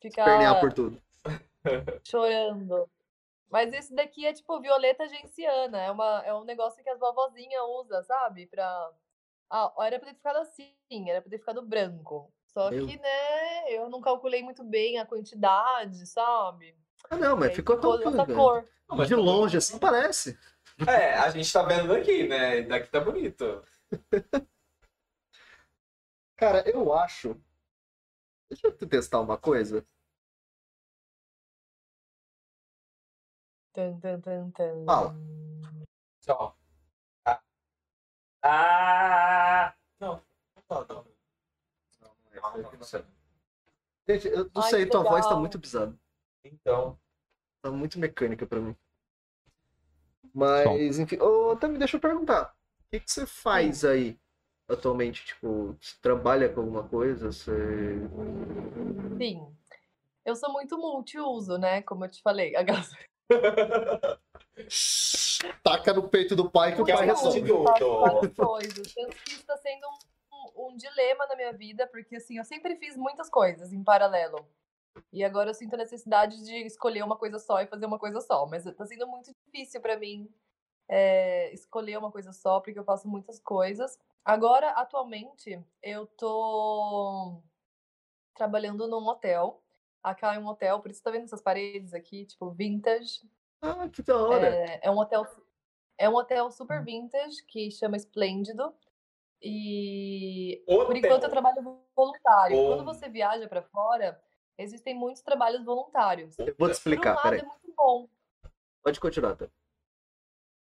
ficar 0.00 0.24
Pernear 0.24 0.58
por 0.58 0.72
tudo. 0.72 1.00
chorando. 2.04 2.90
Mas 3.50 3.72
esse 3.72 3.94
daqui 3.94 4.26
é 4.26 4.32
tipo 4.32 4.60
violeta 4.60 5.08
genciana. 5.08 5.80
É, 5.80 5.90
uma, 5.90 6.22
é 6.24 6.32
um 6.34 6.44
negócio 6.44 6.82
que 6.82 6.88
as 6.88 6.98
vovozinhas 6.98 7.62
usam, 7.80 8.02
sabe? 8.04 8.46
Pra. 8.46 8.90
Ah, 9.50 9.72
era 9.80 9.98
pra 9.98 10.08
ter 10.10 10.14
ficado 10.14 10.36
assim, 10.38 10.74
era 11.08 11.20
pra 11.20 11.30
ter 11.30 11.38
ficado 11.38 11.60
branco. 11.62 12.32
Só 12.46 12.70
Meu. 12.70 12.86
que, 12.86 12.96
né, 12.96 13.70
eu 13.72 13.88
não 13.88 14.00
calculei 14.00 14.42
muito 14.42 14.64
bem 14.64 14.98
a 14.98 15.06
quantidade, 15.06 16.06
sabe? 16.06 16.76
Ah, 17.08 17.16
não, 17.16 17.36
mas 17.36 17.50
Aí 17.50 17.54
ficou 17.56 17.78
tão 17.80 17.98
velho. 17.98 18.34
cor. 18.34 18.68
Mas 18.88 19.08
De 19.08 19.14
longe, 19.14 19.32
bonito. 19.40 19.56
assim, 19.56 19.78
parece. 19.78 20.38
É, 20.88 21.14
a 21.14 21.30
gente 21.30 21.52
tá 21.52 21.62
vendo 21.62 21.88
daqui, 21.88 22.26
né? 22.26 22.62
Daqui 22.62 22.88
tá 22.88 23.00
bonito. 23.00 23.64
Cara, 26.36 26.68
eu 26.68 26.92
acho. 26.92 27.36
Deixa 28.48 28.66
eu 28.66 28.88
testar 28.88 29.20
uma 29.20 29.36
coisa. 29.38 29.86
Tan, 33.80 33.98
tan, 33.98 34.20
tan, 34.20 34.50
tan. 34.50 34.84
Fala. 34.84 35.16
Só. 36.20 36.54
Ah. 37.24 37.40
Ah! 38.42 39.74
Não. 39.98 40.22
Não, 40.68 40.86
não. 40.86 41.04
Não, 42.00 42.62
não, 42.62 42.72
não. 42.72 43.04
Gente, 44.06 44.28
eu 44.28 44.50
não 44.54 44.62
Ai, 44.62 44.70
sei, 44.70 44.86
tua 44.86 45.02
voz 45.02 45.22
tá 45.22 45.28
legal. 45.28 45.40
muito 45.40 45.58
bizarra. 45.58 45.98
Então. 46.44 46.98
Tá 47.62 47.70
muito 47.70 47.98
mecânica 47.98 48.46
pra 48.46 48.60
mim. 48.60 48.76
Mas, 50.34 50.98
enfim. 50.98 51.18
Ô, 51.18 51.56
Tami, 51.56 51.78
deixa 51.78 51.96
eu 51.96 52.00
perguntar. 52.00 52.54
O 52.80 52.90
que, 52.90 53.00
que 53.00 53.10
você 53.10 53.24
faz 53.24 53.82
aí 53.82 54.18
atualmente? 54.68 55.24
Tipo, 55.24 55.74
você 55.80 55.96
trabalha 56.02 56.52
com 56.52 56.60
alguma 56.60 56.86
coisa? 56.86 57.32
Você. 57.32 57.98
Sim. 59.16 59.56
Eu 60.22 60.36
sou 60.36 60.52
muito 60.52 60.76
multiuso, 60.76 61.56
né? 61.56 61.80
Como 61.80 62.04
eu 62.04 62.10
te 62.10 62.20
falei. 62.20 62.52
Taca 65.62 65.92
no 65.92 66.08
peito 66.08 66.36
do 66.36 66.50
pai 66.50 66.74
que 66.74 66.82
o 66.82 66.88
é 66.88 66.92
pai 66.92 67.06
um 67.06 67.14
resolve. 67.14 67.42
coisas. 68.34 68.94
Tanto 68.94 69.16
que 69.16 69.30
isso 69.30 69.40
está 69.40 69.56
sendo 69.56 69.86
um, 70.32 70.68
um 70.68 70.76
dilema 70.76 71.26
na 71.26 71.36
minha 71.36 71.52
vida, 71.52 71.86
porque 71.86 72.16
assim, 72.16 72.38
eu 72.38 72.44
sempre 72.44 72.76
fiz 72.76 72.96
muitas 72.96 73.30
coisas 73.30 73.72
em 73.72 73.82
paralelo. 73.82 74.46
E 75.12 75.24
agora 75.24 75.50
eu 75.50 75.54
sinto 75.54 75.74
a 75.74 75.78
necessidade 75.78 76.42
de 76.44 76.66
escolher 76.66 77.02
uma 77.02 77.16
coisa 77.16 77.38
só 77.38 77.60
e 77.60 77.66
fazer 77.66 77.86
uma 77.86 77.98
coisa 77.98 78.20
só. 78.20 78.46
Mas 78.46 78.64
tá 78.64 78.86
sendo 78.86 79.06
muito 79.06 79.32
difícil 79.46 79.80
para 79.80 79.98
mim 79.98 80.28
é, 80.88 81.52
escolher 81.54 81.96
uma 81.96 82.10
coisa 82.10 82.32
só, 82.32 82.60
porque 82.60 82.78
eu 82.78 82.84
faço 82.84 83.08
muitas 83.08 83.38
coisas. 83.38 83.98
Agora, 84.24 84.70
atualmente, 84.70 85.62
eu 85.82 86.06
tô 86.06 87.40
trabalhando 88.34 88.86
num 88.88 89.08
hotel. 89.08 89.62
Acá 90.02 90.34
é 90.34 90.38
um 90.38 90.46
hotel, 90.46 90.80
por 90.80 90.90
isso 90.90 91.02
tá 91.02 91.10
vendo 91.10 91.24
essas 91.24 91.42
paredes 91.42 91.92
aqui, 91.92 92.24
tipo, 92.24 92.50
vintage. 92.50 93.20
Ah, 93.60 93.88
que 93.88 94.02
da 94.02 94.16
hora. 94.16 94.46
É, 94.46 94.80
é 94.84 94.90
um 94.90 94.98
hotel 94.98 95.26
é 96.00 96.08
um 96.08 96.14
hotel 96.14 96.50
super 96.50 96.82
vintage 96.82 97.44
que 97.46 97.70
chama 97.70 97.94
Esplêndido. 97.94 98.74
E 99.42 100.62
por 100.66 100.84
Hotel. 100.84 100.96
enquanto 100.96 101.24
eu 101.24 101.30
trabalho 101.30 101.84
voluntário. 101.94 102.56
Oh. 102.56 102.68
Quando 102.68 102.84
você 102.84 103.08
viaja 103.08 103.46
para 103.46 103.62
fora, 103.62 104.18
existem 104.56 104.94
muitos 104.94 105.22
trabalhos 105.22 105.62
voluntários. 105.62 106.38
Eu 106.38 106.46
vou 106.46 106.54
te 106.54 106.56
Por 106.56 106.68
um 106.68 106.70
explicar, 106.70 107.14
lado 107.16 107.34
é 107.34 107.42
muito 107.42 107.74
bom. 107.76 108.08
Pode 108.82 108.98
continuar, 108.98 109.36
tá? 109.36 109.48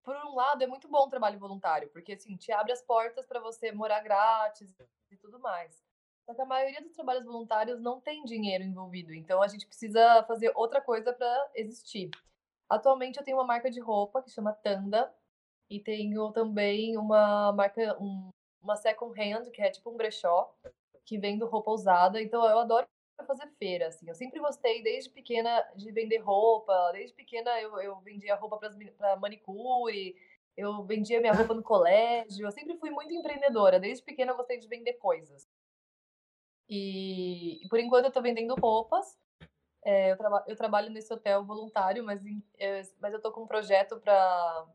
Por 0.05 0.15
um 0.15 0.37
lado 0.37 0.63
é 0.63 0.67
muito 0.69 0.89
bom 0.89 1.07
o 1.07 1.11
trabalho 1.11 1.41
voluntário, 1.41 1.89
porque 1.89 2.13
assim, 2.13 2.37
te 2.37 2.53
abre 2.53 2.73
as 2.73 2.83
portas 2.83 3.27
para 3.27 3.41
você 3.41 3.73
morar 3.73 4.01
grátis 4.01 4.69
e 5.11 5.17
tudo 5.17 5.41
mais. 5.41 5.85
Só 6.27 6.35
que 6.35 6.43
a 6.43 6.47
maioria 6.47 6.83
dos 6.83 6.93
trabalhos 6.93 7.25
voluntários 7.25 7.81
não 7.81 8.01
tem 8.01 8.25
dinheiro 8.25 8.65
envolvido, 8.65 9.15
então 9.15 9.41
a 9.41 9.49
gente 9.49 9.67
precisa 9.67 10.25
fazer 10.25 10.53
outra 10.57 10.81
coisa 10.81 11.13
para 11.13 11.51
existir. 11.55 12.11
Atualmente 12.69 13.19
eu 13.19 13.25
tenho 13.25 13.37
uma 13.39 13.47
marca 13.47 13.71
de 13.71 13.81
roupa 13.81 14.23
que 14.23 14.31
chama 14.31 14.53
Tanda 14.53 15.13
e 15.71 15.81
tenho 15.81 16.33
também 16.33 16.97
uma 16.99 17.53
marca, 17.53 17.97
um- 18.01 18.31
uma 18.63 18.77
second 18.77 19.15
hand, 19.21 19.51
que 19.53 19.63
é 19.63 19.71
tipo 19.71 19.91
um 19.91 19.97
brechó, 19.97 20.53
que 21.05 21.19
vende 21.19 21.45
roupa 21.45 21.71
usada. 21.71 22.21
Então 22.21 22.45
eu 22.49 22.59
adoro 22.59 22.87
fazer 23.27 23.49
feira, 23.59 23.89
assim. 23.89 24.09
Eu 24.09 24.15
sempre 24.15 24.41
gostei 24.41 24.83
desde 24.83 25.11
pequena 25.11 25.63
de 25.77 25.91
vender 25.93 26.19
roupa. 26.19 26.91
Desde 26.93 27.15
pequena 27.15 27.61
eu, 27.61 27.79
eu 27.81 27.97
vendia 28.01 28.35
roupa 28.37 28.59
para 28.59 29.17
manicure, 29.17 30.17
eu 30.57 30.83
vendia 30.85 31.21
minha 31.21 31.33
roupa 31.33 31.55
no 31.55 31.63
colégio. 31.65 32.47
Eu 32.47 32.53
sempre 32.53 32.77
fui 32.79 32.91
muito 32.91 33.15
empreendedora. 33.15 33.79
Desde 33.81 34.05
pequena 34.05 34.33
eu 34.33 34.37
gostei 34.37 34.59
de 34.59 34.69
vender 34.69 34.95
coisas. 34.95 35.49
E, 36.69 37.65
e 37.65 37.69
por 37.69 37.79
enquanto 37.79 38.07
eu 38.07 38.13
tô 38.13 38.21
vendendo 38.21 38.55
roupas. 38.55 39.19
É, 39.85 40.11
eu, 40.11 40.17
traba- 40.17 40.45
eu 40.49 40.57
trabalho 40.57 40.91
nesse 40.91 41.13
hotel 41.15 41.45
voluntário, 41.45 42.03
mas, 42.03 42.21
é, 42.59 42.83
mas 43.01 43.13
eu 43.13 43.21
tô 43.21 43.31
com 43.31 43.43
um 43.43 43.47
projeto 43.47 44.01
para 44.01 44.67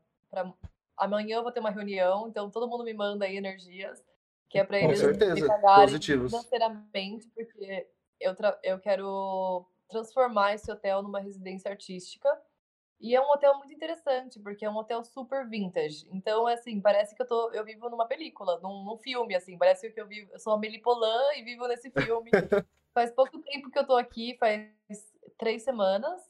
amanhã 0.95 1.38
eu 1.38 1.43
vou 1.43 1.51
ter 1.51 1.59
uma 1.59 1.69
reunião, 1.69 2.30
então 2.30 2.49
todo 2.49 2.69
mundo 2.69 2.85
me 2.85 2.93
manda 2.93 3.26
aí 3.26 3.35
energias, 3.35 4.01
que 4.47 4.57
é 4.57 4.63
para 4.63 4.80
Com 4.80 4.85
eles 4.85 5.01
certeza, 5.01 5.41
me 5.41 5.47
pagarem 5.47 5.85
positivos. 5.88 6.31
financeiramente, 6.31 7.27
porque 7.30 7.89
eu, 8.22 8.34
eu 8.63 8.80
quero 8.80 9.65
transformar 9.89 10.53
esse 10.53 10.72
hotel 10.72 11.01
numa 11.01 11.19
residência 11.19 11.69
artística. 11.69 12.40
E 13.02 13.15
é 13.15 13.19
um 13.22 13.30
hotel 13.32 13.57
muito 13.57 13.73
interessante, 13.73 14.40
porque 14.40 14.64
é 14.64 14.69
um 14.69 14.78
hotel 14.78 15.03
super 15.03 15.49
vintage. 15.49 16.07
Então, 16.11 16.45
assim, 16.45 16.80
parece 16.80 17.15
que 17.15 17.22
eu, 17.22 17.28
tô, 17.28 17.52
eu 17.52 17.65
vivo 17.65 17.90
numa 17.90 18.06
película, 18.06 18.60
num, 18.61 18.84
num 18.84 18.98
filme, 18.98 19.36
assim. 19.36 19.57
Parece 19.57 19.90
que 19.90 19.99
eu 19.99 20.07
vivo, 20.07 20.30
eu 20.32 20.40
sou 20.40 20.53
a 20.53 20.57
Melipolã 20.57 21.18
e 21.36 21.44
vivo 21.44 21.68
nesse 21.68 21.90
filme. 21.90 22.30
faz 22.94 23.11
pouco 23.11 23.40
tempo 23.40 23.72
que 23.72 23.80
eu 23.80 23.88
tô 23.88 23.95
aqui, 23.95 24.38
faz 24.40 24.69
três 25.38 25.64
semanas, 25.64 26.22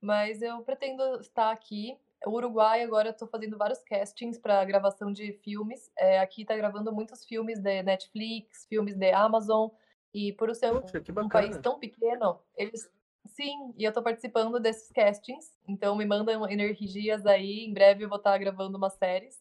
mas 0.00 0.40
eu 0.40 0.62
pretendo 0.62 1.20
estar 1.20 1.50
aqui. 1.50 1.98
O 2.24 2.30
Uruguai, 2.30 2.82
agora 2.82 3.08
eu 3.08 3.16
tô 3.16 3.26
fazendo 3.26 3.56
vários 3.56 3.82
castings 3.82 4.38
para 4.38 4.64
gravação 4.64 5.10
de 5.10 5.32
filmes. 5.32 5.90
É, 5.98 6.20
aqui 6.20 6.44
tá 6.44 6.54
gravando 6.54 6.92
muitos 6.92 7.24
filmes 7.24 7.60
da 7.60 7.82
Netflix, 7.82 8.66
filmes 8.66 8.94
da 8.96 9.18
Amazon. 9.18 9.70
E 10.12 10.32
por 10.34 10.54
ser 10.54 10.72
um, 10.72 10.80
Poxa, 10.80 11.02
um 11.16 11.28
país 11.28 11.56
tão 11.58 11.78
pequeno, 11.78 12.38
eles. 12.56 12.90
Sim, 13.26 13.74
e 13.78 13.84
eu 13.84 13.92
tô 13.92 14.02
participando 14.02 14.58
desses 14.58 14.90
castings, 14.90 15.56
então 15.68 15.94
me 15.96 16.04
mandam 16.04 16.48
energias 16.48 17.24
aí. 17.26 17.64
Em 17.66 17.72
breve 17.72 18.04
eu 18.04 18.08
vou 18.08 18.18
estar 18.18 18.36
gravando 18.38 18.76
umas 18.76 18.94
séries. 18.94 19.40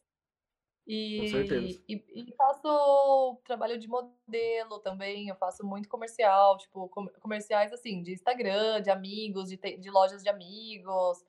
E, 0.87 1.27
certeza. 1.29 1.83
e, 1.87 2.03
e 2.29 2.35
faço 2.35 3.39
trabalho 3.45 3.77
de 3.79 3.87
modelo 3.87 4.79
também, 4.79 5.29
eu 5.29 5.35
faço 5.35 5.65
muito 5.65 5.87
comercial, 5.87 6.57
tipo, 6.57 6.89
com- 6.89 7.07
comerciais 7.21 7.71
assim, 7.71 8.01
de 8.01 8.13
Instagram, 8.13 8.81
de 8.81 8.89
amigos, 8.89 9.49
de, 9.49 9.57
te- 9.57 9.77
de 9.77 9.89
lojas 9.91 10.23
de 10.23 10.29
amigos. 10.29 11.23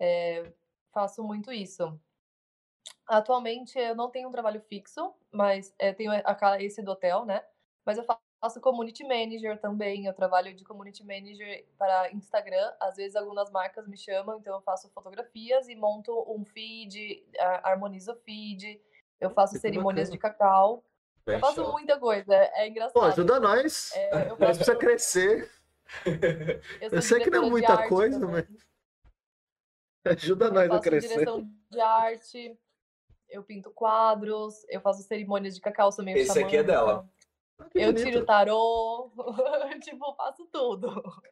é, 0.00 0.52
faço 0.92 1.22
muito 1.24 1.52
isso. 1.52 2.00
Atualmente 3.06 3.78
eu 3.78 3.94
não 3.94 4.10
tenho 4.10 4.28
um 4.28 4.32
trabalho 4.32 4.60
fixo, 4.62 5.14
mas 5.30 5.74
é, 5.78 5.92
tenho 5.92 6.12
aquela- 6.12 6.60
esse 6.62 6.82
do 6.82 6.92
hotel, 6.92 7.24
né? 7.24 7.44
Mas 7.84 7.98
eu 7.98 8.04
faço 8.44 8.60
community 8.60 9.02
manager 9.04 9.58
também. 9.58 10.04
Eu 10.04 10.12
trabalho 10.12 10.52
de 10.54 10.64
community 10.64 11.02
manager 11.02 11.64
para 11.78 12.12
Instagram. 12.12 12.72
Às 12.78 12.96
vezes 12.96 13.16
algumas 13.16 13.50
marcas 13.50 13.86
me 13.88 13.96
chamam, 13.96 14.38
então 14.38 14.54
eu 14.54 14.60
faço 14.60 14.90
fotografias 14.90 15.66
e 15.68 15.74
monto 15.74 16.12
um 16.30 16.44
feed, 16.44 17.24
a- 17.38 17.70
harmonizo 17.70 18.12
o 18.12 18.16
feed. 18.16 18.78
Eu 19.18 19.30
faço 19.30 19.54
Que 19.54 19.60
cerimônias 19.60 20.10
bacana. 20.10 20.30
de 20.30 20.36
cacau. 20.36 20.84
Bem 21.24 21.36
Eu 21.36 21.40
faço 21.40 21.54
show. 21.62 21.72
muita 21.72 21.98
coisa, 21.98 22.34
é 22.34 22.68
engraçado. 22.68 22.92
Pô, 22.92 23.00
ajuda 23.02 23.40
nós. 23.40 23.92
É, 23.94 24.28
eu 24.30 24.36
Nós 24.36 24.58
faço- 24.58 24.58
precisa 24.58 24.76
crescer. 24.76 25.50
eu 26.82 26.90
eu 26.90 27.02
sei 27.02 27.20
que 27.20 27.30
não 27.30 27.44
é 27.46 27.50
muita 27.50 27.88
coisa, 27.88 28.20
também. 28.20 28.44
Ajuda 30.04 30.46
Eu 30.46 30.52
nós 30.52 30.66
a 30.66 30.68
faço 30.68 30.82
crescer. 30.82 31.08
direção 31.08 31.48
de 31.70 31.80
arte, 31.80 32.58
eu 33.30 33.42
pinto 33.42 33.70
quadros, 33.70 34.66
eu 34.68 34.82
faço 34.82 35.02
cerimônias 35.02 35.54
de 35.54 35.62
cacau, 35.62 35.88
meio 36.00 36.18
Esse 36.18 36.42
aqui 36.42 36.58
é 36.58 36.62
dela. 36.62 37.08
Ah, 37.58 37.66
Eu 37.74 37.92
bonito. 37.92 38.04
tiro 38.04 38.24
tarô, 38.26 39.10
tipo, 39.82 40.14
faço 40.14 40.46
tudo. 40.46 40.88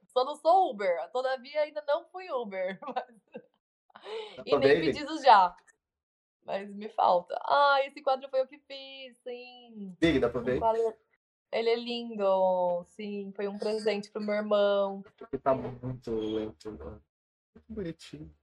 Só 0.09 0.25
não 0.25 0.37
sou 0.37 0.71
Uber, 0.71 1.11
todavia 1.11 1.63
ainda 1.63 1.83
não 1.87 2.05
fui 2.07 2.31
Uber. 2.31 2.79
mas- 2.95 3.43
E 4.47 4.51
pra 4.51 4.59
nem 4.59 4.81
pedidos 4.81 5.23
já. 5.23 5.57
Mas 6.45 6.69
me 6.75 6.89
falta. 6.89 7.39
Ah, 7.45 7.79
esse 7.85 8.03
quadro 8.03 8.29
foi 8.29 8.41
eu 8.41 8.47
que 8.49 8.59
fiz, 8.59 9.17
sim. 9.19 9.97
Big, 10.01 10.19
dá 10.19 10.29
pra 10.29 10.41
ver? 10.41 10.61
Ele 11.53 11.71
é 11.71 11.77
lindo, 11.77 12.85
sim. 12.89 13.33
Foi 13.37 13.47
um 13.47 13.59
presente 13.59 14.11
pro 14.11 14.21
meu 14.23 14.35
irmão. 14.35 15.03
Porque 15.17 15.39
tá 15.39 15.55
muito 15.55 16.11
lento, 16.11 16.73
mano. 16.73 17.03
Muito 17.55 17.67
bonitinho. 17.73 18.35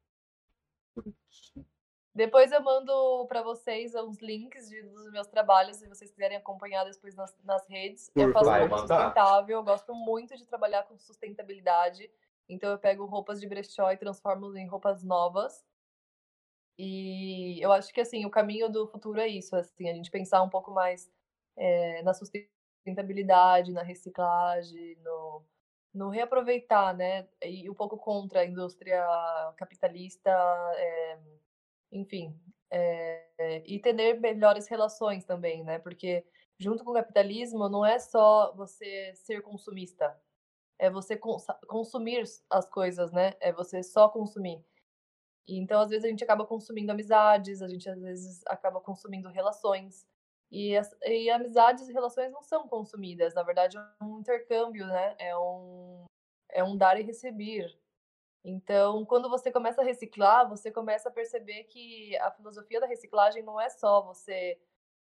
Depois 2.20 2.52
eu 2.52 2.62
mando 2.62 3.26
pra 3.28 3.42
vocês 3.42 3.96
uns 3.96 4.18
links 4.18 4.68
de- 4.68 4.82
dos 4.82 5.10
meus 5.10 5.26
trabalhos, 5.28 5.78
se 5.78 5.88
vocês 5.88 6.12
quiserem 6.12 6.36
acompanhar 6.36 6.84
depois 6.84 7.16
nas, 7.16 7.34
nas 7.46 7.66
redes. 7.70 8.10
Por 8.10 8.20
eu 8.24 8.34
faço 8.34 8.46
roupa 8.60 8.76
sustentável, 8.80 9.58
eu 9.58 9.64
gosto 9.64 9.96
muito 9.96 10.36
de 10.36 10.46
trabalhar 10.46 10.84
com 10.84 10.98
sustentabilidade. 10.98 12.12
Então 12.50 12.72
eu 12.72 12.78
pego 12.78 13.06
roupas 13.06 13.40
de 13.40 13.48
brechó 13.48 13.90
e 13.94 13.96
transformo 13.96 14.54
em 14.58 14.68
roupas 14.68 15.02
novas. 15.02 15.66
E 16.78 17.58
eu 17.62 17.72
acho 17.72 17.94
que 17.94 18.02
assim, 18.02 18.26
o 18.26 18.30
caminho 18.30 18.70
do 18.70 18.86
futuro 18.86 19.22
é 19.22 19.28
isso, 19.28 19.56
assim, 19.56 19.90
a 19.90 19.94
gente 19.94 20.12
pensar 20.12 20.42
um 20.44 20.50
pouco 20.50 20.72
mais 20.72 21.10
eh, 21.56 22.02
na 22.04 22.14
sustentabilidade, 22.14 23.72
na 23.72 23.82
reciclagem, 23.82 24.98
no, 25.04 25.46
no 25.94 26.10
reaproveitar, 26.10 26.94
né? 26.94 27.30
E 27.42 27.70
um 27.70 27.74
pouco 27.74 27.98
contra 27.98 28.42
a 28.42 28.46
indústria 28.46 29.06
capitalista, 29.56 30.30
eh, 30.76 31.18
enfim, 31.92 32.40
eh, 32.72 33.64
e 33.66 33.80
ter 33.80 33.94
melhores 34.20 34.68
relações 34.68 35.26
também, 35.26 35.64
né? 35.64 35.80
Porque 35.80 36.26
junto 36.58 36.84
com 36.84 36.92
o 36.92 36.94
capitalismo 36.94 37.70
não 37.70 37.86
é 37.86 38.00
só 38.00 38.54
você 38.56 39.14
ser 39.16 39.42
consumista, 39.42 40.20
é 40.80 40.90
você 40.92 41.18
consa- 41.18 41.60
consumir 41.68 42.24
as 42.50 42.70
coisas, 42.70 43.12
né? 43.14 43.34
É 43.42 43.54
você 43.54 43.84
só 43.84 44.10
consumir. 44.10 44.64
Então, 45.48 45.82
às 45.82 45.90
vezes, 45.90 46.06
a 46.06 46.10
gente 46.10 46.24
acaba 46.24 46.46
consumindo 46.46 46.92
amizades, 46.92 47.62
a 47.62 47.68
gente 47.68 47.90
às 47.90 48.00
vezes 48.02 48.42
acaba 48.48 48.80
consumindo 48.82 49.30
relações. 49.30 50.08
E, 50.52 50.76
as- 50.78 50.96
e 51.04 51.30
amizades 51.30 51.88
e 51.88 51.94
relações 51.94 52.32
não 52.32 52.44
são 52.44 52.68
consumidas, 52.68 53.34
na 53.34 53.44
verdade, 53.44 53.78
é 53.78 54.04
um 54.04 54.20
intercâmbio, 54.20 54.86
né? 54.88 55.16
É 55.20 55.38
um, 55.38 56.06
é 56.52 56.64
um 56.64 56.78
dar 56.78 57.00
e 57.00 57.04
receber. 57.04 57.80
Então, 58.44 59.06
quando 59.06 59.30
você 59.30 59.52
começa 59.52 59.82
a 59.82 59.84
reciclar, 59.86 60.48
você 60.48 60.72
começa 60.72 61.10
a 61.10 61.12
perceber 61.12 61.66
que 61.66 62.16
a 62.18 62.32
filosofia 62.32 62.80
da 62.80 62.88
reciclagem 62.88 63.44
não 63.44 63.60
é 63.60 63.70
só 63.70 64.02
você 64.02 64.58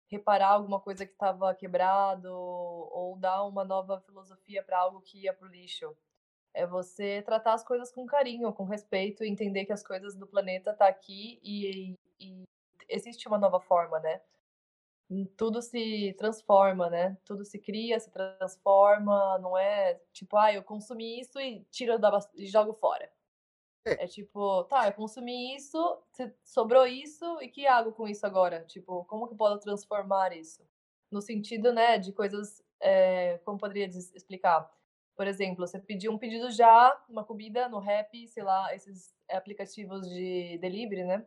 reparar 0.09 0.49
alguma 0.49 0.79
coisa 0.79 1.05
que 1.05 1.13
estava 1.13 1.53
quebrado 1.55 2.29
ou 2.33 3.15
dar 3.17 3.43
uma 3.45 3.63
nova 3.63 3.99
filosofia 4.01 4.63
para 4.63 4.79
algo 4.79 5.01
que 5.01 5.23
ia 5.23 5.33
para 5.33 5.47
o 5.47 5.51
lixo. 5.51 5.95
É 6.53 6.65
você 6.67 7.21
tratar 7.23 7.53
as 7.53 7.63
coisas 7.63 7.91
com 7.91 8.05
carinho, 8.05 8.53
com 8.53 8.65
respeito, 8.65 9.23
entender 9.23 9.65
que 9.65 9.73
as 9.73 9.83
coisas 9.83 10.15
do 10.15 10.27
planeta 10.27 10.73
tá 10.73 10.87
aqui 10.87 11.39
e, 11.43 11.95
e 12.19 12.43
existe 12.89 13.27
uma 13.27 13.37
nova 13.37 13.59
forma, 13.61 13.99
né? 13.99 14.21
Hum, 15.09 15.25
Tudo 15.37 15.61
se 15.61 16.13
transforma, 16.17 16.89
né? 16.89 17.17
Tudo 17.25 17.45
se 17.45 17.59
cria, 17.59 17.99
se 17.99 18.11
transforma, 18.11 19.37
não 19.39 19.57
é 19.57 19.95
tipo, 20.13 20.37
ah, 20.37 20.53
eu 20.53 20.63
consumi 20.63 21.19
isso 21.19 21.39
e 21.39 21.63
tiro 21.71 21.99
da 21.99 22.19
e 22.35 22.47
jogo 22.47 22.73
fora. 22.73 23.11
É 23.85 24.07
tipo, 24.07 24.63
tá, 24.65 24.87
eu 24.87 24.93
consumi 24.93 25.55
isso, 25.55 25.77
sobrou 26.43 26.85
isso, 26.85 27.25
e 27.41 27.47
que 27.49 27.65
hago 27.65 27.91
com 27.91 28.07
isso 28.07 28.25
agora? 28.25 28.63
Tipo, 28.65 29.03
como 29.05 29.27
que 29.27 29.33
eu 29.33 29.37
posso 29.37 29.59
transformar 29.59 30.35
isso? 30.35 30.63
No 31.11 31.21
sentido, 31.21 31.73
né, 31.73 31.97
de 31.97 32.13
coisas, 32.13 32.63
é, 32.79 33.39
como 33.39 33.57
poderia 33.57 33.85
explicar? 33.87 34.69
Por 35.15 35.27
exemplo, 35.27 35.65
você 35.67 35.79
pediu 35.79 36.11
um 36.11 36.17
pedido 36.17 36.51
já, 36.51 36.95
uma 37.09 37.23
comida 37.25 37.67
no 37.67 37.79
Rap, 37.79 38.27
sei 38.27 38.43
lá, 38.43 38.73
esses 38.75 39.13
aplicativos 39.29 40.07
de 40.07 40.57
delivery, 40.59 41.03
né? 41.03 41.25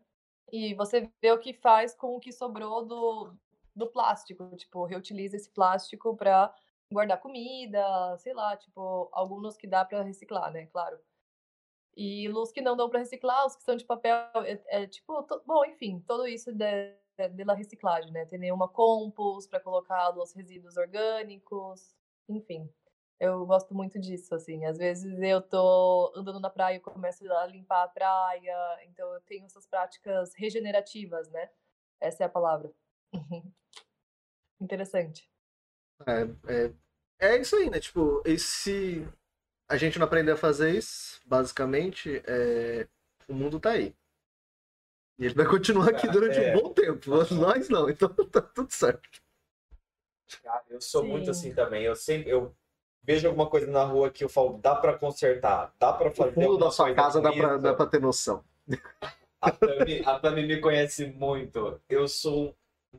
E 0.51 0.74
você 0.74 1.11
vê 1.20 1.33
o 1.33 1.39
que 1.39 1.53
faz 1.55 1.95
com 1.95 2.16
o 2.16 2.20
que 2.20 2.33
sobrou 2.33 2.85
do, 2.87 3.35
do 3.74 3.87
plástico. 3.89 4.55
Tipo, 4.57 4.85
reutiliza 4.85 5.37
esse 5.37 5.51
plástico 5.51 6.16
para 6.16 6.55
guardar 6.91 7.20
comida, 7.20 8.16
sei 8.19 8.35
lá, 8.35 8.57
tipo, 8.57 9.09
alguns 9.12 9.57
que 9.57 9.66
dá 9.66 9.85
para 9.85 10.03
reciclar, 10.03 10.51
né? 10.53 10.66
Claro. 10.66 10.99
E 11.97 12.28
os 12.31 12.51
que 12.51 12.62
não 12.62 12.77
dão 12.77 12.89
para 12.89 13.01
reciclar, 13.01 13.47
os 13.47 13.55
que 13.56 13.62
são 13.62 13.77
de 13.77 13.85
papel, 13.85 14.14
é, 14.44 14.82
é 14.82 14.86
tipo, 14.86 15.23
to- 15.24 15.43
bom, 15.47 15.64
enfim, 15.64 16.02
tudo 16.06 16.27
isso 16.27 16.52
de, 16.52 16.94
de, 17.31 17.44
da 17.44 17.55
reciclagem, 17.55 18.10
né? 18.12 18.24
Tem 18.27 18.51
uma 18.52 18.69
compost 18.69 19.48
para 19.51 19.60
colocar 19.60 20.16
os 20.16 20.32
resíduos 20.32 20.77
orgânicos, 20.77 21.94
enfim. 22.28 22.69
Eu 23.20 23.47
gosto 23.47 23.74
muito 23.74 24.01
disso, 24.01 24.35
assim. 24.35 24.64
Às 24.64 24.78
vezes 24.78 25.20
eu 25.20 25.40
tô 25.40 26.12
andando 26.16 26.40
na 26.40 26.51
praia 26.51 26.77
e 26.77 26.81
começo 26.81 27.31
a 27.32 27.47
limpar 27.47 27.85
a 27.85 27.89
praia, 27.89 28.85
então 28.85 29.12
eu 29.14 29.20
tenho 29.20 29.44
essas 29.44 29.66
práticas 29.66 30.35
regenerativas, 30.35 31.31
né? 31.31 31.51
Essa 32.01 32.24
é 32.24 32.27
a 32.27 32.31
palavra. 32.31 32.73
Interessante. 34.60 35.31
É, 36.06 36.23
é, 36.52 37.32
é 37.35 37.40
isso 37.40 37.55
aí, 37.56 37.70
né? 37.70 37.78
Tipo, 37.78 38.23
esse. 38.24 39.06
A 39.73 39.77
gente 39.78 39.99
não 39.99 40.05
aprender 40.07 40.32
a 40.32 40.36
fazer 40.36 40.74
isso, 40.74 41.19
basicamente, 41.24 42.23
é... 42.27 42.86
o 43.27 43.32
mundo 43.32 43.59
tá 43.59 43.70
aí. 43.70 43.94
E 45.19 45.24
ele 45.24 45.32
vai 45.35 45.47
continuar 45.47 45.89
aqui 45.89 46.07
durante 46.09 46.39
É. 46.39 46.55
um 46.55 46.61
bom 46.61 46.74
tempo. 46.74 47.09
Nós 47.35 47.70
não, 47.70 47.89
então 47.89 48.07
tá 48.31 48.43
tudo 48.43 48.70
certo. 48.70 49.09
Cara, 50.43 50.62
eu 50.69 50.78
sou 50.78 51.03
muito 51.03 51.24
Sim. 51.24 51.31
assim 51.31 51.55
também. 51.55 51.85
Eu 51.85 51.97
sempre 51.97 52.31
eu 52.31 52.55
vejo 53.03 53.27
alguma 53.27 53.49
coisa 53.49 53.66
na 53.66 53.82
rua 53.82 54.11
que 54.11 54.23
eu 54.23 54.28
falo, 54.28 54.59
dá 54.59 54.74
pra 54.74 54.99
consertar, 54.99 55.73
dá 55.78 55.90
pra 55.90 56.11
O 56.11 56.15
fazer 56.15 56.35
fundo 56.35 56.44
alguma 56.51 56.66
da 56.66 56.70
sua 56.70 56.94
casa 56.94 57.23
dá 57.23 57.32
pra, 57.32 57.57
dá 57.57 57.74
pra 57.74 57.86
ter 57.86 58.01
noção. 58.01 58.44
A 59.40 59.51
Tami, 59.51 60.03
a 60.05 60.19
Tami 60.19 60.47
me 60.47 60.61
conhece 60.61 61.07
muito. 61.07 61.81
Eu 61.89 62.07
sou 62.07 62.55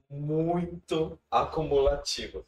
muito 0.10 1.20
acumulativo. 1.30 2.44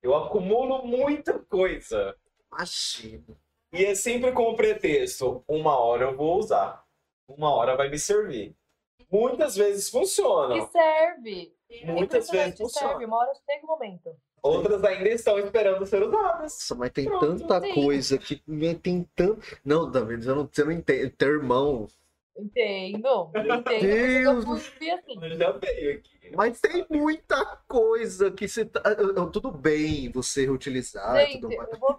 Eu 0.00 0.14
acumulo 0.14 0.86
muita 0.86 1.40
coisa. 1.40 2.16
Imagina. 2.52 3.36
E 3.72 3.84
é 3.84 3.94
sempre 3.94 4.32
com 4.32 4.42
o 4.50 4.56
pretexto: 4.56 5.44
uma 5.46 5.78
hora 5.78 6.04
eu 6.04 6.16
vou 6.16 6.38
usar, 6.38 6.84
uma 7.28 7.54
hora 7.54 7.76
vai 7.76 7.88
me 7.88 7.98
servir. 7.98 8.54
Muitas 9.10 9.56
vezes 9.56 9.88
E 9.88 9.90
funcionam, 9.90 10.70
serve! 10.70 11.52
muitas 11.84 12.28
vezes 12.30 12.54
Impressionante, 12.60 12.68
serve. 12.72 13.04
Uma 13.04 13.18
hora 13.18 13.32
chega 13.34 13.64
o 13.64 13.66
momento. 13.68 14.16
Outras 14.42 14.82
ainda 14.84 15.08
estão 15.08 15.38
esperando 15.38 15.84
ser 15.86 16.02
usadas. 16.02 16.52
Nossa, 16.52 16.74
mas 16.74 16.90
tem 16.90 17.04
Pronto, 17.04 17.26
tanta 17.38 17.60
sim. 17.60 17.74
coisa 17.74 18.18
que 18.18 18.42
tem 18.82 19.08
tanto. 19.14 19.40
Não, 19.64 19.90
Davi, 19.90 20.16
você 20.16 20.28
não, 20.28 20.48
você 20.50 20.64
não 20.64 20.72
entende. 20.72 21.10
Teu 21.10 21.28
irmão. 21.28 21.86
Entendo. 22.36 23.30
Entendo. 23.36 23.80
Deus 23.80 24.44
Eu 24.46 24.52
assim. 24.54 25.22
Eu 25.22 25.36
já 25.36 25.52
veio 25.52 25.98
aqui. 25.98 26.30
Mas 26.34 26.60
tem 26.60 26.86
muita 26.88 27.44
coisa 27.68 28.30
que 28.30 28.48
você 28.48 28.64
tá. 28.64 28.80
Tudo 29.32 29.50
bem 29.50 30.10
você 30.10 30.44
reutilizar 30.46 31.16
e 31.16 31.26
Gente, 31.26 31.40
tudo 31.40 31.56
mais. 31.56 31.70
eu 31.70 31.78
vou 31.78 31.94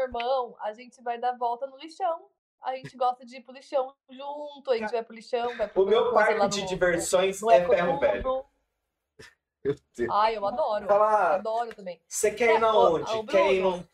meu 0.00 0.06
irmão, 0.06 0.56
a 0.60 0.72
gente 0.72 1.02
vai 1.02 1.18
dar 1.18 1.36
volta 1.36 1.66
no 1.66 1.76
lixão. 1.76 2.26
A 2.62 2.74
gente 2.76 2.96
gosta 2.96 3.24
de 3.24 3.36
ir 3.36 3.40
pro 3.42 3.54
lixão 3.54 3.94
junto, 4.08 4.70
a 4.70 4.76
gente 4.76 4.90
vai 4.92 5.02
pro 5.02 5.14
lixão, 5.14 5.56
vai 5.56 5.68
pro 5.68 5.82
O 5.82 5.86
meu 5.86 6.12
parque 6.12 6.48
de 6.48 6.60
no- 6.62 6.66
diversões 6.68 7.40
no 7.40 7.50
é 7.50 7.66
ferro 7.66 7.98
velho. 7.98 8.22
Meu 9.64 9.74
Deus. 9.96 10.10
Ai, 10.10 10.36
eu 10.36 10.46
adoro. 10.46 10.86
Fala, 10.86 11.34
Adoro 11.34 11.74
também. 11.74 12.00
você 12.08 12.30
quer 12.30 12.54
ir 12.54 12.58
na 12.58 12.68
É, 12.68 12.72
onde? 12.72 13.26
Quer 13.26 13.52
ir 13.54 13.62
no- 13.62 13.86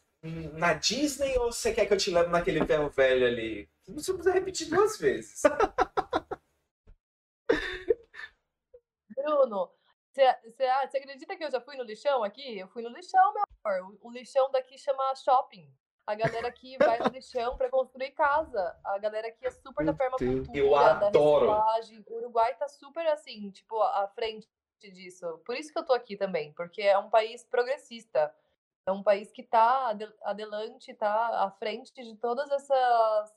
na 0.59 0.75
Disney 0.75 1.37
ou 1.39 1.53
você 1.53 1.73
quer 1.73 1.87
que 1.87 1.93
eu 1.93 1.97
te 1.99 2.11
leve 2.11 2.29
naquele 2.31 2.65
ferro 2.67 2.89
velho 2.91 3.27
ali? 3.27 3.69
Não 3.87 3.95
precisa 3.95 4.33
repetir 4.33 4.69
duas 4.69 4.99
vezes. 4.99 5.43
Bruno, 9.17 9.71
Você 10.13 10.23
acredita 10.97 11.37
que 11.37 11.45
eu 11.45 11.51
já 11.51 11.61
fui 11.61 11.77
no 11.77 11.83
lixão 11.85 12.25
aqui? 12.25 12.59
Eu 12.59 12.67
fui 12.69 12.83
no 12.83 12.89
lixão, 12.89 13.33
meu 13.35 13.43
amor. 13.83 13.97
O 14.01 14.11
lixão 14.11 14.51
daqui 14.51 14.79
chama 14.79 15.15
shopping. 15.15 15.71
A 16.07 16.15
galera 16.15 16.47
aqui 16.47 16.77
vai 16.79 17.01
no 17.01 17.09
lixão 17.09 17.57
para 17.57 17.69
construir 17.69 18.13
casa. 18.13 18.79
A 18.85 18.97
galera 18.99 19.27
aqui 19.27 19.45
é 19.45 19.51
super 19.51 19.85
da 19.85 19.93
Meu 19.93 19.97
permacultura, 19.97 20.57
Eu 20.59 20.71
da 20.71 21.09
adoro. 21.09 21.47
reciclagem. 21.47 22.05
O 22.07 22.17
Uruguai 22.19 22.55
tá 22.55 22.69
super 22.69 23.05
assim, 23.09 23.51
tipo, 23.51 23.81
à 23.83 24.07
frente 24.15 24.49
disso. 24.81 25.39
Por 25.45 25.57
isso 25.57 25.73
que 25.73 25.79
eu 25.79 25.85
tô 25.85 25.93
aqui 25.93 26.17
também, 26.17 26.53
porque 26.53 26.81
é 26.83 26.97
um 26.97 27.11
país 27.11 27.45
progressista. 27.45 28.33
É 28.89 28.93
um 28.93 29.03
país 29.03 29.33
que 29.33 29.43
tá 29.43 29.89
ade- 29.89 30.15
adelante, 30.23 30.95
tá 30.95 31.43
à 31.45 31.51
frente 31.51 31.93
de 31.93 32.15
todas 32.17 32.49
essas 32.53 33.35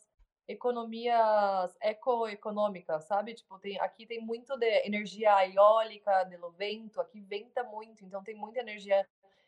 economias 0.47 1.75
ecoeconômicas, 1.81 3.05
sabe? 3.05 3.33
Tipo, 3.33 3.57
tem, 3.57 3.79
aqui 3.79 4.05
tem 4.05 4.21
muito 4.21 4.55
de 4.57 4.85
energia 4.85 5.47
eólica, 5.47 6.23
de 6.25 6.37
vento, 6.55 7.01
aqui 7.01 7.19
venta 7.19 7.63
muito, 7.63 8.05
então 8.05 8.23
tem 8.23 8.35
muita 8.35 8.59
energia. 8.59 9.07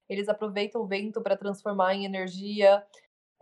Eles 0.09 0.27
aproveitam 0.27 0.81
o 0.81 0.87
vento 0.87 1.21
para 1.21 1.37
transformar 1.37 1.93
em 1.93 2.05
energia. 2.05 2.83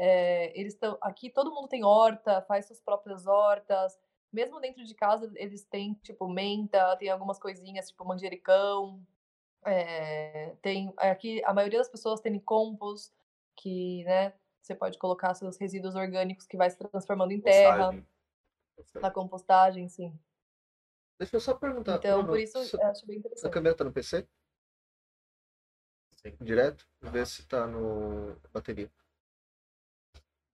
É, 0.01 0.57
eles 0.57 0.75
estão 0.75 0.97
aqui, 1.01 1.29
todo 1.29 1.53
mundo 1.53 1.67
tem 1.67 1.83
horta, 1.83 2.41
faz 2.43 2.65
suas 2.65 2.79
próprias 2.79 3.27
hortas. 3.27 3.99
Mesmo 4.31 4.61
dentro 4.61 4.85
de 4.85 4.95
casa, 4.95 5.29
eles 5.35 5.65
têm 5.65 5.93
tipo 5.95 6.25
menta, 6.29 6.95
tem 6.95 7.09
algumas 7.09 7.37
coisinhas 7.37 7.89
tipo 7.89 8.05
manjericão. 8.05 9.05
É, 9.65 10.55
tem 10.61 10.93
aqui 10.95 11.43
a 11.43 11.53
maioria 11.53 11.79
das 11.79 11.89
pessoas 11.89 12.21
tem 12.21 12.39
compost, 12.39 13.13
que 13.57 14.05
né, 14.05 14.33
você 14.61 14.73
pode 14.73 14.97
colocar 14.97 15.33
seus 15.33 15.57
resíduos 15.57 15.95
orgânicos 15.95 16.47
que 16.47 16.55
vai 16.55 16.69
se 16.69 16.77
transformando 16.77 17.33
em 17.33 17.41
terra, 17.41 17.87
Postagem. 18.77 19.01
na 19.01 19.11
compostagem, 19.11 19.89
sim. 19.89 20.17
Deixa 21.17 21.35
eu 21.35 21.41
só 21.41 21.53
perguntar. 21.53 21.97
Então, 21.97 22.19
Bruno, 22.19 22.29
por 22.29 22.39
isso 22.39 22.57
eu 22.57 22.87
acho 22.87 23.05
bem 23.05 23.17
interessante. 23.17 23.51
câmera 23.51 23.75
tá 23.75 23.83
no 23.83 23.91
PC? 23.91 24.25
Sim. 26.11 26.37
Direto? 26.39 26.87
Vê 27.01 27.25
se 27.25 27.45
tá 27.45 27.67
no 27.67 28.37
bateria. 28.53 28.89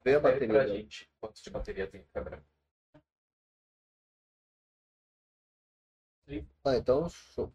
Vê 0.04 0.16
a 0.16 0.20
bateria. 0.20 0.48
pra 0.48 0.66
gente 0.66 1.10
quanto 1.20 1.42
de 1.42 1.50
bateria 1.50 1.86
tem 1.86 2.04
câmera. 2.12 2.44
Ah, 6.64 6.76
então, 6.76 7.08
show. 7.08 7.52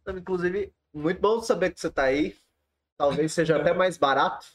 Então, 0.00 0.16
Inclusive, 0.18 0.74
muito 0.92 1.20
bom 1.20 1.40
saber 1.40 1.72
que 1.72 1.80
você 1.80 1.90
tá 1.90 2.04
aí. 2.04 2.36
Talvez 2.96 3.32
seja 3.32 3.60
até 3.60 3.72
mais 3.74 3.96
barato. 3.98 4.46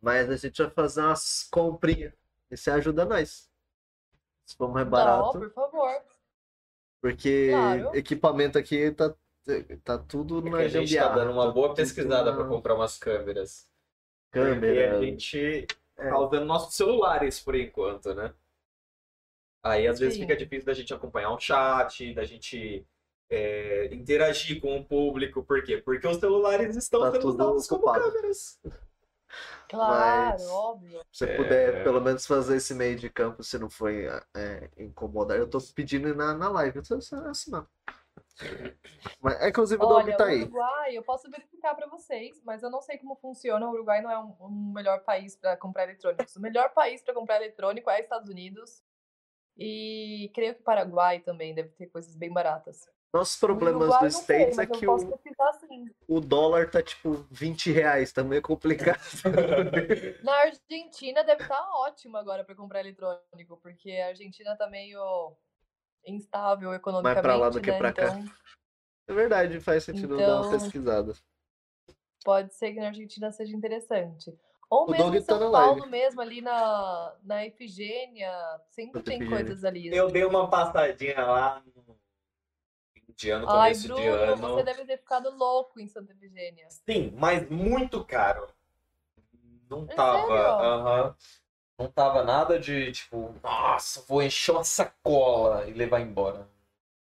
Mas 0.00 0.30
a 0.30 0.36
gente 0.36 0.62
vai 0.62 0.70
fazer 0.70 1.02
umas 1.02 1.44
comprinhas. 1.50 2.12
E 2.50 2.56
você 2.56 2.70
ajuda 2.70 3.04
nós. 3.04 3.50
Se 4.46 4.56
for 4.56 4.68
mais 4.72 4.84
Não, 4.86 4.90
barato. 4.90 5.38
por 5.38 5.52
favor. 5.52 6.04
Porque 7.00 7.48
Claro. 7.50 7.96
equipamento 7.96 8.58
aqui 8.58 8.90
tá, 8.92 9.14
tá 9.84 9.98
tudo 9.98 10.40
É 10.40 10.42
que 10.42 10.50
na 10.50 10.58
a 10.58 10.68
gente 10.68 10.96
tá 10.96 11.08
dando 11.14 11.32
uma 11.32 11.46
tá 11.46 11.52
boa 11.52 11.74
pesquisada 11.74 12.32
pra 12.34 12.42
na 12.44 12.48
comprar 12.48 12.74
umas 12.74 12.98
câmeras. 12.98 13.69
Porque 14.30 14.50
câmera. 14.54 14.96
a 14.98 15.00
gente 15.02 15.66
É. 15.98 16.08
tá 16.08 16.18
usando 16.18 16.44
nossos 16.46 16.74
celulares 16.74 17.40
por 17.40 17.54
enquanto, 17.54 18.14
né? 18.14 18.32
Aí 19.62 19.86
às 19.86 19.98
vezes 19.98 20.14
Sim. 20.14 20.22
fica 20.22 20.36
difícil 20.36 20.64
da 20.66 20.72
gente 20.72 20.94
acompanhar 20.94 21.32
um 21.34 21.38
chat, 21.38 22.14
da 22.14 22.24
gente 22.24 22.86
é, 23.32 23.92
interagir 23.94 24.60
com 24.60 24.76
o 24.78 24.84
público. 24.84 25.44
Por 25.44 25.62
quê? 25.62 25.76
Porque 25.78 26.06
os 26.06 26.16
celulares 26.18 26.74
estão 26.76 27.00
Tá 27.02 27.12
sendo 27.12 27.28
usados 27.28 27.66
como 27.68 27.92
câmeras. 27.92 28.58
Claro, 29.68 30.30
Mas- 30.32 30.48
óbvio. 30.48 31.00
Se 31.12 31.24
você 31.24 31.24
É. 31.26 31.36
puder 31.36 31.84
pelo 31.84 32.00
menos 32.00 32.26
fazer 32.26 32.56
esse 32.56 32.74
meio 32.74 32.96
de 32.96 33.08
campo, 33.08 33.44
se 33.44 33.56
não 33.58 33.70
for 33.70 33.92
é, 33.92 34.68
incomodar, 34.76 35.38
eu 35.38 35.48
tô 35.48 35.58
pedindo 35.74 36.12
na, 36.14 36.34
na 36.34 36.48
live, 36.48 36.80
eu 36.90 37.00
só 37.00 37.16
assinar. 37.28 37.64
Mas, 39.20 39.40
é, 39.40 39.48
inclusive 39.48 39.82
o 39.82 39.86
Olha, 39.86 40.16
tá 40.16 40.24
o 40.24 40.26
aí. 40.26 40.42
Uruguai, 40.42 40.96
eu 40.96 41.02
posso 41.02 41.30
verificar 41.30 41.74
para 41.74 41.86
vocês, 41.86 42.40
mas 42.44 42.62
eu 42.62 42.70
não 42.70 42.80
sei 42.80 42.98
como 42.98 43.16
funciona. 43.16 43.66
O 43.66 43.72
Uruguai 43.72 44.00
não 44.00 44.10
é 44.10 44.18
um, 44.18 44.34
um 44.40 44.72
melhor 44.72 45.00
país 45.00 45.36
para 45.36 45.56
comprar 45.56 45.84
eletrônicos. 45.84 46.34
O 46.36 46.40
melhor 46.40 46.72
país 46.72 47.02
para 47.02 47.14
comprar 47.14 47.36
eletrônico 47.36 47.90
é 47.90 48.00
Estados 48.00 48.28
Unidos. 48.28 48.82
E 49.56 50.30
creio 50.34 50.54
que 50.54 50.62
Paraguai 50.62 51.20
também 51.20 51.54
deve 51.54 51.70
ter 51.70 51.86
coisas 51.86 52.16
bem 52.16 52.32
baratas. 52.32 52.88
Nossos 53.12 53.36
O 53.36 53.40
problemas 53.40 53.82
Uruguai, 53.82 54.00
do 54.00 54.06
eu 54.06 54.12
não 54.12 54.20
sei, 54.20 54.50
States 54.50 54.58
é 54.58 54.66
que 54.66 54.86
o, 54.86 56.16
o 56.16 56.20
dólar 56.20 56.70
tá 56.70 56.80
tipo 56.80 57.26
20 57.30 57.72
reais, 57.72 58.12
tá 58.12 58.22
meio 58.22 58.40
complicado. 58.40 59.00
Na 60.22 60.32
Argentina 60.42 61.24
deve 61.24 61.42
estar 61.42 61.60
ótimo 61.74 62.16
agora 62.16 62.44
para 62.44 62.54
comprar 62.54 62.80
eletrônico, 62.80 63.56
porque 63.60 63.90
a 63.90 64.08
Argentina 64.08 64.56
tá 64.56 64.68
meio 64.68 65.36
instável 66.06 66.72
economicamente, 66.74 67.22
pra 67.22 67.36
lá 67.36 67.48
do 67.48 67.60
que 67.60 67.70
né? 67.70 67.78
pra 67.78 67.92
cá. 67.92 68.08
Então 68.18 68.34
É 69.08 69.12
verdade, 69.12 69.60
faz 69.60 69.84
sentido 69.84 70.16
dar 70.16 70.36
uma 70.40 70.46
Então- 70.46 70.50
pesquisada. 70.58 71.14
pode 72.24 72.54
ser 72.54 72.72
que 72.72 72.80
na 72.80 72.86
Argentina 72.88 73.30
seja 73.32 73.56
interessante. 73.56 74.32
Ou 74.68 74.86
O 74.86 74.90
mesmo 74.90 75.14
em 75.16 75.18
tá 75.18 75.24
São 75.36 75.40
na 75.40 75.50
Paulo 75.58 75.80
live. 75.80 75.90
mesmo, 75.90 76.20
ali 76.20 76.40
na, 76.40 77.16
na 77.24 77.44
Efigênia, 77.44 78.30
sempre 78.70 79.02
tem 79.02 79.16
Efigênia. 79.16 79.44
coisas 79.44 79.64
ali. 79.64 79.88
Eu 79.88 80.04
assim. 80.04 80.12
dei 80.12 80.24
uma 80.24 80.48
passadinha 80.48 81.24
lá 81.26 81.60
no 81.74 81.98
de 83.16 83.30
ano, 83.30 83.46
Ai, 83.50 83.72
começo 83.74 83.82
de 83.82 83.88
Bruno, 83.88 84.14
ano. 84.14 84.36
você 84.36 84.62
deve 84.62 84.84
ter 84.86 84.96
ficado 84.98 85.28
louco 85.36 85.78
em 85.80 85.88
Santa 85.88 86.12
Efigênia. 86.12 86.68
Sim, 86.70 87.12
mas 87.18 87.50
muito 87.50 88.02
caro. 88.06 88.46
Não 89.68 89.82
É 89.90 89.94
tava. 89.94 90.26
sério? 90.26 91.16
Não 91.80 91.90
tava 91.90 92.22
nada 92.22 92.58
de 92.58 92.92
tipo, 92.92 93.34
nossa, 93.42 94.02
vou 94.02 94.22
encher 94.22 94.52
uma 94.52 94.62
sacola 94.62 95.66
e 95.66 95.72
levar 95.72 96.00
embora. 96.00 96.46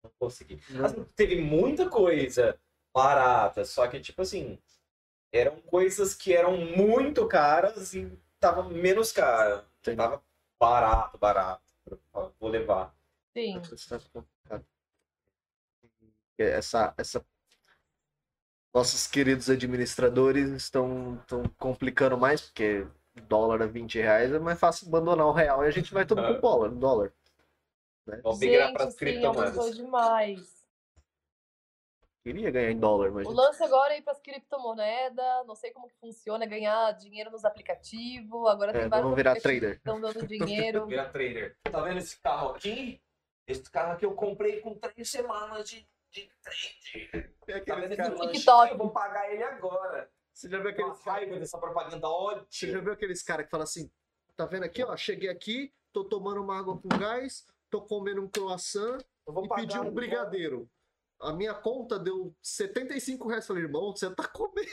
Não 0.04 0.10
consegui. 0.18 0.60
Assim, 0.84 1.02
teve 1.16 1.40
muita 1.40 1.88
coisa 1.88 2.60
barata, 2.94 3.64
só 3.64 3.88
que, 3.88 3.98
tipo 3.98 4.20
assim, 4.20 4.58
eram 5.32 5.62
coisas 5.62 6.14
que 6.14 6.34
eram 6.34 6.58
muito 6.58 7.26
caras 7.26 7.94
e 7.94 8.12
tava 8.38 8.62
menos 8.64 9.12
cara. 9.12 9.64
Entendi. 9.80 9.96
Tava 9.96 10.22
barato, 10.60 11.16
barato. 11.16 11.64
Vou 12.38 12.50
levar. 12.50 12.94
Sim. 13.34 13.62
Tá. 14.46 14.62
Essa, 16.36 16.92
essa... 16.98 17.24
Nossos 18.74 19.06
queridos 19.06 19.48
administradores 19.48 20.50
estão, 20.50 21.14
estão 21.14 21.42
complicando 21.58 22.18
mais, 22.18 22.42
porque 22.42 22.86
dólar 23.14 23.62
a 23.62 23.66
20 23.66 23.98
reais 23.98 24.32
é 24.32 24.38
mais 24.38 24.58
fácil 24.58 24.88
abandonar 24.88 25.26
o 25.26 25.32
real 25.32 25.64
e 25.64 25.68
a 25.68 25.70
gente 25.70 25.92
vai 25.92 26.04
tudo 26.06 26.22
pro 26.22 26.40
dólar. 26.40 26.70
dólar. 26.70 27.12
Vamos 28.22 28.38
migrar 28.40 28.68
Gente, 28.68 28.76
para 28.76 28.84
as 28.86 28.94
sim, 28.94 29.24
aumentou 29.24 29.42
criptomoedas. 29.44 29.76
demais. 29.76 30.60
Queria 32.22 32.50
ganhar 32.50 32.70
em 32.70 32.78
dólar, 32.78 33.10
mas 33.12 33.26
O 33.26 33.30
lance 33.30 33.62
agora 33.62 33.94
é 33.94 33.98
ir 33.98 34.02
para 34.02 34.12
as 34.12 34.20
criptomoedas, 34.20 35.46
não 35.46 35.54
sei 35.54 35.70
como 35.70 35.88
que 35.88 35.94
funciona, 35.96 36.44
ganhar 36.44 36.92
dinheiro 36.92 37.30
nos 37.30 37.44
aplicativos. 37.46 38.46
Agora 38.48 38.72
É, 38.72 38.80
tem 38.80 38.88
vários 38.88 39.04
vamos 39.04 39.16
virar 39.16 39.40
trader. 39.40 39.70
que 39.72 39.76
estão 39.78 40.00
dando 40.00 40.24
dinheiro. 40.28 40.86
Vira 40.86 41.08
trader. 41.08 41.56
Tá 41.62 41.80
vendo 41.80 41.98
esse 41.98 42.18
carro 42.20 42.50
aqui? 42.50 43.00
Esse 43.46 43.70
carro 43.70 43.92
aqui 43.92 44.04
eu 44.04 44.14
comprei 44.14 44.60
com 44.60 44.74
três 44.74 45.10
semanas 45.10 45.68
de, 45.68 45.88
de 46.10 46.30
trade. 46.42 47.30
Tá 47.64 47.74
vendo 47.76 47.92
esse 47.92 48.10
TikTok. 48.32 48.72
Eu 48.72 48.78
vou 48.78 48.90
pagar 48.90 49.32
ele 49.32 49.42
agora. 49.42 50.10
Você 50.40 50.48
já 50.48 50.58
viu 50.58 50.70
aqueles 50.70 50.98
raiva 51.02 51.38
dessa 51.38 51.58
propaganda 51.58 52.08
Você 52.48 52.66
já 52.66 52.72
ótima. 52.72 52.80
viu 52.80 52.92
aqueles 52.94 53.22
caras 53.22 53.44
que 53.44 53.50
falam 53.50 53.64
assim, 53.64 53.90
tá 54.34 54.46
vendo 54.46 54.62
aqui, 54.62 54.82
ó, 54.82 54.96
cheguei 54.96 55.28
aqui, 55.28 55.70
tô 55.92 56.02
tomando 56.02 56.40
uma 56.40 56.58
água 56.58 56.80
com 56.80 56.88
gás, 56.88 57.46
tô 57.68 57.82
comendo 57.82 58.22
um 58.22 58.28
croissant 58.28 59.04
e 59.28 59.48
pedi 59.54 59.78
um 59.78 59.92
brigadeiro. 59.92 60.66
A 61.20 61.34
minha 61.34 61.52
conta 61.52 61.98
deu 61.98 62.34
75 62.40 63.28
reais. 63.28 63.46
Falei, 63.46 63.64
irmão, 63.64 63.94
você 63.94 64.10
tá 64.14 64.26
comendo. 64.28 64.70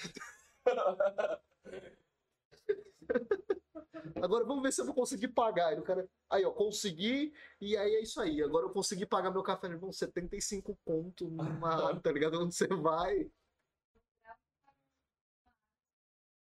Agora 4.24 4.46
vamos 4.46 4.64
ver 4.64 4.72
se 4.72 4.80
eu 4.80 4.86
vou 4.86 4.96
conseguir 4.96 5.28
pagar. 5.28 5.68
Aí 5.68 5.80
o 5.80 5.84
cara, 5.84 6.08
aí 6.30 6.46
ó, 6.46 6.52
consegui, 6.52 7.34
e 7.60 7.76
aí 7.76 7.96
é 7.96 8.02
isso 8.02 8.22
aí. 8.22 8.42
Agora 8.42 8.68
eu 8.68 8.70
consegui 8.70 9.06
pagar 9.06 9.32
meu 9.32 9.44
café. 9.44 9.68
Irmão, 9.68 9.92
75 9.92 10.80
conto 10.86 11.28
numa, 11.28 12.00
tá 12.00 12.10
ligado? 12.10 12.42
Onde 12.42 12.56
você 12.56 12.68
vai? 12.68 13.30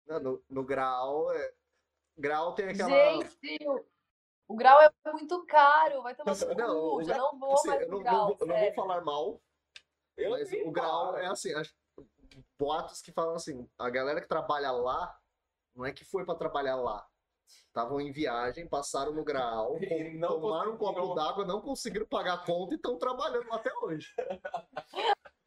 Não, 0.07 0.21
no, 0.21 0.45
no 0.49 0.65
grau, 0.65 1.33
é... 1.33 1.55
grau 2.19 2.55
tem 2.55 2.69
aquela. 2.69 2.91
Gente, 2.91 3.69
o, 3.69 3.85
o 4.49 4.57
grau 4.57 4.81
é 4.81 4.91
muito 5.13 5.45
caro, 5.47 6.03
vai 6.03 6.15
tomar 6.15 6.35
no 6.35 6.55
Não, 6.55 6.81
cu, 6.91 6.97
o 6.97 7.05
já 7.05 7.17
não 7.17 7.39
vou 7.39 7.55
Assim, 7.55 7.69
mais 7.69 7.83
eu 7.83 7.89
não, 7.89 8.03
grau, 8.03 8.29
não 8.29 8.37
vou, 8.37 8.47
não 8.47 8.75
falar 8.75 9.01
mal, 9.03 9.43
Eu 10.17 10.31
mas 10.31 10.53
o 10.53 10.71
grau 10.71 11.17
é 11.17 11.27
assim, 11.27 11.55
acho, 11.55 11.75
boatos 12.59 13.01
que 13.01 13.13
falam 13.13 13.35
assim, 13.35 13.69
a 13.79 13.91
galera 13.91 14.21
que 14.21 14.29
trabalha 14.29 14.71
lá, 14.71 15.19
não 15.75 15.85
é 15.85 15.93
que 15.93 16.05
foi 16.05 16.25
pra 16.25 16.35
trabalhar 16.35 16.77
lá. 16.77 17.07
Estavam 17.67 18.01
em 18.01 18.13
viagem, 18.13 18.69
passaram 18.69 19.13
no 19.13 19.25
grau, 19.25 19.79
tomaram 20.29 20.73
um 20.73 20.77
copo 20.77 21.01
conseguiram. 21.01 21.15
d'água, 21.15 21.45
não 21.45 21.61
conseguiram 21.61 22.07
pagar 22.07 22.35
a 22.35 22.45
conta 22.45 22.75
e 22.75 22.77
estão 22.77 22.99
trabalhando 22.99 23.49
lá 23.49 23.57
até 23.57 23.73
hoje. 23.83 24.13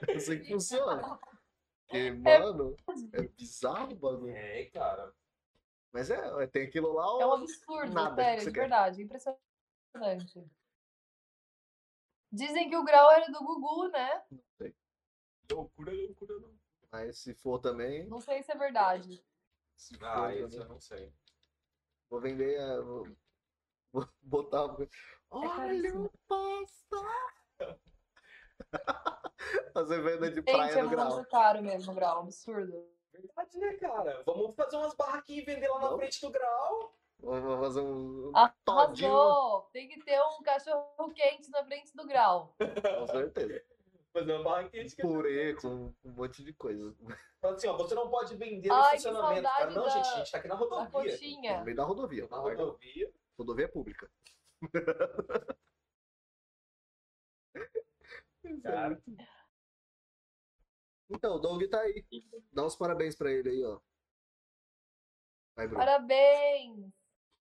É 0.08 0.14
assim 0.16 0.40
que 0.40 0.48
funciona. 0.48 1.20
Porque, 1.88 2.12
mano, 2.12 2.76
é 3.14 3.22
bizarro 3.22 3.94
o 3.94 3.96
bagulho. 3.96 4.36
É, 4.36 4.66
cara. 4.66 5.14
Mas 5.92 6.10
é, 6.10 6.48
tem 6.48 6.68
aquilo 6.68 6.92
lá, 6.94 7.06
É 7.22 7.26
um 7.26 7.34
absurdo, 7.34 7.94
nada 7.94 8.16
sério, 8.16 8.44
de 8.46 8.52
quer. 8.52 8.60
verdade, 8.62 9.02
impressionante. 9.04 10.52
Dizem 12.32 12.70
que 12.70 12.76
o 12.76 12.84
grau 12.84 13.12
era 13.12 13.32
do 13.32 13.40
Gugu, 13.40 13.88
né? 13.90 14.24
Loucura, 15.50 15.92
loucura, 15.94 16.34
loucura. 16.34 16.56
Mas 16.92 17.18
se 17.20 17.34
for 17.36 17.60
também. 17.60 18.06
Não 18.08 18.20
sei 18.20 18.42
se 18.44 18.52
é 18.52 18.56
verdade. 18.58 19.24
Se 19.78 19.98
for 19.98 20.06
Ah, 20.06 20.34
isso 20.36 20.44
também, 20.50 20.60
eu 20.60 20.68
não 20.68 20.80
sei. 20.82 21.14
vou 22.10 22.20
vender. 22.20 22.56
é, 22.60 22.82
Vou, 22.82 23.08
vou 23.94 24.10
botar. 24.22 24.66
Olha 25.30 25.50
caríssimo. 25.56 26.06
o 26.06 26.18
pasta! 26.28 26.98
Fazer 29.74 30.02
venda 30.02 30.30
de 30.30 30.36
Gente, 30.38 30.52
praia 30.52 30.72
é 30.80 30.82
no 30.84 30.90
grau. 30.90 31.14
muito 31.16 31.30
caro 31.30 31.62
mesmo, 31.62 31.94
grau. 31.94 32.20
Absurdo. 32.22 32.88
Verdade, 33.12 33.58
né, 33.58 33.74
cara? 33.74 34.24
Vamos 34.26 34.56
fazer 34.56 34.76
umas 34.78 34.94
barraquinhas 34.94 35.44
e 35.44 35.46
vender 35.46 35.68
lá 35.70 35.76
na 35.80 35.86
Vamos. 35.86 36.00
frente 36.00 36.22
do 36.22 36.32
grau. 36.32 36.94
Vou 37.20 37.60
fazer 37.60 37.80
um 37.82 38.32
todinho. 38.66 39.16
Arrasou! 39.16 39.70
Tem 39.72 39.88
que 39.88 40.04
ter 40.04 40.20
um 40.22 40.44
cachorro 40.44 41.14
quente 41.14 41.50
na 41.50 41.64
frente 41.64 41.96
do 41.96 42.06
grau. 42.06 42.54
Com 42.60 43.08
certeza. 43.08 43.62
Fazer 44.14 44.34
uma 44.34 44.44
barraquinha 44.44 44.86
de 44.86 44.96
Purê 44.96 45.56
com 45.56 45.68
um 46.04 46.12
monte 46.12 46.44
de 46.44 46.54
coisa. 46.54 46.96
Fala 47.42 47.56
assim, 47.56 47.68
ó, 47.68 47.78
você 47.78 47.96
não 47.96 48.10
pode 48.10 48.36
vender 48.36 48.70
no 48.70 48.76
Ai, 48.76 48.96
estacionamento. 48.96 49.44
Cara, 49.44 49.72
não, 49.72 49.84
da- 49.84 49.90
gente, 49.90 50.08
a 50.08 50.18
gente 50.18 50.32
tá 50.32 50.38
aqui 50.38 50.48
na 50.48 50.56
rodovia. 50.56 50.86
No 50.86 50.92
coxinha. 50.92 51.64
meio 51.64 51.76
da 51.78 51.84
rodovia. 51.84 52.28
Na 52.30 52.38
rodovia. 52.38 53.12
Rodovia 53.38 53.68
pública. 53.70 54.10
Cara. 58.62 59.02
Então, 61.10 61.36
o 61.36 61.40
Doug 61.40 61.64
tá 61.70 61.82
aí. 61.82 62.04
Dá 62.52 62.66
uns 62.66 62.76
parabéns 62.76 63.16
pra 63.16 63.32
ele 63.32 63.50
aí, 63.50 63.64
ó. 63.64 63.80
Vai, 65.56 65.68
Bruno. 65.68 65.86
Parabéns! 65.86 66.94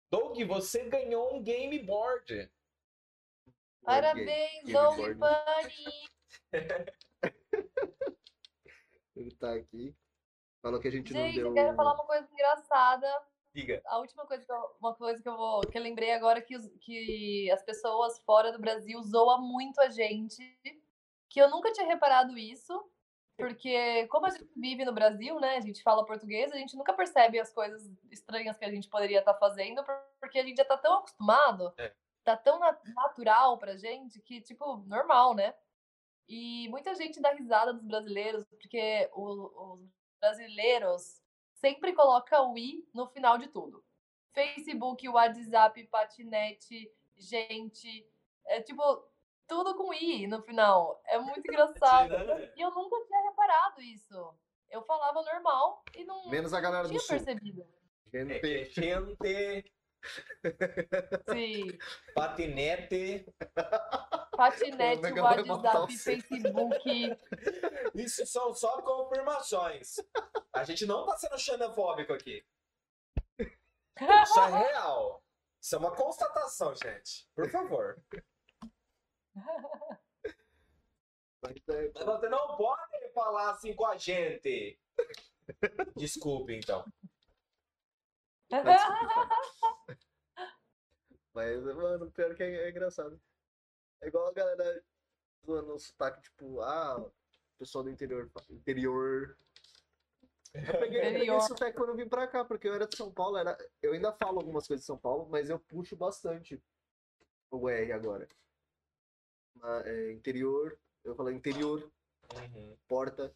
Doug, 0.09 0.37
você 0.43 0.89
ganhou 0.89 1.35
um 1.35 1.43
game 1.43 1.79
board. 1.79 2.51
Parabéns, 3.83 4.63
Game 4.63 4.73
Doug. 4.73 4.97
Bunny! 5.17 6.09
Ele 9.15 9.35
tá 9.35 9.53
aqui. 9.53 9.95
Falou 10.61 10.79
que 10.79 10.87
a 10.87 10.91
gente, 10.91 11.11
Gente, 11.11 11.41
não 11.41 11.43
deu. 11.43 11.47
eu 11.47 11.53
quero 11.53 11.75
falar 11.75 11.93
uma 11.93 12.05
coisa 12.05 12.27
engraçada. 12.31 13.07
Diga. 13.53 13.81
A 13.85 13.99
última 13.99 14.25
coisa 14.25 14.45
que 14.45 14.51
eu, 14.51 14.75
uma 14.79 14.95
coisa 14.95 15.21
que 15.21 15.27
eu 15.27 15.35
vou, 15.35 15.61
que 15.61 15.77
eu 15.77 15.81
lembrei 15.81 16.11
agora 16.11 16.39
é 16.39 16.41
que, 16.41 16.57
que 16.79 17.51
as 17.51 17.63
pessoas 17.63 18.19
fora 18.23 18.51
do 18.51 18.59
Brasil 18.59 19.01
zoam 19.03 19.41
muito 19.41 19.81
a 19.81 19.89
gente, 19.89 20.57
que 21.31 21.39
eu 21.39 21.49
nunca 21.49 21.71
tinha 21.71 21.87
reparado 21.87 22.37
isso, 22.37 22.73
porque 23.37 24.05
como 24.07 24.25
a 24.25 24.29
gente 24.29 24.47
vive 24.55 24.83
no 24.83 24.91
Brasil, 24.93 25.39
né, 25.39 25.55
a 25.55 25.61
gente 25.61 25.81
fala 25.81 26.05
português, 26.05 26.51
a 26.51 26.57
gente 26.57 26.75
nunca 26.75 26.93
percebe 26.93 27.39
as 27.39 27.51
coisas 27.53 27.89
estranhas 28.11 28.57
que 28.57 28.65
a 28.65 28.69
gente 28.69 28.89
poderia 28.89 29.19
estar 29.19 29.33
fazendo, 29.35 29.81
por- 29.83 29.95
porque 30.19 30.37
a 30.39 30.43
gente 30.43 30.57
já 30.57 30.65
tá 30.65 30.77
tão 30.77 30.95
acostumado, 30.97 31.73
É. 31.77 31.95
tá 32.25 32.35
tão 32.35 32.59
na- 32.59 32.77
natural 32.93 33.57
pra 33.57 33.77
gente 33.77 34.19
que 34.21 34.41
tipo 34.41 34.75
normal, 34.85 35.33
né? 35.33 35.55
E 36.27 36.67
muita 36.69 36.93
gente 36.95 37.21
dá 37.21 37.31
risada 37.31 37.73
dos 37.73 37.83
brasileiros, 37.85 38.43
porque 38.45 39.09
os 39.13 39.81
brasileiros 40.19 41.21
sempre 41.53 41.93
coloca 41.93 42.41
o 42.41 42.57
i 42.57 42.85
no 42.93 43.07
final 43.07 43.37
de 43.37 43.47
tudo. 43.47 43.83
Facebook, 44.33 45.07
WhatsApp, 45.09 45.83
patinete, 45.87 46.91
gente, 47.17 48.05
é 48.45 48.61
tipo 48.61 48.81
tudo 49.47 49.75
com 49.75 49.93
i 49.93 50.27
no 50.27 50.41
final. 50.43 51.01
É 51.07 51.17
muito 51.19 51.39
engraçado. 51.39 52.13
E 52.55 52.61
eu 52.61 52.71
nunca 52.71 53.05
tinha 53.05 53.21
reparado 53.29 53.81
isso. 53.81 54.37
Eu 54.69 54.81
falava 54.85 55.21
normal 55.21 55.83
e 55.95 56.05
não, 56.05 56.29
Menos 56.29 56.53
a 56.53 56.61
galera 56.61 56.83
do 56.83 56.89
tinha 56.89 56.99
sul. 57.01 57.09
percebido. 57.17 57.65
Gente, 58.13 58.33
É, 58.45 58.65
gente, 58.65 59.73
Sim. 61.29 61.77
patinete. 62.15 63.25
Patinete, 64.35 65.05
O 65.11 65.21
WhatsApp. 65.23 65.97
Facebook. 65.97 67.17
Isso 67.95 68.25
são 68.25 68.53
só 68.53 68.81
confirmações. 68.81 69.95
A 70.53 70.63
gente 70.63 70.85
não 70.85 71.05
tá 71.05 71.17
sendo 71.17 71.37
xenofóbico 71.37 72.13
aqui. 72.13 72.43
Isso 73.39 74.39
é 74.39 74.49
real. 74.49 75.23
Isso 75.61 75.75
é 75.75 75.77
uma 75.77 75.95
constatação, 75.95 76.73
gente. 76.75 77.27
Por 77.35 77.49
favor. 77.51 78.01
Mas 81.41 81.55
você 82.05 82.29
não 82.29 82.57
pode 82.57 83.11
falar 83.13 83.51
assim 83.51 83.73
com 83.75 83.85
a 83.85 83.97
gente. 83.97 84.79
Desculpe, 85.95 86.55
então. 86.55 86.85
Mas, 91.33 91.63
mano, 91.63 92.11
pior 92.11 92.35
que 92.35 92.43
é, 92.43 92.67
é 92.67 92.69
engraçado. 92.69 93.19
É 94.01 94.07
igual 94.07 94.27
a 94.27 94.33
galera 94.33 94.83
zoando 95.45 95.73
o 95.73 95.79
sotaque, 95.79 96.21
tipo, 96.21 96.59
ah, 96.61 97.09
pessoal 97.57 97.83
do 97.83 97.89
interior. 97.89 98.29
Interior. 98.49 99.37
Eu 100.53 100.79
peguei, 100.79 100.99
eu 100.99 101.13
peguei 101.13 101.29
esse 101.29 101.47
sotaque 101.47 101.77
quando 101.77 101.89
eu 101.89 101.95
vim 101.95 102.09
pra 102.09 102.27
cá, 102.27 102.43
porque 102.43 102.67
eu 102.67 102.73
era 102.73 102.85
de 102.85 102.97
São 102.97 103.09
Paulo, 103.11 103.37
era... 103.37 103.57
eu 103.81 103.93
ainda 103.93 104.11
falo 104.11 104.39
algumas 104.39 104.67
coisas 104.67 104.83
de 104.83 104.87
São 104.87 104.97
Paulo, 104.97 105.29
mas 105.29 105.49
eu 105.49 105.57
puxo 105.57 105.95
bastante 105.95 106.61
o 107.49 107.69
R 107.69 107.91
agora. 107.93 108.27
Na- 109.61 109.83
é, 109.87 110.11
interior, 110.11 110.77
eu 111.03 111.15
falo 111.15 111.31
interior, 111.31 111.91
Uhum. 112.33 112.77
porta. 112.87 113.31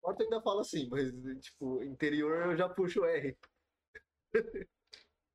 Porta 0.00 0.22
ainda 0.22 0.40
falo 0.40 0.60
assim, 0.60 0.88
mas, 0.88 1.10
tipo, 1.42 1.82
interior 1.82 2.46
eu 2.46 2.56
já 2.56 2.68
puxo 2.68 3.00
o 3.00 3.04
R. 3.04 3.36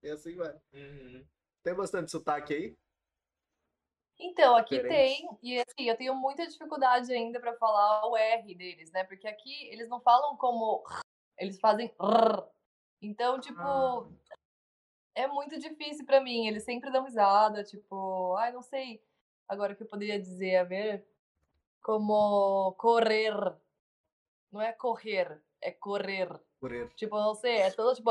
e 0.01 0.09
assim 0.09 0.35
vai. 0.35 0.53
Uhum. 0.73 1.25
Tem 1.63 1.75
bastante 1.75 2.11
sotaque 2.11 2.53
aí? 2.53 2.77
Então, 4.19 4.55
aqui 4.55 4.75
Diferente. 4.77 5.21
tem, 5.21 5.39
e 5.41 5.59
assim, 5.59 5.89
eu 5.89 5.97
tenho 5.97 6.15
muita 6.15 6.47
dificuldade 6.47 7.11
ainda 7.11 7.39
para 7.41 7.57
falar 7.57 8.05
o 8.07 8.15
R 8.15 8.55
deles, 8.55 8.91
né? 8.91 9.03
Porque 9.03 9.27
aqui 9.27 9.67
eles 9.67 9.89
não 9.89 9.99
falam 9.99 10.37
como 10.37 10.83
r, 10.87 11.01
eles 11.39 11.59
fazem 11.59 11.87
r. 11.99 12.43
Então, 13.01 13.39
tipo, 13.39 13.59
Ah. 13.59 14.07
É 15.15 15.27
muito 15.27 15.57
difícil 15.59 16.05
para 16.05 16.21
mim. 16.21 16.47
Eles 16.47 16.63
sempre 16.63 16.91
dão 16.91 17.03
risada, 17.03 17.63
tipo, 17.63 18.35
ai, 18.35 18.51
não 18.51 18.61
sei 18.61 19.01
agora 19.47 19.73
o 19.73 19.75
que 19.75 19.83
eu 19.83 19.87
poderia 19.87 20.19
dizer, 20.19 20.57
a 20.57 20.63
ver, 20.63 21.05
como 21.81 22.73
correr. 22.77 23.33
Não 24.51 24.61
é 24.61 24.71
correr, 24.71 25.41
é 25.61 25.71
correr. 25.71 26.29
Ele. 26.61 26.87
Tipo, 26.95 27.17
não 27.17 27.33
sei, 27.35 27.57
é 27.57 27.71
todo 27.71 27.95
tipo. 27.95 28.09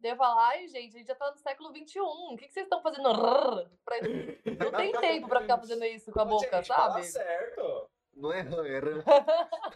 Daí 0.00 0.12
eu 0.12 0.16
falo, 0.16 0.38
ai, 0.40 0.68
gente, 0.68 0.94
a 0.94 0.98
gente 0.98 1.06
já 1.06 1.14
tá 1.14 1.30
no 1.30 1.38
século 1.38 1.70
XXI. 1.70 2.00
O 2.00 2.36
que, 2.36 2.46
que 2.46 2.52
vocês 2.52 2.66
estão 2.66 2.82
fazendo? 2.82 3.10
Não 3.12 4.72
tem 4.76 4.92
tempo 4.92 5.28
pra 5.28 5.40
ficar 5.40 5.58
fazendo 5.58 5.84
isso 5.84 6.12
com 6.12 6.20
a 6.20 6.24
boca, 6.24 6.56
Gente, 6.56 6.66
fala 6.68 6.92
sabe? 6.92 7.04
certo. 7.04 7.88
Não 8.14 8.32
é 8.32 8.40
rã, 8.42 8.66
é 8.66 8.78
rã. 8.78 9.02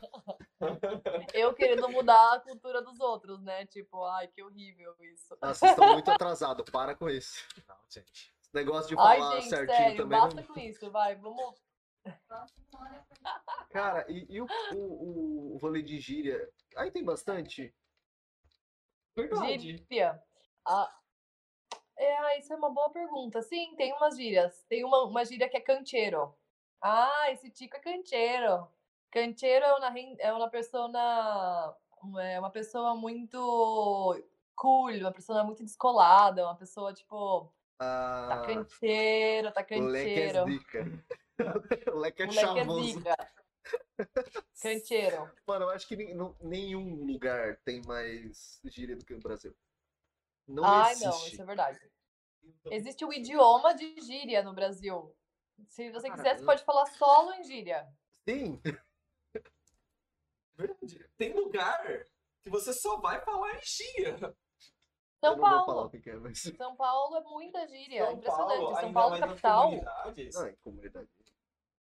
Eu 1.35 1.55
querendo 1.55 1.89
mudar 1.89 2.35
a 2.35 2.41
cultura 2.41 2.83
dos 2.83 3.01
outros, 3.01 3.43
né? 3.43 3.67
Tipo, 3.67 4.05
ai, 4.05 4.29
que 4.29 4.43
horrível 4.43 4.95
isso. 5.01 5.37
Ah, 5.41 5.55
vocês 5.55 5.73
estão 5.73 5.93
muito 5.93 6.11
atrasados, 6.11 6.69
para 6.71 6.95
com 6.95 7.09
isso. 7.09 7.47
Não, 7.67 7.77
gente. 7.91 8.35
Esse 8.41 8.55
negócio 8.55 8.89
de 8.89 8.97
Ai, 8.99 9.19
falar 9.19 9.41
gente, 9.41 9.49
certinho 9.49 9.77
sério, 9.77 9.97
também. 9.99 10.21
basta 10.21 10.41
Não... 10.41 10.49
com 10.49 10.61
isso, 10.61 10.91
vai, 10.91 11.15
vamos. 11.17 11.63
É 12.05 12.15
Cara, 13.71 14.07
e, 14.09 14.27
e 14.31 14.41
o, 14.41 14.47
o, 14.75 15.55
o 15.55 15.59
rolê 15.59 15.83
de 15.83 15.99
gíria? 16.01 16.51
Aí 16.77 16.91
tem 16.91 17.05
bastante. 17.05 17.75
Verdade. 19.15 19.77
Gíria. 19.77 20.23
Ah, 20.67 20.99
é, 21.99 22.17
ah, 22.17 22.39
isso 22.39 22.53
é 22.53 22.57
uma 22.57 22.71
boa 22.71 22.91
pergunta. 22.91 23.43
Sim, 23.43 23.75
tem 23.77 23.93
umas 23.93 24.17
gírias. 24.17 24.65
Tem 24.69 24.85
uma, 24.85 25.05
uma 25.05 25.25
gíria 25.25 25.49
que 25.49 25.57
é 25.57 25.61
cancheiro. 25.61 26.35
Ah, 26.81 27.31
esse 27.31 27.51
tico 27.51 27.77
é 27.77 27.81
cancheiro. 27.81 28.69
Cancheiro 29.11 29.65
é 29.65 29.75
uma, 29.75 29.99
é 30.21 30.33
uma 30.33 30.51
pessoa 30.51 31.79
é 32.21 32.39
uma 32.39 32.51
pessoa 32.51 32.95
muito 32.95 34.23
cool, 34.55 34.91
uma 34.91 35.13
pessoa 35.13 35.45
muito 35.45 35.65
descolada, 35.65 36.45
uma 36.45 36.57
pessoa 36.57 36.93
tipo 36.93 37.53
tá 37.79 38.35
Ah, 38.35 38.43
cancheiro, 38.47 39.53
tá 39.53 39.65
o 39.71 39.81
leque 39.81 40.21
é 40.21 40.33
leque 41.95 42.23
é 42.23 42.27
é 42.27 42.31
chavoso. 42.31 42.83
zica. 42.83 43.17
Cancheiro. 44.61 45.31
Mano, 45.47 45.67
eu 45.67 45.71
acho 45.71 45.87
que 45.87 45.97
nenhum 46.41 47.05
lugar 47.05 47.57
tem 47.65 47.81
mais 47.87 48.61
gíria 48.65 48.97
do 48.97 49.05
que 49.05 49.15
o 49.15 49.21
Brasil. 49.21 49.55
Não 50.47 50.65
Ai, 50.65 50.93
existe. 50.93 51.07
não, 51.07 51.27
isso 51.29 51.43
é 51.43 51.45
verdade. 51.45 51.93
Existe 52.71 53.05
o 53.05 53.13
idioma 53.13 53.75
de 53.75 54.01
gíria 54.01 54.43
no 54.43 54.55
Brasil. 54.55 55.15
Se 55.69 55.91
você 55.91 56.11
quiser, 56.11 56.39
você 56.39 56.45
pode 56.45 56.65
falar 56.65 56.87
solo 56.87 57.33
em 57.35 57.45
gíria. 57.45 57.87
Sim, 58.29 58.61
Verdade. 60.59 61.09
Tem 61.17 61.33
lugar 61.33 62.05
que 62.43 62.51
você 62.51 62.73
só 62.73 62.99
vai 63.01 63.21
falar 63.25 63.57
em 63.57 63.61
gíria. 63.63 64.19
eu 64.21 64.37
São 65.21 65.35
o 65.35 65.41
Paulo. 65.41 65.91
é, 65.95 66.17
mas... 66.17 66.41
São 66.57 66.77
Paulo 66.77 67.17
é 67.17 67.21
muita 67.23 67.67
gíria. 67.69 68.05
São 68.05 68.15
Impressionante. 68.15 68.61
Paulo, 68.61 68.81
São 68.81 68.93
Paulo 68.93 69.19
capital. 69.19 69.63
comunidades. 69.71 70.35
Não, 70.35 70.49
em 70.49 70.57
comunidade. 70.57 71.09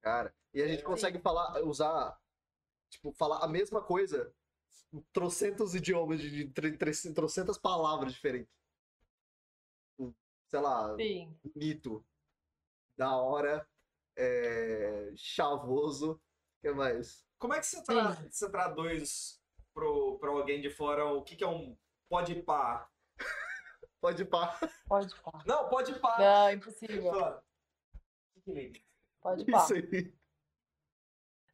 Cara, 0.00 0.34
e 0.54 0.62
a 0.62 0.68
gente 0.68 0.80
É. 0.80 0.84
consegue 0.84 1.18
falar, 1.18 1.60
usar, 1.64 2.16
tipo, 2.88 3.12
falar 3.12 3.44
a 3.44 3.48
mesma 3.48 3.82
coisa 3.82 4.32
em 4.92 5.00
trocentos 5.12 5.74
idiomas, 5.74 6.20
de, 6.20 6.44
de 6.44 7.12
trocentas 7.12 7.58
palavras 7.58 8.12
diferentes. 8.14 8.56
Sei 10.46 10.60
lá, 10.60 10.96
Sim. 10.96 11.36
bonito, 11.44 12.02
da 12.96 13.14
hora, 13.16 13.68
é, 14.16 15.12
chavoso, 15.14 16.18
que 16.62 16.70
mais? 16.72 17.27
Como 17.38 17.54
é 17.54 17.60
que 17.60 17.66
você, 17.66 17.82
tra 17.82 18.12
você 18.30 18.50
traduz 18.50 19.40
pro, 19.72 20.18
pro 20.18 20.38
alguém 20.38 20.60
de 20.60 20.70
fora 20.70 21.04
o 21.06 21.22
que, 21.22 21.36
que 21.36 21.44
é 21.44 21.48
um 21.48 21.76
pode 22.08 22.34
pá? 22.42 22.88
Pode 24.00 24.24
pá. 24.24 24.56
Pode 24.86 25.12
pá. 25.22 25.42
Não, 25.44 25.68
pode 25.68 25.98
pá. 25.98 26.16
Não, 26.20 26.52
impossível. 26.52 27.42
Que 28.32 28.40
que 28.42 28.50
ele- 28.52 28.84
Pode 29.20 29.44
pá. 29.44 29.58
Isso 29.64 29.74
aí. 29.74 30.14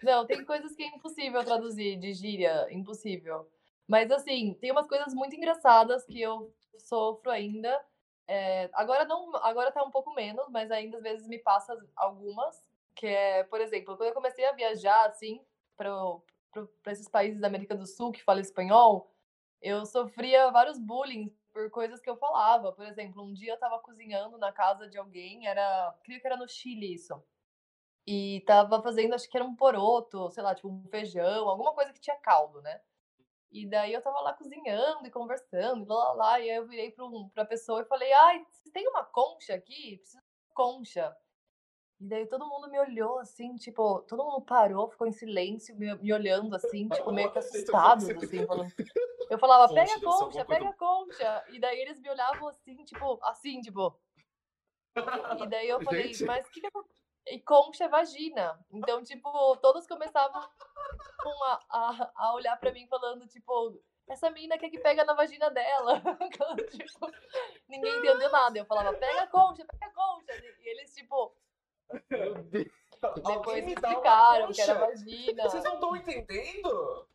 Não, 0.02 0.26
tem 0.26 0.44
coisas 0.44 0.74
que 0.76 0.82
é 0.82 0.88
impossível 0.88 1.42
traduzir 1.42 1.98
de 1.98 2.12
gíria, 2.12 2.70
impossível. 2.70 3.50
Mas 3.88 4.10
assim, 4.10 4.52
tem 4.60 4.70
umas 4.70 4.86
coisas 4.86 5.14
muito 5.14 5.34
engraçadas 5.34 6.04
que 6.04 6.20
eu 6.20 6.54
sofro 6.78 7.30
ainda. 7.30 7.82
É, 8.28 8.68
agora 8.74 9.06
não, 9.06 9.34
agora 9.36 9.72
tá 9.72 9.82
um 9.82 9.90
pouco 9.90 10.12
menos, 10.12 10.46
mas 10.50 10.70
ainda 10.70 10.98
às 10.98 11.02
vezes 11.02 11.26
me 11.26 11.38
passa 11.38 11.74
algumas, 11.96 12.62
que 12.94 13.06
é, 13.06 13.44
por 13.44 13.60
exemplo, 13.60 13.96
quando 13.96 14.08
eu 14.08 14.14
comecei 14.14 14.44
a 14.44 14.52
viajar 14.52 15.06
assim 15.06 15.42
para 15.76 16.92
esses 16.92 17.08
países 17.08 17.40
da 17.40 17.48
América 17.48 17.74
do 17.76 17.86
Sul 17.86 18.12
que 18.12 18.22
falam 18.22 18.40
espanhol, 18.40 19.10
eu 19.60 19.84
sofria 19.86 20.50
vários 20.50 20.78
bullying 20.78 21.34
por 21.52 21.70
coisas 21.70 22.00
que 22.00 22.10
eu 22.10 22.16
falava. 22.16 22.72
Por 22.72 22.84
exemplo, 22.86 23.22
um 23.22 23.32
dia 23.32 23.52
eu 23.52 23.58
tava 23.58 23.78
cozinhando 23.78 24.36
na 24.38 24.52
casa 24.52 24.88
de 24.88 24.98
alguém, 24.98 25.46
era, 25.46 25.94
creio 26.04 26.20
que 26.20 26.26
era 26.26 26.36
no 26.36 26.48
Chile 26.48 26.94
isso. 26.94 27.22
E 28.06 28.42
tava 28.46 28.82
fazendo, 28.82 29.14
acho 29.14 29.28
que 29.28 29.36
era 29.36 29.46
um 29.46 29.56
poroto, 29.56 30.30
sei 30.30 30.42
lá, 30.42 30.54
tipo 30.54 30.68
um 30.68 30.86
feijão, 30.90 31.48
alguma 31.48 31.72
coisa 31.72 31.92
que 31.92 32.00
tinha 32.00 32.16
caldo, 32.16 32.60
né? 32.60 32.80
E 33.50 33.66
daí 33.66 33.92
eu 33.92 34.02
tava 34.02 34.20
lá 34.20 34.34
cozinhando 34.34 35.06
e 35.06 35.10
conversando, 35.10 35.86
lá, 35.88 36.08
lá, 36.08 36.12
lá, 36.12 36.40
e 36.40 36.50
aí 36.50 36.56
eu 36.56 36.66
virei 36.66 36.90
pra, 36.90 37.06
um, 37.06 37.28
pra 37.30 37.44
pessoa 37.44 37.82
e 37.82 37.86
falei, 37.86 38.12
ai, 38.12 38.44
você 38.50 38.70
tem 38.70 38.86
uma 38.88 39.04
concha 39.04 39.54
aqui? 39.54 39.96
Preciso 39.98 40.22
de 40.22 40.54
concha. 40.54 41.16
E 42.04 42.06
daí 42.06 42.26
todo 42.26 42.46
mundo 42.46 42.68
me 42.68 42.78
olhou 42.78 43.18
assim, 43.18 43.56
tipo, 43.56 44.02
todo 44.02 44.22
mundo 44.22 44.42
parou, 44.42 44.90
ficou 44.90 45.06
em 45.06 45.12
silêncio, 45.12 45.74
me, 45.74 45.94
me 45.94 46.12
olhando 46.12 46.54
assim, 46.54 46.86
tipo, 46.86 47.10
meio 47.10 47.32
que 47.32 47.38
assustados, 47.40 48.10
assim, 48.10 48.46
falando. 48.46 48.70
Eu 49.30 49.38
falava, 49.38 49.72
pega 49.72 49.94
a 49.94 50.00
concha, 50.00 50.44
pega 50.44 50.68
a 50.68 50.72
concha. 50.74 51.44
E 51.48 51.58
daí 51.58 51.80
eles 51.80 51.98
me 51.98 52.10
olhavam 52.10 52.46
assim, 52.48 52.76
tipo, 52.84 53.18
assim, 53.22 53.62
tipo. 53.62 53.98
E 55.40 55.46
daí 55.46 55.66
eu 55.66 55.80
falei, 55.82 56.08
Gente. 56.08 56.24
mas 56.24 56.46
o 56.46 56.50
que 56.50 56.60
que 56.60 56.66
eu... 56.66 56.84
E 57.26 57.40
concha 57.40 57.84
é 57.84 57.88
vagina. 57.88 58.62
Então, 58.70 59.02
tipo, 59.02 59.56
todos 59.62 59.86
começavam 59.86 60.42
a, 60.42 61.60
a, 61.70 62.12
a 62.16 62.34
olhar 62.34 62.60
pra 62.60 62.70
mim 62.70 62.86
falando, 62.86 63.26
tipo, 63.26 63.82
essa 64.06 64.28
menina 64.28 64.58
quer 64.58 64.68
que 64.68 64.78
pega 64.78 65.06
na 65.06 65.14
vagina 65.14 65.48
dela. 65.48 66.02
tipo, 66.70 67.10
ninguém 67.66 67.96
entendeu 67.96 68.30
nada. 68.30 68.58
Eu 68.58 68.66
falava, 68.66 68.92
pega 68.92 69.22
a 69.22 69.26
concha, 69.26 69.64
pega 69.64 69.86
a 69.86 69.94
concha. 69.94 70.34
E 70.34 70.68
eles, 70.68 70.94
tipo, 70.94 71.34
Meu 72.10 72.34
Deus. 72.44 72.72
depois 73.00 73.26
Alguém 73.26 73.62
me 73.66 73.74
uma 73.74 73.80
explicaram 73.80 74.52
que 74.52 74.60
era 74.60 74.74
concha? 74.74 74.86
vagina. 74.86 75.42
Vocês 75.44 75.64
não 75.64 75.74
estão 75.74 75.96
entendendo? 75.96 77.08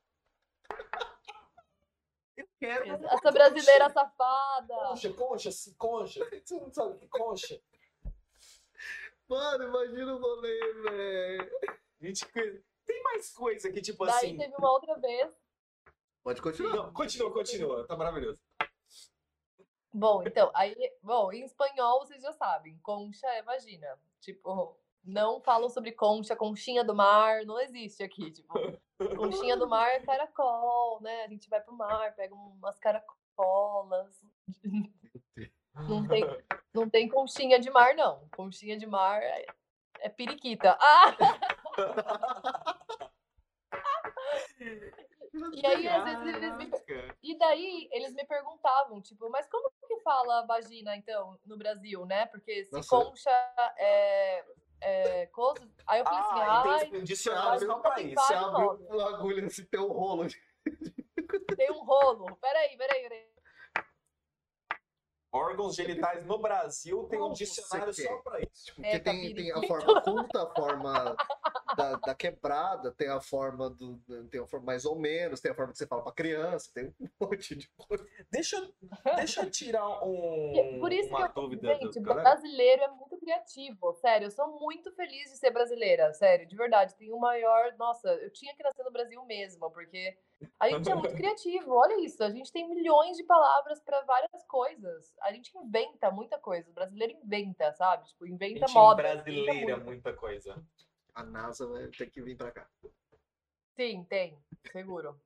Eu 2.37 2.47
quero. 2.59 2.85
uma 2.97 3.13
Essa 3.13 3.31
brasileira 3.31 3.89
safada. 3.89 4.75
Concha, 4.75 5.13
concha, 5.13 5.49
concha. 5.77 6.29
Você 6.45 6.59
não 6.59 6.71
sabe 6.71 6.93
o 6.93 6.97
que 6.97 7.05
é 7.05 7.09
concha? 7.09 7.61
Mano, 9.27 9.63
imagina 9.65 10.15
o 10.15 10.19
rolê, 10.19 10.73
velho. 10.83 11.59
Tem 12.85 13.03
mais 13.03 13.29
coisa 13.31 13.71
que, 13.71 13.81
tipo 13.81 14.05
Daí 14.05 14.15
assim. 14.15 14.37
teve 14.37 14.55
uma 14.55 14.71
outra 14.71 14.95
vez. 14.97 15.37
Pode 16.23 16.41
continuar. 16.41 16.75
Não, 16.75 16.93
continua, 16.93 17.31
continua. 17.31 17.87
Tá 17.87 17.95
maravilhoso. 17.95 18.41
Bom, 19.93 20.23
então, 20.23 20.51
aí, 20.53 20.75
bom, 21.01 21.31
em 21.31 21.43
espanhol 21.43 21.99
vocês 21.99 22.21
já 22.21 22.31
sabem, 22.33 22.77
concha 22.79 23.27
é 23.27 23.41
vagina. 23.41 23.99
Tipo, 24.19 24.77
não 25.03 25.41
falam 25.41 25.69
sobre 25.69 25.91
concha, 25.91 26.35
conchinha 26.35 26.83
do 26.83 26.93
mar, 26.93 27.45
não 27.45 27.59
existe 27.59 28.03
aqui, 28.03 28.31
tipo, 28.31 28.53
conchinha 29.15 29.55
do 29.57 29.67
mar 29.67 29.89
é 29.89 29.99
caracol, 30.01 31.01
né? 31.01 31.23
A 31.23 31.27
gente 31.27 31.49
vai 31.49 31.61
pro 31.61 31.73
mar, 31.73 32.13
pega 32.15 32.35
umas 32.35 32.77
caracolas. 32.79 34.21
Não 35.87 36.05
tem, 36.07 36.23
não 36.73 36.89
tem 36.89 37.07
conchinha 37.07 37.59
de 37.59 37.69
mar, 37.69 37.95
não. 37.95 38.27
Conchinha 38.35 38.77
de 38.77 38.85
mar 38.85 39.21
é, 39.21 39.45
é 39.99 40.09
periquita. 40.09 40.77
Ah! 40.79 41.15
E 45.53 45.65
aí, 45.65 45.87
às 45.87 46.03
vezes, 46.03 46.35
eles 46.35 46.57
me. 46.57 46.71
E 47.21 47.37
daí 47.37 47.89
eles 47.91 48.13
me 48.13 48.25
perguntavam, 48.25 49.01
tipo, 49.01 49.29
mas 49.29 49.47
como 49.47 49.71
que 49.87 49.99
fala 50.01 50.45
vagina, 50.45 50.95
então, 50.95 51.37
no 51.45 51.57
Brasil, 51.57 52.05
né? 52.05 52.25
Porque 52.27 52.65
se 52.65 52.71
Nossa. 52.73 52.89
concha 52.89 53.29
é, 53.77 54.45
é 54.81 55.25
coisa. 55.27 55.67
Aí 55.87 55.99
eu 55.99 56.05
falei 56.05 56.19
assim, 56.19 56.39
Ah, 56.39 56.63
ai, 56.65 56.85
então 56.87 57.03
dicionário 57.03 57.65
só 57.67 57.79
pra 57.79 58.01
isso. 58.01 58.21
Você 58.21 58.33
vários 58.33 58.49
abre 58.49 58.65
nomes. 58.65 58.89
um 58.89 58.99
agulha 59.01 59.45
assim, 59.45 59.65
tem 59.65 59.79
um 59.79 59.91
rolo. 59.91 60.27
tem 61.57 61.71
um 61.71 61.83
rolo. 61.83 62.35
Peraí, 62.37 62.77
peraí, 62.77 63.01
peraí. 63.03 63.38
Órgãos 65.31 65.75
genitais 65.75 66.25
no 66.25 66.39
Brasil 66.39 67.03
tem 67.03 67.21
um 67.21 67.31
dicionário 67.31 67.93
só 67.93 68.17
pra 68.17 68.39
isso. 68.39 68.65
Tipo, 68.65 68.81
É, 68.83 68.97
porque 68.97 68.99
tem, 68.99 69.35
tem 69.35 69.51
a 69.51 69.61
forma 69.67 70.01
culta, 70.01 70.43
a 70.43 70.53
forma 70.55 71.15
da, 71.77 71.95
da 71.97 72.15
quebrada, 72.15 72.91
tem 72.91 73.09
a 73.09 73.21
forma 73.21 73.69
do. 73.69 73.97
Tem 74.31 74.41
a 74.41 74.47
forma 74.47 74.65
mais 74.65 74.85
ou 74.85 74.95
menos, 74.97 75.39
tem 75.39 75.51
a 75.51 75.55
forma 75.55 75.71
que 75.71 75.77
você 75.77 75.85
fala 75.85 76.01
pra 76.01 76.11
criança, 76.13 76.71
tem 76.73 76.87
um 76.99 77.07
monte 77.21 77.55
de 77.55 77.69
coisa. 77.77 78.03
Deixa, 78.31 78.55
eu- 78.57 78.73
deixa 79.15 79.41
eu 79.43 79.51
tirar 79.51 80.03
um, 80.03 80.53
É 80.57 80.79
Por 80.79 80.91
isso 80.91 81.09
uma 81.09 81.29
que 81.29 81.37
eu, 81.37 81.43
dúvida 81.43 81.75
gente, 81.75 81.99
do 81.99 82.13
brasileiro 82.13 82.81
é 82.83 82.87
muito 82.87 83.15
criativo, 83.19 83.93
sério. 84.01 84.25
Eu 84.25 84.31
sou 84.31 84.59
muito 84.59 84.91
feliz 84.95 85.29
de 85.31 85.37
ser 85.37 85.51
brasileira, 85.51 86.11
sério, 86.13 86.47
de 86.47 86.55
verdade. 86.55 86.95
Tenho 86.95 87.15
o 87.15 87.19
maior. 87.19 87.71
Nossa, 87.77 88.09
eu 88.15 88.31
tinha 88.31 88.55
que 88.55 88.63
nascer 88.63 88.83
no 88.83 88.91
Brasil 88.91 89.23
mesmo, 89.25 89.69
porque 89.71 90.17
a 90.59 90.69
gente 90.69 90.89
é 90.89 90.95
muito 90.95 91.15
criativo. 91.15 91.73
Olha 91.73 91.99
isso, 92.03 92.23
a 92.23 92.29
gente 92.29 92.51
tem 92.51 92.67
milhões 92.69 93.17
de 93.17 93.23
palavras 93.23 93.79
para 93.81 94.01
várias 94.01 94.45
coisas. 94.45 95.13
A 95.21 95.31
gente 95.33 95.55
inventa 95.57 96.11
muita 96.11 96.37
coisa. 96.39 96.69
O 96.69 96.73
brasileiro 96.73 97.13
inventa, 97.23 97.71
sabe? 97.73 98.07
Tipo, 98.07 98.25
inventa 98.27 98.67
Gente 98.67 98.73
moda. 98.73 99.03
brasileira, 99.03 99.77
muita 99.77 100.13
coisa. 100.13 100.61
A 101.13 101.23
NASA 101.23 101.67
vai 101.67 101.87
ter 101.87 102.09
que 102.09 102.21
vir 102.21 102.37
pra 102.37 102.51
cá. 102.51 102.67
Sim, 103.75 104.03
tem, 104.05 104.37
seguro. 104.71 105.19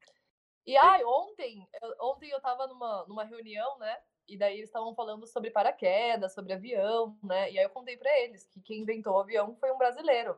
E 0.66 0.78
ai, 0.78 1.04
ontem, 1.04 1.68
eu- 1.82 1.96
ontem 2.02 2.30
eu 2.30 2.40
tava 2.40 2.68
numa, 2.68 3.06
numa 3.08 3.24
reunião, 3.24 3.78
né? 3.80 4.00
E 4.28 4.38
daí 4.38 4.56
eles 4.58 4.70
estavam 4.70 4.96
falando 4.96 5.28
sobre 5.28 5.52
paraquedas, 5.52 6.34
sobre 6.34 6.54
avião, 6.54 7.18
né? 7.22 7.52
E 7.52 7.60
aí 7.60 7.66
eu 7.66 7.70
contei 7.70 7.98
pra 7.98 8.10
eles 8.22 8.46
que 8.48 8.62
quem 8.62 8.82
inventou 8.82 9.14
o 9.16 9.20
avião 9.20 9.56
foi 9.58 9.72
um 9.72 9.78
brasileiro, 9.78 10.38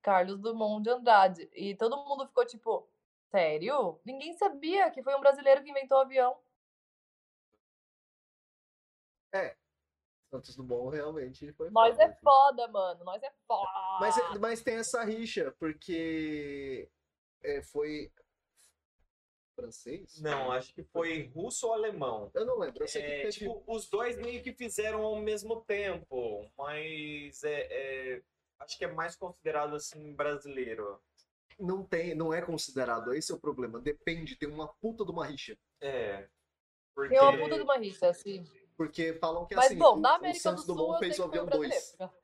Carlos 0.00 0.38
Drummond 0.40 0.82
de 0.84 0.90
Andrade. 0.90 1.50
E 1.52 1.74
todo 1.76 1.96
mundo 2.04 2.26
ficou 2.26 2.46
tipo, 2.46 2.88
sério? 3.32 3.98
Ninguém 4.04 4.34
sabia 4.34 4.90
que 4.90 5.02
foi 5.02 5.14
um 5.16 5.20
brasileiro 5.20 5.62
que 5.64 5.70
inventou 5.70 5.98
o 5.98 6.02
avião. 6.02 6.38
Santos 10.30 10.56
Dumont 10.56 10.94
realmente 10.94 11.52
foi. 11.52 11.68
Nós 11.70 11.90
foda, 11.92 12.02
é 12.02 12.06
assim. 12.06 12.20
foda, 12.22 12.68
mano. 12.68 13.04
Nós 13.04 13.22
é 13.22 13.30
foda. 13.46 13.70
Mas, 14.00 14.16
é- 14.16 14.38
mas 14.38 14.62
tem 14.62 14.76
essa 14.76 15.04
rixa, 15.04 15.54
porque 15.58 16.88
é, 17.42 17.62
foi 17.62 18.10
francês? 19.54 20.20
Não, 20.22 20.50
acho 20.50 20.72
que 20.74 20.82
foi 20.84 21.28
russo 21.34 21.66
ou 21.66 21.74
alemão. 21.74 22.30
Eu 22.32 22.46
não 22.46 22.58
lembro. 22.58 22.82
Eu 22.82 22.88
sei 22.88 23.02
que 23.02 23.08
É, 23.08 23.16
teve- 23.22 23.32
tipo, 23.32 23.62
os 23.66 23.88
dois 23.90 24.16
meio 24.16 24.42
que 24.42 24.54
fizeram 24.54 25.04
ao 25.04 25.16
mesmo 25.16 25.60
tempo, 25.66 26.50
mas 26.56 27.44
é, 27.44 27.68
é, 28.16 28.22
acho 28.58 28.78
que 28.78 28.84
é 28.86 28.88
mais 28.88 29.14
considerado 29.16 29.74
assim 29.76 30.14
brasileiro. 30.14 30.98
Não 31.58 31.84
tem, 31.84 32.14
não 32.14 32.32
é 32.32 32.42
considerado. 32.42 33.12
Esse 33.14 33.32
é 33.32 33.34
o 33.34 33.40
problema. 33.40 33.80
Depende, 33.80 34.36
tem 34.36 34.48
uma 34.48 34.68
puta 34.68 35.04
de 35.04 35.10
uma 35.10 35.26
rixa. 35.26 35.56
É. 35.80 36.28
Porque... 36.94 37.14
Tem 37.14 37.20
uma 37.20 37.38
puta 37.38 37.56
de 37.56 37.62
uma 37.62 37.78
rixa, 37.78 38.08
assim. 38.08 38.44
Porque 38.76 39.14
falam 39.14 39.46
que 39.46 39.54
Mas, 39.54 39.66
assim, 39.66 39.78
bom, 39.78 39.96
o, 39.96 40.00
na 40.00 40.12
o 40.12 40.16
América 40.16 40.40
Santos 40.40 40.64
do 40.64 40.74
Sul, 40.74 40.76
Dumont 40.76 40.94
eu 40.94 40.98
fez 40.98 41.18
o 41.18 41.24
avião 41.24 41.46
2. 41.46 41.68
brasileiro. 41.68 42.14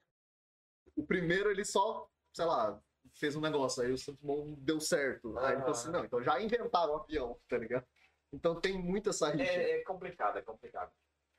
O 0.96 1.06
primeiro 1.06 1.50
ele 1.50 1.64
só, 1.64 2.08
sei 2.32 2.44
lá, 2.44 2.80
fez 3.14 3.36
um 3.36 3.40
negócio, 3.40 3.82
aí 3.82 3.92
o 3.92 3.98
Santos 3.98 4.20
Dumont 4.20 4.56
deu 4.60 4.80
certo. 4.80 5.38
Aí 5.38 5.52
ele 5.52 5.60
falou 5.60 5.70
assim, 5.70 5.88
Ah. 5.88 5.92
não, 5.92 6.04
então 6.04 6.22
já 6.22 6.40
inventaram 6.40 6.94
o 6.94 6.96
avião, 6.96 7.38
tá 7.48 7.58
ligado? 7.58 7.86
Então 8.32 8.60
tem 8.60 8.78
muita 8.78 9.10
essa 9.10 9.30
rixa. 9.30 9.52
É, 9.52 9.80
é 9.80 9.84
complicado, 9.84 10.38
é 10.38 10.42
complicado. 10.42 10.92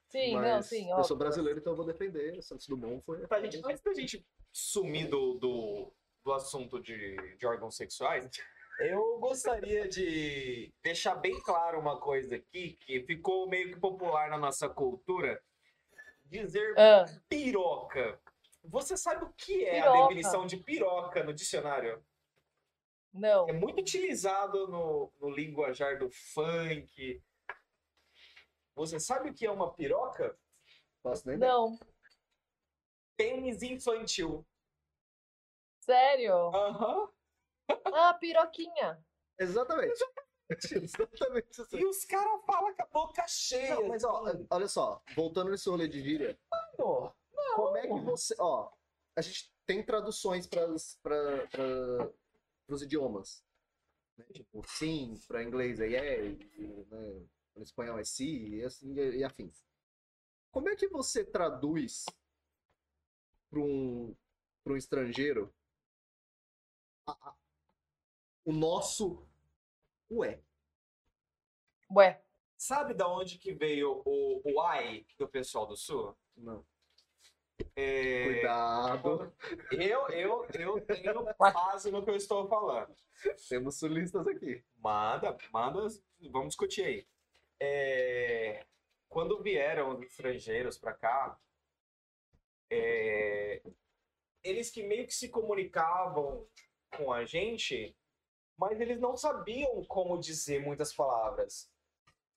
Sim, 0.09 0.35
mas 0.35 0.43
não, 0.47 0.61
sim, 0.63 0.89
eu 0.89 0.97
ó. 0.97 1.03
sou 1.03 1.15
brasileiro, 1.15 1.59
então 1.59 1.73
eu 1.73 1.77
vou 1.77 1.85
defender. 1.85 2.37
O 2.37 2.41
Santos 2.41 2.67
Dumont 2.67 3.03
foi. 3.05 3.27
Tá, 3.27 3.39
gente, 3.41 3.61
antes 3.63 3.81
da 3.81 3.93
gente 3.93 4.25
sumir 4.51 5.07
do, 5.07 5.35
do, 5.35 5.93
do 6.29 6.33
assunto 6.33 6.79
de, 6.79 7.15
de 7.37 7.45
órgãos 7.47 7.75
sexuais, 7.75 8.29
eu 8.79 9.17
gostaria 9.17 9.87
de 9.87 10.71
deixar 10.83 11.15
bem 11.15 11.41
claro 11.41 11.79
uma 11.79 11.99
coisa 11.99 12.35
aqui 12.35 12.73
que 12.81 13.01
ficou 13.03 13.49
meio 13.49 13.73
que 13.73 13.79
popular 13.79 14.29
na 14.29 14.37
nossa 14.37 14.69
cultura. 14.69 15.41
Dizer 16.25 16.75
Ah, 16.77 17.05
piroca. 17.27 18.21
Você 18.63 18.95
sabe 18.95 19.25
o 19.25 19.33
que 19.33 19.65
é 19.65 19.79
a 19.79 19.83
Piroca. 19.85 20.01
definição 20.03 20.45
de 20.45 20.57
piroca 20.57 21.23
no 21.23 21.33
dicionário? 21.33 22.03
não. 23.11 23.49
É 23.49 23.53
muito 23.53 23.79
utilizado 23.79 24.67
no, 24.67 25.11
no 25.19 25.31
linguajar 25.31 25.97
do 25.97 26.11
funk. 26.11 27.23
Você 28.75 28.99
sabe 28.99 29.31
o 29.31 29.33
que 29.33 29.47
é 29.47 29.51
uma 29.51 29.73
piroca? 29.73 30.37
Posso 31.01 31.27
nem. 31.27 31.37
Não. 31.39 31.79
Pênis 33.17 33.63
infantil. 33.63 34.45
Sério? 35.89 36.35
Aham. 36.53 37.09
Ah, 37.85 38.13
piroquinha. 38.13 39.03
Exatamente. 39.39 39.99
Exatamente 40.71 41.61
assim. 41.61 41.77
E 41.79 41.85
os 41.85 42.05
caras 42.05 42.45
falam 42.45 42.75
com 42.75 42.83
a 42.83 42.85
boca 42.85 43.27
cheia. 43.27 43.73
Não, 43.73 43.87
mas 43.87 44.03
ó, 44.03 44.23
olha 44.51 44.67
só, 44.67 45.01
voltando 45.15 45.49
nesse 45.49 45.67
rolê 45.67 45.87
de 45.87 45.99
gíria, 45.99 46.39
Mano, 46.77 47.15
como 47.55 47.77
é 47.77 47.87
que 47.87 47.99
você. 48.05 48.35
Ó, 48.37 48.71
a 49.15 49.21
gente 49.21 49.51
tem 49.65 49.83
traduções 49.83 50.45
para 50.45 52.13
os 52.67 52.83
idiomas. 52.83 53.43
Né? 54.15 54.25
Tipo, 54.31 54.61
sim, 54.67 55.19
para 55.27 55.43
inglês 55.43 55.79
é 55.79 55.87
yeah, 55.87 56.23
e, 56.23 56.85
né, 56.85 57.25
para 57.51 57.63
espanhol 57.63 57.97
é 57.97 58.03
sim, 58.03 58.49
e, 58.49 58.63
assim, 58.63 58.93
e, 58.93 59.17
e 59.17 59.23
afins. 59.23 59.65
Como 60.51 60.69
é 60.69 60.75
que 60.75 60.87
você 60.87 61.25
traduz 61.25 62.05
para 63.49 63.59
um, 63.59 64.15
pra 64.63 64.73
um 64.73 64.77
estrangeiro 64.77 65.51
a- 67.21 67.35
o 68.45 68.51
nosso 68.53 69.27
ué? 70.11 70.41
Ué, 71.91 72.23
Sabe 72.57 72.93
da 72.93 73.07
onde 73.07 73.37
que 73.37 73.53
veio 73.53 74.01
o, 74.05 74.41
o 74.43 74.59
ai 74.61 75.05
do 75.17 75.27
pessoal 75.29 75.65
do 75.65 75.77
sul? 75.77 76.13
Não. 76.35 76.65
É, 77.75 78.25
Cuidado, 78.33 79.33
Eu, 79.71 80.07
eu, 80.09 80.45
eu 80.53 80.85
tenho 80.85 81.23
Ué. 81.39 81.51
base 81.53 81.89
no 81.91 82.03
que 82.03 82.09
eu 82.09 82.15
estou 82.15 82.47
falando. 82.49 82.93
temos 83.47 83.79
sulistas 83.79 84.27
aqui. 84.27 84.63
Manda, 84.77 85.37
manda, 85.53 85.87
vamos 86.31 86.49
discutir 86.49 86.83
aí. 86.83 87.07
É, 87.61 88.65
quando 89.07 89.41
vieram 89.41 89.95
os 89.97 90.01
estrangeiros 90.01 90.77
para 90.77 90.93
cá, 90.93 91.39
é, 92.69 93.61
eles 94.43 94.69
que 94.69 94.83
meio 94.83 95.05
que 95.07 95.13
se 95.13 95.29
comunicavam 95.29 96.47
com 96.95 97.11
a 97.11 97.25
gente, 97.25 97.95
mas 98.57 98.79
eles 98.79 98.99
não 98.99 99.15
sabiam 99.15 99.83
como 99.85 100.19
dizer 100.19 100.61
muitas 100.61 100.93
palavras. 100.93 101.69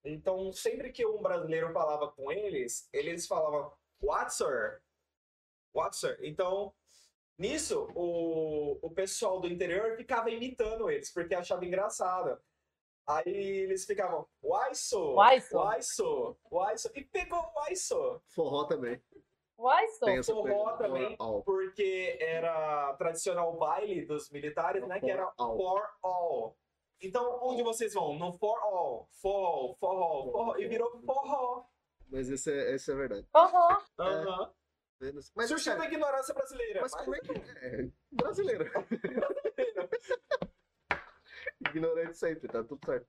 Então, 0.04 0.52
sempre 0.52 0.90
que 0.90 1.06
um 1.06 1.22
brasileiro 1.22 1.72
falava 1.72 2.10
com 2.10 2.30
eles, 2.30 2.88
eles 2.92 3.26
falavam, 3.26 3.72
what, 4.00 4.34
sir? 4.34 4.82
What, 5.72 5.96
sir? 5.96 6.18
Então, 6.22 6.72
nisso, 7.38 7.88
o, 7.94 8.78
o 8.82 8.90
pessoal 8.90 9.40
do 9.40 9.48
interior 9.48 9.96
ficava 9.96 10.30
imitando 10.30 10.90
eles, 10.90 11.12
porque 11.12 11.34
achava 11.34 11.64
engraçado. 11.64 12.40
Aí 13.06 13.24
eles 13.26 13.84
ficavam, 13.84 14.26
why 14.42 14.74
so? 14.74 15.16
Why 15.16 15.40
so? 15.40 15.58
Why 15.58 15.82
so? 15.82 16.36
Why 16.50 16.78
so? 16.78 16.90
E 16.94 17.04
pegou 17.04 17.52
why 17.56 17.74
so? 17.76 18.22
Forró 18.28 18.64
também. 18.64 19.00
Só. 19.88 20.06
Tem 20.06 20.18
essa 20.18 20.32
Forró 20.32 20.76
também. 20.76 21.16
All. 21.18 21.42
Porque 21.42 22.16
era 22.20 22.94
tradicional 22.94 23.56
baile 23.56 24.04
dos 24.04 24.30
militares, 24.30 24.86
né? 24.86 24.98
Que 25.00 25.10
era 25.10 25.26
For 25.32 25.44
all. 25.44 25.56
for 25.56 25.90
all. 26.02 26.56
Então, 27.00 27.38
onde 27.42 27.62
vocês 27.62 27.94
vão? 27.94 28.16
No 28.18 28.32
for 28.32 28.58
all. 28.62 29.08
For 29.20 29.34
all, 29.34 29.76
for 29.78 29.96
all, 30.02 30.30
for 30.32 30.40
all. 30.50 30.60
E 30.60 30.68
virou 30.68 30.90
forró. 31.04 31.64
Mas 32.08 32.28
esse 32.28 32.52
é, 32.52 32.74
esse 32.74 32.92
é 32.92 32.94
verdade. 32.94 33.26
Aham. 33.34 33.78
Aham. 33.98 34.52
Mas, 35.34 35.48
Surgiu 35.48 35.72
da 35.72 35.80
cara, 35.80 35.92
ignorância 35.92 36.32
brasileira. 36.32 36.80
mas 36.80 36.94
como 36.94 37.16
é 37.16 37.18
que 37.20 37.32
é? 37.32 37.88
Brasileiro. 38.12 38.70
Ignorante 41.68 42.16
sempre, 42.18 42.48
tá 42.48 42.62
tudo 42.62 42.84
certo. 42.84 43.06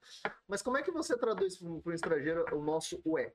Mas 0.48 0.62
como 0.62 0.78
é 0.78 0.84
que 0.84 0.92
você 0.92 1.18
traduz 1.18 1.58
para 1.58 1.68
um 1.70 1.82
estrangeiro 1.94 2.46
o 2.56 2.62
nosso 2.64 3.02
ué? 3.06 3.34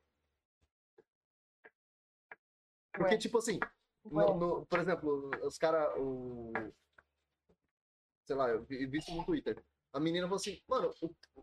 Porque, 2.99 3.15
Ué. 3.15 3.19
tipo 3.19 3.39
assim, 3.39 3.59
no- 4.05 4.35
no- 4.37 4.67
por 4.67 4.79
exemplo, 4.81 5.31
os 5.43 5.57
caras. 5.59 5.89
O... 5.99 6.53
Sei 8.25 8.37
lá, 8.37 8.49
eu 8.49 8.63
vi 8.65 8.87
vi 8.87 8.99
isso 8.99 9.15
no 9.15 9.25
Twitter. 9.25 9.63
A 9.93 9.99
menina 10.01 10.27
falou 10.27 10.37
assim, 10.37 10.61
mano, 10.69 10.93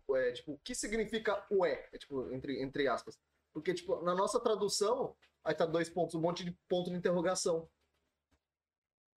o, 0.08 0.16
é, 0.16 0.32
tipo, 0.34 0.54
o 0.54 0.60
que 0.60 0.76
significa 0.76 1.46
ué? 1.52 1.90
É, 1.92 1.98
tipo, 1.98 2.32
entre, 2.32 2.62
entre 2.62 2.88
aspas. 2.88 3.20
Porque, 3.52 3.74
tipo, 3.74 4.02
na 4.02 4.14
nossa 4.14 4.40
tradução, 4.40 5.16
aí 5.44 5.56
tá 5.56 5.66
dois 5.66 5.90
pontos, 5.90 6.14
um 6.14 6.22
monte 6.22 6.44
de 6.44 6.52
ponto 6.70 6.92
de 6.92 6.96
interrogação. 6.96 7.68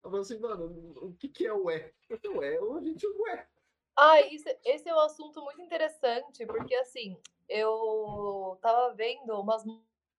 Eu 0.02 0.10
falei 0.10 0.20
assim, 0.20 0.38
mano, 0.38 0.66
o 1.02 1.14
que 1.14 1.28
que 1.28 1.46
é 1.46 1.52
ué? 1.52 1.92
Ué, 2.36 2.56
a 2.56 2.80
gente 2.82 3.06
ué. 3.06 3.48
Ah, 3.96 4.20
isso, 4.22 4.48
esse 4.64 4.88
é 4.88 4.94
um 4.94 5.00
assunto 5.00 5.42
muito 5.42 5.60
interessante, 5.60 6.46
porque 6.46 6.74
assim, 6.76 7.20
eu 7.48 8.56
tava 8.62 8.94
vendo 8.94 9.38
umas 9.40 9.64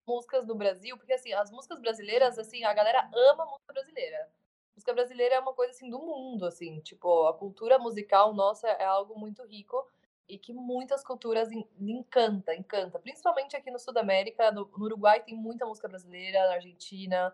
músicas 0.09 0.45
do 0.45 0.55
Brasil, 0.55 0.97
porque 0.97 1.13
assim, 1.13 1.33
as 1.33 1.51
músicas 1.51 1.79
brasileiras, 1.81 2.37
assim, 2.39 2.63
a 2.63 2.73
galera 2.73 3.09
ama 3.13 3.45
música 3.45 3.73
brasileira. 3.73 4.29
Música 4.75 4.93
brasileira 4.93 5.35
é 5.35 5.39
uma 5.39 5.53
coisa 5.53 5.71
assim 5.71 5.89
do 5.89 5.99
mundo, 5.99 6.45
assim, 6.45 6.79
tipo, 6.81 7.27
a 7.27 7.33
cultura 7.37 7.77
musical 7.79 8.33
nossa 8.33 8.67
é 8.69 8.85
algo 8.85 9.17
muito 9.19 9.43
rico 9.45 9.85
e 10.27 10.37
que 10.37 10.53
muitas 10.53 11.03
culturas 11.03 11.51
en- 11.51 11.67
encanta, 11.79 12.55
encanta. 12.55 12.99
Principalmente 12.99 13.55
aqui 13.57 13.71
no 13.71 13.79
Sul 13.79 13.93
da 13.93 14.01
América, 14.01 14.51
no, 14.51 14.65
no 14.77 14.85
Uruguai 14.85 15.21
tem 15.23 15.35
muita 15.35 15.65
música 15.65 15.87
brasileira, 15.87 16.47
na 16.47 16.53
Argentina. 16.55 17.33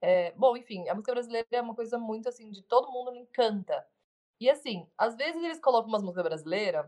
É, 0.00 0.32
bom, 0.32 0.56
enfim, 0.56 0.88
a 0.88 0.94
música 0.94 1.12
brasileira 1.12 1.46
é 1.52 1.60
uma 1.62 1.74
coisa 1.74 1.98
muito 1.98 2.28
assim, 2.28 2.50
de 2.50 2.62
todo 2.62 2.90
mundo 2.92 3.14
encanta. 3.14 3.86
E 4.40 4.50
assim, 4.50 4.88
às 4.98 5.16
vezes 5.16 5.42
eles 5.42 5.60
colocam 5.60 5.88
umas 5.90 6.02
músicas 6.02 6.24
brasileiras 6.24 6.86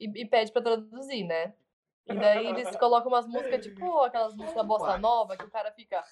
e, 0.00 0.06
e 0.22 0.26
pede 0.26 0.52
pra 0.52 0.62
traduzir, 0.62 1.24
né? 1.24 1.54
E 2.10 2.18
daí 2.18 2.46
eles 2.46 2.76
colocam 2.76 3.08
umas 3.08 3.26
músicas, 3.26 3.64
tipo 3.64 4.00
aquelas 4.00 4.34
músicas 4.34 4.66
bossa 4.66 4.98
nova, 4.98 5.36
que 5.36 5.44
o 5.44 5.50
cara 5.50 5.72
fica. 5.72 6.04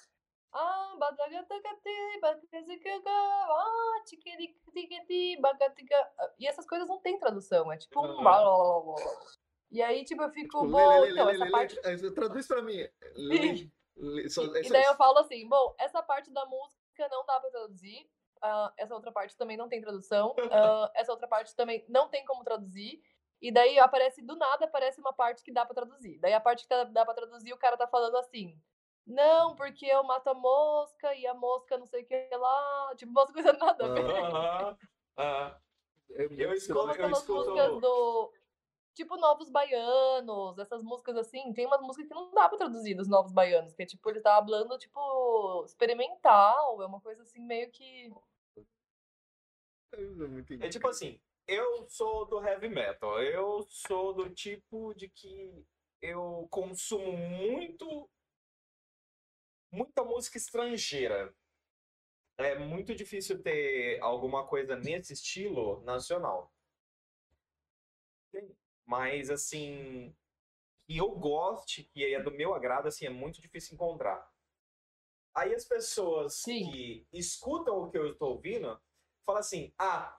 Ah, 0.51 0.95
ah. 6.19 6.31
E 6.39 6.47
essas 6.47 6.65
coisas 6.65 6.87
não 6.87 6.99
tem 6.99 7.19
tradução, 7.19 7.71
é 7.71 7.77
tipo 7.77 7.99
um. 8.03 8.21
Blá. 8.21 8.43
E 9.71 9.83
aí, 9.83 10.03
tipo, 10.03 10.23
eu 10.23 10.31
fico, 10.31 10.63
Lê, 10.63 10.71
bom, 10.71 11.05
então, 11.05 11.29
essa 11.29 11.51
parte. 11.51 11.79
lê, 11.83 12.11
Traduz 12.11 12.47
pra 12.47 12.61
mim. 12.61 12.79
É 12.79 12.91
E 14.65 14.69
daí 14.69 14.83
eu 14.85 14.95
falo 14.95 15.19
assim, 15.19 15.47
bom, 15.47 15.75
essa 15.77 16.01
parte 16.01 16.31
da 16.31 16.45
música 16.45 17.07
não 17.11 17.25
dá 17.25 17.39
pra 17.39 17.51
traduzir, 17.51 18.09
ah, 18.41 18.73
essa 18.77 18.95
outra 18.95 19.11
parte 19.11 19.37
também 19.37 19.57
não 19.57 19.69
tem 19.69 19.81
tradução, 19.81 20.33
ah, 20.51 20.91
essa 20.95 21.11
outra 21.11 21.27
parte 21.27 21.55
também 21.55 21.85
não 21.87 22.09
tem 22.09 22.25
como 22.25 22.43
traduzir, 22.43 23.01
e 23.41 23.51
daí 23.51 23.79
aparece, 23.79 24.21
do 24.21 24.35
nada, 24.35 24.65
aparece 24.65 24.99
uma 24.99 25.13
parte 25.13 25.43
que 25.43 25.51
dá 25.51 25.65
pra 25.65 25.75
traduzir. 25.75 26.17
Daí 26.19 26.33
a 26.33 26.39
parte 26.41 26.63
que 26.63 26.67
tá- 26.69 26.83
dá 26.85 27.05
pra 27.05 27.13
traduzir, 27.13 27.53
o 27.53 27.57
cara 27.57 27.77
tá 27.77 27.87
falando 27.87 28.17
assim, 28.17 28.59
não, 29.07 29.55
porque 29.55 29.85
eu 29.85 30.03
mato 30.03 30.29
a 30.29 30.33
mosca, 30.33 31.13
e 31.15 31.25
a 31.25 31.33
mosca 31.33 31.77
não 31.77 31.85
sei 31.85 32.03
o 32.03 32.05
que 32.05 32.29
lá, 32.35 32.93
tipo, 32.95 33.11
umas 33.11 33.31
coisas 33.31 33.57
nada 33.57 33.85
a 33.85 33.87
ver. 33.93 34.09
Aham. 34.09 34.77
aham. 35.17 35.55
É 36.11 36.23
Eu 36.25 36.29
muito 36.29 36.53
escuto- 36.55 36.79
Como 36.79 36.89
eu 36.89 36.93
aquelas 36.93 37.17
escuto- 37.19 37.51
músicas 37.51 37.81
do... 37.81 38.33
Tipo, 38.95 39.15
Novos 39.15 39.49
Baianos, 39.49 40.57
essas 40.59 40.83
músicas 40.83 41.15
assim, 41.15 41.53
tem 41.53 41.65
umas 41.65 41.79
músicas 41.79 42.07
que 42.09 42.13
não 42.13 42.31
dá 42.33 42.49
pra 42.49 42.57
traduzir 42.57 42.95
dos 42.95 43.07
Novos 43.07 43.31
Baianos, 43.31 43.73
que 43.73 43.83
é 43.83 43.85
tipo, 43.85 44.09
ele 44.09 44.19
tá 44.19 44.35
falando, 44.43 44.77
tipo, 44.77 45.63
experimental, 45.63 46.81
é 46.81 46.85
uma 46.85 46.99
coisa 46.99 47.21
assim, 47.21 47.39
meio 47.39 47.71
que... 47.71 48.11
É 49.93 50.65
É 50.65 50.69
tipo 50.69 50.87
assim, 50.87 51.19
eu 51.49 51.89
sou 51.89 52.25
do 52.25 52.41
heavy 52.45 52.69
metal. 52.69 53.21
Eu 53.23 53.63
sou 53.63 54.13
do 54.13 54.29
tipo 54.29 54.93
de 54.93 55.09
que 55.09 55.65
eu 56.01 56.47
consumo 56.51 57.11
muito 57.11 58.09
muita 59.71 60.03
música 60.03 60.37
estrangeira. 60.37 61.35
É 62.37 62.57
muito 62.57 62.95
difícil 62.95 63.41
ter 63.41 63.99
alguma 64.01 64.47
coisa 64.47 64.75
nesse 64.75 65.13
estilo 65.13 65.81
nacional. 65.81 66.53
Mas 68.85 69.29
assim, 69.29 70.15
que 70.87 70.97
eu 70.97 71.11
goste, 71.11 71.83
que 71.83 72.13
é 72.13 72.21
do 72.21 72.31
meu 72.31 72.53
agrado, 72.53 72.87
assim, 72.87 73.05
é 73.05 73.09
muito 73.09 73.41
difícil 73.41 73.73
encontrar. 73.73 74.31
Aí 75.35 75.53
as 75.53 75.65
pessoas 75.65 76.35
Sim. 76.35 76.71
que 76.71 77.07
escutam 77.13 77.77
o 77.77 77.91
que 77.91 77.97
eu 77.97 78.11
estou 78.11 78.31
ouvindo 78.35 78.79
falam 79.25 79.39
assim: 79.39 79.73
ah, 79.77 80.18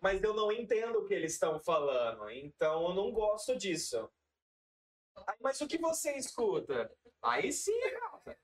mas 0.00 0.22
eu 0.22 0.34
não 0.34 0.52
entendo 0.52 0.98
o 0.98 1.06
que 1.06 1.14
eles 1.14 1.32
estão 1.32 1.58
falando, 1.60 2.30
então 2.30 2.88
eu 2.88 2.94
não 2.94 3.12
gosto 3.12 3.56
disso. 3.56 4.10
Aí, 5.26 5.36
mas 5.40 5.60
o 5.60 5.68
que 5.68 5.78
você 5.78 6.16
escuta? 6.16 6.90
Aí 7.22 7.52
sim, 7.52 7.78
gata. 7.90 8.38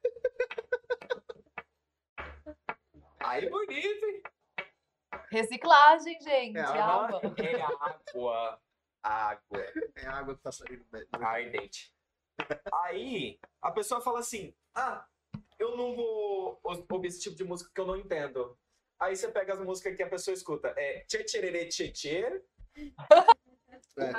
Aí 3.21 3.49
bonito, 3.49 4.07
hein? 4.07 4.23
Reciclagem, 5.31 6.21
gente, 6.21 6.59
É, 6.59 6.63
água. 6.63 7.21
É 7.39 7.61
água. 7.61 8.63
Água. 9.03 9.67
É 9.95 10.07
água 10.07 10.35
que 10.37 10.43
tá 10.43 10.53
saindo. 10.53 10.85
Ardente. 11.13 11.95
Aí 12.73 13.39
a 13.63 13.71
pessoa 13.71 14.01
fala 14.01 14.21
assim: 14.21 14.55
ah, 14.75 15.07
eu 15.59 15.77
não 15.77 15.95
vou 15.95 16.61
ouvir 16.91 17.09
esse 17.09 17.21
tipo 17.21 17.37
de 17.37 17.45
música 17.45 17.71
que 17.73 17.81
eu 17.81 17.87
não 17.87 17.97
entendo. 17.97 18.59
Aí 19.01 19.17
você 19.17 19.29
pega 19.29 19.55
as 19.55 19.61
músicas 19.61 19.97
que 19.97 20.03
a 20.03 20.09
pessoa 20.09 20.35
escuta. 20.35 20.75
É 20.77 21.01
tchê 21.07 21.25
tchê 21.25 21.69
tchê 21.69 21.91
tchê. 21.91 22.45
É, 23.99 24.13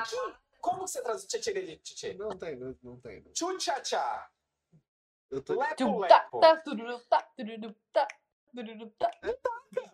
Como 0.60 0.84
que 0.86 0.92
você 0.92 1.02
traz 1.04 1.26
tchê 1.26 1.40
tchê 1.40 1.78
tchê 1.78 1.96
tchê? 1.96 2.14
não 2.16 2.38
tem, 2.38 2.56
não, 2.56 2.76
não 2.82 3.00
tem. 3.00 3.22
não. 3.22 3.32
Tchu 3.32 3.58
tchá 3.58 3.80
tchá. 3.80 4.30
Eu 5.30 5.42
tô... 5.42 5.58
Lepo 5.58 5.76
Tum, 5.76 6.02
tá, 6.02 6.24
lepo. 6.24 6.40
tá, 6.40 6.58
tá, 6.58 6.64
tá, 6.64 6.68
tá. 7.94 8.08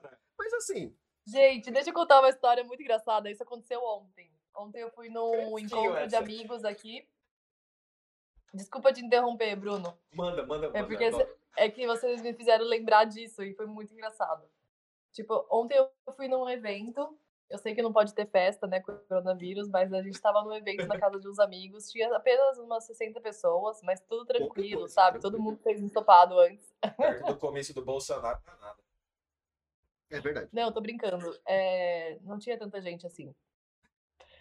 Cara, 0.02 0.20
Mas 0.38 0.54
assim, 0.54 0.98
Gente, 1.28 1.70
deixa 1.72 1.90
eu 1.90 1.94
contar 1.94 2.20
uma 2.22 2.30
história 2.30 2.64
muito 2.64 2.82
engraçada. 2.82 3.30
Isso 3.30 3.44
aconteceu 3.44 3.84
ontem. 3.84 4.32
Ontem 4.56 4.80
eu 4.80 4.90
fui 4.92 5.10
num 5.10 5.60
encontro 5.60 6.08
de 6.08 6.16
essa. 6.16 6.20
amigos 6.20 6.64
aqui. 6.64 7.06
Desculpa 8.54 8.94
te 8.94 9.04
interromper, 9.04 9.54
Bruno. 9.58 10.00
Manda, 10.14 10.46
manda, 10.46 10.68
manda. 10.68 10.80
É 10.80 10.84
porque 10.84 11.12
Manda. 11.12 11.30
é 11.58 11.70
que 11.70 11.86
vocês 11.86 12.22
me 12.22 12.34
fizeram 12.34 12.64
lembrar 12.64 13.04
disso 13.04 13.44
e 13.44 13.54
foi 13.54 13.66
muito 13.66 13.94
engraçado. 13.94 14.50
Tipo, 15.14 15.48
ontem 15.52 15.78
eu 15.78 15.90
fui 16.14 16.28
num 16.28 16.50
evento. 16.50 17.18
Eu 17.50 17.58
sei 17.58 17.74
que 17.74 17.82
não 17.82 17.94
pode 17.94 18.14
ter 18.14 18.30
festa, 18.30 18.68
né, 18.68 18.82
com 18.82 18.92
o 18.92 19.00
coronavírus, 19.08 19.70
mas 19.70 19.94
a 19.94 20.02
gente 20.02 20.20
tava 20.20 20.44
num 20.44 20.54
evento 20.54 20.86
na 20.86 21.00
casa 21.00 21.18
de 21.18 21.30
uns 21.30 21.40
amigos. 21.40 21.90
Tinha 21.90 22.14
apenas 22.14 22.58
umas 22.60 22.86
60 22.86 23.22
pessoas, 23.22 23.80
mas 23.84 24.02
tudo 24.02 24.26
tranquilo, 24.26 24.82
coisa, 24.82 24.94
sabe? 24.94 25.20
Todo 25.20 25.40
mundo 25.40 25.58
fez 25.64 25.82
ensopado 25.82 26.38
antes. 26.40 26.76
Perto 26.98 27.26
do 27.26 27.38
começo 27.38 27.74
do 27.74 27.86
Bolsonaro, 27.86 28.40
não 28.46 28.54
é 28.54 28.58
nada. 28.60 28.80
É 30.10 30.20
verdade. 30.20 30.50
Não, 30.52 30.72
tô 30.72 30.82
brincando. 30.82 31.26
É, 31.46 32.18
não 32.22 32.38
tinha 32.38 32.58
tanta 32.58 32.82
gente 32.82 33.06
assim. 33.06 33.34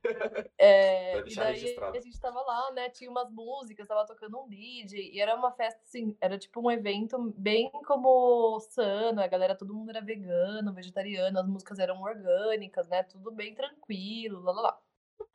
É, 0.59 1.19
e 1.19 1.35
daí 1.35 1.53
registrado. 1.53 1.97
a 1.97 2.01
gente 2.01 2.21
tava 2.21 2.41
lá, 2.41 2.73
né? 2.73 2.89
Tinha 2.89 3.11
umas 3.11 3.31
músicas, 3.31 3.87
tava 3.87 4.07
tocando 4.07 4.39
um 4.39 4.49
DJ, 4.49 5.11
e 5.13 5.21
era 5.21 5.35
uma 5.35 5.53
festa 5.53 5.81
assim, 5.83 6.17
era 6.21 6.39
tipo 6.39 6.61
um 6.61 6.71
evento 6.71 7.19
bem 7.37 7.71
como 7.87 8.59
sano, 8.61 9.21
a 9.21 9.27
galera, 9.27 9.55
todo 9.55 9.75
mundo 9.75 9.91
era 9.91 10.01
vegano, 10.01 10.73
vegetariano, 10.73 11.39
as 11.39 11.47
músicas 11.47 11.79
eram 11.79 12.01
orgânicas, 12.01 12.89
né? 12.89 13.03
Tudo 13.03 13.31
bem 13.31 13.55
tranquilo, 13.55 14.41
lá 14.43 14.53
lá 14.53 14.63
lá. 14.63 14.81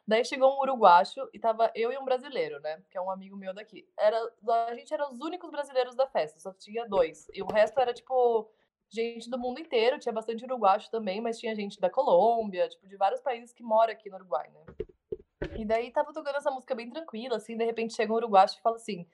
Daí 0.07 0.25
chegou 0.25 0.51
um 0.51 0.59
uruguacho 0.59 1.29
e 1.31 1.39
tava 1.39 1.71
eu 1.75 1.91
e 1.91 1.97
um 1.97 2.03
brasileiro, 2.03 2.59
né? 2.59 2.81
Que 2.89 2.97
é 2.97 3.01
um 3.01 3.09
amigo 3.09 3.37
meu 3.37 3.53
daqui. 3.53 3.87
Era, 3.97 4.17
a 4.67 4.75
gente 4.75 4.93
era 4.93 5.07
os 5.07 5.19
únicos 5.19 5.49
brasileiros 5.49 5.95
da 5.95 6.07
festa, 6.07 6.39
só 6.39 6.51
tinha 6.53 6.87
dois. 6.87 7.27
E 7.33 7.41
o 7.41 7.45
resto 7.45 7.79
era 7.79 7.93
tipo 7.93 8.49
gente 8.91 9.29
do 9.29 9.39
mundo 9.39 9.59
inteiro, 9.59 9.99
tinha 9.99 10.11
bastante 10.11 10.43
uruguacho 10.43 10.91
também, 10.91 11.21
mas 11.21 11.39
tinha 11.39 11.55
gente 11.55 11.79
da 11.79 11.89
Colômbia, 11.89 12.67
tipo, 12.67 12.87
de 12.87 12.97
vários 12.97 13.21
países 13.21 13.53
que 13.53 13.63
moram 13.63 13.93
aqui 13.93 14.09
no 14.09 14.17
Uruguai, 14.17 14.49
né? 14.49 14.65
E 15.57 15.65
daí 15.65 15.91
tava 15.91 16.13
tocando 16.13 16.35
essa 16.35 16.51
música 16.51 16.75
bem 16.75 16.89
tranquila, 16.89 17.37
assim, 17.37 17.57
de 17.57 17.63
repente 17.63 17.93
chega 17.93 18.11
um 18.11 18.15
uruguacho 18.15 18.57
e 18.57 18.61
fala 18.61 18.75
assim: 18.75 19.07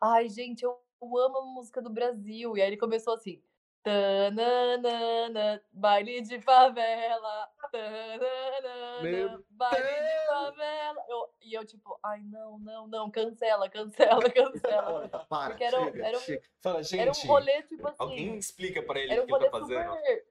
Ai, 0.00 0.28
gente, 0.28 0.64
eu 0.64 0.78
amo 1.02 1.38
a 1.38 1.46
música 1.46 1.80
do 1.80 1.90
Brasil. 1.90 2.56
E 2.56 2.62
aí 2.62 2.68
ele 2.68 2.76
começou 2.76 3.14
assim. 3.14 3.42
Tananana, 3.82 5.62
baile 5.72 6.20
de 6.22 6.40
favela. 6.40 7.48
Tananana, 7.72 9.02
Meu 9.02 9.44
baile 9.50 9.86
de 9.88 10.26
favela. 10.26 11.04
Eu- 11.08 11.30
e 11.40 11.54
eu, 11.54 11.64
tipo, 11.64 11.98
ai, 12.02 12.20
não, 12.24 12.58
não, 12.58 12.86
não, 12.86 13.10
cancela, 13.10 13.68
cancela, 13.70 14.20
cancela. 14.34 15.08
Para, 15.28 15.50
Porque 15.50 15.64
era 15.64 15.80
um- 15.80 15.84
chega, 15.86 16.06
era 16.06 16.16
um- 16.16 16.20
chega. 16.20 16.42
Fala, 16.60 16.82
gente, 16.82 17.00
Era 17.00 17.10
um 17.10 17.26
rolê, 17.28 17.62
tipo 17.62 17.86
assim. 17.88 17.96
alguém 17.98 18.36
explica 18.36 18.82
pra 18.82 19.00
ele 19.00 19.18
o 19.18 19.22
um 19.22 19.26
que 19.26 19.34
ele 19.34 19.44
tá 19.46 19.50
fazendo. 19.50 19.92
super. 19.96 20.24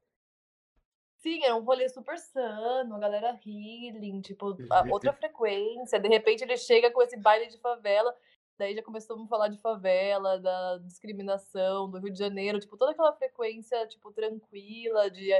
Sim, 1.17 1.43
era 1.43 1.55
um 1.55 1.63
rolê 1.63 1.89
super 1.89 2.17
sano, 2.17 2.95
a 2.95 2.99
galera 2.99 3.37
healing, 3.45 4.21
tipo, 4.21 4.55
a 4.69 4.83
outra 4.89 5.11
frequência. 5.11 5.99
De 5.99 6.07
repente 6.07 6.43
ele 6.43 6.55
chega 6.55 6.91
com 6.91 7.01
esse 7.01 7.17
baile 7.17 7.47
de 7.47 7.57
favela, 7.59 8.15
daí 8.59 8.75
já 8.75 8.83
começamos 8.83 9.25
a 9.25 9.29
falar 9.29 9.47
de 9.47 9.57
favela, 9.57 10.37
da 10.37 10.77
discriminação, 10.79 11.89
do 11.89 11.97
Rio 11.97 12.11
de 12.11 12.19
Janeiro, 12.19 12.59
tipo, 12.59 12.75
toda 12.77 12.91
aquela 12.91 13.13
frequência, 13.13 13.87
tipo, 13.87 14.11
tranquila, 14.11 15.09
de 15.09 15.31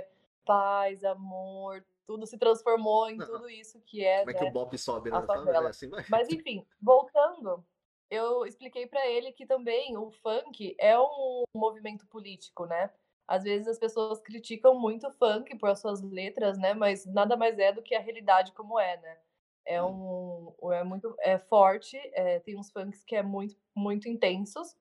paz, 0.45 1.03
amor, 1.03 1.85
tudo 2.07 2.25
se 2.25 2.37
transformou 2.37 3.09
em 3.09 3.17
Não. 3.17 3.25
tudo 3.25 3.49
isso 3.49 3.79
que 3.81 4.03
é, 4.03 4.19
Como 4.19 4.31
é 4.31 4.33
que 4.33 4.43
né? 4.43 4.49
o 4.49 4.53
Bop 4.53 4.75
sobe 4.77 5.11
na 5.11 5.21
favela? 5.21 5.67
É 5.67 5.69
assim, 5.69 5.89
vai. 5.89 6.05
Mas 6.09 6.29
enfim, 6.29 6.65
voltando, 6.81 7.63
eu 8.09 8.45
expliquei 8.45 8.87
pra 8.87 9.05
ele 9.05 9.33
que 9.33 9.45
também 9.45 9.97
o 9.97 10.09
funk 10.09 10.75
é 10.79 10.97
um 10.97 11.43
movimento 11.53 12.07
político, 12.07 12.65
né? 12.65 12.89
Às 13.27 13.43
vezes 13.43 13.67
as 13.67 13.77
pessoas 13.77 14.19
criticam 14.21 14.79
muito 14.79 15.07
o 15.07 15.11
funk 15.11 15.55
por 15.57 15.69
as 15.69 15.79
suas 15.79 16.01
letras, 16.01 16.57
né? 16.57 16.73
Mas 16.73 17.05
nada 17.05 17.35
mais 17.35 17.59
é 17.59 17.71
do 17.73 17.83
que 17.83 17.93
a 17.93 17.99
realidade 17.99 18.53
como 18.53 18.79
é, 18.79 18.97
né? 18.97 19.17
É 19.65 19.81
um 19.83 20.53
é 20.73 20.83
muito 20.83 21.15
é 21.21 21.37
forte, 21.39 21.97
é, 22.13 22.39
tem 22.39 22.57
uns 22.57 22.71
funks 22.71 23.03
que 23.03 23.15
é 23.15 23.23
muito 23.23 23.55
muito 23.75 24.09
intensos, 24.09 24.75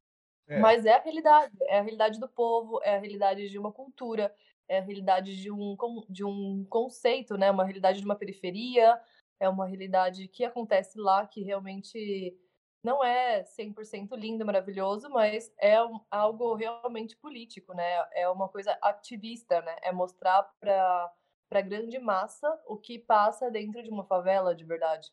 É. 0.49 0.59
mas 0.59 0.87
é 0.87 0.95
a 0.95 1.01
realidade, 1.03 1.57
é 1.63 1.79
a 1.79 1.83
realidade 1.83 2.19
do 2.21 2.29
povo, 2.29 2.81
é 2.83 2.97
a 2.97 2.99
realidade 2.99 3.49
de 3.51 3.59
uma 3.59 3.73
cultura, 3.73 4.35
é 4.69 4.79
a 4.79 4.83
realidade 4.83 5.37
de 5.41 5.51
um, 5.53 5.77
de 6.09 6.25
um 6.25 6.65
conceito, 6.69 7.37
né? 7.37 7.51
Uma 7.51 7.65
realidade 7.65 8.01
de 8.01 8.05
uma 8.05 8.17
periferia, 8.17 9.01
é 9.41 9.49
uma 9.49 9.67
realidade 9.67 10.29
que 10.29 10.45
acontece 10.45 10.99
lá, 10.99 11.27
que 11.27 11.43
realmente 11.43 12.37
não 12.83 13.03
é 13.05 13.45
100% 13.45 14.15
lindo, 14.17 14.45
maravilhoso, 14.47 15.09
mas 15.11 15.53
é 15.59 15.83
um- 15.83 16.01
algo 16.11 16.55
realmente 16.55 17.17
político, 17.17 17.75
né? 17.75 18.07
É 18.13 18.29
uma 18.29 18.49
coisa 18.49 18.77
ativista, 18.83 19.61
né? 19.63 19.77
É 19.83 19.93
mostrar 19.93 20.43
para 20.61 21.13
para 21.49 21.61
grande 21.63 21.99
massa 21.99 22.49
o 22.67 22.77
que 22.77 22.99
passa 22.99 23.51
dentro 23.51 23.83
de 23.83 23.91
uma 23.91 24.05
favela 24.05 24.55
de 24.55 24.65
verdade. 24.65 25.13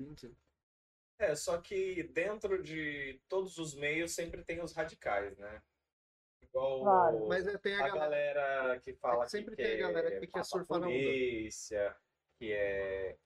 Sim, 0.00 0.16
sim. 0.16 0.36
É, 1.18 1.34
só 1.34 1.60
que 1.60 2.02
dentro 2.04 2.62
de 2.62 3.20
todos 3.28 3.58
os 3.58 3.74
meios 3.74 4.12
sempre 4.12 4.42
tem 4.44 4.60
os 4.62 4.72
radicais, 4.72 5.36
né? 5.38 5.62
Igual 6.42 6.82
Claro. 6.82 7.28
Mas 7.28 7.46
é, 7.46 7.56
tem 7.58 7.74
a 7.74 7.84
a 7.86 7.88
galera. 7.88 8.40
galera 8.40 8.80
que 8.80 8.94
fala 8.94 9.26
sempre 9.28 9.56
que 9.56 9.62
tem 9.62 9.74
a 9.74 9.86
galera 9.92 10.20
que 10.20 10.26
quer 10.26 10.44
surfar 10.44 10.80
na 10.80 10.86
onda. 10.86 10.94
polícia, 10.96 11.96
que 12.38 12.52
é 12.52 13.16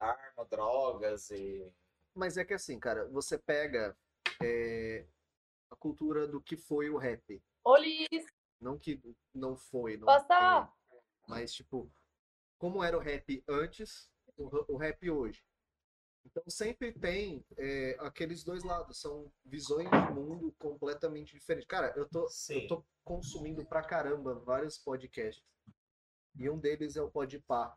arma, 0.00 0.44
drogas 0.46 1.30
e... 1.30 1.70
Mas 2.14 2.36
é 2.36 2.44
que 2.44 2.52
assim, 2.54 2.78
cara, 2.78 3.06
você 3.08 3.38
pega 3.38 3.96
é, 4.42 5.06
a 5.70 5.76
cultura 5.76 6.26
do 6.26 6.40
que 6.42 6.56
foi 6.56 6.90
o 6.90 6.98
rap. 6.98 7.42
Olis, 7.64 8.26
Não 8.60 8.78
que 8.78 9.00
não 9.34 9.56
foi, 9.56 9.96
não 9.96 10.06
passar! 10.06 10.72
Mas 11.26 11.52
tipo, 11.52 11.90
como 12.58 12.82
era 12.82 12.96
o 12.96 13.00
rap 13.00 13.42
antes, 13.48 14.10
o, 14.36 14.74
o 14.74 14.76
rap 14.76 15.10
hoje. 15.10 15.44
Então 16.24 16.42
sempre 16.48 16.92
tem 16.92 17.44
é, 17.56 17.96
aqueles 18.00 18.44
dois 18.44 18.62
lados, 18.62 19.00
são 19.00 19.32
visões 19.44 19.90
de 19.90 20.14
mundo 20.14 20.52
completamente 20.58 21.34
diferentes. 21.34 21.66
Cara, 21.66 21.92
eu 21.96 22.08
tô, 22.08 22.28
Sim. 22.28 22.62
eu 22.62 22.68
tô 22.68 22.84
consumindo 23.02 23.64
pra 23.64 23.82
caramba 23.82 24.34
vários 24.34 24.78
podcasts. 24.78 25.44
E 26.36 26.48
um 26.48 26.58
deles 26.58 26.96
é 26.96 27.02
o 27.02 27.10
Podpah. 27.10 27.76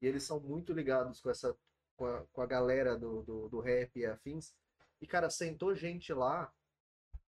E 0.00 0.06
eles 0.06 0.22
são 0.22 0.38
muito 0.38 0.72
ligados 0.72 1.20
com 1.20 1.30
essa 1.30 1.56
com 1.96 2.06
a, 2.06 2.26
com 2.32 2.42
a 2.42 2.46
galera 2.46 2.96
do, 2.96 3.22
do, 3.22 3.48
do 3.48 3.60
rap 3.60 3.96
e 3.96 4.06
afins. 4.06 4.54
E, 5.00 5.06
cara, 5.06 5.30
sentou 5.30 5.74
gente 5.74 6.12
lá, 6.12 6.52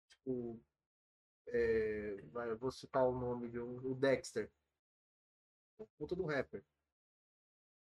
tipo, 0.07 0.59
é, 1.47 2.23
eu 2.47 2.57
vou 2.57 2.71
citar 2.71 3.07
o 3.07 3.17
nome 3.17 3.49
de 3.49 3.59
um, 3.59 3.77
o 3.85 3.95
Dexter. 3.95 4.51
Puta 5.97 6.15
do 6.15 6.25
rapper. 6.25 6.63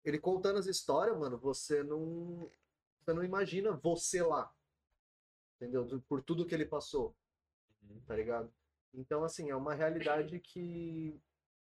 Ele 0.04 0.18
contando 0.18 0.58
as 0.58 0.66
histórias, 0.66 1.16
mano, 1.18 1.38
você 1.38 1.82
não. 1.82 2.50
Você 3.00 3.12
não 3.12 3.24
imagina 3.24 3.72
você 3.72 4.22
lá. 4.22 4.52
Entendeu? 5.56 6.02
Por 6.08 6.22
tudo 6.22 6.46
que 6.46 6.54
ele 6.54 6.66
passou, 6.66 7.14
tá 8.06 8.16
ligado? 8.16 8.52
Então, 8.92 9.24
assim, 9.24 9.50
é 9.50 9.56
uma 9.56 9.74
realidade 9.74 10.38
que 10.40 11.20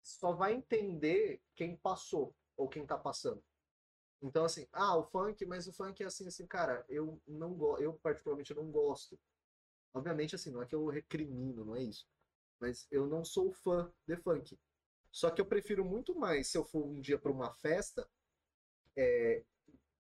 só 0.02 0.34
vai 0.34 0.54
entender 0.54 1.42
quem 1.56 1.76
passou 1.78 2.36
ou 2.58 2.68
quem 2.68 2.86
tá 2.86 2.98
passando. 2.98 3.44
Então, 4.22 4.44
assim, 4.44 4.68
ah, 4.72 4.98
o 4.98 5.04
funk, 5.04 5.46
mas 5.46 5.68
o 5.68 5.74
funk 5.74 6.02
é 6.02 6.08
assim, 6.08 6.28
assim, 6.28 6.48
cara, 6.48 6.84
eu 6.90 7.22
não 7.28 7.54
gosto, 7.54 7.84
eu 7.84 7.94
particularmente 7.94 8.54
não 8.54 8.72
gosto. 8.72 9.20
Obviamente, 9.94 10.36
assim, 10.36 10.52
não 10.52 10.62
é 10.62 10.66
que 10.66 10.76
eu 10.76 10.88
recrimino, 10.88 11.64
não 11.64 11.76
é 11.76 11.84
isso. 11.84 12.08
Mas 12.60 12.88
eu 12.92 13.06
não 13.06 13.24
sou 13.24 13.52
fã 13.52 13.92
de 14.08 14.18
funk. 14.18 14.58
Só 15.16 15.32
que 15.32 15.40
eu 15.40 15.46
prefiro 15.46 15.86
muito 15.86 16.14
mais 16.14 16.50
se 16.50 16.58
eu 16.58 16.66
for 16.66 16.86
um 16.86 17.00
dia 17.00 17.18
para 17.18 17.32
uma 17.32 17.50
festa, 17.54 18.06
é, 18.98 19.46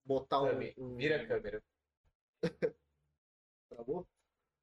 botar 0.04 0.42
um, 0.42 0.48
Tami, 0.48 0.74
um- 0.78 0.98
Vira 0.98 1.22
a 1.22 1.26
câmera. 1.26 1.64
Travou? 3.70 4.06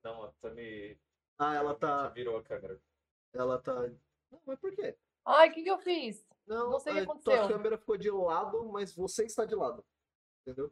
Não, 0.04 0.24
a 0.24 0.32
Tami 0.42 0.98
Ah, 1.38 1.54
ela 1.54 1.74
tá, 1.74 2.08
virou 2.10 2.36
a 2.36 2.42
câmera. 2.42 2.78
ela 3.32 3.58
tá. 3.58 3.88
Não, 4.30 4.42
mas 4.44 4.58
por 4.58 4.74
quê? 4.76 4.94
Ai, 5.24 5.48
o 5.48 5.54
que, 5.54 5.62
que 5.62 5.70
eu 5.70 5.78
fiz? 5.78 6.22
Não, 6.46 6.72
Não 6.72 6.80
sei 6.80 6.92
o 6.92 6.96
que 6.96 7.00
a 7.00 7.04
aconteceu. 7.04 7.32
tua 7.38 7.48
câmera 7.48 7.78
ficou 7.78 7.96
de 7.96 8.10
lado, 8.10 8.62
mas 8.70 8.94
você 8.94 9.24
está 9.24 9.46
de 9.46 9.54
lado. 9.54 9.82
Entendeu? 10.42 10.70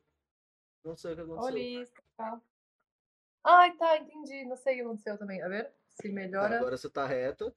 Não 0.85 0.95
sei 0.95 1.13
o 1.13 1.17
que 1.17 1.23
aconteceu. 1.23 1.55
Olis, 1.55 1.91
tá. 2.19 2.41
Ai, 3.45 3.73
tá, 3.77 3.97
entendi. 3.99 4.45
Não 4.45 4.57
sei 4.57 4.75
o 4.75 4.77
que 4.77 4.83
aconteceu 4.83 5.19
também. 5.19 5.43
A 5.43 5.49
ver? 5.49 5.73
Se 5.89 6.09
Tá, 6.09 6.13
melhora. 6.15 6.59
agora 6.59 6.77
você 6.77 6.89
tá 6.91 7.07
reta. 7.07 7.55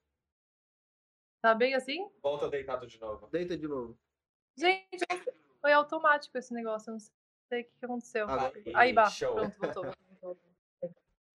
Tá 1.44 1.54
bem 1.54 1.76
assim? 1.76 2.10
Volta 2.22 2.50
deitado 2.50 2.88
de 2.88 2.98
novo. 2.98 3.28
Deita 3.28 3.58
de 3.58 3.68
novo. 3.68 4.00
Gente, 4.58 5.06
foi 5.60 5.74
automático 5.74 6.38
esse 6.38 6.54
negócio. 6.54 6.90
Eu 6.90 6.94
não 6.94 7.00
sei 7.50 7.64
o 7.64 7.66
que, 7.66 7.86
aconteceu. 7.86 8.30
Agora. 8.30 8.54
Aí, 8.74 8.94
bah, 8.94 9.10
show. 9.10 9.36
pronto, 9.36 9.58
voltou. 9.60 9.92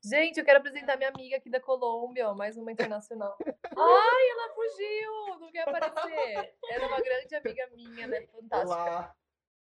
Gente, 0.02 0.38
eu 0.38 0.46
quero 0.46 0.60
apresentar 0.60 0.96
minha 0.96 1.10
amiga 1.10 1.36
aqui 1.36 1.50
da 1.50 1.60
Colômbia, 1.60 2.30
ó, 2.30 2.34
mais 2.34 2.56
uma 2.56 2.72
internacional. 2.72 3.36
Ai, 3.44 4.30
ela 4.30 4.54
fugiu! 4.54 5.40
Não 5.40 5.52
quer 5.52 5.68
aparecer. 5.68 6.54
Ela 6.70 6.84
é 6.84 6.86
uma 6.86 7.00
grande 7.02 7.34
amiga 7.34 7.68
minha, 7.74 8.06
né? 8.06 8.26
Fantástica. 8.28 8.66
Olá! 8.66 9.16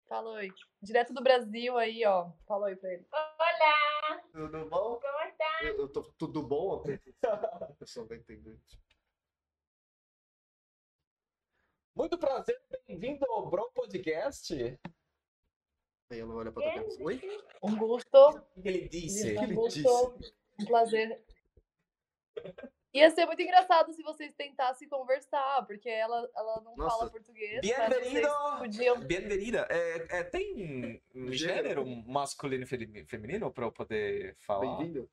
Fala 0.08 0.30
oi. 0.30 0.50
Direto 0.82 1.14
do 1.14 1.22
Brasil 1.22 1.78
aí, 1.78 2.06
ó. 2.06 2.32
Fala 2.48 2.68
oi 2.68 2.76
pra 2.78 2.94
ele. 2.94 3.06
Olá, 3.12 4.22
Tudo 4.32 4.70
bom? 4.70 4.98
como 5.02 5.28
está? 5.28 5.64
Eu, 5.64 5.78
eu 5.78 5.90
tô 5.90 6.04
tudo 6.18 6.42
bom? 6.42 6.82
A 7.26 7.74
pessoa 7.74 8.08
vai 8.08 8.18
entender. 8.18 8.58
Muito 11.98 12.16
prazer, 12.16 12.56
bem-vindo 12.88 13.26
ao 13.32 13.50
Bro 13.50 13.72
Podcast. 13.74 14.54
Aí 16.12 16.20
ela 16.20 16.36
olha 16.36 16.52
pra 16.52 16.62
tua 16.62 16.74
cara. 16.74 17.04
Oi? 17.04 17.42
Um 17.64 17.76
gusto. 17.76 18.16
O 18.56 18.62
que 18.62 18.68
ele 18.68 18.88
disse? 18.88 19.36
Um 19.40 19.56
gusto. 19.56 20.16
Um 20.62 20.66
prazer. 20.66 21.26
Ia 22.94 23.10
ser 23.10 23.26
muito 23.26 23.42
engraçado 23.42 23.92
se 23.94 24.04
vocês 24.04 24.32
tentassem 24.36 24.88
conversar, 24.88 25.66
porque 25.66 25.90
ela, 25.90 26.30
ela 26.36 26.62
não 26.62 26.76
Nossa. 26.76 26.98
fala 27.00 27.10
português. 27.10 27.62
Bienvenido! 27.62 28.28
podiam. 28.60 29.00
Bem-vinda. 29.02 29.68
É, 29.72 30.20
é, 30.20 30.24
tem 30.24 31.02
um 31.16 31.32
gênero 31.34 31.84
masculino 32.06 32.64
e 32.64 32.68
femi- 32.68 33.06
feminino 33.08 33.52
para 33.52 33.66
eu 33.66 33.72
poder 33.72 34.36
falar? 34.38 34.78
Bem-vindo. 34.78 35.10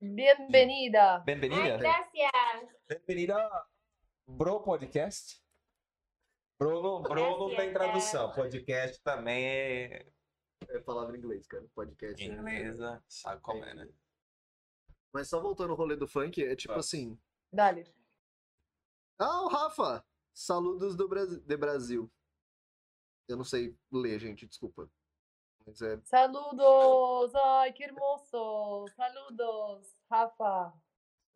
Bienvenida! 0.00 1.16
Ai, 1.16 1.24
Bem-vinda. 1.24 1.78
gracias. 1.78 2.78
Bem-vinda 3.06 3.66
Bro 4.24 4.60
Podcast. 4.62 5.44
Bro 6.58 7.02
não 7.02 7.54
tem 7.54 7.72
tradução. 7.72 8.32
Podcast 8.32 9.00
também 9.02 9.44
é 9.46 10.06
É 10.68 10.78
palavra 10.80 11.16
em 11.16 11.18
inglês, 11.18 11.46
cara. 11.46 11.66
Podcast. 11.74 12.24
inglesa. 12.24 13.02
Sabe 13.08 13.40
como 13.42 13.64
é, 13.64 13.74
né? 13.74 13.88
Mas 15.12 15.28
só 15.28 15.40
voltando 15.40 15.70
ao 15.70 15.76
rolê 15.76 15.96
do 15.96 16.08
funk, 16.08 16.42
é 16.42 16.56
tipo 16.56 16.74
assim. 16.74 17.18
Dali. 17.52 17.86
Ah, 19.18 19.42
o 19.44 19.48
Rafa! 19.48 20.04
Saludos 20.34 20.94
do 20.94 21.08
Brasil, 21.08 21.40
de 21.40 21.56
Brasil. 21.56 22.12
Eu 23.28 23.36
não 23.36 23.44
sei 23.44 23.74
ler, 23.90 24.18
gente, 24.18 24.46
desculpa. 24.46 24.90
Mas 25.66 25.80
é. 25.80 25.98
Saludos! 26.04 27.34
Ai, 27.34 27.72
que 27.72 27.82
hermoso! 27.82 28.86
Saludos! 28.94 29.96
Rafa! 30.10 30.72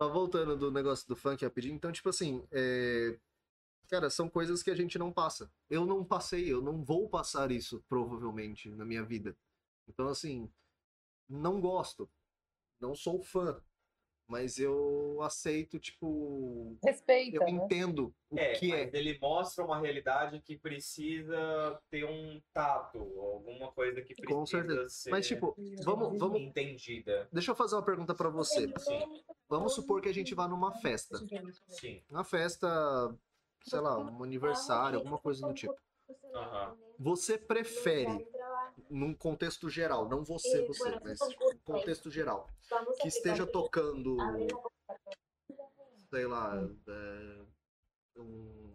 Só 0.01 0.09
voltando 0.09 0.56
do 0.56 0.70
negócio 0.70 1.06
do 1.09 1.16
funk 1.16 1.44
rapidinho, 1.44 1.74
então, 1.74 1.92
tipo 1.92 2.09
assim, 2.09 2.47
é... 2.51 3.18
cara, 3.90 4.08
são 4.08 4.28
coisas 4.28 4.62
que 4.62 4.70
a 4.70 4.74
gente 4.74 4.98
não 4.98 5.12
passa. 5.12 5.50
Eu 5.68 5.84
não 5.84 6.04
passei, 6.04 6.50
eu 6.50 6.62
não 6.62 6.82
vou 6.82 7.08
passar 7.08 7.50
isso, 7.50 7.84
provavelmente, 7.88 8.70
na 8.70 8.84
minha 8.84 9.02
vida. 9.04 9.36
Então, 9.88 10.08
assim, 10.08 10.48
não 11.28 11.60
gosto. 11.60 12.08
Não 12.80 12.94
sou 12.94 13.22
fã. 13.22 13.60
Mas 14.26 14.58
eu 14.60 15.20
aceito, 15.22 15.76
tipo. 15.80 16.78
Respeita, 16.84 17.36
Eu 17.38 17.42
né? 17.42 17.50
entendo 17.50 18.14
o 18.30 18.38
É, 18.38 18.52
que 18.54 18.72
é. 18.72 18.88
ele 18.92 19.18
mostra 19.18 19.64
uma 19.64 19.80
realidade 19.80 20.40
que 20.40 20.56
precisa 20.56 21.82
ter 21.90 22.04
um 22.04 22.40
tato, 22.54 22.98
alguma 23.18 23.72
coisa 23.72 24.00
que 24.00 24.14
precisa 24.14 24.32
Com 24.38 24.46
certeza. 24.46 24.88
ser 24.88 25.10
Mas, 25.10 25.26
tipo, 25.26 25.56
vamos, 25.82 26.16
vamos. 26.16 26.40
entendida. 26.40 27.28
Deixa 27.32 27.50
eu 27.50 27.56
fazer 27.56 27.74
uma 27.74 27.84
pergunta 27.84 28.14
pra 28.14 28.28
você. 28.28 28.72
Sim, 28.78 29.20
Vamos 29.48 29.74
supor 29.74 30.00
que 30.00 30.08
a 30.08 30.14
gente 30.14 30.32
vá 30.32 30.46
numa 30.46 30.72
festa. 30.80 31.18
sim. 31.66 32.00
Uma 32.08 32.22
festa, 32.22 32.68
sei 33.64 33.80
lá, 33.80 33.98
um 33.98 34.22
aniversário, 34.22 34.98
alguma 34.98 35.18
coisa 35.18 35.46
do 35.46 35.54
tipo. 35.54 35.76
Você 36.98 37.38
prefere, 37.38 38.28
num 38.88 39.14
contexto 39.14 39.70
geral, 39.70 40.08
não 40.08 40.24
você, 40.24 40.62
você, 40.66 40.98
mas 41.02 41.18
num 41.20 41.58
contexto 41.64 42.10
geral, 42.10 42.48
que 43.00 43.08
esteja 43.08 43.46
tocando, 43.46 44.16
sei 46.10 46.26
lá, 46.26 46.56
é, 46.88 47.42
um 48.18 48.72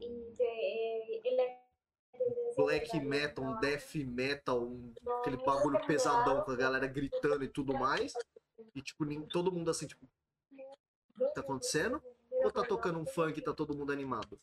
black 2.55 2.99
metal, 2.99 3.43
um 3.43 3.59
death 3.59 3.95
metal, 3.95 4.63
um, 4.63 4.93
aquele 5.19 5.37
bagulho 5.37 5.85
pesadão 5.85 6.41
com 6.41 6.51
a 6.51 6.55
galera 6.55 6.87
gritando 6.87 7.43
e 7.43 7.47
tudo 7.47 7.73
mais, 7.73 8.13
e 8.73 8.81
tipo, 8.81 9.05
todo 9.27 9.51
mundo 9.51 9.69
assim, 9.69 9.87
tipo, 9.87 10.05
o 10.05 11.27
que 11.27 11.33
tá 11.33 11.41
acontecendo? 11.41 12.01
Ou 12.31 12.51
tá 12.51 12.63
tocando 12.63 12.99
um 12.99 13.05
funk 13.05 13.39
e 13.39 13.43
tá 13.43 13.53
todo 13.53 13.75
mundo 13.75 13.91
animado? 13.91 14.39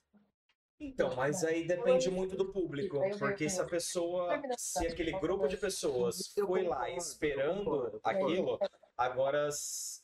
Então, 0.88 1.14
mas 1.14 1.44
aí 1.44 1.66
depende 1.66 2.10
muito 2.10 2.36
do 2.36 2.52
público, 2.52 2.98
porque 3.18 3.48
se 3.48 3.60
a 3.60 3.64
pessoa, 3.64 4.40
se 4.56 4.86
aquele 4.86 5.12
grupo 5.12 5.46
de 5.46 5.56
pessoas 5.56 6.32
foi 6.34 6.64
lá 6.64 6.90
esperando 6.90 8.00
aquilo, 8.02 8.58
agora 8.96 9.48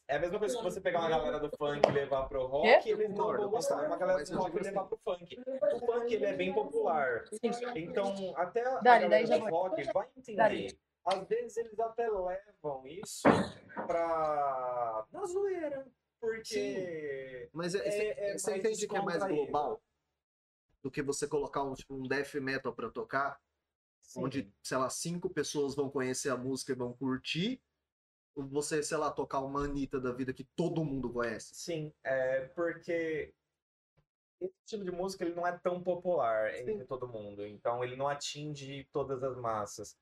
é 0.06 0.16
a 0.16 0.18
mesma 0.20 0.38
coisa 0.38 0.56
que 0.56 0.62
você 0.62 0.80
pegar 0.80 1.00
uma 1.00 1.10
galera 1.10 1.40
do 1.40 1.50
funk 1.56 1.88
e 1.88 1.92
levar 1.92 2.28
pro 2.28 2.46
rock, 2.46 2.82
Quê? 2.82 2.90
eles 2.90 3.10
não 3.10 3.16
vão 3.36 3.50
gostar. 3.50 3.86
Uma 3.86 3.96
galera 3.96 4.24
do 4.24 4.38
rock 4.38 4.56
e 4.56 4.60
levar 4.62 4.84
pro 4.84 4.98
funk. 5.04 5.40
O 5.74 5.78
funk 5.86 6.14
ele 6.14 6.24
é 6.24 6.32
bem 6.34 6.54
popular. 6.54 7.24
Então, 7.74 8.32
até 8.36 8.62
a 8.66 8.80
galera 8.80 9.26
do 9.38 9.48
rock 9.50 9.82
vai 9.92 10.08
entender. 10.16 10.78
Às 11.04 11.26
vezes 11.26 11.56
eles 11.56 11.78
até 11.80 12.08
levam 12.08 12.86
isso 12.86 13.22
pra. 13.86 15.04
na 15.10 15.26
zoeira. 15.26 15.86
Porque. 16.20 17.48
Mas 17.52 17.74
é- 17.74 17.78
É- 17.78 17.90
você 17.90 18.02
é 18.02 18.38
você 18.38 18.50
mais 18.50 18.60
entende 18.64 18.88
que 18.88 18.96
é 18.96 19.02
mais 19.02 19.24
global 19.24 19.80
do 20.88 20.90
que 20.90 21.02
você 21.02 21.28
colocar 21.28 21.62
um, 21.62 21.74
tipo, 21.74 21.94
um 21.94 22.08
death 22.08 22.34
metal 22.36 22.74
pra 22.74 22.88
tocar, 22.88 23.38
onde, 24.16 24.50
sei 24.62 24.78
lá, 24.78 24.88
cinco 24.88 25.28
pessoas 25.28 25.74
vão 25.74 25.90
conhecer 25.90 26.30
a 26.30 26.36
música 26.36 26.72
e 26.72 26.76
vão 26.76 26.94
curtir, 26.94 27.60
ou 28.34 28.46
você, 28.48 28.82
sei 28.82 28.96
lá, 28.96 29.10
tocar 29.10 29.40
uma 29.40 29.64
Anitta 29.64 30.00
da 30.00 30.12
vida 30.12 30.32
que 30.32 30.44
todo 30.56 30.84
mundo 30.84 31.12
conhece? 31.12 31.54
Sim, 31.54 31.92
é 32.02 32.46
porque 32.48 33.34
esse 34.40 34.54
tipo 34.64 34.82
de 34.82 34.90
música 34.90 35.24
ele 35.24 35.34
não 35.34 35.46
é 35.46 35.58
tão 35.58 35.82
popular 35.82 36.54
entre 36.54 36.86
todo 36.86 37.06
mundo, 37.06 37.46
então 37.46 37.84
ele 37.84 37.94
não 37.94 38.08
atinge 38.08 38.88
todas 38.90 39.22
as 39.22 39.36
massas. 39.36 39.94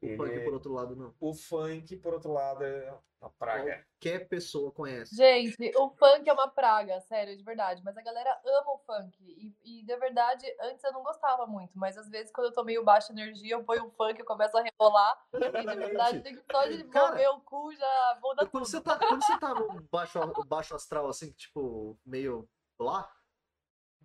O 0.00 0.06
Ele- 0.06 0.16
funk, 0.16 0.40
por 0.44 0.54
outro 0.54 0.72
lado, 0.72 0.94
não. 0.96 1.14
O 1.18 1.34
funk, 1.34 1.96
por 1.96 2.14
outro 2.14 2.32
lado, 2.32 2.64
é 2.64 2.96
uma 3.20 3.30
praga. 3.30 3.84
Qualquer 4.00 4.28
pessoa 4.28 4.70
conhece. 4.70 5.12
Gente, 5.16 5.72
o 5.76 5.90
funk 5.90 6.28
é 6.28 6.32
uma 6.32 6.46
praga, 6.48 7.00
sério, 7.00 7.36
de 7.36 7.42
verdade. 7.42 7.82
Mas 7.84 7.96
a 7.96 8.02
galera 8.02 8.40
ama 8.46 8.74
o 8.74 8.78
funk. 8.78 9.16
E, 9.20 9.56
e, 9.64 9.82
de 9.84 9.96
verdade, 9.96 10.46
antes 10.60 10.84
eu 10.84 10.92
não 10.92 11.02
gostava 11.02 11.48
muito. 11.48 11.76
Mas 11.76 11.98
às 11.98 12.08
vezes, 12.08 12.30
quando 12.30 12.46
eu 12.46 12.52
tô 12.52 12.62
meio 12.62 12.84
baixa 12.84 13.12
energia, 13.12 13.56
eu 13.56 13.64
ponho 13.64 13.86
um 13.86 13.90
funk, 13.90 14.20
eu 14.20 14.24
começo 14.24 14.56
a 14.56 14.62
rebolar. 14.62 15.18
E 15.34 15.38
de 15.38 15.40
verdade, 16.22 16.44
só 16.50 16.64
de 16.66 16.84
Cara, 16.84 17.10
mover 17.12 17.28
o 17.30 17.40
cu 17.40 17.74
já 17.74 18.18
muda 18.22 18.46
Quando 18.46 18.50
tudo. 18.52 18.66
você 18.66 18.80
tá, 18.80 18.98
quando 18.98 19.24
você 19.24 19.38
tá 19.40 19.52
no 19.52 19.82
baixo, 19.90 20.18
baixo 20.46 20.74
astral, 20.76 21.08
assim, 21.08 21.32
tipo, 21.32 21.98
meio 22.06 22.48
lá, 22.78 23.10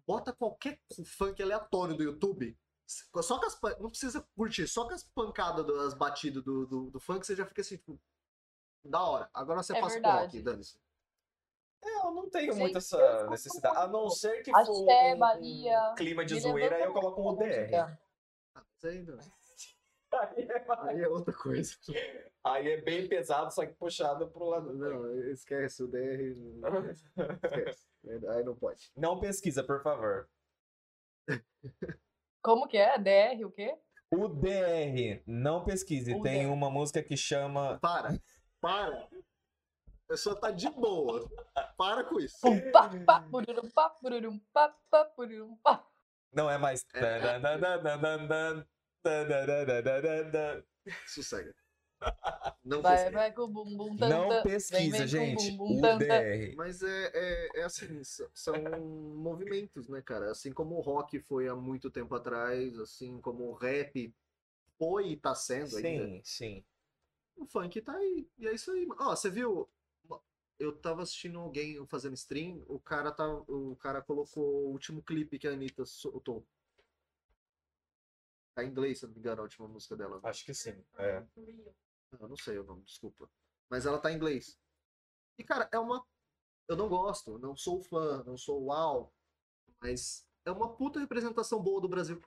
bota 0.08 0.34
qualquer 0.34 0.80
funk 1.06 1.40
aleatório 1.44 1.96
do 1.96 2.02
YouTube. 2.04 2.58
Só 3.22 3.40
com 3.40 3.46
as. 3.46 3.60
Não 3.80 3.90
precisa 3.90 4.22
curtir, 4.36 4.68
só 4.68 4.88
com 4.88 4.94
as 4.94 5.04
pancadas, 5.04 5.66
do- 5.66 5.80
as 5.82 5.94
batidas 5.94 6.44
do, 6.44 6.66
do, 6.66 6.90
do 6.92 7.00
funk, 7.00 7.26
você 7.26 7.36
já 7.36 7.46
fica 7.46 7.62
assim, 7.62 7.78
tipo. 7.78 8.00
Da 8.86 9.02
hora. 9.02 9.30
Agora 9.34 9.64
você 9.64 9.76
É 9.76 9.80
passa 9.80 9.94
verdade. 9.94 10.38
rock, 10.38 10.42
dane-se. 10.42 10.78
É, 11.84 11.98
eu 12.06 12.12
não 12.12 12.30
tenho 12.30 12.52
Gente, 12.54 12.62
muito 12.62 12.78
essa 12.78 13.28
necessidade. 13.30 13.78
A 13.78 13.88
não 13.88 14.10
ser 14.10 14.42
que 14.42 14.52
for 14.52 14.70
um, 14.70 15.18
Bahia, 15.18 15.92
um 15.92 15.96
clima 15.96 16.26
de 16.26 16.40
zoeira, 16.40 16.76
aí 16.76 16.84
eu 16.84 16.94
coloco 16.94 17.22
um. 17.22 17.26
ODR. 17.28 17.76
Ah, 18.56 18.68
aí, 20.36 20.48
é, 20.48 20.66
aí 20.90 21.02
é 21.02 21.08
outra 21.10 21.34
coisa. 21.34 21.76
aí 22.44 22.72
é 22.72 22.82
bem 22.82 23.08
pesado, 23.08 23.54
só 23.54 23.66
que 23.66 23.74
puxado 23.74 24.30
pro 24.30 24.46
lado. 24.46 24.74
Não, 24.74 25.30
esquece 25.32 25.82
o 25.84 25.88
DR. 25.88 26.36
Esquece. 27.44 27.88
Aí 28.30 28.44
não 28.44 28.56
pode. 28.56 28.92
Não 28.96 29.20
pesquisa, 29.20 29.64
por 29.64 29.82
favor. 29.82 30.30
Como 32.44 32.68
que 32.68 32.78
é? 32.78 32.98
DR, 33.00 33.46
o 33.46 33.52
quê? 33.52 33.78
O 34.12 34.28
DR, 34.28 35.24
não 35.26 35.64
pesquise. 35.64 36.14
O 36.14 36.22
Tem 36.22 36.46
DR. 36.46 36.52
uma 36.52 36.70
música 36.70 37.02
que 37.02 37.16
chama. 37.16 37.80
Para! 37.80 38.20
Para! 38.62 39.08
A 39.08 40.08
pessoa 40.10 40.40
tá 40.40 40.52
de 40.52 40.70
boa. 40.70 41.28
Para 41.78 42.04
com 42.04 42.20
isso. 42.20 42.38
Não 46.34 46.50
é 46.50 46.58
mais. 46.58 46.86
É. 46.94 47.00
Sossega. 51.08 51.54
Não 52.64 52.82
Vai, 52.82 52.98
sossega. 52.98 53.18
vai 53.18 53.34
com 53.34 53.42
o 53.42 53.48
bumbum 53.48 53.98
tan, 53.98 54.10
Não 54.10 54.30
tan. 54.30 54.44
pesquisa, 54.44 54.98
Vem, 55.00 55.08
gente. 55.08 55.52
bumbum 55.52 55.78
O 55.78 55.82
tan, 55.82 55.98
tan. 55.98 56.06
DR. 56.08 56.56
Mas 56.56 56.82
é, 56.82 57.12
é, 57.14 57.60
é 57.60 57.64
assim, 57.64 58.02
são 58.34 58.56
movimentos, 59.18 59.90
né, 59.90 60.02
cara? 60.02 60.32
Assim 60.32 60.54
como 60.54 60.76
o 60.76 60.82
rock 60.82 61.20
foi 61.20 61.48
há 61.48 61.56
muito 61.56 61.92
tempo 61.92 62.16
atrás, 62.16 62.80
assim 62.80 63.20
como 63.20 63.44
o 63.50 63.54
rap 63.54 64.14
foi 64.78 65.10
e 65.10 65.18
tá 65.18 65.36
sendo 65.36 65.76
ainda, 65.78 66.06
Sim, 66.08 66.22
sim. 66.24 66.64
o 67.36 67.46
funk 67.46 67.82
tá 67.82 67.96
aí. 67.96 68.28
E 68.38 68.48
é 68.48 68.54
isso 68.54 68.72
aí. 68.72 68.88
Ó, 69.00 69.16
você 69.16 69.30
viu? 69.30 69.70
Eu 70.60 70.72
tava 70.72 71.02
assistindo 71.02 71.40
alguém 71.40 71.86
fazendo 71.88 72.14
stream, 72.14 72.64
o 72.68 72.80
cara, 72.80 73.12
tá, 73.12 73.28
o 73.28 73.76
cara 73.76 74.02
colocou 74.02 74.44
o 74.68 74.72
último 74.72 75.02
clipe 75.04 75.38
que 75.38 75.48
a 75.48 75.52
Anitta 75.52 75.84
soltou. 75.86 76.46
Tá 78.56 78.64
em 78.64 78.70
inglês, 78.70 79.00
se 79.00 79.06
eu 79.06 79.08
não 79.10 79.16
me 79.16 79.20
engano, 79.20 79.42
a 79.42 79.44
última 79.44 79.68
música 79.68 79.98
dela. 79.98 80.20
Acho 80.24 80.46
que 80.46 80.54
sim. 80.54 80.76
É. 80.98 81.24
Eu 82.20 82.28
não 82.28 82.38
sei 82.38 82.58
o 82.60 82.64
nome, 82.64 82.84
desculpa. 82.84 83.30
Mas 83.70 83.86
ela 83.86 84.00
tá 84.00 84.12
em 84.12 84.16
inglês. 84.16 84.60
E, 85.38 85.44
cara, 85.44 85.68
é 85.72 85.80
uma. 85.80 86.06
Eu 86.68 86.76
não 86.78 86.88
gosto, 86.88 87.38
não 87.40 87.56
sou 87.56 87.82
fã, 87.82 88.24
não 88.24 88.38
sou 88.38 88.64
uau. 88.66 89.14
Mas 89.82 90.26
é 90.46 90.52
uma 90.52 90.76
puta 90.76 91.00
representação 91.00 91.62
boa 91.62 91.82
do 91.82 91.90
Brasil. 91.90 92.22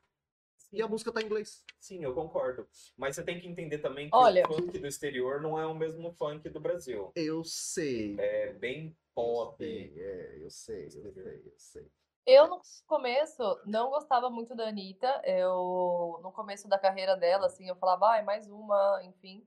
E 0.73 0.83
a 0.83 0.89
música 0.89 1.13
tá 1.13 1.23
em 1.23 1.27
inglês. 1.27 1.65
Sim, 1.79 2.03
eu 2.03 2.13
concordo. 2.15 2.69
Mas 2.97 3.15
você 3.15 3.23
tem 3.23 3.41
que 3.41 3.47
entender 3.47 3.79
também 3.79 4.11
que 4.11 4.17
Olha- 4.17 4.45
o 4.49 4.53
funk 4.55 4.79
do 4.79 4.87
exterior 4.87 5.41
não 5.41 5.59
é 5.59 5.65
o 5.67 5.75
mesmo 5.75 6.13
funk 6.15 6.49
do 6.51 6.61
Brasil. 6.61 7.13
Eu 7.15 7.45
sei. 7.45 8.19
É 8.19 8.53
bem 8.53 8.89
Eu 8.89 8.95
pop. 9.15 9.57
sei, 9.65 9.95
é, 9.99 10.39
eu 10.45 10.51
sei, 10.51 10.87
eu 10.87 10.91
sei, 10.91 11.43
eu 11.47 11.55
sei. 11.57 11.91
Eu, 12.27 12.49
no 12.49 12.61
começo, 12.87 13.41
não 13.65 13.89
gostava 13.91 14.29
muito 14.29 14.55
da 14.57 14.67
Anitta. 14.69 15.23
Eu, 15.25 16.19
no 16.23 16.33
começo 16.33 16.69
da 16.69 16.79
carreira 16.79 17.17
dela, 17.17 17.47
assim, 17.47 17.69
eu 17.69 17.77
falava, 17.77 18.09
ai, 18.09 18.23
mais 18.25 18.51
uma, 18.51 19.01
enfim. 19.05 19.47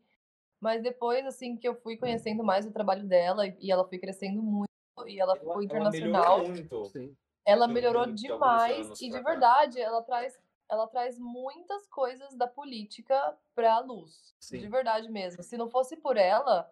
Mas 0.60 0.82
depois, 0.84 1.26
assim, 1.26 1.56
que 1.56 1.68
eu 1.68 1.76
fui 1.76 1.96
conhecendo 1.98 2.44
mais 2.44 2.66
o 2.66 2.72
trabalho 2.72 3.06
dela 3.08 3.48
e 3.48 3.72
ela 3.72 3.88
foi 3.88 3.98
crescendo 3.98 4.42
muito 4.42 4.70
e 5.08 5.20
ela 5.20 5.36
ficou 5.36 5.54
Ela 5.54 5.64
internacional. 5.64 6.40
melhorou 6.40 6.50
muito. 6.50 7.16
Ela 7.46 7.68
de 7.68 7.74
melhorou 7.74 8.06
de 8.08 8.14
demais 8.14 9.02
e 9.02 9.10
de 9.10 9.22
cá. 9.22 9.22
verdade 9.32 9.80
ela 9.80 10.02
traz 10.04 10.38
ela 10.70 10.86
traz 10.86 11.18
muitas 11.18 11.88
coisas 11.88 12.36
da 12.36 12.46
política 12.48 13.36
para 13.56 13.74
a 13.74 13.80
luz. 13.80 14.36
Sim. 14.40 14.60
De 14.60 14.68
verdade 14.68 15.10
mesmo. 15.10 15.42
Se 15.42 15.58
não 15.58 15.68
fosse 15.68 15.98
por 15.98 16.16
ela, 16.16 16.72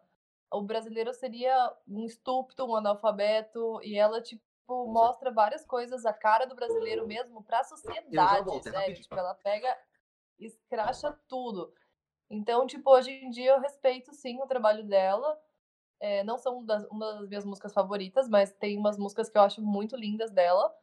o 0.52 0.62
brasileiro 0.62 1.12
seria 1.14 1.74
um 1.88 2.06
estúpido, 2.06 2.66
um 2.68 2.76
analfabeto 2.76 3.82
e 3.82 3.98
ela 3.98 4.22
tipo 4.22 4.44
mostra 4.70 5.32
várias 5.32 5.66
coisas 5.66 6.06
a 6.06 6.14
cara 6.14 6.46
do 6.46 6.54
brasileiro 6.54 7.08
mesmo 7.08 7.42
para 7.42 7.62
a 7.62 7.64
sociedade, 7.64 8.50
é 8.50 8.70
rapidinho. 8.70 8.96
Tipo, 9.02 9.16
ela 9.16 9.34
pega 9.34 9.76
escracha 10.38 11.18
tudo. 11.28 11.74
Então, 12.30 12.68
tipo, 12.68 12.90
hoje 12.92 13.12
em 13.12 13.30
dia 13.30 13.52
eu 13.52 13.60
respeito 13.60 14.14
sim 14.14 14.40
o 14.42 14.48
trabalho 14.48 14.84
dela. 14.84 15.40
É, 16.00 16.24
não 16.24 16.38
são 16.38 16.64
das, 16.66 16.86
uma 16.92 17.14
das 17.14 17.28
minhas 17.28 17.46
músicas 17.46 17.74
favoritas, 17.74 18.30
mas 18.30 18.52
tem 18.52 18.78
umas 18.78 18.98
músicas 18.98 19.30
que 19.30 19.38
eu 19.38 19.42
acho 19.42 19.62
muito 19.62 19.96
lindas 19.96 20.32
dela. 20.32 20.74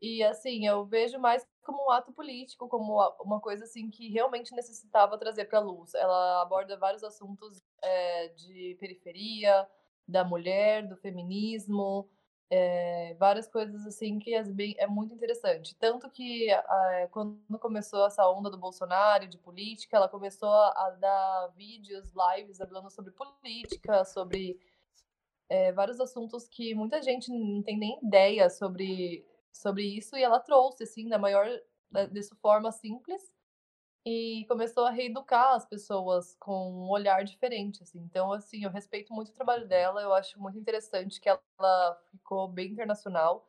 E 0.00 0.22
assim, 0.24 0.66
eu 0.66 0.84
vejo 0.84 1.18
mais 1.18 1.46
como 1.62 1.86
um 1.86 1.90
ato 1.90 2.12
político, 2.12 2.68
como 2.68 3.00
uma 3.20 3.40
coisa 3.40 3.64
assim 3.64 3.88
que 3.90 4.08
realmente 4.08 4.54
necessitava 4.54 5.18
trazer 5.18 5.44
para 5.44 5.60
luz. 5.60 5.94
Ela 5.94 6.42
aborda 6.42 6.76
vários 6.76 7.04
assuntos 7.04 7.62
é, 7.82 8.28
de 8.28 8.76
periferia, 8.80 9.68
da 10.08 10.24
mulher, 10.24 10.86
do 10.86 10.96
feminismo, 10.96 12.08
é, 12.54 13.14
várias 13.14 13.48
coisas 13.48 13.86
assim 13.86 14.18
que 14.18 14.34
é, 14.34 14.42
bem- 14.44 14.74
é 14.76 14.86
muito 14.86 15.14
interessante. 15.14 15.74
Tanto 15.76 16.10
que 16.10 16.50
ah, 16.50 17.08
quando 17.10 17.58
começou 17.58 18.06
essa 18.06 18.28
onda 18.28 18.50
do 18.50 18.58
Bolsonaro, 18.58 19.26
de 19.26 19.38
política, 19.38 19.96
ela 19.96 20.06
começou 20.06 20.50
a, 20.50 20.90
dar 21.00 21.48
vídeos, 21.56 22.12
lives, 22.12 22.58
falando 22.58 22.90
sobre 22.90 23.10
política, 23.12 24.04
sobre 24.04 24.60
é, 25.48 25.72
vários 25.72 25.98
assuntos 25.98 26.46
que 26.46 26.74
muita 26.74 27.00
gente 27.00 27.30
não 27.32 27.62
tem 27.62 27.78
nem 27.78 27.98
ideia 28.02 28.50
sobre, 28.50 29.24
sobre 29.50 29.84
isso, 29.84 30.14
e 30.14 30.22
ela 30.22 30.38
trouxe, 30.38 30.82
assim, 30.82 31.08
da 31.08 31.18
maior, 31.18 31.48
dessa 32.10 32.36
forma 32.36 32.70
simples, 32.70 33.32
e 34.04 34.44
começou 34.48 34.84
a 34.84 34.90
reeducar 34.90 35.54
as 35.54 35.64
pessoas 35.66 36.34
com 36.40 36.72
um 36.72 36.90
olhar 36.90 37.24
diferente, 37.24 37.82
assim. 37.82 38.00
Então, 38.00 38.32
assim, 38.32 38.64
eu 38.64 38.70
respeito 38.70 39.12
muito 39.12 39.28
o 39.30 39.34
trabalho 39.34 39.66
dela, 39.68 40.02
eu 40.02 40.12
acho 40.12 40.40
muito 40.40 40.58
interessante 40.58 41.20
que 41.20 41.28
ela 41.28 42.02
ficou 42.10 42.48
bem 42.48 42.72
internacional, 42.72 43.48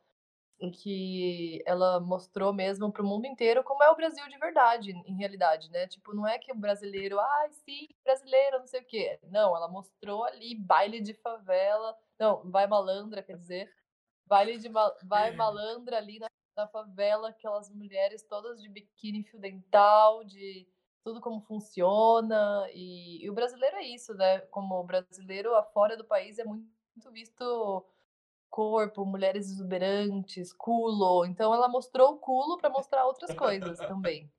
em 0.60 0.70
que 0.70 1.62
ela 1.66 2.00
mostrou 2.00 2.52
mesmo 2.52 2.92
para 2.92 3.02
o 3.02 3.06
mundo 3.06 3.26
inteiro 3.26 3.64
como 3.64 3.82
é 3.82 3.90
o 3.90 3.96
Brasil 3.96 4.26
de 4.28 4.38
verdade, 4.38 4.92
em 4.92 5.16
realidade, 5.16 5.70
né? 5.70 5.86
Tipo, 5.88 6.14
não 6.14 6.26
é 6.26 6.38
que 6.38 6.52
o 6.52 6.56
brasileiro, 6.56 7.18
ai, 7.20 7.50
sim, 7.52 7.88
brasileiro, 8.04 8.60
não 8.60 8.66
sei 8.66 8.80
o 8.80 8.84
quê. 8.86 9.18
Não, 9.24 9.56
ela 9.56 9.68
mostrou 9.68 10.24
ali 10.24 10.54
baile 10.54 11.00
de 11.00 11.14
favela, 11.14 11.96
não, 12.18 12.48
vai 12.50 12.66
malandra, 12.66 13.22
quer 13.22 13.36
dizer, 13.36 13.70
baile 14.26 14.58
de 14.58 14.68
vai 15.04 15.32
malandra 15.36 15.98
ali 15.98 16.18
na, 16.18 16.28
na 16.56 16.66
favela, 16.66 17.28
aquelas 17.28 17.70
mulheres 17.70 18.22
todas 18.22 18.60
de 18.60 18.68
biquíni 18.68 19.22
fio 19.24 19.38
dental, 19.40 20.24
de 20.24 20.66
tudo 21.02 21.20
como 21.20 21.40
funciona. 21.40 22.68
E, 22.72 23.24
e 23.24 23.30
o 23.30 23.34
brasileiro 23.34 23.76
é 23.76 23.82
isso, 23.82 24.14
né? 24.14 24.40
Como 24.50 24.74
o 24.74 24.84
brasileiro 24.84 25.50
fora 25.72 25.96
do 25.96 26.04
país 26.04 26.38
é 26.38 26.44
muito 26.44 27.10
visto 27.12 27.84
corpo, 28.48 29.04
mulheres 29.04 29.50
exuberantes, 29.50 30.52
culo. 30.52 31.24
Então 31.26 31.52
ela 31.52 31.68
mostrou 31.68 32.12
o 32.12 32.18
culo 32.18 32.56
para 32.56 32.70
mostrar 32.70 33.04
outras 33.04 33.34
coisas 33.34 33.78
também. 33.80 34.30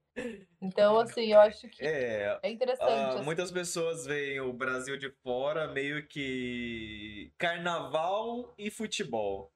Então, 0.62 0.98
assim, 0.98 1.34
eu 1.34 1.40
acho 1.42 1.68
que 1.68 1.86
É, 1.86 2.40
é 2.42 2.50
interessante. 2.50 2.90
ah, 2.90 3.10
assim. 3.10 3.26
muitas 3.26 3.52
pessoas 3.52 4.06
veem 4.06 4.40
o 4.40 4.54
Brasil 4.54 4.98
de 4.98 5.10
fora 5.10 5.68
meio 5.68 6.08
que 6.08 7.34
carnaval 7.38 8.54
e 8.58 8.72
futebol. 8.72 9.52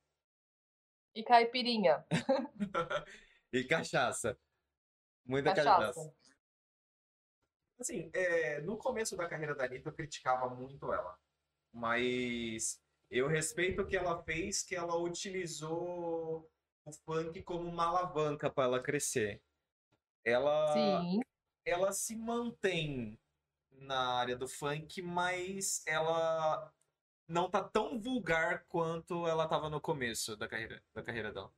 E 1.16 1.24
caipirinha, 1.24 2.06
E 3.52 3.64
cachaça. 3.64 4.38
Muita 5.26 5.54
cachaça. 5.54 5.80
cachaça. 5.80 6.14
Assim, 7.80 8.10
é, 8.14 8.62
no 8.62 8.78
começo 8.78 9.16
da 9.16 9.28
carreira 9.28 9.56
da 9.56 9.66
Anitta 9.66 9.90
eu 9.90 9.94
criticava 9.94 10.54
muito 10.54 10.92
ela. 10.94 11.18
Mas 11.72 12.82
eu 13.10 13.28
respeito 13.28 13.82
o 13.82 13.88
que 13.88 13.96
ela 13.96 14.22
fez, 14.24 14.64
que 14.64 14.76
ela 14.76 14.96
utilizou 14.98 16.50
o 16.86 16.92
funk 17.06 17.42
como 17.44 17.68
uma 17.68 17.86
alavanca 17.86 18.50
para 18.50 18.66
ela 18.66 18.84
crescer. 18.84 19.42
Ela, 20.24 20.74
Sim, 20.74 21.20
ela 21.66 21.92
se 21.92 22.16
mantém 22.16 23.18
na 23.72 24.16
área 24.16 24.36
do 24.36 24.48
funk, 24.48 25.02
mas 25.02 25.82
ela 25.88 26.72
não 27.30 27.50
tá 27.50 27.64
tão 27.64 28.00
vulgar 28.00 28.66
quanto 28.68 29.28
ela 29.28 29.48
tava 29.48 29.70
no 29.70 29.80
começo 29.80 30.36
da 30.36 30.48
carreira, 30.48 30.84
da 30.94 31.04
carreira 31.04 31.32
dela. 31.32 31.52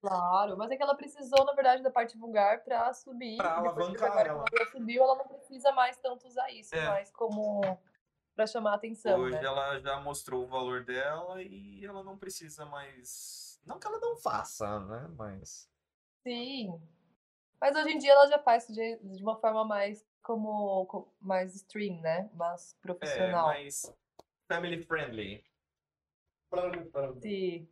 claro. 0.00 0.56
Mas 0.56 0.70
é 0.70 0.76
que 0.76 0.82
ela 0.82 0.94
precisou, 0.94 1.44
na 1.44 1.52
verdade, 1.54 1.82
da 1.82 1.90
parte 1.90 2.16
vulgar 2.16 2.62
pra 2.62 2.92
subir. 2.92 3.36
Pra 3.38 3.56
alavancar 3.56 4.10
agora, 4.12 4.28
ela. 4.28 4.44
quando 4.44 4.60
ela 4.60 4.70
subiu, 4.70 5.02
ela 5.02 5.16
não 5.16 5.26
precisa 5.26 5.72
mais 5.72 5.96
tanto 5.96 6.26
usar 6.28 6.50
isso, 6.50 6.74
É. 6.74 6.86
mais 6.86 7.10
como 7.10 7.60
pra 8.36 8.46
chamar 8.46 8.72
a 8.72 8.74
atenção, 8.76 9.18
Hoje 9.18 9.34
né? 9.36 9.44
ela 9.44 9.80
já 9.80 9.98
mostrou 9.98 10.44
o 10.44 10.46
valor 10.46 10.84
dela 10.84 11.42
e 11.42 11.84
ela 11.84 12.04
não 12.04 12.16
precisa 12.16 12.64
mais. 12.66 13.60
Não 13.66 13.78
que 13.80 13.86
ela 13.86 13.98
não 13.98 14.16
faça, 14.16 14.78
né? 14.80 15.08
Mas. 15.16 15.68
Sim. 16.22 16.80
Mas 17.60 17.74
hoje 17.74 17.90
em 17.94 17.98
dia 17.98 18.12
ela 18.12 18.28
já 18.28 18.38
faz 18.38 18.68
de, 18.68 18.98
de 18.98 19.22
uma 19.22 19.36
forma 19.40 19.64
mais 19.64 20.06
como, 20.22 20.86
co- 20.86 21.12
mais 21.20 21.54
stream, 21.56 22.00
né? 22.00 22.30
Mais 22.34 22.74
É, 22.74 22.76
profissional. 22.82 23.48
Family 24.48 24.82
friendly. 24.84 25.44
Sim. 27.20 27.68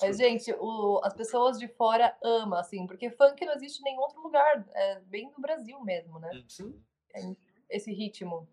Mas, 0.00 0.16
gente, 0.16 0.52
o- 0.58 1.00
as 1.04 1.12
pessoas 1.12 1.58
de 1.58 1.68
fora 1.68 2.16
amam, 2.22 2.58
assim, 2.58 2.86
porque 2.86 3.10
funk 3.10 3.44
não 3.44 3.52
existe 3.54 3.80
em 3.80 3.84
nenhum 3.84 4.00
outro 4.00 4.22
lugar, 4.22 4.66
é 4.72 5.00
bem 5.00 5.30
do 5.30 5.40
Brasil 5.40 5.78
mesmo, 5.82 6.18
né? 6.18 6.30
Sim. 6.48 7.36
Esse 7.68 7.92
ritmo. 7.92 8.48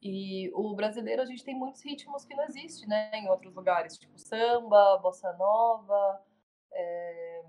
E 0.00 0.50
o 0.54 0.74
brasileiro, 0.74 1.22
a 1.22 1.24
gente 1.24 1.42
tem 1.44 1.54
muitos 1.56 1.82
ritmos 1.82 2.24
que 2.24 2.34
não 2.34 2.44
existem, 2.44 2.86
né, 2.86 3.10
em 3.14 3.28
outros 3.28 3.54
lugares, 3.54 3.98
tipo 3.98 4.16
samba, 4.18 4.98
bossa 4.98 5.32
nova, 5.32 6.22
é... 6.70 7.42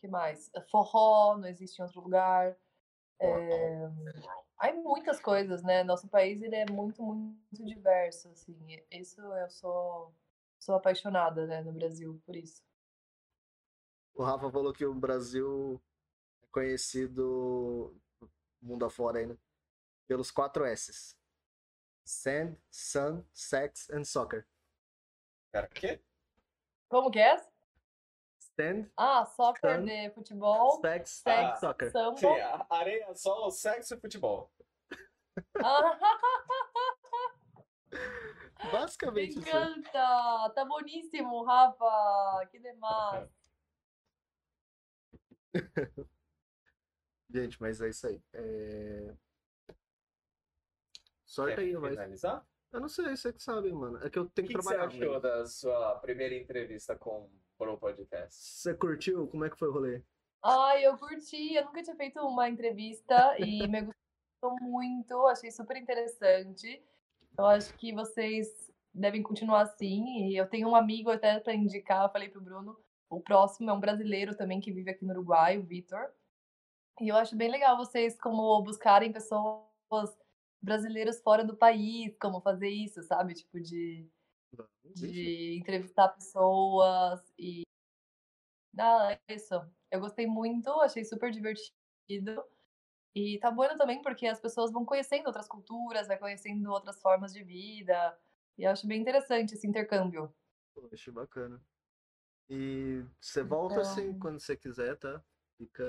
que 0.00 0.08
mais? 0.08 0.50
Forró 0.68 1.38
não 1.38 1.48
existe 1.48 1.78
em 1.78 1.84
outro 1.84 2.00
lugar. 2.00 2.56
É... 3.20 3.88
Há 4.62 4.72
muitas 4.72 5.20
coisas, 5.20 5.60
né? 5.64 5.82
Nosso 5.82 6.06
país 6.06 6.40
ele 6.40 6.54
é 6.54 6.70
muito, 6.70 7.02
muito 7.02 7.64
diverso, 7.64 8.28
assim. 8.28 8.56
Isso 8.92 9.20
eu 9.20 9.50
sou 9.50 10.14
sou 10.60 10.76
apaixonada, 10.76 11.44
né, 11.44 11.60
no 11.60 11.72
Brasil 11.72 12.22
por 12.24 12.36
isso. 12.36 12.62
O 14.14 14.22
Rafa 14.22 14.48
falou 14.48 14.72
que 14.72 14.86
o 14.86 14.94
Brasil 14.94 15.82
é 16.44 16.46
conhecido 16.52 18.00
mundo 18.60 18.84
afora 18.84 19.18
ainda 19.18 19.36
pelos 20.06 20.30
quatro 20.30 20.64
S's. 20.64 21.18
Sand, 22.04 22.56
Sun, 22.70 23.24
Sex 23.32 23.90
and 23.90 24.04
Soccer. 24.04 24.46
O 25.52 25.68
quê? 25.74 26.00
Como 26.88 27.10
que 27.10 27.18
é? 27.18 27.36
Stand, 28.52 28.90
Ah, 28.96 29.24
soccer 29.24 29.76
Sun, 29.78 29.84
de 29.86 30.10
futebol, 30.10 30.80
Sex, 30.80 31.10
sex, 31.10 31.60
Soccer. 31.60 31.90
samba. 31.90 32.16
Sim, 32.18 32.26
areia, 32.70 33.14
sol, 33.14 33.50
sexo 33.50 33.94
e 33.94 34.00
futebol. 34.00 34.52
Ah, 38.54 38.66
me 38.66 38.70
Basicamente 38.70 39.38
isso. 39.38 39.48
encanta! 39.48 40.50
Tá 40.54 40.64
boníssimo, 40.66 41.42
Rafa! 41.44 42.46
Que 42.50 42.58
demais! 42.58 43.28
Gente, 47.30 47.60
mas 47.60 47.80
é 47.80 47.88
isso 47.88 48.06
aí. 48.06 48.22
É... 48.34 49.14
Sorte 51.24 51.54
Quer 51.56 51.60
aí, 51.62 51.74
vai. 51.76 51.90
finalizar? 51.90 52.46
Eu 52.72 52.80
não 52.80 52.88
sei, 52.88 53.16
você 53.16 53.32
que 53.32 53.42
sabe, 53.42 53.72
mano. 53.72 53.98
É 54.04 54.10
que 54.10 54.18
eu 54.18 54.24
O 54.24 54.30
tenho 54.30 54.46
que, 54.48 54.54
que, 54.54 54.58
que 54.60 54.64
você 54.64 54.74
trabalhar. 54.74 54.86
achou 54.94 55.20
da 55.20 55.46
sua 55.46 55.98
primeira 55.98 56.34
entrevista 56.34 56.96
com 56.96 57.24
o 57.24 57.30
Pro 57.62 57.78
Podcast? 57.78 58.34
Você 58.34 58.74
curtiu? 58.74 59.28
Como 59.28 59.44
é 59.44 59.50
que 59.50 59.56
foi 59.56 59.68
o 59.68 59.72
rolê? 59.72 60.02
Ai, 60.42 60.84
eu 60.84 60.98
curti. 60.98 61.54
Eu 61.54 61.64
nunca 61.66 61.80
tinha 61.80 61.94
feito 61.94 62.18
uma 62.18 62.48
entrevista 62.48 63.36
e 63.38 63.66
me 63.68 63.82
gostou 63.82 64.56
muito. 64.60 65.14
Achei 65.28 65.48
super 65.52 65.76
interessante. 65.76 66.82
Eu 67.38 67.46
acho 67.46 67.72
que 67.76 67.94
vocês 67.94 68.48
devem 68.92 69.22
continuar 69.22 69.60
assim. 69.60 70.28
E 70.28 70.36
eu 70.36 70.48
tenho 70.48 70.68
um 70.68 70.74
amigo 70.74 71.08
até 71.08 71.38
para 71.38 71.54
indicar. 71.54 72.02
Eu 72.02 72.10
falei 72.10 72.28
pro 72.28 72.40
Bruno. 72.40 72.76
O 73.08 73.20
próximo 73.20 73.70
é 73.70 73.72
um 73.72 73.80
brasileiro 73.80 74.36
também 74.36 74.60
que 74.60 74.72
vive 74.72 74.90
aqui 74.90 75.04
no 75.04 75.12
Uruguai, 75.12 75.56
o 75.56 75.62
Vitor. 75.62 76.10
E 77.00 77.08
eu 77.08 77.16
acho 77.16 77.36
bem 77.36 77.48
legal 77.48 77.76
vocês 77.76 78.18
como 78.20 78.60
buscarem 78.62 79.12
pessoas 79.12 79.62
brasileiras 80.60 81.22
fora 81.22 81.44
do 81.44 81.56
país, 81.56 82.16
como 82.18 82.40
fazer 82.40 82.70
isso, 82.70 83.04
sabe? 83.04 83.34
Tipo 83.34 83.60
de. 83.60 84.10
De 84.94 85.56
entrevistar 85.58 86.08
pessoas 86.08 87.32
e. 87.38 87.62
Ah, 88.78 89.18
é 89.28 89.34
isso. 89.34 89.54
Eu 89.90 90.00
gostei 90.00 90.26
muito, 90.26 90.70
achei 90.80 91.04
super 91.04 91.30
divertido. 91.30 92.42
E 93.14 93.38
tá 93.40 93.50
bueno 93.50 93.76
também 93.76 94.00
porque 94.00 94.26
as 94.26 94.40
pessoas 94.40 94.72
vão 94.72 94.84
conhecendo 94.86 95.26
outras 95.26 95.46
culturas, 95.46 96.08
vai 96.08 96.18
conhecendo 96.18 96.70
outras 96.70 97.00
formas 97.00 97.32
de 97.32 97.44
vida. 97.44 98.18
E 98.56 98.64
eu 98.64 98.70
acho 98.70 98.86
bem 98.86 99.00
interessante 99.00 99.52
esse 99.54 99.66
intercâmbio. 99.66 100.34
Poxa, 100.74 101.12
bacana. 101.12 101.62
E 102.48 103.04
você 103.20 103.42
volta 103.42 103.80
assim 103.82 104.08
Então- 104.08 104.18
quando 104.20 104.40
você 104.40 104.56
quiser, 104.56 104.96
tá? 104.98 105.22
Fica, 105.62 105.84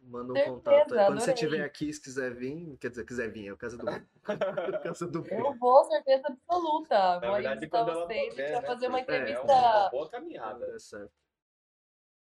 manda 0.00 0.32
um 0.32 0.36
Certeza, 0.36 0.54
contato. 0.54 0.94
aí. 0.94 1.06
Quando 1.06 1.20
você 1.20 1.32
estiver 1.34 1.62
aqui, 1.62 1.92
se 1.92 2.00
quiser 2.00 2.34
vir, 2.34 2.78
quer 2.78 2.88
dizer, 2.88 3.04
quiser 3.04 3.30
vir, 3.30 3.48
é 3.48 3.52
o 3.52 3.56
caso 3.56 3.76
do 3.76 3.86
é 3.86 4.78
casa 4.82 5.06
do 5.06 5.22
Eu 5.30 5.58
vou, 5.58 5.84
certeza 5.84 6.22
absoluta. 6.26 7.20
Vou 7.20 7.28
aí 7.28 7.42
verdade, 7.42 7.60
visitar 7.60 7.84
vocês, 7.84 8.00
a 8.00 8.30
puder, 8.30 8.30
gente 8.30 8.52
vai 8.52 8.60
né? 8.62 8.66
fazer 8.66 8.86
uma 8.88 8.96
É, 8.98 9.00
é 9.00 9.02
entrevista. 9.02 9.42
uma 9.44 9.90
boa 9.90 10.04
Não 10.04 10.10
caminhada. 10.10 10.66
der 10.66 10.80
certo. 10.80 11.12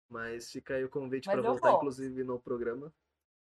Mas 0.10 0.50
fica 0.50 0.76
aí 0.76 0.86
o 0.86 0.90
convite 0.90 1.30
para 1.30 1.42
voltar, 1.42 1.72
vou. 1.72 1.78
inclusive, 1.78 2.24
no 2.24 2.40
programa. 2.40 2.94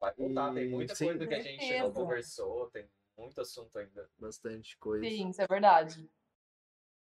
Vai 0.00 0.12
voltar, 0.14 0.52
tem 0.52 0.64
E- 0.64 0.70
muita 0.70 0.96
sim. 0.96 1.04
coisa 1.06 1.24
que 1.24 1.34
a 1.34 1.40
gente 1.40 1.60
não 1.62 1.68
Certeza. 1.68 1.92
conversou, 1.92 2.70
tem 2.70 2.90
muito 3.16 3.40
assunto 3.40 3.78
ainda. 3.78 4.10
Bastante 4.18 4.76
coisa. 4.78 5.04
Sim, 5.08 5.28
isso 5.28 5.40
é 5.40 5.46
verdade. 5.46 6.10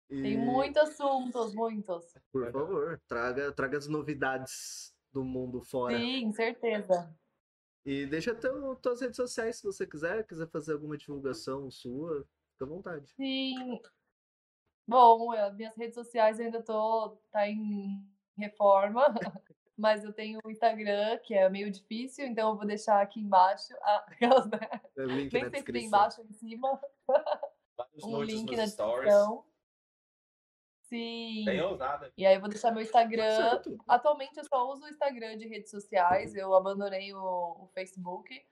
E, 0.09 0.21
Tem 0.21 0.37
muitos 0.37 0.81
assuntos, 0.83 1.55
muitos. 1.55 2.13
Por 2.29 2.51
favor, 2.51 3.01
traga, 3.07 3.53
traga 3.53 3.77
as 3.77 3.87
novidades 3.87 4.94
do 5.15 5.23
mundo 5.23 5.61
fora. 5.61 5.97
Sim, 5.97 6.29
certeza. 6.33 7.17
E 7.85 8.05
deixa 8.05 8.35
teu, 8.35 8.75
tuas 8.75 8.99
redes 8.99 9.15
sociais 9.15 9.55
se 9.55 9.63
você 9.63 9.87
quiser, 9.87 10.27
quiser 10.27 10.45
fazer 10.49 10.73
alguma 10.73 10.97
divulgação 10.97 11.71
sua, 11.71 12.27
fica 12.51 12.65
à 12.65 12.67
vontade. 12.67 13.07
Sim. 13.15 13.79
Bom, 14.85 15.33
eu- 15.33 15.53
minhas 15.53 15.73
redes 15.77 15.95
sociais 15.95 16.37
ainda 16.37 16.61
tô 16.61 17.17
tá 17.31 17.47
em 17.47 18.05
reforma, 18.37 19.05
mas 19.77 20.03
eu 20.03 20.11
tenho 20.11 20.39
o 20.43 20.51
Instagram, 20.51 21.17
que 21.19 21.33
é 21.33 21.49
meio 21.49 21.71
difícil, 21.71 22.27
então 22.27 22.49
eu 22.49 22.57
vou 22.57 22.65
deixar 22.67 23.01
aqui 23.01 23.21
embaixo. 23.21 23.73
Ah, 23.81 24.05
aquelas, 24.09 24.45
né? 24.51 24.59
É 24.97 25.03
o 25.03 25.07
link 25.07 25.31
Nem 25.31 25.43
na 25.43 25.49
sei 25.49 25.59
se 25.61 25.71
tem 25.71 25.85
embaixo 25.85 26.19
ou 26.21 26.27
em 26.27 26.33
cima, 26.33 26.81
Vários 27.77 28.03
um 28.03 28.21
link 28.21 28.53
na 28.57 28.67
stories. 28.67 29.05
descrição. 29.13 29.45
Sim. 30.89 31.43
Bem 31.45 31.61
ousada. 31.61 32.11
E 32.17 32.25
aí 32.25 32.35
eu 32.35 32.39
vou 32.39 32.49
deixar 32.49 32.71
meu 32.71 32.81
Instagram. 32.81 33.35
Certo. 33.35 33.77
Atualmente 33.87 34.37
eu 34.37 34.43
só 34.45 34.71
uso 34.71 34.83
o 34.83 34.89
Instagram 34.89 35.37
de 35.37 35.47
redes 35.47 35.71
sociais, 35.71 36.35
eu 36.35 36.53
abandonei 36.53 37.13
o, 37.13 37.19
o 37.19 37.69
Facebook. 37.73 38.45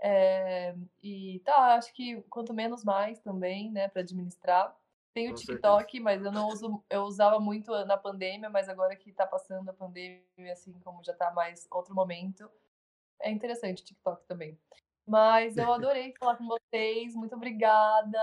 É, 0.00 0.74
e 1.02 1.40
tá, 1.44 1.74
acho 1.76 1.92
que 1.92 2.20
quanto 2.22 2.52
menos 2.52 2.82
mais 2.84 3.20
também, 3.20 3.70
né, 3.70 3.88
para 3.88 4.02
administrar. 4.02 4.76
Tem 5.14 5.30
o 5.30 5.34
TikTok, 5.34 6.00
mas 6.00 6.24
eu 6.24 6.32
não 6.32 6.48
uso, 6.48 6.82
eu 6.88 7.02
usava 7.02 7.38
muito 7.38 7.70
na 7.84 7.98
pandemia, 7.98 8.48
mas 8.48 8.66
agora 8.68 8.96
que 8.96 9.12
tá 9.12 9.26
passando 9.26 9.68
a 9.68 9.74
pandemia, 9.74 10.24
assim, 10.50 10.72
como 10.80 11.04
já 11.04 11.12
tá 11.12 11.30
mais 11.30 11.68
outro 11.70 11.94
momento, 11.94 12.50
é 13.20 13.30
interessante 13.30 13.82
o 13.82 13.84
TikTok 13.84 14.24
também. 14.26 14.58
Mas 15.06 15.58
eu 15.58 15.70
adorei 15.72 16.14
falar 16.18 16.36
com 16.36 16.46
vocês, 16.46 17.14
muito 17.14 17.36
obrigada 17.36 18.18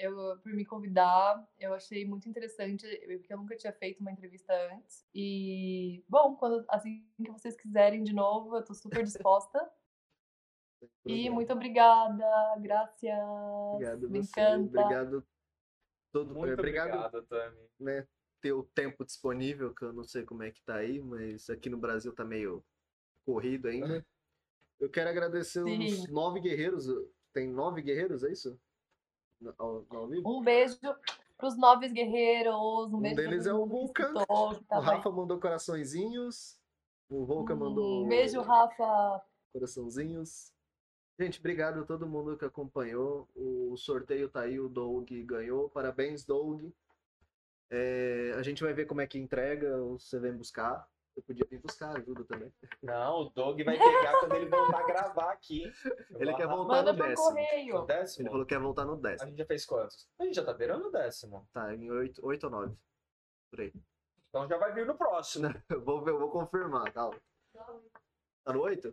eu, 0.00 0.38
por 0.38 0.52
me 0.52 0.64
convidar. 0.64 1.48
Eu 1.58 1.74
achei 1.74 2.04
muito 2.04 2.28
interessante, 2.28 2.86
porque 3.18 3.32
eu 3.32 3.38
nunca 3.38 3.56
tinha 3.56 3.72
feito 3.72 4.00
uma 4.00 4.10
entrevista 4.10 4.52
antes. 4.72 5.06
E, 5.14 6.04
bom, 6.08 6.36
quando, 6.36 6.64
assim 6.68 7.06
que 7.22 7.30
vocês 7.30 7.56
quiserem 7.56 8.02
de 8.02 8.12
novo, 8.12 8.56
eu 8.56 8.64
tô 8.64 8.74
super 8.74 9.02
disposta. 9.04 9.58
E 11.04 11.28
muito 11.28 11.52
obrigada, 11.52 12.24
graças. 12.58 13.02
Obrigado 13.74 14.08
me 14.08 14.22
você. 14.22 14.40
encanta. 14.40 14.80
Obrigado 14.80 15.26
todo 16.12 16.34
Muito 16.34 16.52
obrigado, 16.54 16.88
obrigado, 16.88 17.26
Tami. 17.26 17.68
né, 17.78 18.06
ter 18.40 18.52
o 18.52 18.62
tempo 18.62 19.04
disponível, 19.04 19.74
que 19.74 19.84
eu 19.84 19.92
não 19.92 20.04
sei 20.04 20.24
como 20.24 20.42
é 20.42 20.50
que 20.50 20.62
tá 20.62 20.76
aí, 20.76 21.00
mas 21.00 21.48
aqui 21.50 21.68
no 21.68 21.78
Brasil 21.78 22.12
tá 22.12 22.24
meio 22.24 22.64
corrido 23.24 23.68
ainda. 23.68 24.04
Eu 24.78 24.88
quero 24.88 25.10
agradecer 25.10 25.62
os 25.62 25.68
Sim. 25.68 26.10
nove 26.10 26.40
guerreiros. 26.40 26.86
Tem 27.32 27.46
nove 27.46 27.82
guerreiros, 27.82 28.24
é 28.24 28.32
isso? 28.32 28.58
Ao, 29.58 29.84
ao 29.90 30.06
vivo? 30.08 30.28
Um 30.28 30.42
beijo 30.42 30.76
pros 31.38 31.56
novos 31.56 31.90
guerreiros. 31.92 32.54
Um, 32.54 32.96
Um 32.96 33.00
deles 33.02 33.46
é 33.46 33.52
o 33.54 33.64
Vulcan. 33.66 34.12
que 34.12 34.24
O. 34.32 34.80
Rafa 34.80 35.10
mandou 35.10 35.38
coraçõezinhos. 35.40 36.58
O 37.08 37.24
Volca 37.24 37.54
mandou 37.56 38.04
Um 38.04 38.08
beijo, 38.08 38.40
Rafa. 38.40 39.22
coraçãozinhos. 39.52 40.52
Gente, 41.18 41.38
obrigado 41.38 41.80
a 41.80 41.84
todo 41.84 42.06
mundo 42.06 42.36
que 42.36 42.44
acompanhou. 42.44 43.28
O 43.34 43.76
sorteio 43.76 44.28
tá 44.28 44.40
aí, 44.42 44.58
o 44.60 44.68
Doug 44.68 45.10
ganhou. 45.24 45.68
Parabéns, 45.68 46.24
Doug. 46.24 46.62
É, 47.70 48.32
a 48.36 48.42
gente 48.42 48.62
vai 48.62 48.72
ver 48.72 48.86
como 48.86 49.00
é 49.00 49.06
que 49.06 49.18
entrega, 49.18 49.78
você 49.82 50.18
vem 50.18 50.32
buscar. 50.32 50.88
Eu 51.16 51.22
podia 51.24 51.44
vir 51.50 51.60
buscar 51.60 51.96
ajuda 51.96 52.24
também. 52.24 52.52
Não, 52.82 53.22
o 53.22 53.24
Doug 53.30 53.60
vai 53.62 53.76
pegar 53.76 54.20
quando 54.20 54.34
ele 54.36 54.46
voltar 54.48 54.78
a 54.80 54.86
gravar 54.86 55.32
aqui. 55.32 55.64
Eu 56.10 56.20
Ele 56.20 56.34
quer 56.34 56.44
arrasar. 56.44 56.56
voltar 56.56 56.74
Manda 56.76 56.92
no 56.92 56.98
décimo. 56.98 57.28
No 57.30 57.34
correio. 57.36 57.82
décimo? 57.86 58.22
Ele 58.22 58.30
falou 58.30 58.46
que 58.46 58.54
quer 58.54 58.60
voltar 58.60 58.84
no 58.84 58.92
A 58.92 58.96
décimo. 58.96 59.28
gente 59.30 59.38
já 59.38 59.46
fez 59.46 59.66
quantos? 59.66 60.08
A 60.18 60.24
gente 60.24 60.34
já 60.34 60.44
tá 60.44 60.52
beirando 60.54 60.88
o 60.88 60.90
décimo. 60.90 61.48
Tá, 61.52 61.74
em 61.74 61.90
oito, 61.90 62.24
oito 62.24 62.44
ou 62.44 62.50
nove. 62.50 62.76
Por 63.50 63.60
aí. 63.60 63.72
Então 64.28 64.48
já 64.48 64.56
vai 64.56 64.72
vir 64.72 64.86
no 64.86 64.96
próximo. 64.96 65.48
Eu 65.68 65.84
vou, 65.84 66.02
ver, 66.04 66.12
eu 66.12 66.18
vou 66.20 66.30
confirmar, 66.30 66.92
calma. 66.92 67.20
Tá 68.44 68.52
no 68.52 68.62
oito? 68.62 68.88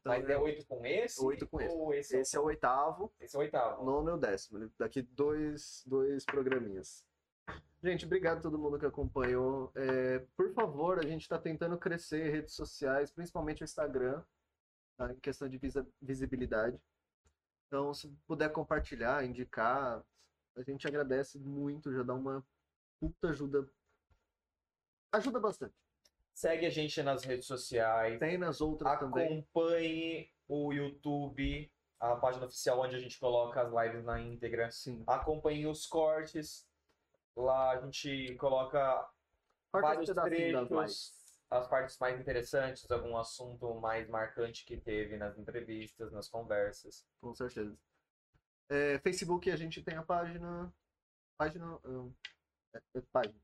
Então, 0.00 0.12
Mas 0.12 0.28
é 0.30 0.38
oito 0.38 0.66
com 0.66 0.86
esse? 0.86 1.22
Oito 1.24 1.46
com 1.46 1.60
esse. 1.60 1.76
Esse, 1.98 2.16
Esse 2.20 2.36
é 2.36 2.40
o 2.40 2.44
oitavo. 2.44 3.12
esse 3.20 3.36
é 3.36 3.38
o 3.38 3.42
oitavo. 3.42 3.84
Nono 3.84 4.10
e 4.10 4.12
o 4.14 4.16
décimo. 4.16 4.70
Daqui 4.78 5.02
dois, 5.02 5.82
dois 5.86 6.24
programinhas. 6.24 7.04
Gente, 7.82 8.04
obrigado 8.04 8.38
a 8.38 8.40
todo 8.40 8.58
mundo 8.58 8.78
que 8.78 8.86
acompanhou. 8.86 9.70
É, 9.74 10.18
por 10.36 10.52
favor, 10.52 10.98
a 10.98 11.06
gente 11.06 11.22
está 11.22 11.38
tentando 11.38 11.78
crescer 11.78 12.30
redes 12.30 12.54
sociais, 12.54 13.10
principalmente 13.10 13.62
o 13.62 13.64
Instagram, 13.64 14.22
tá? 14.96 15.12
em 15.12 15.20
questão 15.20 15.48
de 15.48 15.60
visibilidade. 16.02 16.76
Então, 17.66 17.94
se 17.94 18.08
puder 18.26 18.50
compartilhar, 18.50 19.24
indicar, 19.24 20.02
a 20.56 20.62
gente 20.62 20.88
agradece 20.88 21.38
muito, 21.38 21.92
já 21.92 22.02
dá 22.02 22.14
uma 22.14 22.44
puta 22.98 23.28
ajuda. 23.28 23.68
Ajuda 25.12 25.38
bastante. 25.38 25.74
Segue 26.34 26.66
a 26.66 26.70
gente 26.70 27.02
nas 27.02 27.24
redes 27.24 27.46
sociais. 27.46 28.18
Tem 28.18 28.38
nas 28.38 28.60
outras 28.60 28.98
também. 28.98 29.40
Acompanhe 29.40 30.30
o 30.48 30.72
YouTube, 30.72 31.70
a 32.00 32.16
página 32.16 32.46
oficial 32.46 32.80
onde 32.80 32.96
a 32.96 32.98
gente 33.00 33.18
coloca 33.18 33.60
as 33.60 33.72
lives 33.72 34.04
na 34.04 34.20
íntegra. 34.20 34.70
Sim. 34.70 35.02
Acompanhe 35.06 35.66
os 35.66 35.86
cortes. 35.86 36.67
Lá 37.38 37.70
a 37.70 37.80
gente 37.80 38.34
coloca 38.34 39.08
Corta 39.70 39.88
vários 39.88 40.10
trechos, 40.10 41.38
as 41.48 41.68
partes 41.68 41.96
mais 41.98 42.20
interessantes, 42.20 42.90
algum 42.90 43.16
assunto 43.16 43.74
mais 43.76 44.08
marcante 44.08 44.64
que 44.64 44.76
teve 44.76 45.16
nas 45.16 45.38
entrevistas, 45.38 46.10
nas 46.10 46.28
conversas. 46.28 47.06
Com 47.20 47.32
certeza. 47.32 47.78
É, 48.68 48.98
Facebook 48.98 49.48
a 49.50 49.56
gente 49.56 49.80
tem 49.82 49.96
a 49.96 50.02
página. 50.02 50.72
Página. 51.38 51.78
é, 52.74 52.78
é 52.96 53.00
página. 53.12 53.40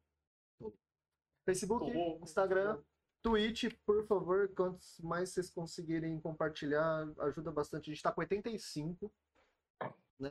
Facebook. 1.46 1.86
Instagram, 2.22 2.82
Twitch, 3.22 3.72
por 3.86 4.04
favor, 4.08 4.48
quantos 4.56 4.98
mais 5.00 5.30
vocês 5.30 5.50
conseguirem 5.50 6.20
compartilhar, 6.20 7.06
ajuda 7.20 7.52
bastante. 7.52 7.90
A 7.90 7.94
gente 7.94 8.02
tá 8.02 8.10
com 8.10 8.22
85. 8.22 9.12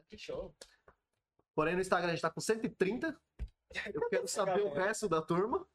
Que 0.10 0.18
show. 0.18 0.53
Porém, 1.56 1.76
no 1.76 1.81
Instagram 1.81 2.10
a 2.10 2.11
gente 2.11 2.22
tá 2.22 2.30
com 2.30 2.41
130. 2.41 3.18
Eu 3.94 4.10
quero 4.10 4.28
saber 4.28 4.62
o 4.62 4.74
resto 4.74 5.08
da 5.10 5.22
turma 5.22 5.66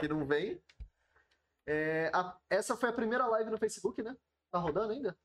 que 0.00 0.08
não 0.08 0.26
vem. 0.26 0.60
É, 1.66 2.10
a- 2.14 2.38
essa 2.50 2.76
foi 2.76 2.90
a 2.90 2.92
primeira 2.92 3.26
live 3.26 3.50
no 3.50 3.58
Facebook, 3.58 4.02
né? 4.02 4.16
Tá 4.50 4.58
rodando 4.58 4.92
ainda? 4.92 5.16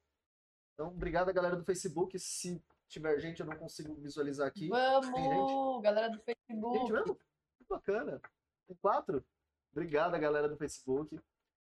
Então, 0.73 0.87
obrigado, 0.87 1.33
galera 1.33 1.55
do 1.55 1.65
Facebook. 1.65 2.17
Se 2.17 2.63
tiver 2.87 3.19
gente, 3.19 3.41
eu 3.41 3.45
não 3.45 3.57
consigo 3.57 3.93
visualizar 3.95 4.47
aqui. 4.47 4.69
Vamos, 4.69 5.81
galera 5.81 6.09
do 6.09 6.17
Gente, 6.17 6.23
Facebook. 6.47 6.91
mesmo? 6.91 7.15
Que 7.15 7.65
bacana. 7.69 8.21
Tem 8.67 8.77
quatro? 8.77 9.23
Obrigado, 9.71 10.17
galera 10.19 10.47
do 10.47 10.57
Facebook. 10.57 11.19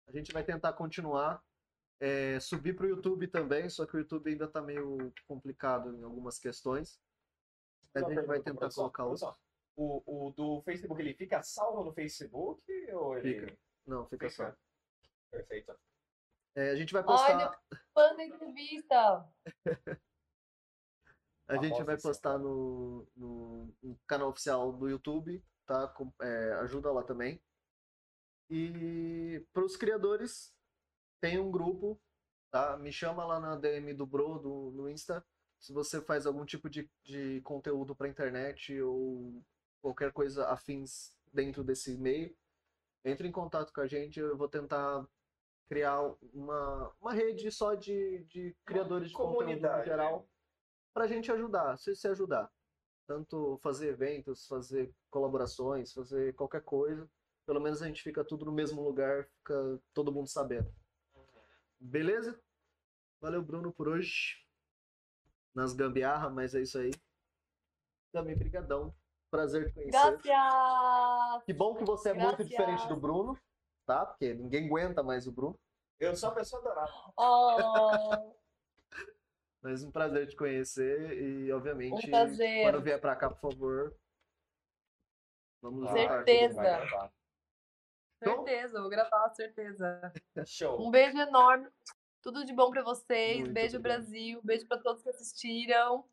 A 0.07 0.11
gente 0.11 0.31
vai 0.31 0.43
tentar 0.43 0.73
continuar. 0.73 1.43
É, 2.03 2.39
subir 2.39 2.75
pro 2.75 2.87
YouTube 2.87 3.27
também, 3.27 3.69
só 3.69 3.85
que 3.85 3.95
o 3.95 3.99
YouTube 3.99 4.27
ainda 4.31 4.47
tá 4.47 4.59
meio 4.59 5.13
complicado 5.27 5.95
em 5.95 6.03
algumas 6.03 6.39
questões. 6.39 6.99
Mas 7.93 8.03
a 8.03 8.09
gente 8.09 8.25
vai 8.25 8.41
tentar 8.41 8.71
colocar 8.73 9.05
os. 9.05 9.21
O, 9.75 10.27
o 10.27 10.31
do 10.31 10.61
Facebook, 10.63 11.01
ele 11.01 11.13
fica 11.13 11.41
salvo 11.41 11.83
no 11.83 11.93
Facebook 11.93 12.61
ou 12.93 13.17
ele 13.17 13.39
Fica. 13.39 13.57
Não, 13.85 14.05
fica 14.07 14.29
fica? 14.29 14.57
Perfeito. 15.31 15.75
É, 16.55 16.71
a 16.71 16.75
gente 16.75 16.93
vai 16.93 17.01
Ai, 17.01 17.07
postar. 17.07 17.63
Manda 17.95 18.23
entrevista. 18.23 19.29
A 21.47 21.57
gente 21.57 21.83
vai 21.83 21.97
postar 21.99 22.37
no, 22.37 23.05
no, 23.13 23.75
no 23.83 23.99
canal 24.07 24.29
oficial 24.29 24.71
do 24.71 24.87
YouTube, 24.87 25.43
tá? 25.65 25.85
Com- 25.89 26.13
é, 26.21 26.53
ajuda 26.61 26.89
lá 26.93 27.03
também. 27.03 27.41
E 28.49 29.45
para 29.51 29.65
os 29.65 29.75
criadores, 29.75 30.55
tem 31.19 31.39
um 31.39 31.51
grupo, 31.51 31.99
tá? 32.49 32.77
Me 32.77 32.89
chama 32.89 33.25
lá 33.25 33.37
na 33.37 33.57
DM 33.57 33.93
do 33.93 34.05
Bro, 34.05 34.39
do, 34.39 34.71
no 34.71 34.89
Insta, 34.89 35.25
se 35.59 35.73
você 35.73 36.01
faz 36.01 36.25
algum 36.25 36.45
tipo 36.45 36.69
de, 36.69 36.89
de 37.03 37.41
conteúdo 37.41 37.95
para 37.95 38.07
internet 38.07 38.81
ou 38.81 39.43
qualquer 39.81 40.11
coisa 40.11 40.47
afins 40.47 41.17
dentro 41.33 41.63
desse 41.63 41.97
meio, 41.97 42.35
entre 43.03 43.27
em 43.27 43.31
contato 43.31 43.73
com 43.73 43.81
a 43.81 43.87
gente. 43.87 44.19
Eu 44.19 44.37
vou 44.37 44.47
tentar 44.47 45.05
criar 45.67 46.01
uma, 46.33 46.93
uma 46.99 47.13
rede 47.13 47.51
só 47.51 47.75
de, 47.75 48.25
de 48.25 48.55
criadores 48.65 49.09
de 49.09 49.13
conteúdo 49.13 49.37
comunidade, 49.39 49.85
geral 49.85 50.27
para 50.93 51.05
a 51.05 51.07
gente 51.07 51.31
ajudar, 51.31 51.77
se, 51.77 51.95
se 51.95 52.07
ajudar. 52.07 52.51
Tanto 53.07 53.57
fazer 53.61 53.89
eventos, 53.89 54.47
fazer 54.47 54.93
colaborações, 55.09 55.93
fazer 55.93 56.33
qualquer 56.35 56.61
coisa. 56.63 57.09
Pelo 57.45 57.59
menos 57.59 57.81
a 57.81 57.87
gente 57.87 58.03
fica 58.03 58.23
tudo 58.23 58.45
no 58.45 58.51
mesmo 58.51 58.81
lugar, 58.81 59.25
fica 59.37 59.79
todo 59.93 60.11
mundo 60.11 60.27
sabendo. 60.27 60.73
Beleza? 61.79 62.39
Valeu, 63.19 63.41
Bruno, 63.41 63.73
por 63.73 63.87
hoje. 63.87 64.45
Nas 65.53 65.73
gambiarra, 65.73 66.29
mas 66.29 66.55
é 66.55 66.61
isso 66.61 66.77
aí. 66.77 66.91
Também, 68.11 68.37
brigadão. 68.37 68.95
Prazer 69.31 69.67
te 69.67 69.73
conhecer. 69.73 69.91
Gracias! 69.91 71.43
Que 71.45 71.53
bom 71.53 71.73
que 71.75 71.85
você 71.85 72.09
é 72.09 72.13
muito 72.13 72.27
Gracias. 72.37 72.49
diferente 72.49 72.87
do 72.89 72.97
Bruno, 72.97 73.39
tá? 73.87 74.05
Porque 74.05 74.33
ninguém 74.33 74.67
aguenta 74.67 75.01
mais 75.01 75.25
o 75.25 75.31
Bruno. 75.31 75.57
Eu 75.99 76.15
sou 76.17 76.29
a 76.29 76.33
pessoa 76.35 76.61
dourada. 76.61 76.91
Oh, 77.17 78.35
Mas 79.63 79.83
um 79.83 79.91
prazer 79.91 80.27
te 80.27 80.35
conhecer 80.35 81.13
e, 81.21 81.51
obviamente, 81.53 82.07
Um 82.07 82.09
prazer. 82.09 82.63
quando 82.63 82.81
vier 82.83 82.99
pra 82.99 83.15
cá, 83.15 83.29
por 83.29 83.51
favor, 83.51 83.95
vamos 85.61 85.87
juntar 85.87 86.25
Certeza. 86.25 87.11
certeza, 88.23 88.81
vou 88.81 88.89
gravar, 88.89 89.29
certeza. 89.29 90.13
Show. 90.45 90.81
Um 90.85 90.91
beijo 90.91 91.17
enorme. 91.17 91.69
Tudo 92.23 92.43
de 92.43 92.53
bom 92.53 92.69
pra 92.71 92.83
vocês. 92.83 93.39
Muito 93.39 93.53
beijo, 93.53 93.77
obrigado. 93.77 94.01
Brasil. 94.01 94.41
Beijo 94.43 94.67
pra 94.67 94.77
todos 94.79 95.01
que 95.03 95.09
assistiram. 95.09 96.05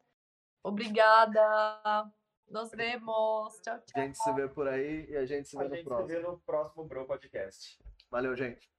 Obrigada. 0.62 2.12
Nos 2.50 2.70
vemos. 2.70 3.58
Tchau, 3.60 3.78
tchau. 3.80 4.02
A 4.02 4.06
gente 4.06 4.18
se 4.18 4.32
vê 4.32 4.48
por 4.48 4.66
aí 4.68 5.06
e 5.10 5.16
a 5.16 5.26
gente 5.26 5.48
se 5.48 5.56
vê 5.56 5.64
A 5.64 5.68
no 5.68 5.74
gente 5.74 5.82
se 5.84 5.88
próximo. 5.88 6.08
vê 6.08 6.18
no 6.20 6.38
próximo 6.38 6.84
Bro 6.84 7.06
Podcast. 7.06 7.78
Valeu, 8.10 8.34
gente. 8.36 8.70